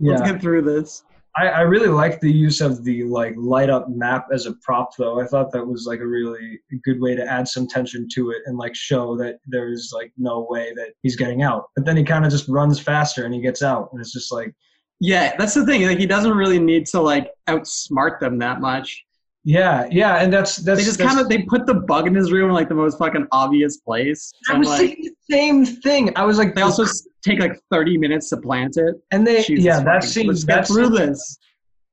let's 0.00 0.22
get 0.22 0.40
through 0.40 0.62
this. 0.62 1.04
I, 1.36 1.48
I 1.48 1.60
really 1.62 1.88
like 1.88 2.20
the 2.20 2.30
use 2.30 2.60
of 2.60 2.84
the 2.84 3.02
like 3.04 3.34
light 3.36 3.68
up 3.68 3.88
map 3.88 4.28
as 4.32 4.46
a 4.46 4.54
prop 4.62 4.96
though. 4.96 5.20
I 5.20 5.26
thought 5.26 5.50
that 5.50 5.66
was 5.66 5.84
like 5.84 5.98
a 5.98 6.06
really 6.06 6.60
good 6.84 7.00
way 7.00 7.16
to 7.16 7.26
add 7.26 7.48
some 7.48 7.66
tension 7.66 8.06
to 8.14 8.30
it 8.30 8.42
and 8.46 8.56
like 8.56 8.74
show 8.76 9.16
that 9.16 9.38
there's 9.46 9.90
like 9.92 10.12
no 10.16 10.46
way 10.48 10.72
that 10.76 10.92
he's 11.02 11.16
getting 11.16 11.42
out. 11.42 11.64
But 11.74 11.86
then 11.86 11.96
he 11.96 12.04
kind 12.04 12.24
of 12.24 12.30
just 12.30 12.48
runs 12.48 12.78
faster 12.78 13.24
and 13.24 13.34
he 13.34 13.40
gets 13.40 13.62
out 13.62 13.88
and 13.90 14.00
it's 14.00 14.12
just 14.12 14.30
like 14.30 14.54
Yeah, 15.00 15.34
that's 15.36 15.54
the 15.54 15.66
thing. 15.66 15.86
Like 15.86 15.98
he 15.98 16.06
doesn't 16.06 16.36
really 16.36 16.58
need 16.58 16.86
to 16.86 17.00
like 17.00 17.30
outsmart 17.48 18.20
them 18.20 18.38
that 18.38 18.60
much. 18.60 19.04
yeah, 19.44 19.86
yeah, 19.90 20.22
and 20.22 20.32
that's 20.32 20.56
that's 20.56 20.80
They 20.80 20.84
just 20.84 20.98
kind 20.98 21.20
of 21.20 21.28
they 21.28 21.42
put 21.42 21.66
the 21.66 21.74
bug 21.74 22.06
in 22.06 22.14
his 22.14 22.32
room 22.32 22.48
in 22.48 22.54
like 22.54 22.68
the 22.68 22.74
most 22.74 22.98
fucking 22.98 23.26
obvious 23.32 23.76
place. 23.78 24.32
I 24.48 24.56
was 24.56 24.68
like, 24.68 24.80
thinking 24.80 25.04
the 25.04 25.34
same 25.34 25.66
thing. 25.66 26.12
I 26.16 26.24
was 26.24 26.38
like, 26.38 26.54
they 26.54 26.62
also 26.62 26.84
take 27.22 27.40
like 27.40 27.60
30 27.70 27.98
minutes 27.98 28.30
to 28.30 28.36
plant 28.38 28.76
it. 28.76 28.94
and 29.12 29.26
they 29.26 29.42
Jesus 29.42 29.64
yeah 29.64 29.80
that 29.80 30.04
scene 30.04 30.28
Let's 30.28 30.44
that 30.46 30.66
scene, 30.66 30.92
this. 30.92 31.38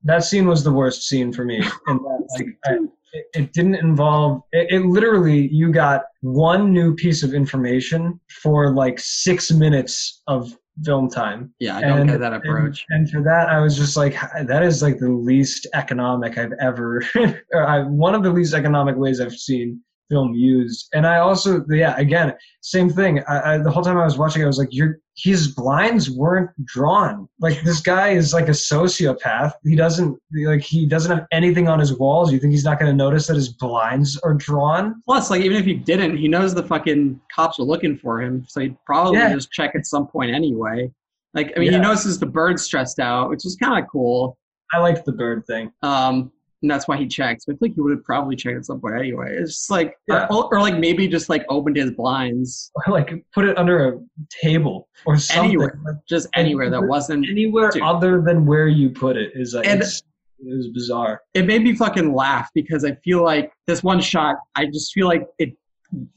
that 0.03 0.23
scene 0.23 0.47
was 0.47 0.63
the 0.63 0.71
worst 0.71 1.07
scene 1.07 1.33
for 1.33 1.43
me. 1.43 1.57
And 1.87 1.99
that, 1.99 2.27
like, 2.37 2.47
I, 2.65 2.73
it, 3.13 3.25
it 3.33 3.53
didn't 3.53 3.75
involve 3.75 4.41
it, 4.53 4.67
it. 4.71 4.85
Literally, 4.85 5.47
you 5.49 5.71
got 5.71 6.03
one 6.21 6.71
new 6.71 6.95
piece 6.95 7.23
of 7.23 7.33
information 7.33 8.19
for 8.41 8.73
like 8.73 8.97
six 8.99 9.51
minutes 9.51 10.21
of 10.27 10.55
film 10.83 11.09
time. 11.09 11.53
Yeah, 11.59 11.77
I 11.77 11.81
don't 11.81 11.99
And- 12.01 12.09
get 12.09 12.19
that 12.19 12.33
approach. 12.33 12.85
And, 12.89 13.01
and 13.01 13.09
for 13.09 13.21
that, 13.23 13.49
I 13.49 13.59
was 13.59 13.75
just 13.77 13.97
like, 13.97 14.15
that 14.45 14.63
is 14.63 14.81
like 14.81 14.97
the 14.99 15.09
least 15.09 15.67
economic 15.73 16.37
I've 16.37 16.53
ever, 16.59 17.03
or 17.53 17.67
I, 17.67 17.83
one 17.83 18.15
of 18.15 18.23
the 18.23 18.31
least 18.31 18.53
economic 18.53 18.95
ways 18.95 19.19
I've 19.21 19.33
seen 19.33 19.79
film 20.11 20.33
used. 20.33 20.89
And 20.93 21.07
I 21.07 21.17
also, 21.17 21.63
yeah, 21.69 21.95
again, 21.97 22.33
same 22.61 22.89
thing. 22.89 23.23
I, 23.27 23.53
I, 23.53 23.57
the 23.57 23.71
whole 23.71 23.83
time 23.83 23.97
I 23.97 24.03
was 24.03 24.17
watching, 24.17 24.41
it, 24.41 24.45
I 24.45 24.47
was 24.47 24.57
like, 24.57 24.69
"You're 24.71 24.99
his 25.17 25.49
blinds 25.49 26.09
weren't 26.09 26.49
drawn. 26.65 27.27
Like 27.39 27.61
this 27.63 27.81
guy 27.81 28.09
is 28.09 28.33
like 28.33 28.47
a 28.47 28.51
sociopath. 28.51 29.53
He 29.63 29.75
doesn't 29.75 30.17
like 30.45 30.61
he 30.61 30.85
doesn't 30.85 31.15
have 31.15 31.27
anything 31.31 31.67
on 31.67 31.79
his 31.79 31.97
walls. 31.97 32.31
You 32.31 32.39
think 32.39 32.51
he's 32.51 32.63
not 32.63 32.79
going 32.79 32.91
to 32.91 32.95
notice 32.95 33.27
that 33.27 33.35
his 33.35 33.49
blinds 33.49 34.17
are 34.23 34.33
drawn? 34.33 35.01
Plus, 35.05 35.29
like 35.29 35.41
even 35.41 35.57
if 35.57 35.65
he 35.65 35.73
didn't, 35.73 36.17
he 36.17 36.27
knows 36.27 36.53
the 36.53 36.63
fucking 36.63 37.19
cops 37.33 37.59
are 37.59 37.63
looking 37.63 37.97
for 37.97 38.21
him, 38.21 38.45
so 38.47 38.61
he'd 38.61 38.77
probably 38.85 39.17
Yeah. 39.19 39.33
just 39.33 39.51
check 39.51 39.71
at 39.75 39.85
some 39.85 40.07
point 40.07 40.31
anyway. 40.33 40.91
Like, 41.33 41.53
I 41.55 41.59
mean, 41.59 41.71
Yeah. 41.71 41.77
he 41.77 41.83
notices 41.83 42.19
the 42.19 42.25
bird's 42.25 42.63
stressed 42.63 42.99
out, 42.99 43.29
which 43.29 43.45
is 43.45 43.55
kind 43.55 43.81
of 43.81 43.89
cool. 43.89 44.37
I 44.73 44.79
liked 44.79 45.05
the 45.05 45.11
bird 45.13 45.45
thing. 45.45 45.71
Um, 45.81 46.31
and 46.61 46.69
that's 46.69 46.87
why 46.87 46.97
he 46.97 47.07
checks. 47.07 47.45
But 47.45 47.55
I 47.55 47.57
think 47.57 47.75
he 47.75 47.81
would 47.81 47.91
have 47.91 48.03
probably 48.03 48.35
checked 48.35 48.57
at 48.57 48.65
some 48.65 48.79
point 48.79 48.95
anyway. 48.95 49.35
It's 49.37 49.53
just 49.55 49.71
like, 49.71 49.95
Yeah. 50.07 50.27
or, 50.29 50.53
or 50.53 50.61
like 50.61 50.77
maybe 50.77 51.07
just 51.07 51.29
like 51.29 51.43
opened 51.49 51.75
his 51.77 51.91
blinds 51.91 52.71
Or 52.87 52.93
like 52.93 53.11
put 53.33 53.45
it 53.45 53.57
under 53.57 53.89
a 53.89 53.99
table 54.29 54.87
or 55.05 55.17
something. 55.17 55.45
Anywhere. 55.45 55.79
just 56.07 56.27
anywhere 56.35 56.69
that 56.69 56.81
wasn't. 56.83 57.27
Anywhere 57.29 57.71
Dude. 57.71 57.81
other 57.83 58.21
than 58.21 58.45
where 58.45 58.67
you 58.67 58.89
put 58.89 59.17
it 59.17 59.31
is 59.35 59.53
like 59.53 59.65
And- 59.67 59.81
it's, 59.81 60.03
it 60.43 60.55
was 60.57 60.69
bizarre. 60.69 61.21
It 61.35 61.45
made 61.45 61.61
me 61.63 61.75
fucking 61.75 62.15
laugh 62.15 62.49
because 62.55 62.83
I 62.83 62.95
feel 63.03 63.23
like 63.23 63.51
this 63.67 63.83
one 63.83 64.01
shot. 64.01 64.37
I 64.55 64.65
just 64.65 64.91
feel 64.93 65.07
like 65.07 65.27
it. 65.37 65.55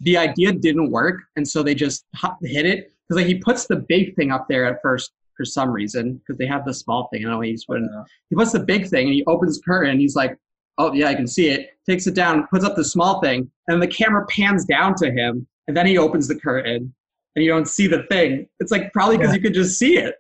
The 0.01 0.17
idea 0.17 0.53
didn't 0.53 0.91
work, 0.93 1.17
and 1.37 1.47
so 1.47 1.63
they 1.63 1.75
just 1.75 2.07
hit 2.43 2.65
it 2.65 2.93
because 3.09 3.17
like 3.21 3.27
he 3.27 3.35
puts 3.35 3.67
the 3.67 3.85
big 3.89 4.15
thing 4.15 4.31
up 4.31 4.47
there 4.49 4.65
at 4.67 4.81
first 4.81 5.11
for 5.37 5.45
some 5.45 5.71
reason 5.71 6.15
because 6.19 6.39
they 6.39 6.47
have 6.47 6.65
the 6.65 6.75
small 6.75 7.09
thing. 7.13 7.21
I 7.21 7.29
don't 7.29 7.33
know 7.33 7.41
he's 7.41 7.65
putting. 7.65 7.89
Uh, 7.97 8.05
He 8.31 8.37
puts 8.37 8.53
the 8.53 8.61
big 8.61 8.89
thing 8.89 9.07
and 9.07 9.15
he 9.15 9.25
opens 9.27 9.59
the 9.59 9.65
curtain. 9.65 9.91
And 9.93 10.01
he's 10.01 10.15
like, 10.17 10.37
"Oh 10.79 10.93
yeah, 10.93 11.09
I 11.09 11.15
can 11.15 11.27
see 11.27 11.49
it." 11.49 11.71
Takes 11.89 12.07
it 12.07 12.15
down, 12.15 12.47
puts 12.53 12.65
up 12.65 12.77
the 12.77 12.85
small 12.85 13.21
thing, 13.21 13.51
and 13.69 13.81
the 13.83 13.87
camera 13.87 14.25
pans 14.27 14.65
down 14.65 14.95
to 14.97 15.11
him, 15.11 15.47
and 15.69 15.77
then 15.77 15.87
he 15.87 15.99
opens 15.99 16.29
the 16.29 16.39
curtain, 16.39 16.95
and 17.37 17.45
you 17.45 17.51
don't 17.51 17.69
see 17.69 17.87
the 17.87 18.05
thing. 18.11 18.49
It's 18.61 18.71
like 18.73 18.93
probably 18.93 19.17
because 19.19 19.33
Yeah. 19.33 19.37
you 19.37 19.43
could 19.43 19.55
just 19.55 19.79
see 19.79 19.99
it. 19.99 20.15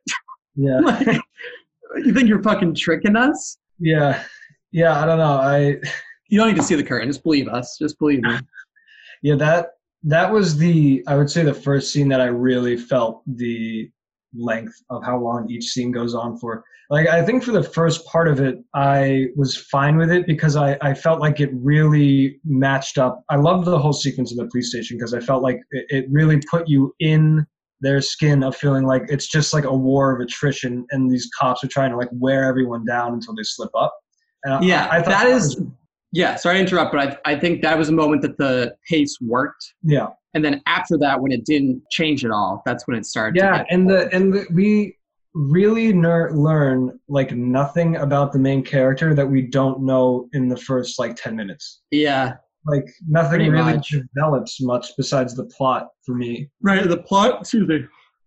yeah, 0.56 0.78
like, 0.80 1.06
you 1.96 2.12
think 2.12 2.28
you're 2.28 2.42
fucking 2.42 2.74
tricking 2.74 3.16
us? 3.16 3.58
yeah, 3.78 4.22
yeah. 4.72 5.02
I 5.02 5.06
don't 5.06 5.18
know. 5.18 5.36
I 5.38 5.76
You 6.30 6.38
don't 6.40 6.48
need 6.48 6.56
to 6.56 6.62
see 6.62 6.74
the 6.74 6.82
curtain. 6.82 7.08
Just 7.08 7.22
believe 7.22 7.48
us. 7.48 7.76
Just 7.78 7.98
believe 7.98 8.20
me. 8.22 8.36
yeah 9.22 9.36
that 9.36 9.68
that 10.02 10.30
was 10.32 10.56
the 10.58 11.02
I 11.06 11.16
would 11.16 11.30
say 11.30 11.42
the 11.44 11.54
first 11.54 11.92
scene 11.92 12.08
that 12.08 12.20
I 12.20 12.26
really 12.26 12.76
felt 12.76 13.22
the 13.26 13.90
length 14.36 14.74
of 14.90 15.04
how 15.04 15.18
long 15.18 15.48
each 15.50 15.64
scene 15.72 15.92
goes 15.92 16.14
on 16.14 16.36
for. 16.38 16.64
Like 16.90 17.08
I 17.08 17.24
think 17.24 17.42
for 17.42 17.52
the 17.52 17.62
first 17.62 18.04
part 18.06 18.28
of 18.28 18.40
it, 18.40 18.56
I 18.74 19.26
was 19.36 19.56
fine 19.56 19.96
with 19.96 20.10
it 20.10 20.26
because 20.26 20.54
I, 20.56 20.76
I 20.82 20.92
felt 20.94 21.20
like 21.20 21.40
it 21.40 21.50
really 21.54 22.40
matched 22.44 22.98
up. 22.98 23.22
I 23.30 23.36
loved 23.36 23.64
the 23.66 23.78
whole 23.78 23.92
sequence 23.94 24.30
in 24.32 24.36
the 24.36 24.46
police 24.48 24.68
station 24.70 24.98
because 24.98 25.14
I 25.14 25.20
felt 25.20 25.42
like 25.42 25.60
it, 25.70 25.86
it 25.88 26.04
really 26.10 26.40
put 26.50 26.68
you 26.68 26.94
in 27.00 27.46
their 27.80 28.00
skin 28.00 28.42
of 28.42 28.54
feeling 28.56 28.84
like 28.84 29.02
it's 29.08 29.26
just 29.26 29.52
like 29.54 29.64
a 29.64 29.74
war 29.74 30.14
of 30.14 30.20
attrition, 30.20 30.86
and 30.90 31.10
these 31.10 31.28
cops 31.38 31.64
are 31.64 31.68
trying 31.68 31.90
to 31.90 31.96
like 31.96 32.08
wear 32.12 32.44
everyone 32.44 32.84
down 32.84 33.12
until 33.14 33.34
they 33.34 33.42
slip 33.42 33.70
up. 33.74 33.94
And 34.44 34.64
Yeah, 34.64 34.86
I, 34.90 34.98
I 34.98 35.02
thought 35.02 35.10
that 35.10 35.26
is. 35.26 35.56
was- 35.56 35.66
Yeah, 36.12 36.36
sorry 36.36 36.56
to 36.56 36.60
interrupt, 36.60 36.92
but 36.92 37.18
I, 37.24 37.32
I 37.32 37.38
think 37.38 37.62
that 37.62 37.76
was 37.78 37.88
a 37.88 37.92
moment 37.92 38.22
that 38.22 38.36
the 38.38 38.74
pace 38.88 39.16
worked, 39.20 39.64
yeah. 39.82 40.08
And 40.34 40.44
then 40.44 40.60
after 40.66 40.98
that, 40.98 41.20
when 41.20 41.32
it 41.32 41.44
didn't 41.44 41.82
change 41.90 42.24
at 42.24 42.30
all, 42.30 42.62
that's 42.66 42.86
when 42.86 42.96
it 42.96 43.06
started. 43.06 43.36
yeah 43.40 43.58
get- 43.58 43.66
and 43.70 43.88
the 43.88 44.14
and 44.14 44.32
the, 44.32 44.46
we 44.52 44.96
really 45.34 45.92
ner- 45.92 46.32
learn 46.32 46.98
like 47.08 47.32
nothing 47.32 47.96
about 47.96 48.32
the 48.32 48.38
main 48.38 48.62
character 48.62 49.14
that 49.14 49.26
we 49.26 49.42
don't 49.42 49.82
know 49.82 50.28
in 50.32 50.48
the 50.48 50.56
first 50.56 50.96
like 50.98 51.16
10 51.16 51.34
minutes 51.34 51.80
yeah, 51.90 52.34
like 52.66 52.84
nothing 53.08 53.30
Pretty 53.40 53.50
really 53.50 53.74
much. 53.74 53.88
develops 54.14 54.60
much 54.62 54.92
besides 54.96 55.34
the 55.34 55.44
plot 55.46 55.88
for 56.06 56.14
me 56.14 56.48
right. 56.62 56.88
The 56.88 56.98
plot, 56.98 57.40
excuse 57.40 57.66
me, 57.66 57.80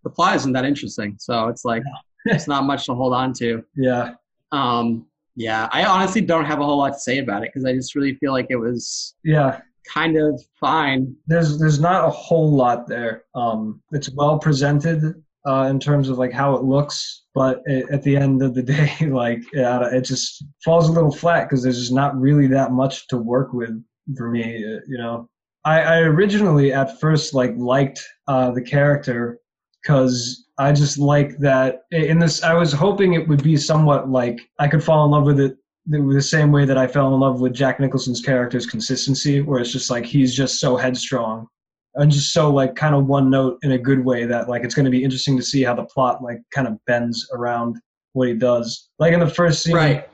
the 0.04 0.10
plot 0.10 0.36
isn't 0.36 0.52
that 0.54 0.66
interesting, 0.66 1.16
so 1.18 1.48
it's 1.48 1.64
like 1.66 1.82
it's 2.26 2.48
not 2.48 2.66
much 2.66 2.86
to 2.88 2.94
hold 2.94 3.14
on 3.14 3.32
to. 3.34 3.64
yeah 3.76 4.14
Um, 4.52 5.06
yeah, 5.38 5.70
I 5.72 5.86
honestly 5.86 6.20
don't 6.22 6.46
have 6.46 6.60
a 6.60 6.66
whole 6.66 6.78
lot 6.80 6.94
to 6.94 7.00
say 7.00 7.20
about 7.20 7.44
it 7.44 7.52
because 7.54 7.64
I 7.64 7.72
just 7.74 7.96
really 7.96 8.16
feel 8.16 8.32
like 8.34 8.48
it 8.50 8.58
was 8.58 9.16
yeah 9.24 9.62
kind 9.94 10.18
of 10.18 10.42
fine. 10.60 11.16
there's 11.28 11.60
there's 11.60 11.80
not 11.80 12.06
a 12.06 12.10
whole 12.10 12.52
lot 12.52 12.88
there 12.88 13.24
um 13.36 13.82
it's 13.92 14.10
well 14.12 14.38
presented 14.40 15.24
uh 15.48 15.68
in 15.70 15.80
terms 15.80 16.10
of 16.10 16.18
like 16.18 16.32
how 16.32 16.56
it 16.56 16.64
looks 16.64 17.24
but 17.34 17.62
it, 17.66 17.86
at 17.92 18.04
the 18.04 18.16
end 18.16 18.42
of 18.42 18.54
the 18.54 18.64
day 18.76 18.94
like 19.08 19.42
yeah, 19.54 19.88
it 19.92 20.02
just 20.02 20.44
falls 20.64 20.90
a 20.90 20.92
little 20.92 21.12
flat 21.12 21.48
because 21.48 21.64
there's 21.64 21.80
just 21.80 21.94
not 21.94 22.20
really 22.20 22.48
that 22.48 22.72
much 22.72 23.08
to 23.08 23.18
work 23.18 23.54
with 23.54 23.84
for 24.16 24.30
me 24.30 24.58
uh, 24.58 24.80
you 24.88 24.98
know 24.98 25.30
i 25.66 25.82
i 25.82 26.00
originally 26.00 26.74
at 26.74 27.00
first 27.00 27.34
like 27.34 27.54
liked 27.58 28.04
uh 28.28 28.52
the 28.52 28.62
character 28.62 29.40
because 29.82 30.46
i 30.58 30.72
just 30.72 30.98
like 30.98 31.38
that 31.40 31.84
in 31.92 32.20
this 32.20 32.44
i 32.44 32.54
was 32.54 32.72
hoping 32.72 33.14
it 33.14 33.28
would 33.28 33.44
be 33.44 33.58
somewhat 33.58 34.10
like 34.10 34.40
i 34.60 34.68
could 34.68 34.84
fall 34.84 35.06
in 35.06 35.12
love 35.12 35.26
with 35.26 35.40
it 35.40 35.58
the, 35.88 36.02
the 36.02 36.22
same 36.22 36.52
way 36.52 36.66
that 36.66 36.78
I 36.78 36.88
fell 36.88 37.14
in 37.14 37.20
love 37.20 37.40
with 37.42 37.54
Jack 37.54 37.80
Nicholson's 37.80 38.22
character's 38.22 38.66
consistency, 38.66 39.42
where 39.42 39.60
it's 39.60 39.72
just 39.72 39.90
like 39.90 40.06
he's 40.06 40.36
just 40.36 40.60
so 40.60 40.76
headstrong 40.76 41.48
and 41.96 42.12
just 42.12 42.34
so 42.34 42.52
like 42.52 42.76
kind 42.76 42.94
of 42.96 43.06
one 43.06 43.30
note 43.30 43.58
in 43.64 43.72
a 43.72 43.78
good 43.78 44.04
way 44.04 44.26
that 44.26 44.50
like 44.50 44.64
it's 44.64 44.76
going 44.76 44.86
to 44.86 44.92
be 44.92 45.04
interesting 45.04 45.38
to 45.38 45.44
see 45.44 45.64
how 45.64 45.74
the 45.74 45.86
plot 45.86 46.22
like 46.22 46.40
kind 46.54 46.68
of 46.68 46.78
bends 46.86 47.30
around 47.34 47.78
what 48.14 48.28
he 48.28 48.34
does. 48.34 48.90
Like 49.00 49.14
in 49.14 49.20
the 49.20 49.30
first 49.30 49.64
scene, 49.64 49.76
Right. 49.76 50.10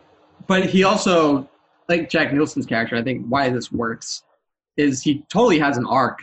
But 0.47 0.65
he 0.65 0.83
also, 0.83 1.49
like 1.87 2.09
Jack 2.09 2.31
Nicholson's 2.31 2.65
character, 2.65 2.95
I 2.95 3.03
think 3.03 3.25
why 3.27 3.49
this 3.49 3.71
works 3.71 4.23
is 4.77 5.01
he 5.01 5.23
totally 5.31 5.59
has 5.59 5.77
an 5.77 5.85
arc 5.85 6.19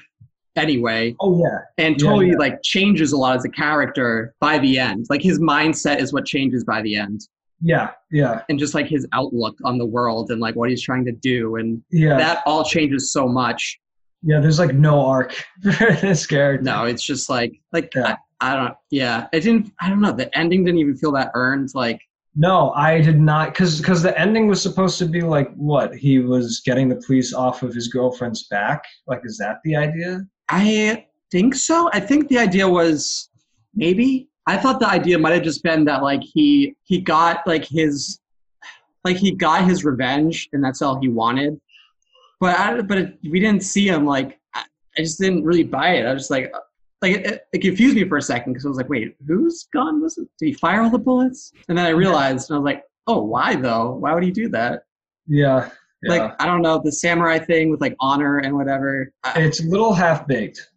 anyway 0.56 1.14
Oh 1.20 1.40
yeah, 1.40 1.58
and 1.78 2.00
Yeah, 2.00 2.08
totally 2.08 2.30
yeah. 2.30 2.36
like 2.36 2.60
changes 2.62 3.12
a 3.12 3.16
lot 3.16 3.36
as 3.36 3.44
a 3.44 3.48
character 3.48 4.34
by 4.40 4.58
the 4.58 4.78
end. 4.78 5.06
Like 5.08 5.22
his 5.22 5.38
mindset 5.38 6.00
is 6.00 6.12
what 6.12 6.26
changes 6.26 6.64
by 6.64 6.82
the 6.82 6.96
end. 6.96 7.20
Yeah, 7.62 7.90
yeah, 8.10 8.42
And 8.48 8.58
just 8.58 8.74
like 8.74 8.86
his 8.86 9.06
outlook 9.12 9.56
on 9.64 9.78
the 9.78 9.86
world 9.86 10.30
and 10.30 10.40
like 10.40 10.56
what 10.56 10.70
he's 10.70 10.82
trying 10.82 11.04
to 11.04 11.12
do. 11.12 11.56
And 11.56 11.82
yeah, 11.90 12.16
that 12.16 12.42
all 12.46 12.64
changes 12.64 13.12
so 13.12 13.28
much. 13.28 13.78
yeah. 14.22 14.40
There's 14.40 14.58
like 14.58 14.74
no 14.74 15.04
arc 15.04 15.32
for 15.62 15.92
this 15.92 16.26
character. 16.26 16.62
No, 16.62 16.84
it's 16.84 17.02
just 17.02 17.28
like 17.28 17.52
like 17.72 17.92
Yeah. 17.94 18.16
I, 18.40 18.52
I 18.52 18.56
don't 18.56 18.74
yeah. 18.90 19.26
It 19.32 19.40
didn't 19.40 19.72
I 19.80 19.88
don't 19.88 20.00
know. 20.00 20.12
The 20.12 20.36
ending 20.36 20.64
didn't 20.64 20.80
even 20.80 20.96
feel 20.96 21.12
that 21.12 21.30
earned. 21.34 21.70
Like 21.74 22.00
No, 22.34 22.70
I 22.70 23.00
did 23.00 23.20
not, 23.20 23.52
because 23.52 23.78
because 23.78 24.02
the 24.02 24.18
ending 24.18 24.48
was 24.48 24.62
supposed 24.62 24.98
to 24.98 25.06
be 25.06 25.20
like 25.20 25.52
what 25.54 25.94
he 25.94 26.18
was 26.20 26.60
getting 26.64 26.88
the 26.88 26.96
police 27.06 27.34
off 27.34 27.62
of 27.62 27.74
his 27.74 27.88
girlfriend's 27.88 28.44
back. 28.48 28.84
Like, 29.06 29.20
is 29.24 29.36
that 29.38 29.58
the 29.64 29.76
idea? 29.76 30.24
I 30.48 31.06
think 31.30 31.54
so. 31.54 31.90
I 31.92 32.00
think 32.00 32.28
the 32.28 32.38
idea 32.38 32.66
was 32.68 33.28
maybe. 33.74 34.29
I 34.46 34.56
thought 34.56 34.80
the 34.80 34.88
idea 34.88 35.18
might 35.18 35.32
have 35.32 35.42
just 35.42 35.62
been 35.62 35.84
that 35.84 36.02
like 36.02 36.22
he 36.22 36.74
he 36.82 37.00
got 37.00 37.46
like 37.46 37.64
his 37.64 38.20
like 39.04 39.16
he 39.16 39.32
got 39.32 39.64
his 39.64 39.84
revenge 39.84 40.48
and 40.52 40.62
that's 40.62 40.82
all 40.82 41.00
he 41.00 41.08
wanted. 41.08 41.60
But 42.40 42.58
I, 42.58 42.80
but 42.80 42.98
it, 42.98 43.18
we 43.22 43.38
didn't 43.40 43.62
see 43.62 43.86
him 43.88 44.06
like 44.06 44.38
I, 44.54 44.64
I 44.96 45.02
just 45.02 45.20
didn't 45.20 45.44
really 45.44 45.64
buy 45.64 45.94
it. 45.94 46.06
I 46.06 46.12
was 46.12 46.22
just 46.22 46.30
like 46.30 46.52
like 47.02 47.16
it, 47.16 47.46
it 47.52 47.58
confused 47.60 47.96
me 47.96 48.08
for 48.08 48.18
a 48.18 48.22
second 48.22 48.52
because 48.52 48.66
I 48.66 48.68
was 48.68 48.76
like, 48.76 48.88
wait, 48.88 49.16
whose 49.26 49.68
gun 49.72 50.02
was 50.02 50.18
it? 50.18 50.28
Did 50.38 50.46
he 50.46 50.52
fire 50.54 50.82
all 50.82 50.90
the 50.90 50.98
bullets? 50.98 51.52
And 51.68 51.76
then 51.76 51.86
I 51.86 51.90
realized 51.90 52.50
and 52.50 52.56
I 52.56 52.58
was 52.58 52.64
like, 52.64 52.84
oh, 53.06 53.22
why 53.22 53.56
though? 53.56 53.92
Why 53.92 54.14
would 54.14 54.22
he 54.22 54.30
do 54.30 54.48
that? 54.50 54.84
Yeah, 55.26 55.70
yeah. 56.02 56.10
Like 56.10 56.34
I 56.40 56.46
don't 56.46 56.62
know 56.62 56.80
the 56.82 56.92
samurai 56.92 57.38
thing 57.38 57.70
with 57.70 57.80
like 57.80 57.94
honor 58.00 58.38
and 58.38 58.56
whatever. 58.56 59.12
It's 59.36 59.60
a 59.60 59.66
little 59.66 59.92
half 59.92 60.26
baked. 60.26 60.70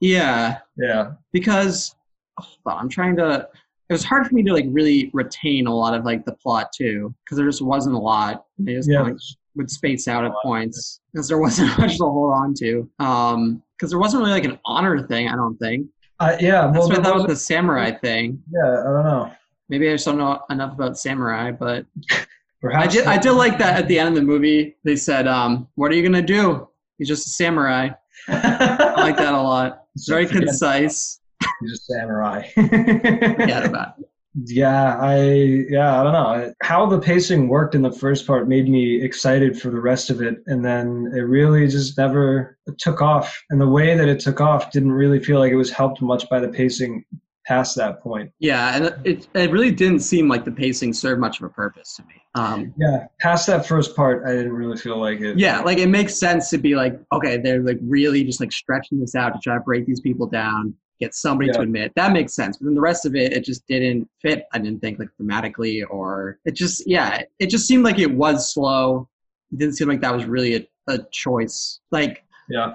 yeah. 0.00 0.58
Yeah, 0.76 1.12
because 1.32 1.94
on, 2.38 2.78
I'm 2.78 2.88
trying 2.88 3.16
to. 3.16 3.48
It 3.90 3.92
was 3.92 4.04
hard 4.04 4.26
for 4.26 4.34
me 4.34 4.42
to 4.44 4.52
like 4.52 4.64
really 4.68 5.10
retain 5.12 5.66
a 5.66 5.74
lot 5.74 5.94
of 5.94 6.04
like 6.04 6.24
the 6.24 6.32
plot 6.32 6.72
too, 6.74 7.14
because 7.24 7.36
there 7.36 7.46
just 7.46 7.62
wasn't 7.62 7.94
a 7.94 7.98
lot. 7.98 8.46
They 8.58 8.74
just 8.74 8.90
yeah. 8.90 9.02
kind 9.02 9.10
of 9.10 9.20
would 9.56 9.70
space 9.70 10.08
out 10.08 10.24
at 10.24 10.32
points 10.42 11.00
because 11.12 11.28
there 11.28 11.38
wasn't 11.38 11.78
much 11.78 11.98
to 11.98 12.04
hold 12.04 12.32
on 12.32 12.54
to. 12.54 12.88
Um, 12.98 13.62
because 13.76 13.90
there 13.90 13.98
wasn't 13.98 14.22
really 14.22 14.32
like 14.32 14.44
an 14.44 14.58
honor 14.64 15.06
thing. 15.06 15.28
I 15.28 15.34
don't 15.34 15.56
think. 15.58 15.86
Uh, 16.20 16.36
yeah, 16.40 16.70
That's 16.72 16.86
what 16.86 16.98
I 16.98 17.02
thought 17.02 17.16
was- 17.16 17.26
the 17.26 17.36
samurai 17.36 17.90
thing. 17.90 18.42
yeah, 18.50 18.80
I 18.80 18.84
don't 18.84 19.04
know. 19.04 19.32
Maybe 19.68 19.88
I 19.88 19.92
just 19.92 20.04
don't 20.04 20.18
know 20.18 20.40
enough 20.50 20.74
about 20.74 20.98
samurai, 20.98 21.50
but 21.50 21.86
I 22.72 22.86
did. 22.86 23.06
I 23.06 23.18
did 23.18 23.32
like 23.32 23.58
that 23.58 23.78
at 23.78 23.88
the 23.88 23.98
end 23.98 24.08
of 24.10 24.14
the 24.14 24.22
movie. 24.22 24.76
They 24.84 24.96
said, 24.96 25.26
um, 25.26 25.68
"What 25.74 25.90
are 25.90 25.94
you 25.94 26.02
gonna 26.02 26.22
do?" 26.22 26.68
He's 26.98 27.08
just 27.08 27.26
a 27.26 27.30
samurai. 27.30 27.90
I 28.28 28.94
like 28.96 29.16
that 29.16 29.34
a 29.34 29.40
lot. 29.40 29.84
It's 29.94 30.08
very 30.08 30.26
concise. 30.26 31.20
He's 31.60 31.72
a 31.72 31.76
samurai. 31.76 32.42
Forget 32.54 33.64
about 33.66 33.94
it. 33.98 34.06
Yeah, 34.46 34.98
I 34.98 35.22
yeah, 35.68 36.00
I 36.00 36.02
don't 36.02 36.12
know. 36.12 36.52
How 36.62 36.86
the 36.86 36.98
pacing 36.98 37.46
worked 37.48 37.76
in 37.76 37.82
the 37.82 37.92
first 37.92 38.26
part 38.26 38.48
made 38.48 38.68
me 38.68 39.00
excited 39.00 39.60
for 39.60 39.70
the 39.70 39.80
rest 39.80 40.10
of 40.10 40.20
it 40.22 40.38
and 40.46 40.64
then 40.64 41.12
it 41.14 41.20
really 41.20 41.68
just 41.68 41.96
never 41.96 42.58
took 42.78 43.00
off. 43.00 43.40
And 43.50 43.60
the 43.60 43.68
way 43.68 43.96
that 43.96 44.08
it 44.08 44.18
took 44.18 44.40
off 44.40 44.72
didn't 44.72 44.90
really 44.90 45.20
feel 45.20 45.38
like 45.38 45.52
it 45.52 45.56
was 45.56 45.70
helped 45.70 46.02
much 46.02 46.28
by 46.28 46.40
the 46.40 46.48
pacing 46.48 47.04
past 47.46 47.76
that 47.76 48.00
point. 48.00 48.32
Yeah, 48.40 48.74
and 48.74 49.06
it 49.06 49.28
it 49.36 49.52
really 49.52 49.70
didn't 49.70 50.00
seem 50.00 50.28
like 50.28 50.44
the 50.44 50.50
pacing 50.50 50.94
served 50.94 51.20
much 51.20 51.38
of 51.38 51.44
a 51.44 51.50
purpose 51.50 51.94
to 51.96 52.02
me. 52.02 52.14
Um, 52.34 52.74
Yeah, 52.76 53.06
past 53.20 53.46
that 53.46 53.66
first 53.66 53.94
part 53.94 54.24
I 54.26 54.32
didn't 54.32 54.54
really 54.54 54.78
feel 54.78 54.98
like 54.98 55.20
it. 55.20 55.38
yeah, 55.38 55.60
like 55.60 55.78
it 55.78 55.88
makes 55.88 56.16
sense 56.18 56.50
to 56.50 56.58
be 56.58 56.74
like, 56.74 56.98
okay, 57.12 57.36
they're 57.36 57.62
like 57.62 57.78
really 57.82 58.24
just 58.24 58.40
like 58.40 58.50
stretching 58.50 58.98
this 58.98 59.14
out 59.14 59.32
to 59.34 59.38
try 59.38 59.54
to 59.54 59.60
break 59.60 59.86
these 59.86 60.00
people 60.00 60.26
down, 60.26 60.74
get 61.00 61.14
somebody 61.14 61.50
to 61.52 61.60
admit. 61.60 61.92
That 61.96 62.12
makes 62.12 62.34
sense. 62.34 62.56
But 62.56 62.66
then 62.66 62.74
the 62.74 62.80
rest 62.80 63.04
of 63.06 63.14
it, 63.14 63.32
it 63.32 63.44
just 63.44 63.66
didn't 63.66 64.08
fit. 64.22 64.44
I 64.52 64.58
didn't 64.58 64.80
think 64.80 64.98
like 64.98 65.08
thematically 65.20 65.82
or 65.88 66.38
it 66.44 66.54
just 66.54 66.86
yeah, 66.86 67.22
it 67.38 67.50
just 67.50 67.66
seemed 67.66 67.84
like 67.84 67.98
it 67.98 68.10
was 68.12 68.52
slow. 68.52 69.08
It 69.52 69.58
didn't 69.58 69.74
seem 69.76 69.88
like 69.88 70.00
that 70.00 70.14
was 70.14 70.24
really 70.24 70.56
a, 70.56 70.66
a 70.88 70.98
choice. 71.12 71.80
Like 71.90 72.24
Yeah. 72.48 72.74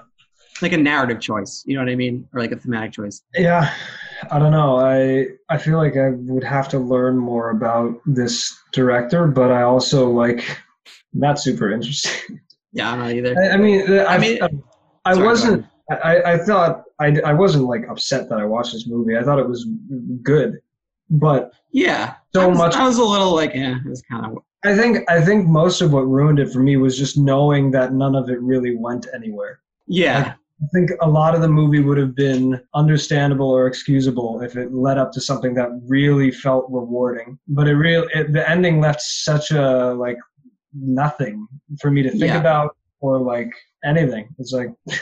like 0.61 0.73
a 0.73 0.77
narrative 0.77 1.19
choice. 1.21 1.63
You 1.65 1.75
know 1.77 1.83
what 1.83 1.91
I 1.91 1.95
mean? 1.95 2.27
Or 2.33 2.41
like 2.41 2.51
a 2.51 2.57
thematic 2.57 2.91
choice. 2.91 3.21
Yeah, 3.35 3.73
I 4.29 4.37
don't 4.39 4.51
know. 4.51 4.77
I 4.79 5.27
I 5.49 5.57
feel 5.57 5.77
like 5.77 5.95
I 5.95 6.09
would 6.09 6.43
have 6.43 6.67
to 6.69 6.79
learn 6.79 7.17
more 7.17 7.51
about 7.51 7.99
this 8.05 8.57
director, 8.73 9.27
but 9.27 9.51
I 9.51 9.61
also 9.63 10.09
like 10.09 10.43
not 11.13 11.39
super 11.39 11.71
interested. 11.71 12.39
Yeah, 12.71 12.91
I 12.93 12.95
don't 12.97 13.11
either. 13.17 13.35
I, 13.39 13.49
I 13.49 13.57
mean, 13.57 13.91
I, 13.91 14.05
I 14.05 14.17
mean- 14.19 14.43
I, 14.43 14.49
I 15.05 15.15
wasn't. 15.23 15.65
I, 15.91 16.33
I 16.33 16.37
thought 16.37 16.83
I, 16.99 17.19
I 17.25 17.33
wasn't 17.33 17.65
like 17.65 17.87
upset 17.89 18.29
that 18.29 18.39
I 18.39 18.45
watched 18.45 18.73
this 18.73 18.87
movie. 18.87 19.17
I 19.17 19.23
thought 19.23 19.39
it 19.39 19.47
was 19.47 19.67
good, 20.23 20.59
but 21.09 21.51
Yeah. 21.71 22.15
So 22.33 22.41
I 22.41 22.47
was, 22.47 22.57
much- 22.57 22.75
I 22.75 22.85
was 22.87 22.97
a 22.97 23.03
little 23.03 23.33
like, 23.33 23.51
eh, 23.55 23.75
it 23.83 23.89
was 23.89 24.01
kind 24.09 24.25
of 24.25 24.37
I 24.65 24.75
think 24.75 25.09
I 25.09 25.21
think 25.21 25.47
most 25.47 25.81
of 25.81 25.93
what 25.93 26.01
ruined 26.01 26.37
it 26.39 26.51
for 26.51 26.59
me 26.59 26.75
was 26.75 26.97
just 26.97 27.17
knowing 27.17 27.71
that 27.71 27.93
none 27.93 28.13
of 28.15 28.29
it 28.29 28.41
really 28.41 28.75
went 28.75 29.07
anywhere. 29.13 29.59
yeah. 29.87 30.33
I 30.61 30.67
think 30.73 30.89
a 31.01 31.09
lot 31.09 31.35
of 31.35 31.39
the 31.41 31.47
movie 31.47 31.79
would 31.79 31.97
have 31.97 32.13
been 32.13 32.59
understandable 32.75 33.49
or 33.49 33.65
excusable 33.67 34.41
if 34.41 34.57
it 34.57 34.73
led 34.73 34.97
up 34.97 35.13
to 35.13 35.21
something 35.21 35.53
that 35.53 35.69
really 35.87 36.31
felt 36.31 36.65
rewarding. 36.69 37.39
But 37.47 37.69
it 37.69 37.75
real 37.75 38.05
it, 38.13 38.33
the 38.33 38.43
ending 38.49 38.81
left 38.81 38.99
such 39.01 39.51
a 39.51 39.93
like 39.93 40.17
nothing 40.73 41.47
for 41.79 41.89
me 41.91 42.01
to 42.03 42.09
think 42.09 42.23
Yeah. 42.23 42.39
about 42.41 42.75
or 42.99 43.19
like 43.19 43.49
anything. 43.85 44.35
It's 44.37 44.51
like 44.51 44.67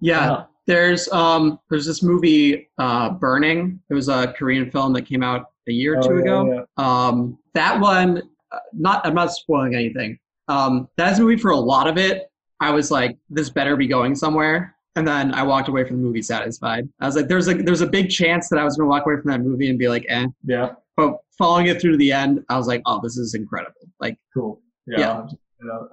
Yeah. 0.00 0.32
uh, 0.32 0.46
There's 0.66 1.08
um 1.12 1.58
there's 1.70 1.86
this 1.86 2.02
movie 2.02 2.68
uh 2.78 3.10
Burning. 3.10 3.80
It 3.90 3.94
was 3.94 4.08
a 4.08 4.32
Korean 4.38 4.70
film 4.70 4.92
that 4.94 5.02
came 5.02 5.22
out 5.22 5.46
a 5.68 5.72
year 5.72 5.94
or 5.94 5.98
oh, 5.98 6.08
two 6.08 6.14
yeah, 6.16 6.20
ago. 6.22 6.66
yeah. 6.78 7.08
Um 7.08 7.38
that 7.54 7.78
one 7.80 8.22
uh, 8.52 8.58
not 8.72 9.04
I'm 9.06 9.14
not 9.14 9.32
spoiling 9.32 9.74
anything. 9.74 10.18
Um 10.48 10.88
that's 10.96 11.18
a 11.18 11.22
movie 11.22 11.36
for 11.36 11.50
a 11.50 11.56
lot 11.56 11.86
of 11.88 11.98
it. 11.98 12.30
I 12.60 12.70
was 12.70 12.90
like 12.90 13.16
this 13.30 13.50
better 13.50 13.76
be 13.76 13.86
going 13.86 14.14
somewhere. 14.14 14.74
And 14.96 15.06
then 15.06 15.34
I 15.34 15.42
walked 15.42 15.68
away 15.68 15.84
from 15.84 15.96
the 15.98 16.02
movie 16.02 16.22
satisfied. 16.22 16.88
I 17.00 17.06
was 17.06 17.16
like 17.16 17.28
there's 17.28 17.48
a 17.48 17.54
there's 17.54 17.82
a 17.82 17.86
big 17.86 18.08
chance 18.10 18.48
that 18.48 18.58
I 18.58 18.64
was 18.64 18.76
going 18.76 18.86
to 18.86 18.90
walk 18.90 19.04
away 19.06 19.20
from 19.20 19.30
that 19.30 19.40
movie 19.42 19.68
and 19.68 19.78
be 19.78 19.88
like 19.88 20.06
eh. 20.08 20.26
Yeah, 20.44 20.72
But 20.96 21.18
following 21.36 21.66
it 21.66 21.80
through 21.80 21.92
to 21.92 21.96
the 21.98 22.12
end, 22.12 22.44
I 22.48 22.56
was 22.56 22.66
like 22.66 22.82
oh 22.86 23.00
this 23.02 23.16
is 23.18 23.34
incredible. 23.34 23.82
Like 24.00 24.16
cool. 24.32 24.60
Yeah. 24.86 24.98
Yeah. 24.98 25.26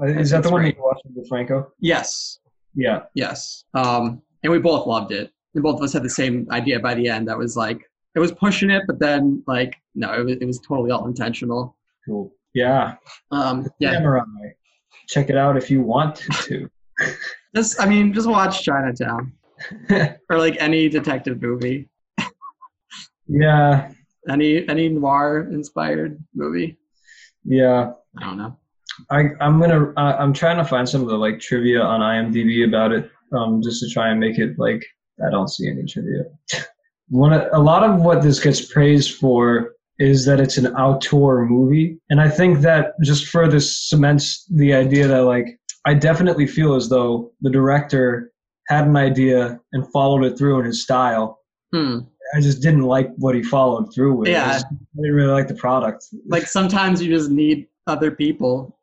yeah. 0.01 0.19
Is 0.19 0.29
that 0.29 0.43
the 0.43 0.49
one 0.51 0.61
great. 0.61 0.77
you 0.77 0.83
watched 0.83 1.03
with 1.13 1.27
Franco? 1.27 1.71
yes. 1.79 2.39
Yeah. 2.75 3.03
Yes. 3.13 3.65
Um 3.73 4.21
and 4.43 4.51
we 4.51 4.59
both 4.59 4.87
loved 4.87 5.11
it. 5.11 5.31
And 5.53 5.63
both 5.63 5.77
of 5.77 5.83
us 5.83 5.93
had 5.93 6.03
the 6.03 6.09
same 6.09 6.47
idea 6.51 6.79
by 6.79 6.95
the 6.95 7.07
end. 7.07 7.27
That 7.27 7.37
was 7.37 7.55
like 7.55 7.89
it 8.15 8.19
was 8.19 8.31
pushing 8.31 8.69
it, 8.69 8.83
but 8.87 8.99
then 8.99 9.43
like 9.47 9.81
no, 9.95 10.13
it 10.13 10.23
was 10.23 10.37
it 10.37 10.45
was 10.45 10.59
totally 10.59 10.91
all 10.91 11.07
intentional. 11.07 11.75
Cool. 12.05 12.33
Yeah. 12.53 12.95
Um, 13.31 13.67
yeah, 13.79 13.93
Samurai. 13.93 14.21
Check 15.07 15.29
it 15.29 15.37
out 15.37 15.57
if 15.57 15.71
you 15.71 15.81
want 15.81 16.15
to. 16.15 16.69
just 17.55 17.79
I 17.81 17.87
mean, 17.87 18.13
just 18.13 18.29
watch 18.29 18.63
Chinatown 18.63 19.33
or 19.89 20.37
like 20.37 20.57
any 20.59 20.89
detective 20.89 21.41
movie, 21.41 21.89
yeah. 23.27 23.91
any 24.29 24.67
any 24.69 24.89
noir 24.89 25.49
inspired 25.51 26.23
movie. 26.35 26.77
Yeah. 27.43 27.93
I 28.17 28.23
don't 28.23 28.37
know. 28.37 28.57
I, 29.09 29.29
I'm 29.39 29.59
gonna. 29.59 29.91
Uh, 29.97 30.17
I'm 30.19 30.33
trying 30.33 30.57
to 30.57 30.65
find 30.65 30.87
some 30.87 31.01
of 31.01 31.07
the 31.07 31.17
like 31.17 31.39
trivia 31.39 31.81
on 31.81 31.99
IMDb 31.99 32.67
about 32.67 32.91
it, 32.91 33.09
um, 33.31 33.61
just 33.61 33.81
to 33.81 33.89
try 33.89 34.09
and 34.09 34.19
make 34.19 34.37
it 34.37 34.57
like 34.57 34.83
I 35.25 35.29
don't 35.29 35.49
see 35.49 35.69
any 35.69 35.85
trivia. 35.85 36.25
One, 37.09 37.33
a 37.33 37.59
lot 37.59 37.83
of 37.83 38.01
what 38.01 38.23
this 38.23 38.39
gets 38.39 38.71
praised 38.71 39.15
for 39.15 39.73
is 39.99 40.25
that 40.25 40.39
it's 40.39 40.57
an 40.57 40.67
auteur 40.75 41.45
movie, 41.45 41.99
and 42.09 42.19
I 42.21 42.29
think 42.29 42.59
that 42.61 42.93
just 43.03 43.27
further 43.27 43.59
cements 43.59 44.45
the 44.49 44.73
idea 44.73 45.07
that 45.07 45.21
like 45.21 45.59
I 45.85 45.93
definitely 45.93 46.47
feel 46.47 46.75
as 46.75 46.89
though 46.89 47.31
the 47.41 47.49
director 47.49 48.31
had 48.67 48.87
an 48.87 48.95
idea 48.95 49.59
and 49.73 49.91
followed 49.91 50.23
it 50.23 50.37
through 50.37 50.59
in 50.59 50.65
his 50.65 50.83
style. 50.83 51.39
Hmm. 51.73 51.99
I 52.35 52.41
just 52.41 52.61
didn't 52.61 52.83
like 52.83 53.09
what 53.17 53.35
he 53.35 53.43
followed 53.43 53.93
through 53.93 54.15
with. 54.15 54.29
I 54.29 54.31
Yeah. 54.31 54.61
I 54.63 54.75
didn't 54.95 55.15
really 55.15 55.31
like 55.31 55.47
the 55.47 55.55
product. 55.55 56.05
Like 56.27 56.47
sometimes 56.47 57.01
you 57.01 57.13
just 57.13 57.29
need 57.29 57.67
other 57.87 58.11
people 58.11 58.77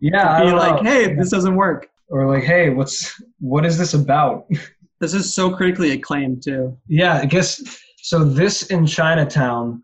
yeah, 0.00 0.44
be 0.44 0.52
like, 0.52 0.82
know. 0.82 0.90
hey, 0.90 1.14
this 1.14 1.30
doesn't 1.30 1.56
work. 1.56 1.88
or 2.08 2.28
like, 2.28 2.44
hey, 2.44 2.70
what's 2.70 3.20
what 3.40 3.64
is 3.64 3.78
this 3.78 3.94
about? 3.94 4.46
This 5.00 5.12
is 5.12 5.34
so 5.34 5.54
critically 5.54 5.90
acclaimed 5.90 6.42
too. 6.42 6.78
yeah, 6.88 7.18
I 7.18 7.26
guess 7.26 7.60
so. 7.98 8.24
This 8.24 8.68
in 8.68 8.86
Chinatown 8.86 9.82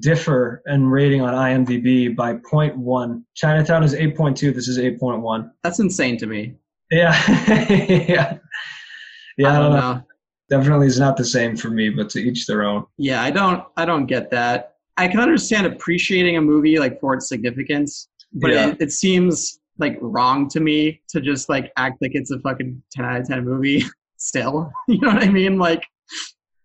differ 0.00 0.60
in 0.66 0.86
rating 0.86 1.22
on 1.22 1.32
IMDb 1.32 2.14
by 2.14 2.34
0.1. 2.34 3.22
Chinatown 3.36 3.84
is 3.84 3.94
8.2. 3.94 4.52
This 4.54 4.68
is 4.68 4.76
8.1. 4.76 5.50
That's 5.62 5.78
insane 5.78 6.18
to 6.18 6.26
me. 6.26 6.56
Yeah, 6.90 7.12
yeah, 7.68 8.38
yeah. 9.38 9.48
I 9.48 9.58
don't 9.58 9.72
know. 9.72 10.02
Definitely 10.50 10.88
is 10.88 11.00
not 11.00 11.16
the 11.16 11.24
same 11.24 11.56
for 11.56 11.70
me, 11.70 11.88
but 11.88 12.10
to 12.10 12.20
each 12.20 12.46
their 12.46 12.64
own. 12.64 12.84
Yeah, 12.98 13.22
I 13.22 13.30
don't 13.30 13.64
I 13.78 13.86
don't 13.86 14.06
get 14.06 14.30
that. 14.32 14.74
I 15.00 15.08
can 15.08 15.20
understand 15.20 15.66
appreciating 15.66 16.36
a 16.36 16.42
movie 16.42 16.78
like 16.78 17.00
for 17.00 17.14
its 17.14 17.26
significance, 17.28 18.08
but 18.34 18.50
Yeah. 18.50 18.68
it, 18.68 18.76
it 18.80 18.92
seems 18.92 19.60
like 19.78 19.96
wrong 20.02 20.46
to 20.50 20.60
me 20.60 21.00
to 21.08 21.20
just 21.22 21.48
like 21.48 21.72
act 21.78 21.96
like 22.02 22.12
it's 22.14 22.30
a 22.30 22.38
fucking 22.40 22.82
10 22.92 23.04
out 23.06 23.20
of 23.20 23.26
10 23.26 23.44
movie 23.44 23.82
still. 24.18 24.70
You 24.88 24.98
know 25.00 25.08
what 25.14 25.22
I 25.22 25.30
mean? 25.30 25.58
Like 25.58 25.84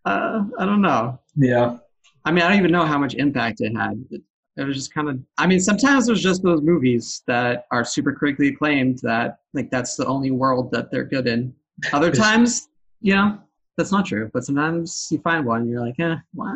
uh 0.06 0.44
I 0.60 0.66
don't 0.66 0.82
know. 0.82 1.20
Yeah, 1.36 1.78
I 2.26 2.32
mean, 2.32 2.44
I 2.44 2.50
don't 2.50 2.60
even 2.60 2.72
know 2.72 2.86
how 2.86 2.98
much 2.98 3.14
impact 3.16 3.62
it 3.62 3.74
had. 3.76 4.04
It, 4.12 4.22
it 4.58 4.64
was 4.64 4.76
just 4.76 4.94
kind 4.94 5.08
of. 5.10 5.20
I 5.38 5.48
mean, 5.48 5.60
sometimes 5.60 6.06
there's 6.08 6.22
just 6.22 6.44
those 6.44 6.62
movies 6.62 7.24
that 7.28 7.66
are 7.72 7.84
super 7.86 8.14
critically 8.14 8.50
acclaimed 8.50 9.00
that 9.04 9.40
like 9.54 9.70
that's 9.72 9.96
the 9.96 10.06
only 10.08 10.32
world 10.32 10.72
that 10.72 10.92
they're 10.92 11.04
good 11.16 11.28
in. 11.28 11.54
Other 11.94 12.12
times, 12.12 12.68
you 13.02 13.14
know, 13.16 13.38
that's 13.78 13.92
not 13.92 14.06
true. 14.06 14.30
But 14.34 14.44
sometimes 14.46 15.08
you 15.12 15.20
find 15.20 15.46
one, 15.46 15.62
and 15.62 15.70
you're 15.70 15.86
like, 15.86 16.00
eh, 16.00 16.16
why? 16.34 16.56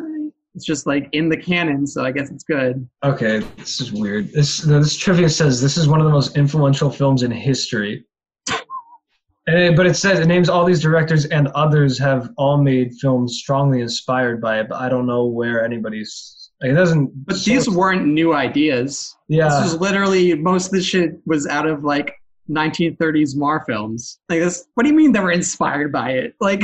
It's 0.60 0.66
just 0.66 0.86
like 0.86 1.08
in 1.14 1.30
the 1.30 1.38
canon, 1.38 1.88
so 1.88 2.04
I 2.04 2.12
guess 2.12 2.30
it's 2.32 2.44
good. 2.44 2.86
Okay, 3.02 3.40
this 3.56 3.80
is 3.80 3.94
weird. 3.94 4.30
This 4.34 4.58
this 4.58 4.98
trivia 4.98 5.30
says 5.30 5.62
this 5.62 5.78
is 5.78 5.88
one 5.88 6.02
of 6.02 6.06
the 6.06 6.12
most 6.12 6.36
influential 6.36 6.90
films 6.90 7.24
in 7.24 7.32
history. 7.32 8.06
Eh, 9.48 9.72
but 9.74 9.86
it 9.88 9.96
says 9.96 10.20
it 10.20 10.28
names 10.28 10.50
all 10.50 10.66
these 10.66 10.82
directors 10.82 11.24
and 11.28 11.48
others 11.56 11.98
have 11.98 12.32
all 12.38 12.62
made 12.62 12.92
films 13.00 13.38
strongly 13.38 13.80
inspired 13.80 14.42
by 14.42 14.60
it. 14.60 14.68
But 14.68 14.82
I 14.82 14.90
don't 14.90 15.08
know 15.08 15.28
where 15.28 15.64
anybody's. 15.64 16.50
Like, 16.62 16.72
it 16.72 16.74
doesn't. 16.74 17.10
But 17.26 17.42
these 17.46 17.70
weren't 17.70 18.06
new 18.06 18.34
ideas. 18.34 19.16
yeah, 19.30 19.62
This 19.62 19.72
is 19.72 19.80
literally 19.80 20.36
most 20.36 20.66
of 20.66 20.72
the 20.74 20.82
shit 20.82 21.12
was 21.26 21.48
out 21.48 21.68
of 21.68 21.86
like 21.86 22.14
1930s 22.50 23.38
noir 23.38 23.64
films. 23.66 24.20
Like 24.28 24.42
this. 24.42 24.66
What 24.74 24.84
do 24.84 24.90
you 24.90 24.96
mean 24.98 25.14
they 25.14 25.22
were 25.22 25.32
inspired 25.32 25.94
by 25.94 26.12
it? 26.12 26.34
Like, 26.42 26.64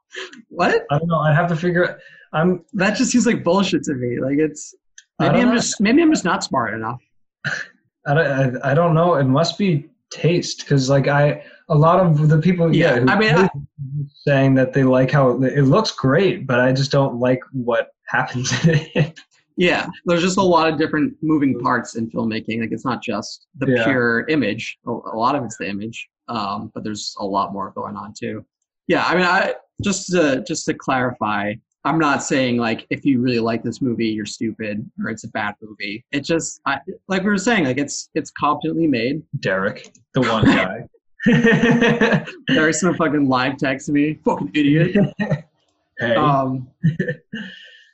what? 0.50 0.82
I 0.90 0.98
don't 0.98 1.08
know. 1.08 1.20
I 1.20 1.32
have 1.32 1.48
to 1.48 1.56
figure. 1.56 1.98
I'm. 2.32 2.64
That 2.74 2.96
just 2.96 3.10
seems 3.10 3.26
like 3.26 3.42
bullshit 3.44 3.82
to 3.84 3.94
me. 3.94 4.20
Like 4.20 4.38
it's 4.38 4.74
maybe 5.18 5.40
I'm 5.40 5.48
know. 5.48 5.54
just 5.56 5.80
maybe 5.80 6.02
I'm 6.02 6.10
just 6.12 6.24
not 6.24 6.44
smart 6.44 6.74
enough. 6.74 7.00
I 8.06 8.14
don't, 8.14 8.56
I, 8.64 8.70
I 8.70 8.74
don't 8.74 8.94
know. 8.94 9.14
It 9.14 9.24
must 9.24 9.58
be 9.58 9.88
taste 10.10 10.60
because 10.60 10.88
like 10.90 11.06
I 11.08 11.44
a 11.68 11.74
lot 11.74 12.00
of 12.00 12.28
the 12.28 12.38
people 12.38 12.74
yeah, 12.74 12.94
Yeah, 12.94 13.00
who 13.00 13.08
I 13.08 13.18
mean, 13.18 13.34
I- 13.34 13.50
saying 14.26 14.54
that 14.54 14.72
they 14.72 14.84
like 14.84 15.10
how 15.10 15.42
it, 15.42 15.58
it 15.58 15.62
looks 15.64 15.90
great, 15.92 16.46
but 16.46 16.60
I 16.60 16.72
just 16.72 16.90
don't 16.90 17.16
like 17.16 17.40
what 17.52 17.88
happens 18.08 18.52
in 18.64 18.80
it. 18.94 19.18
Yeah, 19.56 19.88
there's 20.06 20.22
just 20.22 20.38
a 20.38 20.42
lot 20.42 20.72
of 20.72 20.78
different 20.78 21.14
moving 21.20 21.58
parts 21.60 21.94
in 21.96 22.10
filmmaking. 22.10 22.60
Like 22.60 22.72
it's 22.72 22.84
not 22.84 23.02
just 23.02 23.46
the 23.58 23.70
Yeah. 23.70 23.84
pure 23.84 24.26
image. 24.28 24.78
A, 24.86 24.90
a 24.90 25.16
lot 25.16 25.34
of 25.34 25.44
it's 25.44 25.58
the 25.58 25.68
image, 25.68 26.08
um, 26.28 26.70
but 26.74 26.82
there's 26.82 27.14
a 27.20 27.24
lot 27.26 27.52
more 27.52 27.70
going 27.72 27.94
on 27.96 28.14
too. 28.18 28.44
Yeah, 28.88 29.04
I 29.04 29.14
mean, 29.14 29.24
I 29.24 29.54
just 29.84 30.08
to 30.12 30.42
just 30.48 30.64
to 30.66 30.74
clarify, 30.74 31.52
I'm 31.84 31.98
not 31.98 32.22
saying 32.22 32.58
like 32.58 32.86
if 32.90 33.04
you 33.04 33.20
really 33.20 33.38
like 33.38 33.62
this 33.62 33.80
movie, 33.80 34.08
you're 34.08 34.26
stupid 34.26 34.88
or 35.02 35.10
it's 35.10 35.24
a 35.24 35.28
bad 35.28 35.54
movie. 35.62 36.04
It 36.12 36.24
just 36.24 36.60
I, 36.66 36.80
like 37.08 37.22
we 37.22 37.30
were 37.30 37.38
saying, 37.38 37.64
like 37.64 37.78
it's 37.78 38.10
it's 38.14 38.30
competently 38.30 38.86
made. 38.86 39.22
Derek, 39.40 39.92
the 40.14 40.20
one 40.20 40.44
guy. 40.46 40.86
There's 42.48 42.80
some 42.80 42.94
fucking 42.94 43.28
live 43.28 43.56
text 43.56 43.88
me, 43.88 44.14
fucking 44.24 44.50
idiot. 44.54 44.96
hey, 45.98 46.14
um 46.16 46.68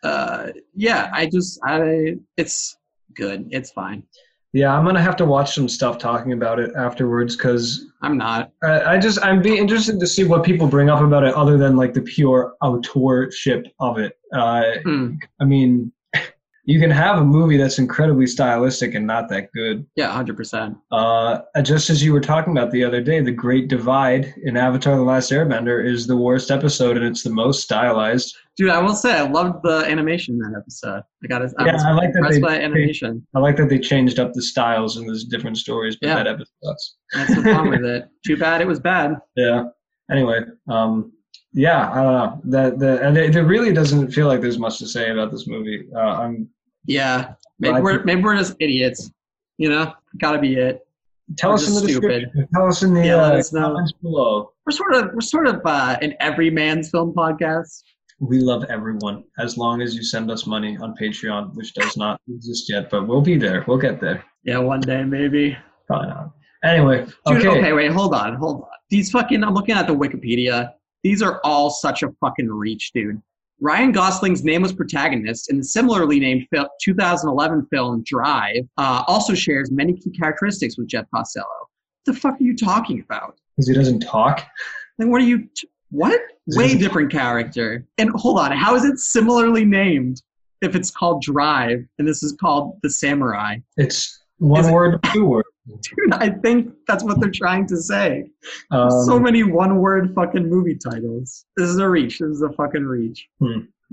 uh 0.03 0.49
yeah 0.74 1.11
i 1.12 1.26
just 1.26 1.59
i 1.64 2.16
it's 2.37 2.76
good 3.14 3.49
it's 3.51 3.72
fine 3.72 4.03
yeah, 4.57 4.75
I'm 4.75 4.87
gonna 4.87 5.03
have 5.03 5.17
to 5.17 5.27
watch 5.27 5.55
some 5.55 5.69
stuff 5.69 5.99
talking 5.99 6.33
about 6.33 6.59
it 6.59 6.71
afterwards 6.77 7.37
because 7.37 7.91
i'm 8.01 8.17
not 8.17 8.53
I, 8.63 8.95
I 8.95 8.99
just 8.99 9.23
I'm 9.23 9.43
be 9.43 9.57
interested 9.57 10.01
to 10.01 10.07
see 10.07 10.25
what 10.25 10.45
people 10.45 10.67
bring 10.67 10.89
up 10.89 11.01
about 11.03 11.25
it 11.25 11.35
other 11.35 11.59
than 11.59 11.77
like 11.77 11.93
the 11.93 12.01
pure 12.01 12.55
auteurship 12.63 13.67
of 13.81 13.99
it. 13.99 14.19
Uh, 14.33 14.63
Hmm. 14.83 15.15
I 15.41 15.45
mean, 15.45 15.93
you 16.69 16.81
can 16.81 16.91
have 16.91 17.19
a 17.19 17.25
movie 17.25 17.57
that's 17.57 17.79
incredibly 17.79 18.27
stylistic 18.27 18.95
and 18.97 19.07
not 19.07 19.29
that 19.29 19.51
good. 19.55 19.87
yeah 19.97 20.11
100% 20.23 20.77
Uh, 20.93 21.39
just 21.62 21.91
as 21.91 22.03
you 22.03 22.12
were 22.12 22.21
talking 22.21 22.53
about 22.53 22.71
the 22.73 22.83
other 22.85 23.01
day, 23.01 23.21
the 23.21 23.31
Great 23.31 23.69
Divide 23.69 24.35
in 24.43 24.57
Avatar: 24.57 24.97
The 24.97 25.03
Last 25.03 25.31
Airbender 25.31 25.85
is 25.85 26.07
the 26.07 26.17
worst 26.17 26.51
episode, 26.51 26.97
and 26.97 27.07
it's 27.07 27.23
the 27.23 27.31
most 27.31 27.62
stylized. 27.62 28.35
dude 28.57 28.71
i 28.71 28.81
will 28.83 28.95
say 28.95 29.12
i 29.19 29.27
loved 29.39 29.62
the 29.62 29.79
animation 29.95 30.35
in 30.35 30.41
that 30.41 30.59
episode 30.59 31.03
i 31.23 31.27
got 31.27 31.41
Yeah, 31.43 31.77
I 31.87 31.93
like 31.93 32.12
that 32.12 32.19
impressed 32.19 32.35
they- 32.35 32.41
by 32.51 32.59
animation 32.69 33.27
I 33.35 33.39
like 33.47 33.57
that 33.59 33.69
they 33.69 33.79
changed 33.79 34.19
up 34.19 34.33
the 34.33 34.43
styles 34.43 34.97
in 34.99 35.07
those 35.07 35.25
different 35.25 35.57
stories, 35.59 35.97
but 36.01 36.09
Yeah. 36.09 36.17
that 36.17 36.27
episode 36.35 36.55
sucks. 36.64 36.85
that's 37.14 37.35
the 37.37 37.43
problem 37.43 37.69
with 37.71 37.85
it 37.95 38.09
too 38.27 38.37
bad 38.37 38.61
it 38.61 38.67
was 38.67 38.81
bad 38.81 39.09
Yeah. 39.37 39.64
Anyway, 40.11 40.41
um, 40.69 41.12
yeah, 41.53 41.91
I 41.91 42.03
don't 42.05 42.12
know. 42.21 42.41
That 42.55 42.79
the 42.79 42.93
and 43.05 43.17
it, 43.17 43.35
it 43.35 43.43
really 43.43 43.73
doesn't 43.73 44.12
feel 44.17 44.27
like 44.31 44.41
there's 44.43 44.59
much 44.67 44.79
to 44.79 44.87
say 44.87 45.11
about 45.11 45.33
this 45.33 45.47
movie. 45.49 45.81
Uh, 46.01 46.14
I'm 46.23 46.49
yeah 46.87 47.34
maybe 47.59 47.80
we're 47.80 48.03
maybe 48.05 48.22
we're 48.22 48.37
just 48.37 48.55
idiots 48.61 49.11
you 49.59 49.68
know 49.68 49.93
gotta 50.20 50.39
be 50.39 50.55
it 50.57 50.80
tell 51.37 51.51
We're 51.51 51.55
us 51.57 51.66
in 51.68 51.74
the 51.74 51.80
stupid. 51.80 52.09
description. 52.24 52.49
Tell 52.55 52.66
us 52.68 52.82
in 52.82 52.95
the 52.95 53.05
Yeah, 53.07 53.16
uh, 53.16 53.43
comments 53.53 53.93
below. 54.01 54.53
we're 54.64 54.72
sort 54.72 54.95
of 54.95 55.11
we're 55.14 55.20
sort 55.20 55.49
of 55.49 55.61
uh 55.64 55.97
an 56.03 56.14
everyman's 56.20 56.91
film 56.91 57.12
podcast 57.14 57.82
We 58.20 58.39
love 58.39 58.64
everyone 58.68 59.24
as 59.39 59.56
long 59.59 59.82
as 59.82 59.94
you 59.94 60.02
send 60.02 60.31
us 60.31 60.47
money 60.47 60.77
on 60.78 60.94
Patreon, 61.01 61.55
which 61.55 61.74
does 61.74 61.97
not 61.97 62.20
exist 62.28 62.70
yet, 62.70 62.89
but 62.90 63.06
we'll 63.09 63.20
be 63.20 63.36
there. 63.36 63.65
We'll 63.66 63.78
get 63.89 64.01
there. 64.01 64.24
yeah 64.44 64.59
one 64.59 64.81
day 64.81 65.02
maybe 65.05 65.56
Probably 65.86 66.09
not. 66.09 66.31
Anyway, 66.65 67.05
Dude, 67.27 67.36
okay. 67.47 67.48
okay. 67.48 67.73
wait, 67.73 67.93
hold 67.93 68.12
on, 68.15 68.35
hold 68.36 68.62
on. 68.62 68.69
These 68.90 69.11
fucking, 69.12 69.44
I'm 69.44 69.55
looking 69.55 69.77
at 69.77 69.86
the 69.86 69.94
Wikipedia. 69.94 70.73
These 71.05 71.23
are 71.23 71.40
all 71.44 71.70
such 71.70 72.02
a 72.02 72.09
fucking 72.20 72.48
reach, 72.48 72.90
dude. 72.93 73.20
Ryan 73.61 73.93
Gosling's 73.93 74.45
nameless 74.45 74.73
protagonist 74.73 75.51
in 75.51 75.59
the 75.59 75.65
similarly 75.65 76.20
named 76.20 76.47
2011 76.83 77.66
film 77.70 78.03
Drive 78.05 78.65
uh, 78.77 79.03
also 79.07 79.35
shares 79.35 79.70
many 79.70 79.95
key 79.95 80.11
characteristics 80.11 80.77
with 80.77 80.89
Jef 80.89 81.07
Costello. 81.15 81.47
What 82.05 82.15
the 82.15 82.20
fuck 82.20 82.35
are 82.35 82.45
you 82.45 82.55
talking 82.57 83.01
about? 83.01 83.39
Because 83.57 83.69
he 83.69 83.74
doesn't 83.74 84.01
talk. 84.01 84.47
Like, 84.99 85.09
what 85.09 85.23
are 85.23 85.24
you? 85.24 85.49
T- 85.55 85.69
what? 85.91 86.20
Way 86.49 86.77
different 86.77 87.11
character. 87.11 87.87
And 87.99 88.11
hold 88.11 88.39
on, 88.39 88.53
how 88.53 88.74
is 88.74 88.85
it 88.85 88.99
similarly 88.99 89.65
named 89.65 90.23
if 90.62 90.74
it's 90.77 90.91
called 90.91 91.23
Drive 91.23 91.85
and 91.99 92.07
this 92.07 92.23
is 92.23 92.37
called 92.41 92.78
The 92.83 92.91
Samurai? 92.91 93.57
It's 93.77 94.23
one 94.39 94.61
Is 94.61 94.69
it- 94.69 94.73
word, 94.73 95.01
two 95.12 95.24
word. 95.24 95.45
Dude, 95.66 96.14
I 96.14 96.30
think 96.30 96.72
that's 96.86 97.02
what 97.02 97.20
they're 97.20 97.30
trying 97.30 97.66
to 97.68 97.76
say. 97.76 98.26
Um, 98.70 98.90
so 99.05 99.18
many 99.18 99.43
one 99.43 99.78
word 99.78 100.14
fucking 100.14 100.48
movie 100.48 100.76
titles. 100.76 101.44
This 101.56 101.68
is 101.68 101.78
a 101.78 101.88
reach. 101.88 102.20
This 102.20 102.30
is 102.30 102.43
a 102.43 102.51
fucking 102.51 102.84
reach. 102.84 103.28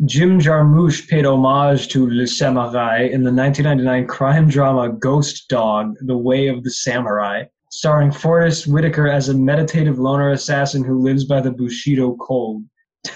Jim 0.05 0.39
Jarmusch 0.39 1.07
paid 1.07 1.25
homage 1.25 1.87
to 1.89 2.07
Le 2.07 2.23
Samouraï 2.23 3.11
in 3.11 3.23
the 3.23 3.31
1999 3.31 4.07
crime 4.07 4.47
drama 4.47 4.89
Ghost 4.89 5.49
Dog: 5.49 5.95
The 6.01 6.17
Way 6.17 6.47
of 6.47 6.63
the 6.63 6.69
Samurai, 6.69 7.45
starring 7.71 8.11
Forest 8.11 8.67
Whitaker 8.67 9.07
as 9.07 9.29
a 9.29 9.33
meditative 9.33 9.97
loner 9.97 10.31
assassin 10.31 10.83
who 10.83 11.01
lives 11.01 11.25
by 11.25 11.41
the 11.41 11.51
Bushido 11.51 12.15
code. 12.17 12.63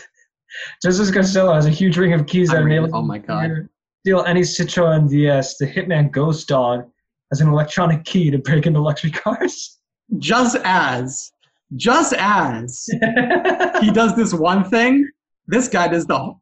Justice 0.84 1.12
Costello 1.12 1.54
has 1.54 1.68
a 1.68 1.72
huge 1.72 1.98
ring 1.98 2.14
of 2.14 2.26
keys 2.26 2.50
that 2.50 2.64
enable 2.64 2.96
oh 2.96 3.04
my 3.04 3.20
God. 3.20 3.46
him 3.46 3.56
to 3.56 3.70
steal 4.02 4.24
any 4.26 4.42
Citroen 4.42 5.08
DS. 5.08 5.58
The 5.58 5.68
Hitman 5.68 6.12
Ghost 6.12 6.48
Dog 6.48 6.90
has 7.32 7.42
an 7.42 7.50
electronic 7.50 8.04
key 8.06 8.32
to 8.32 8.38
break 8.38 8.66
into 8.66 8.82
luxury 8.82 9.12
cars. 9.12 9.80
Just 10.18 10.58
as, 10.64 11.32
just 11.76 12.14
as 12.14 12.86
he 13.82 13.92
does 13.92 14.16
this 14.16 14.34
one 14.34 14.64
thing, 14.64 15.08
this 15.48 15.68
guy 15.68 15.88
does 15.88 16.06
the 16.06 16.34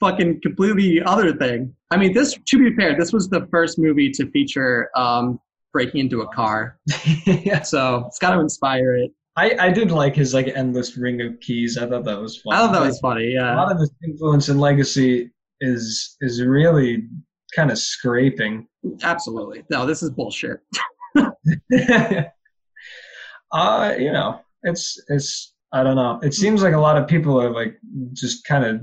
fucking 0.00 0.40
completely 0.40 1.02
other 1.02 1.34
thing. 1.34 1.74
I 1.90 1.96
mean, 1.96 2.12
this 2.12 2.36
to 2.46 2.58
be 2.58 2.74
fair, 2.76 2.96
this 2.96 3.12
was 3.12 3.28
the 3.28 3.46
first 3.50 3.78
movie 3.78 4.10
to 4.10 4.30
feature 4.30 4.90
um, 4.94 5.40
breaking 5.72 6.00
into 6.00 6.22
a 6.22 6.28
car, 6.28 6.78
yeah. 7.26 7.62
so 7.62 8.04
it's 8.06 8.18
got 8.18 8.34
to 8.34 8.40
inspire 8.40 8.94
it. 8.94 9.12
I, 9.36 9.56
I 9.60 9.70
did 9.70 9.90
like 9.92 10.16
his 10.16 10.34
like 10.34 10.48
endless 10.48 10.96
ring 10.96 11.20
of 11.22 11.38
keys. 11.40 11.78
I 11.78 11.88
thought 11.88 12.04
that 12.04 12.20
was 12.20 12.38
fun. 12.38 12.54
I 12.54 12.58
thought 12.58 12.72
that 12.72 12.86
was 12.86 12.98
funny. 12.98 13.34
Yeah. 13.34 13.54
A 13.54 13.56
lot 13.56 13.70
of 13.70 13.78
his 13.78 13.92
influence 14.04 14.48
and 14.48 14.60
legacy 14.60 15.30
is 15.60 16.16
is 16.20 16.42
really 16.42 17.04
kind 17.54 17.70
of 17.70 17.78
scraping. 17.78 18.66
Absolutely. 19.02 19.64
No, 19.70 19.86
this 19.86 20.02
is 20.02 20.10
bullshit. 20.10 20.60
uh, 23.52 23.94
you 23.98 24.12
know, 24.12 24.40
it's 24.62 25.00
it's 25.08 25.54
I 25.72 25.82
don't 25.82 25.96
know. 25.96 26.18
It 26.22 26.32
seems 26.32 26.62
like 26.62 26.72
a 26.72 26.80
lot 26.80 26.96
of 26.96 27.06
people 27.06 27.40
are 27.40 27.50
like 27.50 27.78
just 28.14 28.44
kind 28.46 28.64
of 28.64 28.80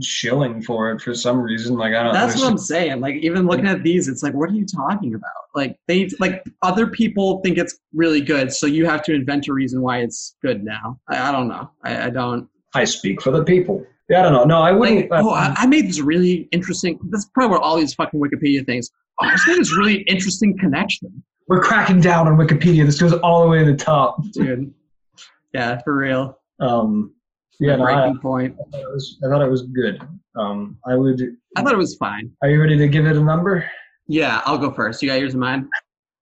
shilling 0.00 0.62
for 0.62 0.92
it 0.92 1.00
for 1.00 1.12
some 1.12 1.40
reason. 1.40 1.76
Like 1.76 1.94
I 1.94 2.04
don't. 2.04 2.12
That's 2.12 2.34
there's 2.34 2.42
what 2.42 2.52
I'm 2.52 2.58
saying. 2.58 3.00
Like 3.00 3.16
even 3.16 3.46
looking 3.46 3.66
at 3.66 3.82
these, 3.82 4.06
it's 4.06 4.22
like, 4.22 4.34
what 4.34 4.48
are 4.48 4.54
you 4.54 4.64
talking 4.64 5.14
about? 5.14 5.30
Like 5.54 5.76
they 5.88 6.08
like 6.20 6.44
other 6.62 6.86
people 6.86 7.40
think 7.40 7.58
it's 7.58 7.78
really 7.92 8.20
good, 8.20 8.52
so 8.52 8.66
you 8.66 8.86
have 8.86 9.02
to 9.04 9.14
invent 9.14 9.48
a 9.48 9.52
reason 9.52 9.82
why 9.82 9.98
it's 9.98 10.36
good 10.40 10.62
now. 10.62 11.00
I, 11.08 11.28
I 11.28 11.32
don't 11.32 11.48
know. 11.48 11.70
I, 11.82 12.06
I 12.06 12.10
don't. 12.10 12.48
I 12.74 12.84
speak 12.84 13.20
for 13.20 13.32
the 13.32 13.42
people. 13.42 13.84
Yeah, 14.08 14.20
I 14.20 14.22
don't 14.22 14.32
know. 14.32 14.44
No, 14.44 14.62
I 14.62 14.70
wouldn't. 14.72 15.10
Like, 15.10 15.24
uh, 15.24 15.28
oh, 15.28 15.30
I, 15.30 15.54
I 15.56 15.66
made 15.66 15.88
this 15.88 16.00
really 16.00 16.48
interesting. 16.52 16.98
That's 17.10 17.26
probably 17.26 17.52
where 17.52 17.60
all 17.60 17.76
these 17.76 17.94
fucking 17.94 18.20
Wikipedia 18.20 18.64
things. 18.64 18.90
I 19.20 19.30
just 19.32 19.46
made 19.46 19.58
this 19.58 19.76
really 19.76 20.02
interesting 20.02 20.56
connection, 20.58 21.22
we're 21.50 21.60
cracking 21.60 22.00
down 22.00 22.28
on 22.28 22.36
Wikipedia. 22.36 22.86
This 22.86 23.00
goes 23.00 23.12
all 23.12 23.42
the 23.42 23.48
way 23.48 23.58
to 23.58 23.72
the 23.72 23.76
top. 23.76 24.22
dude. 24.32 24.72
Yeah, 25.52 25.80
for 25.82 25.96
real. 25.96 26.38
Um, 26.60 27.12
yeah, 27.58 27.74
no, 27.74 27.86
I, 27.86 27.94
breaking 27.94 28.20
point. 28.20 28.56
I 28.60 28.70
thought 28.70 28.80
it 28.80 28.92
was, 28.92 29.18
I 29.24 29.28
thought 29.28 29.42
it 29.42 29.50
was 29.50 29.62
good. 29.62 30.00
Um, 30.36 30.78
I 30.86 30.94
would. 30.94 31.20
I 31.56 31.62
thought 31.62 31.72
it 31.72 31.76
was 31.76 31.96
fine. 31.96 32.30
Are 32.42 32.48
you 32.48 32.60
ready 32.60 32.78
to 32.78 32.86
give 32.86 33.04
it 33.04 33.16
a 33.16 33.20
number? 33.20 33.68
Yeah, 34.06 34.42
I'll 34.44 34.58
go 34.58 34.70
first. 34.70 35.02
You 35.02 35.08
got 35.08 35.18
yours 35.18 35.34
in 35.34 35.40
mind. 35.40 35.68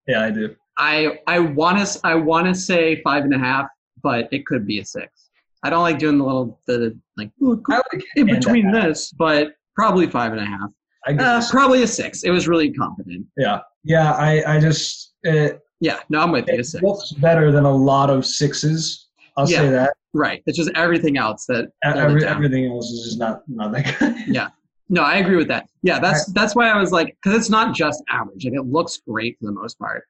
Yeah, 0.07 0.25
I 0.25 0.31
do. 0.31 0.57
I 0.79 1.19
I 1.27 1.41
want 1.41 1.87
to 1.87 2.01
I 2.05 2.15
want 2.15 2.47
to 2.47 2.55
say 2.55 3.03
five 3.03 3.25
and 3.25 3.35
a 3.35 3.39
half, 3.39 3.67
but 4.03 4.29
it 4.33 4.47
could 4.47 4.67
be 4.67 4.81
a 4.81 4.85
six. 4.85 5.29
I 5.63 5.69
don't 5.69 5.83
like 5.83 5.99
doing 5.99 6.17
the 6.17 6.25
little 6.25 6.59
the 6.67 6.99
like 7.19 7.31
I 7.43 7.83
like 7.93 8.05
in 8.17 8.27
between 8.27 8.71
this, 8.73 9.13
but 9.13 9.53
probably 9.77 10.07
five 10.07 10.33
and 10.33 10.41
a 10.41 10.47
half. 10.47 10.71
I 11.07 11.13
Uh, 11.15 11.43
probably 11.51 11.83
a 11.83 11.87
six. 11.87 12.23
It 12.25 12.31
was 12.31 12.49
really 12.49 12.73
confident. 12.73 13.27
yeah, 13.37 13.61
yeah. 13.85 14.13
I, 14.13 14.57
I 14.57 14.61
just 14.61 15.15
it, 15.23 15.61
Yeah, 15.81 16.01
no, 16.09 16.21
I'm 16.21 16.33
with 16.33 16.47
you. 16.49 16.55
It 16.59 16.65
six. 16.67 16.83
looks 16.83 17.13
better 17.13 17.51
than 17.53 17.65
a 17.65 17.73
lot 17.75 18.11
of 18.11 18.27
sixes. 18.27 19.07
I'll 19.37 19.49
Yeah. 19.49 19.59
say 19.59 19.71
that. 19.71 19.95
Right. 20.15 20.43
It's 20.47 20.57
just 20.59 20.71
everything 20.75 21.17
else 21.19 21.45
that. 21.47 21.71
Every, 21.85 22.25
everything 22.25 22.67
else 22.67 22.91
is 22.91 23.05
just 23.05 23.19
not 23.19 23.43
not 23.49 23.73
that 23.73 23.97
good. 23.99 24.37
No, 24.91 25.03
I 25.03 25.17
agree 25.17 25.37
with 25.37 25.49
that. 25.49 25.69
Yeah, 25.83 25.99
that's 26.01 26.25
that's 26.33 26.55
why 26.57 26.71
I 26.71 26.79
was 26.81 26.93
like, 26.93 27.15
because 27.23 27.39
it's 27.39 27.51
not 27.51 27.75
just 27.75 28.03
average. 28.11 28.47
Like 28.47 28.55
it 28.55 28.65
looks 28.65 28.97
great 29.07 29.37
for 29.39 29.45
the 29.45 29.53
most 29.53 29.79
part, 29.79 30.05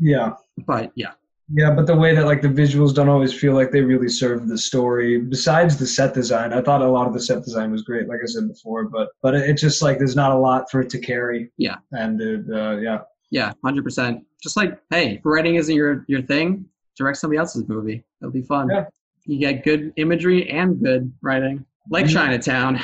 yeah, 0.00 0.32
but 0.66 0.90
yeah, 0.96 1.12
yeah. 1.52 1.70
But 1.70 1.86
the 1.86 1.96
way 1.96 2.14
that 2.14 2.24
like 2.26 2.42
the 2.42 2.48
visuals 2.48 2.94
don't 2.94 3.08
always 3.08 3.32
feel 3.32 3.54
like 3.54 3.70
they 3.70 3.80
really 3.82 4.08
serve 4.08 4.48
the 4.48 4.58
story. 4.58 5.18
Besides 5.20 5.76
the 5.76 5.86
set 5.86 6.14
design, 6.14 6.52
I 6.52 6.60
thought 6.62 6.82
a 6.82 6.88
lot 6.88 7.06
of 7.06 7.12
the 7.12 7.20
set 7.20 7.42
design 7.44 7.70
was 7.72 7.82
great, 7.82 8.08
like 8.08 8.20
I 8.22 8.26
said 8.26 8.48
before. 8.48 8.84
But 8.84 9.08
but 9.22 9.34
it's 9.34 9.60
just 9.60 9.82
like 9.82 9.98
there's 9.98 10.16
not 10.16 10.32
a 10.32 10.38
lot 10.38 10.70
for 10.70 10.80
it 10.80 10.90
to 10.90 10.98
carry. 10.98 11.50
Yeah. 11.58 11.76
And 11.92 12.20
it, 12.20 12.44
uh, 12.52 12.76
yeah, 12.78 13.00
yeah, 13.30 13.52
hundred 13.64 13.84
percent. 13.84 14.24
Just 14.42 14.56
like, 14.56 14.78
hey, 14.90 15.14
if 15.16 15.20
writing 15.24 15.56
isn't 15.56 15.74
your 15.74 16.04
your 16.08 16.22
thing, 16.22 16.66
direct 16.96 17.18
somebody 17.18 17.38
else's 17.38 17.66
movie. 17.68 18.04
It'll 18.20 18.32
be 18.32 18.42
fun. 18.42 18.68
Yeah. 18.70 18.84
You 19.26 19.38
get 19.38 19.64
good 19.64 19.92
imagery 19.96 20.50
and 20.50 20.78
good 20.82 21.12
writing, 21.22 21.64
like 21.90 22.06
Mhm. 22.06 22.12
Chinatown. 22.12 22.80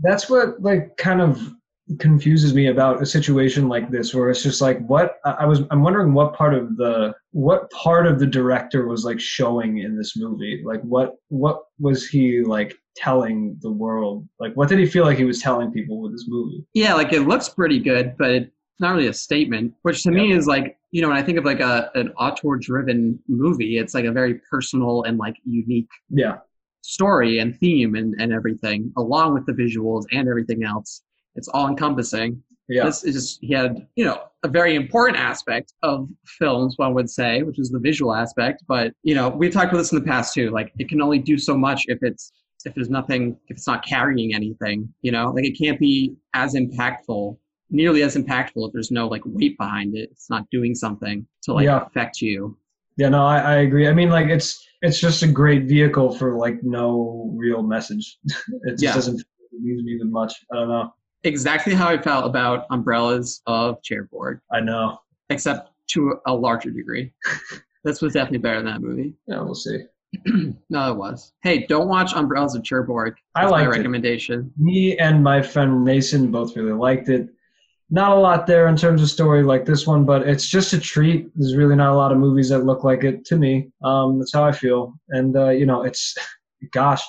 that's 0.00 0.28
what 0.30 0.60
like 0.62 0.96
kind 0.96 1.20
of 1.20 1.54
confuses 1.98 2.54
me 2.54 2.68
about 2.68 3.02
a 3.02 3.06
situation 3.06 3.68
like 3.68 3.90
this 3.90 4.14
where 4.14 4.30
it's 4.30 4.42
just 4.42 4.60
like 4.60 4.78
what 4.86 5.16
I 5.24 5.44
was 5.44 5.62
I'm 5.70 5.82
wondering 5.82 6.14
what 6.14 6.32
part 6.34 6.54
of 6.54 6.76
the 6.76 7.12
what 7.32 7.70
part 7.70 8.06
of 8.06 8.18
the 8.18 8.26
director 8.26 8.86
was 8.86 9.04
like 9.04 9.20
showing 9.20 9.78
in 9.78 9.96
this 9.96 10.16
movie 10.16 10.62
like 10.64 10.80
what 10.82 11.16
what 11.28 11.64
was 11.80 12.06
he 12.06 12.42
like 12.42 12.76
telling 12.94 13.58
the 13.62 13.70
world 13.70 14.28
like 14.38 14.54
what 14.54 14.68
did 14.68 14.78
he 14.78 14.86
feel 14.86 15.04
like 15.04 15.18
he 15.18 15.24
was 15.24 15.40
telling 15.40 15.72
people 15.72 16.00
with 16.00 16.12
this 16.12 16.26
movie 16.28 16.64
Yeah, 16.74 16.94
like 16.94 17.12
it 17.12 17.22
looks 17.22 17.48
pretty 17.48 17.78
good, 17.78 18.14
but 18.18 18.30
it's 18.30 18.50
not 18.80 18.94
really 18.94 19.08
a 19.08 19.12
statement. 19.12 19.74
Which 19.82 20.02
to 20.04 20.10
me 20.10 20.32
is 20.32 20.46
like, 20.46 20.78
you 20.90 21.02
know, 21.02 21.08
when 21.08 21.16
I 21.16 21.22
think 21.22 21.38
of 21.38 21.44
like 21.44 21.60
a 21.60 21.90
an 21.94 22.10
auteur-driven 22.10 23.18
movie, 23.28 23.78
it's 23.78 23.94
like 23.94 24.04
a 24.04 24.12
very 24.12 24.40
personal 24.50 25.04
and 25.04 25.18
like 25.18 25.36
unique 25.44 25.88
yeah 26.10 26.38
story 26.82 27.38
and 27.38 27.56
theme 27.58 27.94
and, 27.94 28.14
and 28.20 28.32
everything, 28.32 28.92
along 28.96 29.34
with 29.34 29.46
the 29.46 29.52
visuals 29.52 30.04
and 30.12 30.28
everything 30.28 30.64
else. 30.64 31.02
It's 31.34 31.48
all 31.48 31.68
encompassing. 31.68 32.42
yeah 32.68 32.84
This 32.84 33.04
is 33.04 33.14
just 33.14 33.38
he 33.40 33.52
had, 33.54 33.86
you 33.96 34.04
know, 34.04 34.18
a 34.44 34.48
very 34.48 34.74
important 34.74 35.18
aspect 35.18 35.72
of 35.82 36.08
films, 36.38 36.74
one 36.76 36.94
would 36.94 37.08
say, 37.10 37.42
which 37.42 37.58
is 37.58 37.70
the 37.70 37.78
visual 37.78 38.14
aspect. 38.14 38.62
But 38.68 38.92
you 39.02 39.14
know, 39.14 39.28
we've 39.28 39.52
talked 39.52 39.70
about 39.72 39.78
this 39.78 39.92
in 39.92 39.98
the 39.98 40.04
past 40.04 40.34
too. 40.34 40.50
Like 40.50 40.72
it 40.78 40.88
can 40.88 41.00
only 41.00 41.18
do 41.18 41.38
so 41.38 41.56
much 41.56 41.82
if 41.86 41.98
it's 42.02 42.32
if 42.64 42.74
there's 42.74 42.90
nothing 42.90 43.36
if 43.48 43.56
it's 43.56 43.66
not 43.66 43.84
carrying 43.84 44.34
anything. 44.34 44.92
You 45.02 45.12
know, 45.12 45.30
like 45.34 45.44
it 45.44 45.56
can't 45.58 45.78
be 45.80 46.14
as 46.34 46.54
impactful, 46.54 47.36
nearly 47.70 48.02
as 48.02 48.16
impactful 48.16 48.66
if 48.66 48.72
there's 48.72 48.90
no 48.90 49.08
like 49.08 49.22
weight 49.24 49.56
behind 49.58 49.96
it. 49.96 50.08
It's 50.12 50.28
not 50.30 50.48
doing 50.50 50.74
something 50.74 51.26
to 51.44 51.52
like 51.54 51.64
Yeah. 51.64 51.80
affect 51.86 52.20
you. 52.20 52.56
yeah 52.98 53.08
no 53.08 53.22
I, 53.24 53.38
I 53.38 53.56
agree 53.66 53.88
I 53.88 53.94
mean 54.00 54.10
like 54.18 54.28
it's 54.36 54.48
it's 54.86 55.00
just 55.06 55.22
a 55.22 55.30
great 55.40 55.64
vehicle 55.76 56.08
for 56.18 56.28
like 56.44 56.56
no 56.78 56.86
real 57.44 57.62
message 57.74 58.04
it 58.68 58.72
just 58.72 58.82
Yeah. 58.82 58.94
doesn't 58.98 59.20
leave 59.64 59.82
me 59.88 59.92
with 60.00 60.10
much 60.20 60.32
I 60.52 60.56
don't 60.58 60.68
know 60.74 60.86
Exactly 61.24 61.74
how 61.74 61.88
I 61.88 61.98
felt 61.98 62.26
about 62.26 62.66
umbrellas 62.70 63.42
of 63.46 63.82
Cherbourg. 63.82 64.40
I 64.50 64.60
know 64.60 64.98
except 65.30 65.70
to 65.88 66.16
a 66.26 66.34
larger 66.34 66.70
degree. 66.70 67.12
this 67.84 68.00
was 68.00 68.14
definitely 68.14 68.38
better 68.38 68.56
than 68.56 68.66
that 68.66 68.80
movie. 68.80 69.14
yeah 69.26 69.40
we'll 69.40 69.54
see 69.54 69.84
no, 70.68 70.92
it 70.92 70.96
was. 70.96 71.32
Hey, 71.42 71.66
don't 71.66 71.88
watch 71.88 72.12
Umbrellas 72.14 72.54
of 72.54 72.62
Cherbourg. 72.62 73.14
I 73.34 73.46
like 73.46 73.64
it. 73.64 73.70
recommendation. 73.70 74.52
me 74.58 74.98
and 74.98 75.24
my 75.24 75.40
friend 75.40 75.84
Mason 75.84 76.30
both 76.30 76.54
really 76.56 76.72
liked 76.72 77.08
it. 77.08 77.28
Not 77.90 78.12
a 78.12 78.20
lot 78.20 78.46
there 78.46 78.68
in 78.68 78.76
terms 78.76 79.02
of 79.02 79.10
story 79.10 79.42
like 79.42 79.64
this 79.64 79.86
one, 79.86 80.04
but 80.04 80.26
it's 80.28 80.46
just 80.46 80.72
a 80.72 80.80
treat. 80.80 81.30
There's 81.34 81.56
really 81.56 81.76
not 81.76 81.92
a 81.92 81.96
lot 81.96 82.12
of 82.12 82.18
movies 82.18 82.48
that 82.50 82.60
look 82.60 82.84
like 82.84 83.04
it 83.04 83.24
to 83.26 83.36
me. 83.36 83.70
Um, 83.82 84.18
that's 84.18 84.32
how 84.32 84.44
I 84.44 84.52
feel, 84.52 84.94
and 85.10 85.36
uh, 85.36 85.50
you 85.50 85.66
know, 85.66 85.82
it's 85.82 86.14
gosh, 86.72 87.02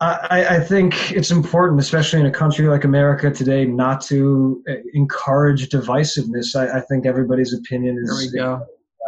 I, 0.00 0.56
I- 0.56 0.60
think 0.60 1.12
it's 1.12 1.30
important, 1.30 1.78
especially 1.80 2.20
in 2.20 2.26
a 2.26 2.30
country 2.30 2.66
like 2.68 2.84
America 2.84 3.30
today, 3.30 3.64
not 3.66 4.00
to 4.02 4.62
uh, 4.68 4.74
encourage 4.94 5.68
divisiveness. 5.68 6.56
I, 6.56 6.78
I 6.78 6.80
think 6.82 7.04
everybody's 7.06 7.52
opinion 7.52 7.98
is 8.02 8.34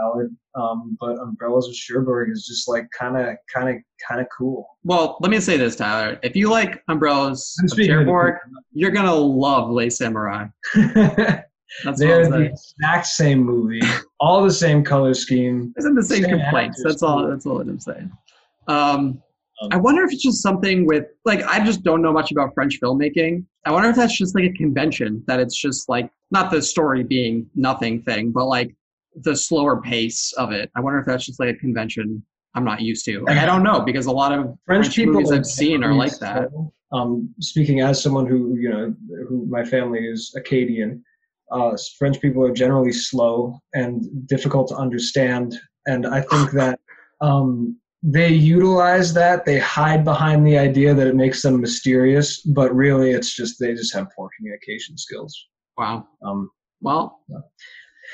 valid, 0.01 0.37
um, 0.55 0.97
but 1.01 1.19
Umbrellas 1.19 1.69
of 1.69 1.75
Cherbourg 1.75 2.31
is 2.31 2.47
just 2.47 2.69
like 2.69 2.87
kind 2.99 3.17
of, 3.17 3.37
kind 3.53 3.69
of, 3.71 3.77
kind 4.07 4.21
of 4.21 4.27
cool. 4.37 4.67
Well, 4.85 5.17
let 5.21 5.31
me 5.31 5.41
say 5.41 5.57
this, 5.57 5.77
Tyler. 5.77 6.19
If 6.23 6.37
you 6.37 6.51
like 6.51 6.83
Umbrellas 6.89 7.57
of 7.63 7.79
Cherbourg, 7.79 8.37
you're 8.73 8.91
gonna 8.91 9.15
love 9.15 9.71
Le 9.71 9.87
Samouraï. 9.87 10.53
That's 11.85 11.99
They're 12.01 12.29
the 12.29 12.53
exact 12.53 13.07
same 13.07 13.43
movie, 13.43 13.81
all 14.21 14.45
the 14.45 14.53
same 14.53 14.85
color 14.85 15.15
scheme. 15.15 15.73
Isn't 15.79 15.95
the 15.95 16.03
same 16.03 16.25
Same 16.25 16.39
complaints? 16.39 16.83
That's 16.85 17.03
all. 17.03 17.27
That's 17.27 17.47
all 17.47 17.63
I'm 17.63 17.81
saying. 17.81 18.13
Um, 18.69 19.23
Um, 19.63 19.69
I 19.71 19.77
wonder 19.77 20.03
if 20.03 20.13
it's 20.13 20.23
just 20.23 20.43
something 20.43 20.87
with 20.87 21.07
like 21.25 21.43
I 21.45 21.65
just 21.65 21.85
don't 21.85 22.03
know 22.03 22.13
much 22.13 22.33
about 22.33 22.53
French 22.55 22.81
filmmaking. 22.83 23.45
I 23.65 23.71
wonder 23.71 23.89
if 23.91 23.97
that's 23.97 24.17
just 24.17 24.35
like 24.35 24.45
a 24.45 24.53
convention 24.53 25.23
that 25.29 25.39
it's 25.39 25.57
just 25.57 25.89
like 25.89 26.11
not 26.31 26.51
the 26.51 26.61
story 26.61 27.05
being 27.05 27.47
nothing 27.55 28.03
thing, 28.03 28.33
but 28.33 28.47
like 28.47 28.75
the 29.15 29.37
slower 29.37 29.81
pace 29.81 30.33
of 30.37 30.51
it. 30.51 30.71
I 30.75 30.81
wonder 30.81 30.99
if 30.99 31.07
that's 31.07 31.25
just 31.25 31.39
like 31.39 31.51
a 31.51 31.59
convention 31.59 32.25
I'm 32.55 32.65
not 32.65 32.81
used 32.81 33.05
to. 33.05 33.21
Like 33.21 33.39
I 33.39 33.47
don't 33.47 33.63
know 33.63 33.81
because 33.83 34.07
a 34.07 34.13
lot 34.13 34.33
of 34.33 34.47
French, 34.67 34.87
French 34.87 34.97
people 34.97 35.15
movies 35.15 35.31
I've 35.31 35.47
seen 35.47 35.85
are 35.85 35.95
like 35.95 36.19
that. 36.19 36.51
slow. 36.51 36.73
Um, 36.93 37.33
speaking 37.41 37.81
as 37.81 38.03
someone 38.03 38.27
who 38.27 38.57
you 38.57 38.69
know, 38.69 38.95
who 39.29 39.47
my 39.47 39.65
family 39.65 40.01
is 40.01 40.35
Acadian, 40.37 41.05
uh, 41.53 41.77
French 41.99 42.21
people 42.21 42.45
are 42.45 42.53
generally 42.53 42.93
slow 42.93 43.59
and 43.75 44.27
difficult 44.27 44.69
to 44.69 44.75
understand, 44.75 45.55
and 45.87 46.07
I 46.07 46.21
think 46.23 46.51
that 46.51 46.81
um, 47.21 47.79
they 48.03 48.29
utilize 48.29 49.13
that. 49.15 49.45
They 49.45 49.59
hide 49.59 50.05
behind 50.05 50.47
the 50.47 50.59
idea 50.59 50.93
that 50.95 51.07
it 51.07 51.15
makes 51.15 51.43
them 51.43 51.61
mysterious, 51.61 52.41
but 52.41 52.75
really, 52.75 53.11
it's 53.13 53.35
just 53.35 53.59
they 53.61 53.75
just 53.75 53.95
have 53.95 54.09
poor 54.17 54.29
communication 54.37 54.97
skills. 54.99 55.49
Wow. 55.79 56.07
Um, 56.25 56.51
Well, 56.81 57.21
Yeah. 57.29 57.39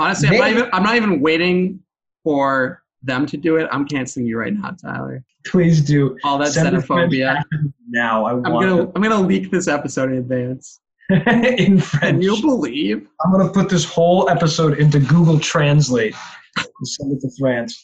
honestly, 0.00 0.28
I'm 0.28 0.38
not 0.38 0.50
even 0.50 0.70
I'm 0.72 0.82
not 0.82 0.96
even 0.96 1.20
waiting 1.20 1.80
for 2.24 2.82
them 3.02 3.24
to 3.26 3.36
do 3.36 3.56
it, 3.56 3.68
I'm 3.72 3.86
canceling 3.86 4.26
you 4.26 4.36
right 4.38 4.52
now, 4.52 4.70
Tyler. 4.82 5.24
Please 5.46 5.80
do. 5.80 6.18
All 6.24 6.36
that 6.38 6.48
Send 6.48 6.76
xenophobia. 6.76 7.42
now. 7.88 8.24
I 8.26 8.32
I'm 8.32 8.42
want 8.52 8.66
gonna 8.68 8.92
I'm 8.94 9.02
gonna 9.02 9.20
leak 9.26 9.50
this 9.50 9.68
episode 9.68 10.10
in 10.12 10.18
advance. 10.18 10.80
in 11.10 11.80
French. 11.80 12.22
you'll 12.22 12.42
believe. 12.42 13.08
I'm 13.24 13.32
gonna 13.32 13.48
put 13.50 13.70
this 13.70 13.84
whole 13.84 14.28
episode 14.28 14.78
into 14.78 14.98
Google 14.98 15.38
Translate 15.38 16.14
and 16.58 16.88
send 16.88 17.12
it 17.12 17.20
to 17.22 17.30
France. 17.38 17.82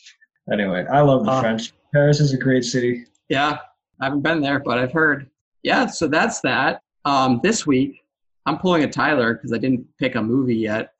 Anyway, 0.52 0.84
I 0.92 1.00
love 1.00 1.24
the 1.24 1.30
Uh, 1.30 1.40
French. 1.40 1.72
Paris 1.94 2.18
is 2.18 2.32
a 2.32 2.36
great 2.36 2.64
city. 2.64 3.06
Yeah, 3.28 3.58
I 4.00 4.04
haven't 4.06 4.22
been 4.22 4.40
there, 4.40 4.58
but 4.58 4.78
I've 4.78 4.92
heard. 4.92 5.30
Yeah, 5.62 5.86
so 5.86 6.08
that's 6.08 6.40
that. 6.40 6.82
Um, 7.04 7.38
this 7.42 7.66
week, 7.66 8.04
I'm 8.46 8.58
pulling 8.58 8.82
a 8.82 8.90
Tyler 8.90 9.34
because 9.34 9.52
I 9.52 9.58
didn't 9.58 9.86
pick 9.98 10.16
a 10.16 10.22
movie 10.22 10.56
yet. 10.56 10.92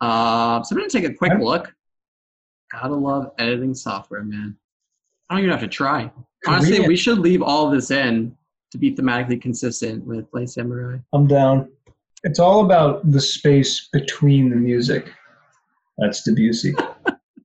Uh, 0.00 0.62
so 0.62 0.74
I'm 0.74 0.78
gonna 0.78 0.88
take 0.88 1.04
a 1.04 1.12
quick 1.12 1.32
look. 1.40 1.74
Gotta 2.70 2.94
love 2.94 3.32
editing 3.38 3.74
software, 3.74 4.22
man. 4.22 4.56
I 5.28 5.34
don't 5.34 5.42
even 5.42 5.50
have 5.50 5.60
to 5.60 5.68
try. 5.68 6.10
Honestly, 6.46 6.86
we 6.86 6.96
should 6.96 7.18
leave 7.18 7.42
all 7.42 7.68
this 7.68 7.90
in 7.90 8.36
to 8.70 8.78
be 8.78 8.94
thematically 8.94 9.42
consistent 9.42 10.04
with 10.04 10.26
Le 10.32 10.42
Samouraï. 10.42 11.02
I'm 11.12 11.26
down. 11.26 11.68
It's 12.22 12.38
all 12.38 12.64
about 12.64 13.10
the 13.10 13.20
space 13.20 13.88
between 13.92 14.50
the 14.50 14.56
music. 14.56 15.12
That's 15.98 16.22
Debussy. 16.22 16.74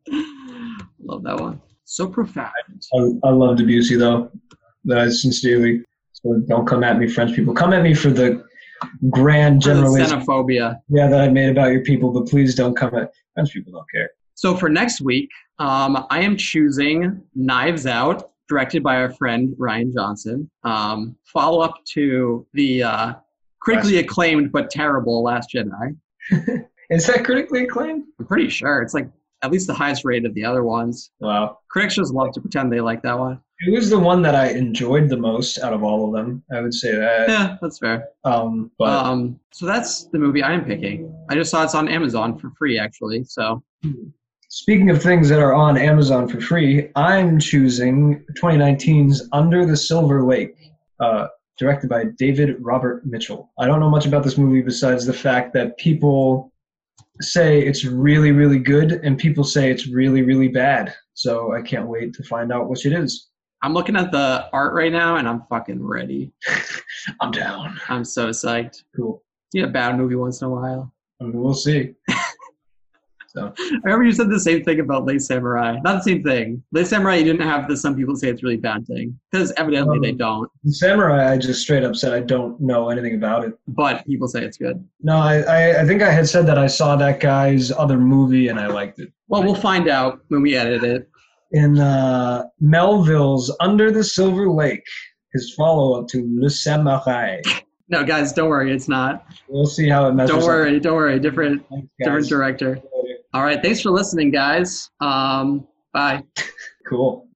love 1.03 1.23
that 1.23 1.39
one. 1.39 1.59
So 1.85 2.07
profound. 2.07 2.51
I, 2.93 3.27
I 3.27 3.31
love 3.31 3.57
Debussy 3.57 3.95
though. 3.95 4.31
That 4.85 5.07
is 5.07 5.21
sincerely. 5.21 5.83
So 6.13 6.41
don't 6.47 6.65
come 6.65 6.83
at 6.83 6.97
me, 6.97 7.07
French 7.07 7.35
people. 7.35 7.53
Come 7.53 7.73
at 7.73 7.83
me 7.83 7.93
for 7.93 8.09
the 8.09 8.43
grand 9.09 9.61
generalization 9.61 10.19
xenophobia. 10.19 10.79
yeah, 10.89 11.07
that 11.07 11.21
I 11.21 11.29
made 11.29 11.49
about 11.49 11.71
your 11.71 11.81
people, 11.81 12.11
but 12.11 12.27
please 12.27 12.55
don't 12.55 12.75
come 12.75 12.95
at 12.95 13.11
French 13.33 13.51
people. 13.53 13.73
Don't 13.73 13.89
care. 13.93 14.09
So 14.35 14.55
for 14.55 14.69
next 14.69 15.01
week, 15.01 15.29
um, 15.59 16.05
I 16.09 16.21
am 16.21 16.35
choosing 16.37 17.21
Knives 17.35 17.85
Out, 17.85 18.31
directed 18.49 18.83
by 18.83 18.97
our 18.97 19.11
friend 19.11 19.55
Rian 19.57 19.93
Johnson. 19.93 20.49
Um, 20.63 21.15
follow 21.25 21.61
up 21.61 21.75
to 21.93 22.45
the 22.53 22.83
uh, 22.83 23.13
critically 23.59 23.97
acclaimed 23.97 24.51
but 24.51 24.69
terrible 24.69 25.23
Last 25.23 25.51
Jedi. 25.53 25.95
Is 26.89 27.07
that 27.07 27.23
critically 27.23 27.63
acclaimed? 27.63 28.03
I'm 28.19 28.25
pretty 28.25 28.49
sure 28.49 28.81
it's 28.81 28.93
like 28.93 29.09
at 29.43 29.51
least 29.51 29.67
the 29.67 29.73
highest 29.73 30.05
rate 30.05 30.25
of 30.25 30.33
the 30.33 30.45
other 30.45 30.63
ones. 30.63 31.11
Wow. 31.19 31.59
Critics 31.69 31.95
just 31.95 32.13
love 32.13 32.31
to 32.33 32.41
pretend 32.41 32.71
they 32.71 32.79
like 32.81 33.03
that 33.03 33.19
one. 33.19 33.39
It 33.59 33.73
was 33.73 33.89
the 33.89 33.99
one 33.99 34.21
that 34.23 34.35
I 34.35 34.49
enjoyed 34.49 35.09
the 35.09 35.17
most 35.17 35.59
out 35.59 35.73
of 35.73 35.83
all 35.83 36.07
of 36.07 36.13
them. 36.13 36.43
I 36.51 36.61
would 36.61 36.73
say 36.73 36.95
that. 36.95 37.29
Yeah, 37.29 37.57
that's 37.61 37.79
fair. 37.79 38.07
Um, 38.23 38.71
but 38.79 38.89
Um, 39.05 39.39
so 39.51 39.65
that's 39.65 40.05
the 40.05 40.19
movie 40.19 40.41
I 40.41 40.53
am 40.53 40.65
picking. 40.65 41.13
I 41.29 41.35
just 41.35 41.51
saw 41.51 41.63
it's 41.63 41.75
on 41.75 41.87
Amazon 41.87 42.37
for 42.39 42.51
free 42.57 42.79
actually. 42.79 43.25
So 43.25 43.61
speaking 44.49 44.89
of 44.89 45.01
things 45.03 45.27
that 45.29 45.39
are 45.39 45.53
on 45.53 45.77
Amazon 45.77 46.27
for 46.27 46.39
free, 46.39 46.89
I'm 46.95 47.37
choosing 47.37 48.23
2019's 48.41 49.27
Under 49.33 49.65
the 49.65 49.75
Silver 49.77 50.23
Lake, 50.23 50.55
uh, 51.01 51.27
directed 51.57 51.89
by 51.89 52.05
David 52.17 52.55
Robert 52.59 53.05
Mitchell. 53.05 53.51
I 53.59 53.67
don't 53.67 53.79
know 53.81 53.89
much 53.89 54.05
about 54.05 54.23
this 54.23 54.37
movie 54.37 54.61
besides 54.61 55.05
the 55.05 55.13
fact 55.13 55.53
that 55.53 55.77
people 55.77 56.52
say 57.21 57.61
it's 57.61 57.85
really, 57.85 58.31
really 58.31 58.59
good, 58.59 58.93
and 59.03 59.17
people 59.17 59.43
say 59.43 59.69
it's 59.69 59.87
really, 59.87 60.23
really 60.23 60.47
bad. 60.47 60.93
So 61.13 61.53
I 61.53 61.61
can't 61.61 61.87
wait 61.87 62.13
to 62.13 62.23
find 62.23 62.51
out 62.51 62.69
which 62.69 62.85
it 62.85 62.93
is. 62.93 63.29
I'm 63.61 63.73
looking 63.73 63.95
at 63.95 64.11
the 64.11 64.49
art 64.51 64.73
right 64.73 64.91
now 64.91 65.15
and 65.15 65.27
I'm 65.27 65.43
fucking 65.49 65.81
ready. 65.81 66.33
I'm 67.21 67.31
down. 67.31 67.79
I'm 67.87 68.03
so 68.03 68.29
psyched. 68.29 68.83
Cool. 68.93 69.23
See 69.53 69.61
a 69.61 69.67
bad 69.67 69.97
movie 69.97 70.15
once 70.15 70.41
in 70.41 70.47
a 70.47 70.49
while. 70.49 70.93
I 71.21 71.25
mean, 71.25 71.41
we'll 71.41 71.53
see. 71.53 71.93
so 73.35 73.53
I 73.59 73.79
remember 73.83 74.03
you 74.05 74.11
said 74.11 74.29
the 74.29 74.39
same 74.39 74.63
thing 74.63 74.79
about 74.79 75.05
Le 75.05 75.13
Samouraï. 75.15 75.81
Not 75.83 75.97
the 75.97 76.03
same 76.03 76.23
thing. 76.23 76.61
Le 76.71 76.81
Samouraï, 76.81 77.19
you 77.19 77.23
didn't 77.25 77.41
have 77.47 77.67
the 77.67 77.75
some 77.75 77.95
people 77.95 78.15
say 78.15 78.29
it's 78.29 78.43
really 78.43 78.57
bad 78.57 78.85
thing 78.87 79.17
because 79.31 79.51
evidently 79.57 79.99
they 79.99 80.11
Um, 80.11 80.17
don't. 80.17 80.51
Samurai, 80.67 81.31
I 81.31 81.37
just 81.37 81.61
straight 81.61 81.83
up 81.83 81.95
said 81.95 82.13
I 82.13 82.19
don't 82.19 82.59
know 82.61 82.89
anything 82.89 83.15
about 83.15 83.43
it. 83.45 83.53
But 83.67 84.05
people 84.05 84.27
say 84.27 84.43
it's 84.43 84.57
good. 84.57 84.83
No, 85.01 85.17
I, 85.17 85.39
I, 85.41 85.81
I 85.81 85.85
think 85.85 86.01
I 86.01 86.11
had 86.11 86.27
said 86.29 86.45
that 86.47 86.57
I 86.57 86.67
saw 86.67 86.95
that 86.97 87.19
guy's 87.19 87.71
other 87.71 87.97
movie 87.97 88.49
and 88.49 88.59
I 88.59 88.67
liked 88.67 88.99
it. 88.99 89.11
Well, 89.27 89.43
we'll 89.43 89.55
find 89.55 89.87
out 89.89 90.19
when 90.27 90.41
we 90.41 90.55
edit 90.55 90.83
it. 90.83 91.09
In 91.51 91.79
uh, 91.79 92.45
Melville's 92.59 93.55
Under 93.59 93.91
the 93.91 94.03
Silver 94.03 94.49
Lake, 94.49 94.83
his 95.33 95.53
follow 95.55 95.99
up 95.99 96.07
to 96.09 96.17
Le 96.39 96.49
Samouraï. 96.49 97.41
No, 97.89 98.03
guys, 98.03 98.33
don't 98.33 98.49
worry, 98.49 98.71
it's 98.73 98.87
not. 98.87 99.25
We'll 99.47 99.65
see 99.67 99.87
how 99.89 100.07
it 100.07 100.13
measures 100.13 100.31
Don't 100.35 100.41
up. 100.43 100.47
worry, 100.47 100.79
don't 100.79 100.95
worry. 100.95 101.19
Different, 101.19 101.63
Thanks, 101.69 101.87
different 101.99 102.27
director. 102.29 102.79
All 103.33 103.43
right, 103.43 103.61
thanks 103.61 103.81
for 103.81 103.89
listening, 103.89 104.29
guys. 104.29 104.91
Um, 104.99 105.67
bye. 105.91 106.23
Cool. 106.87 107.27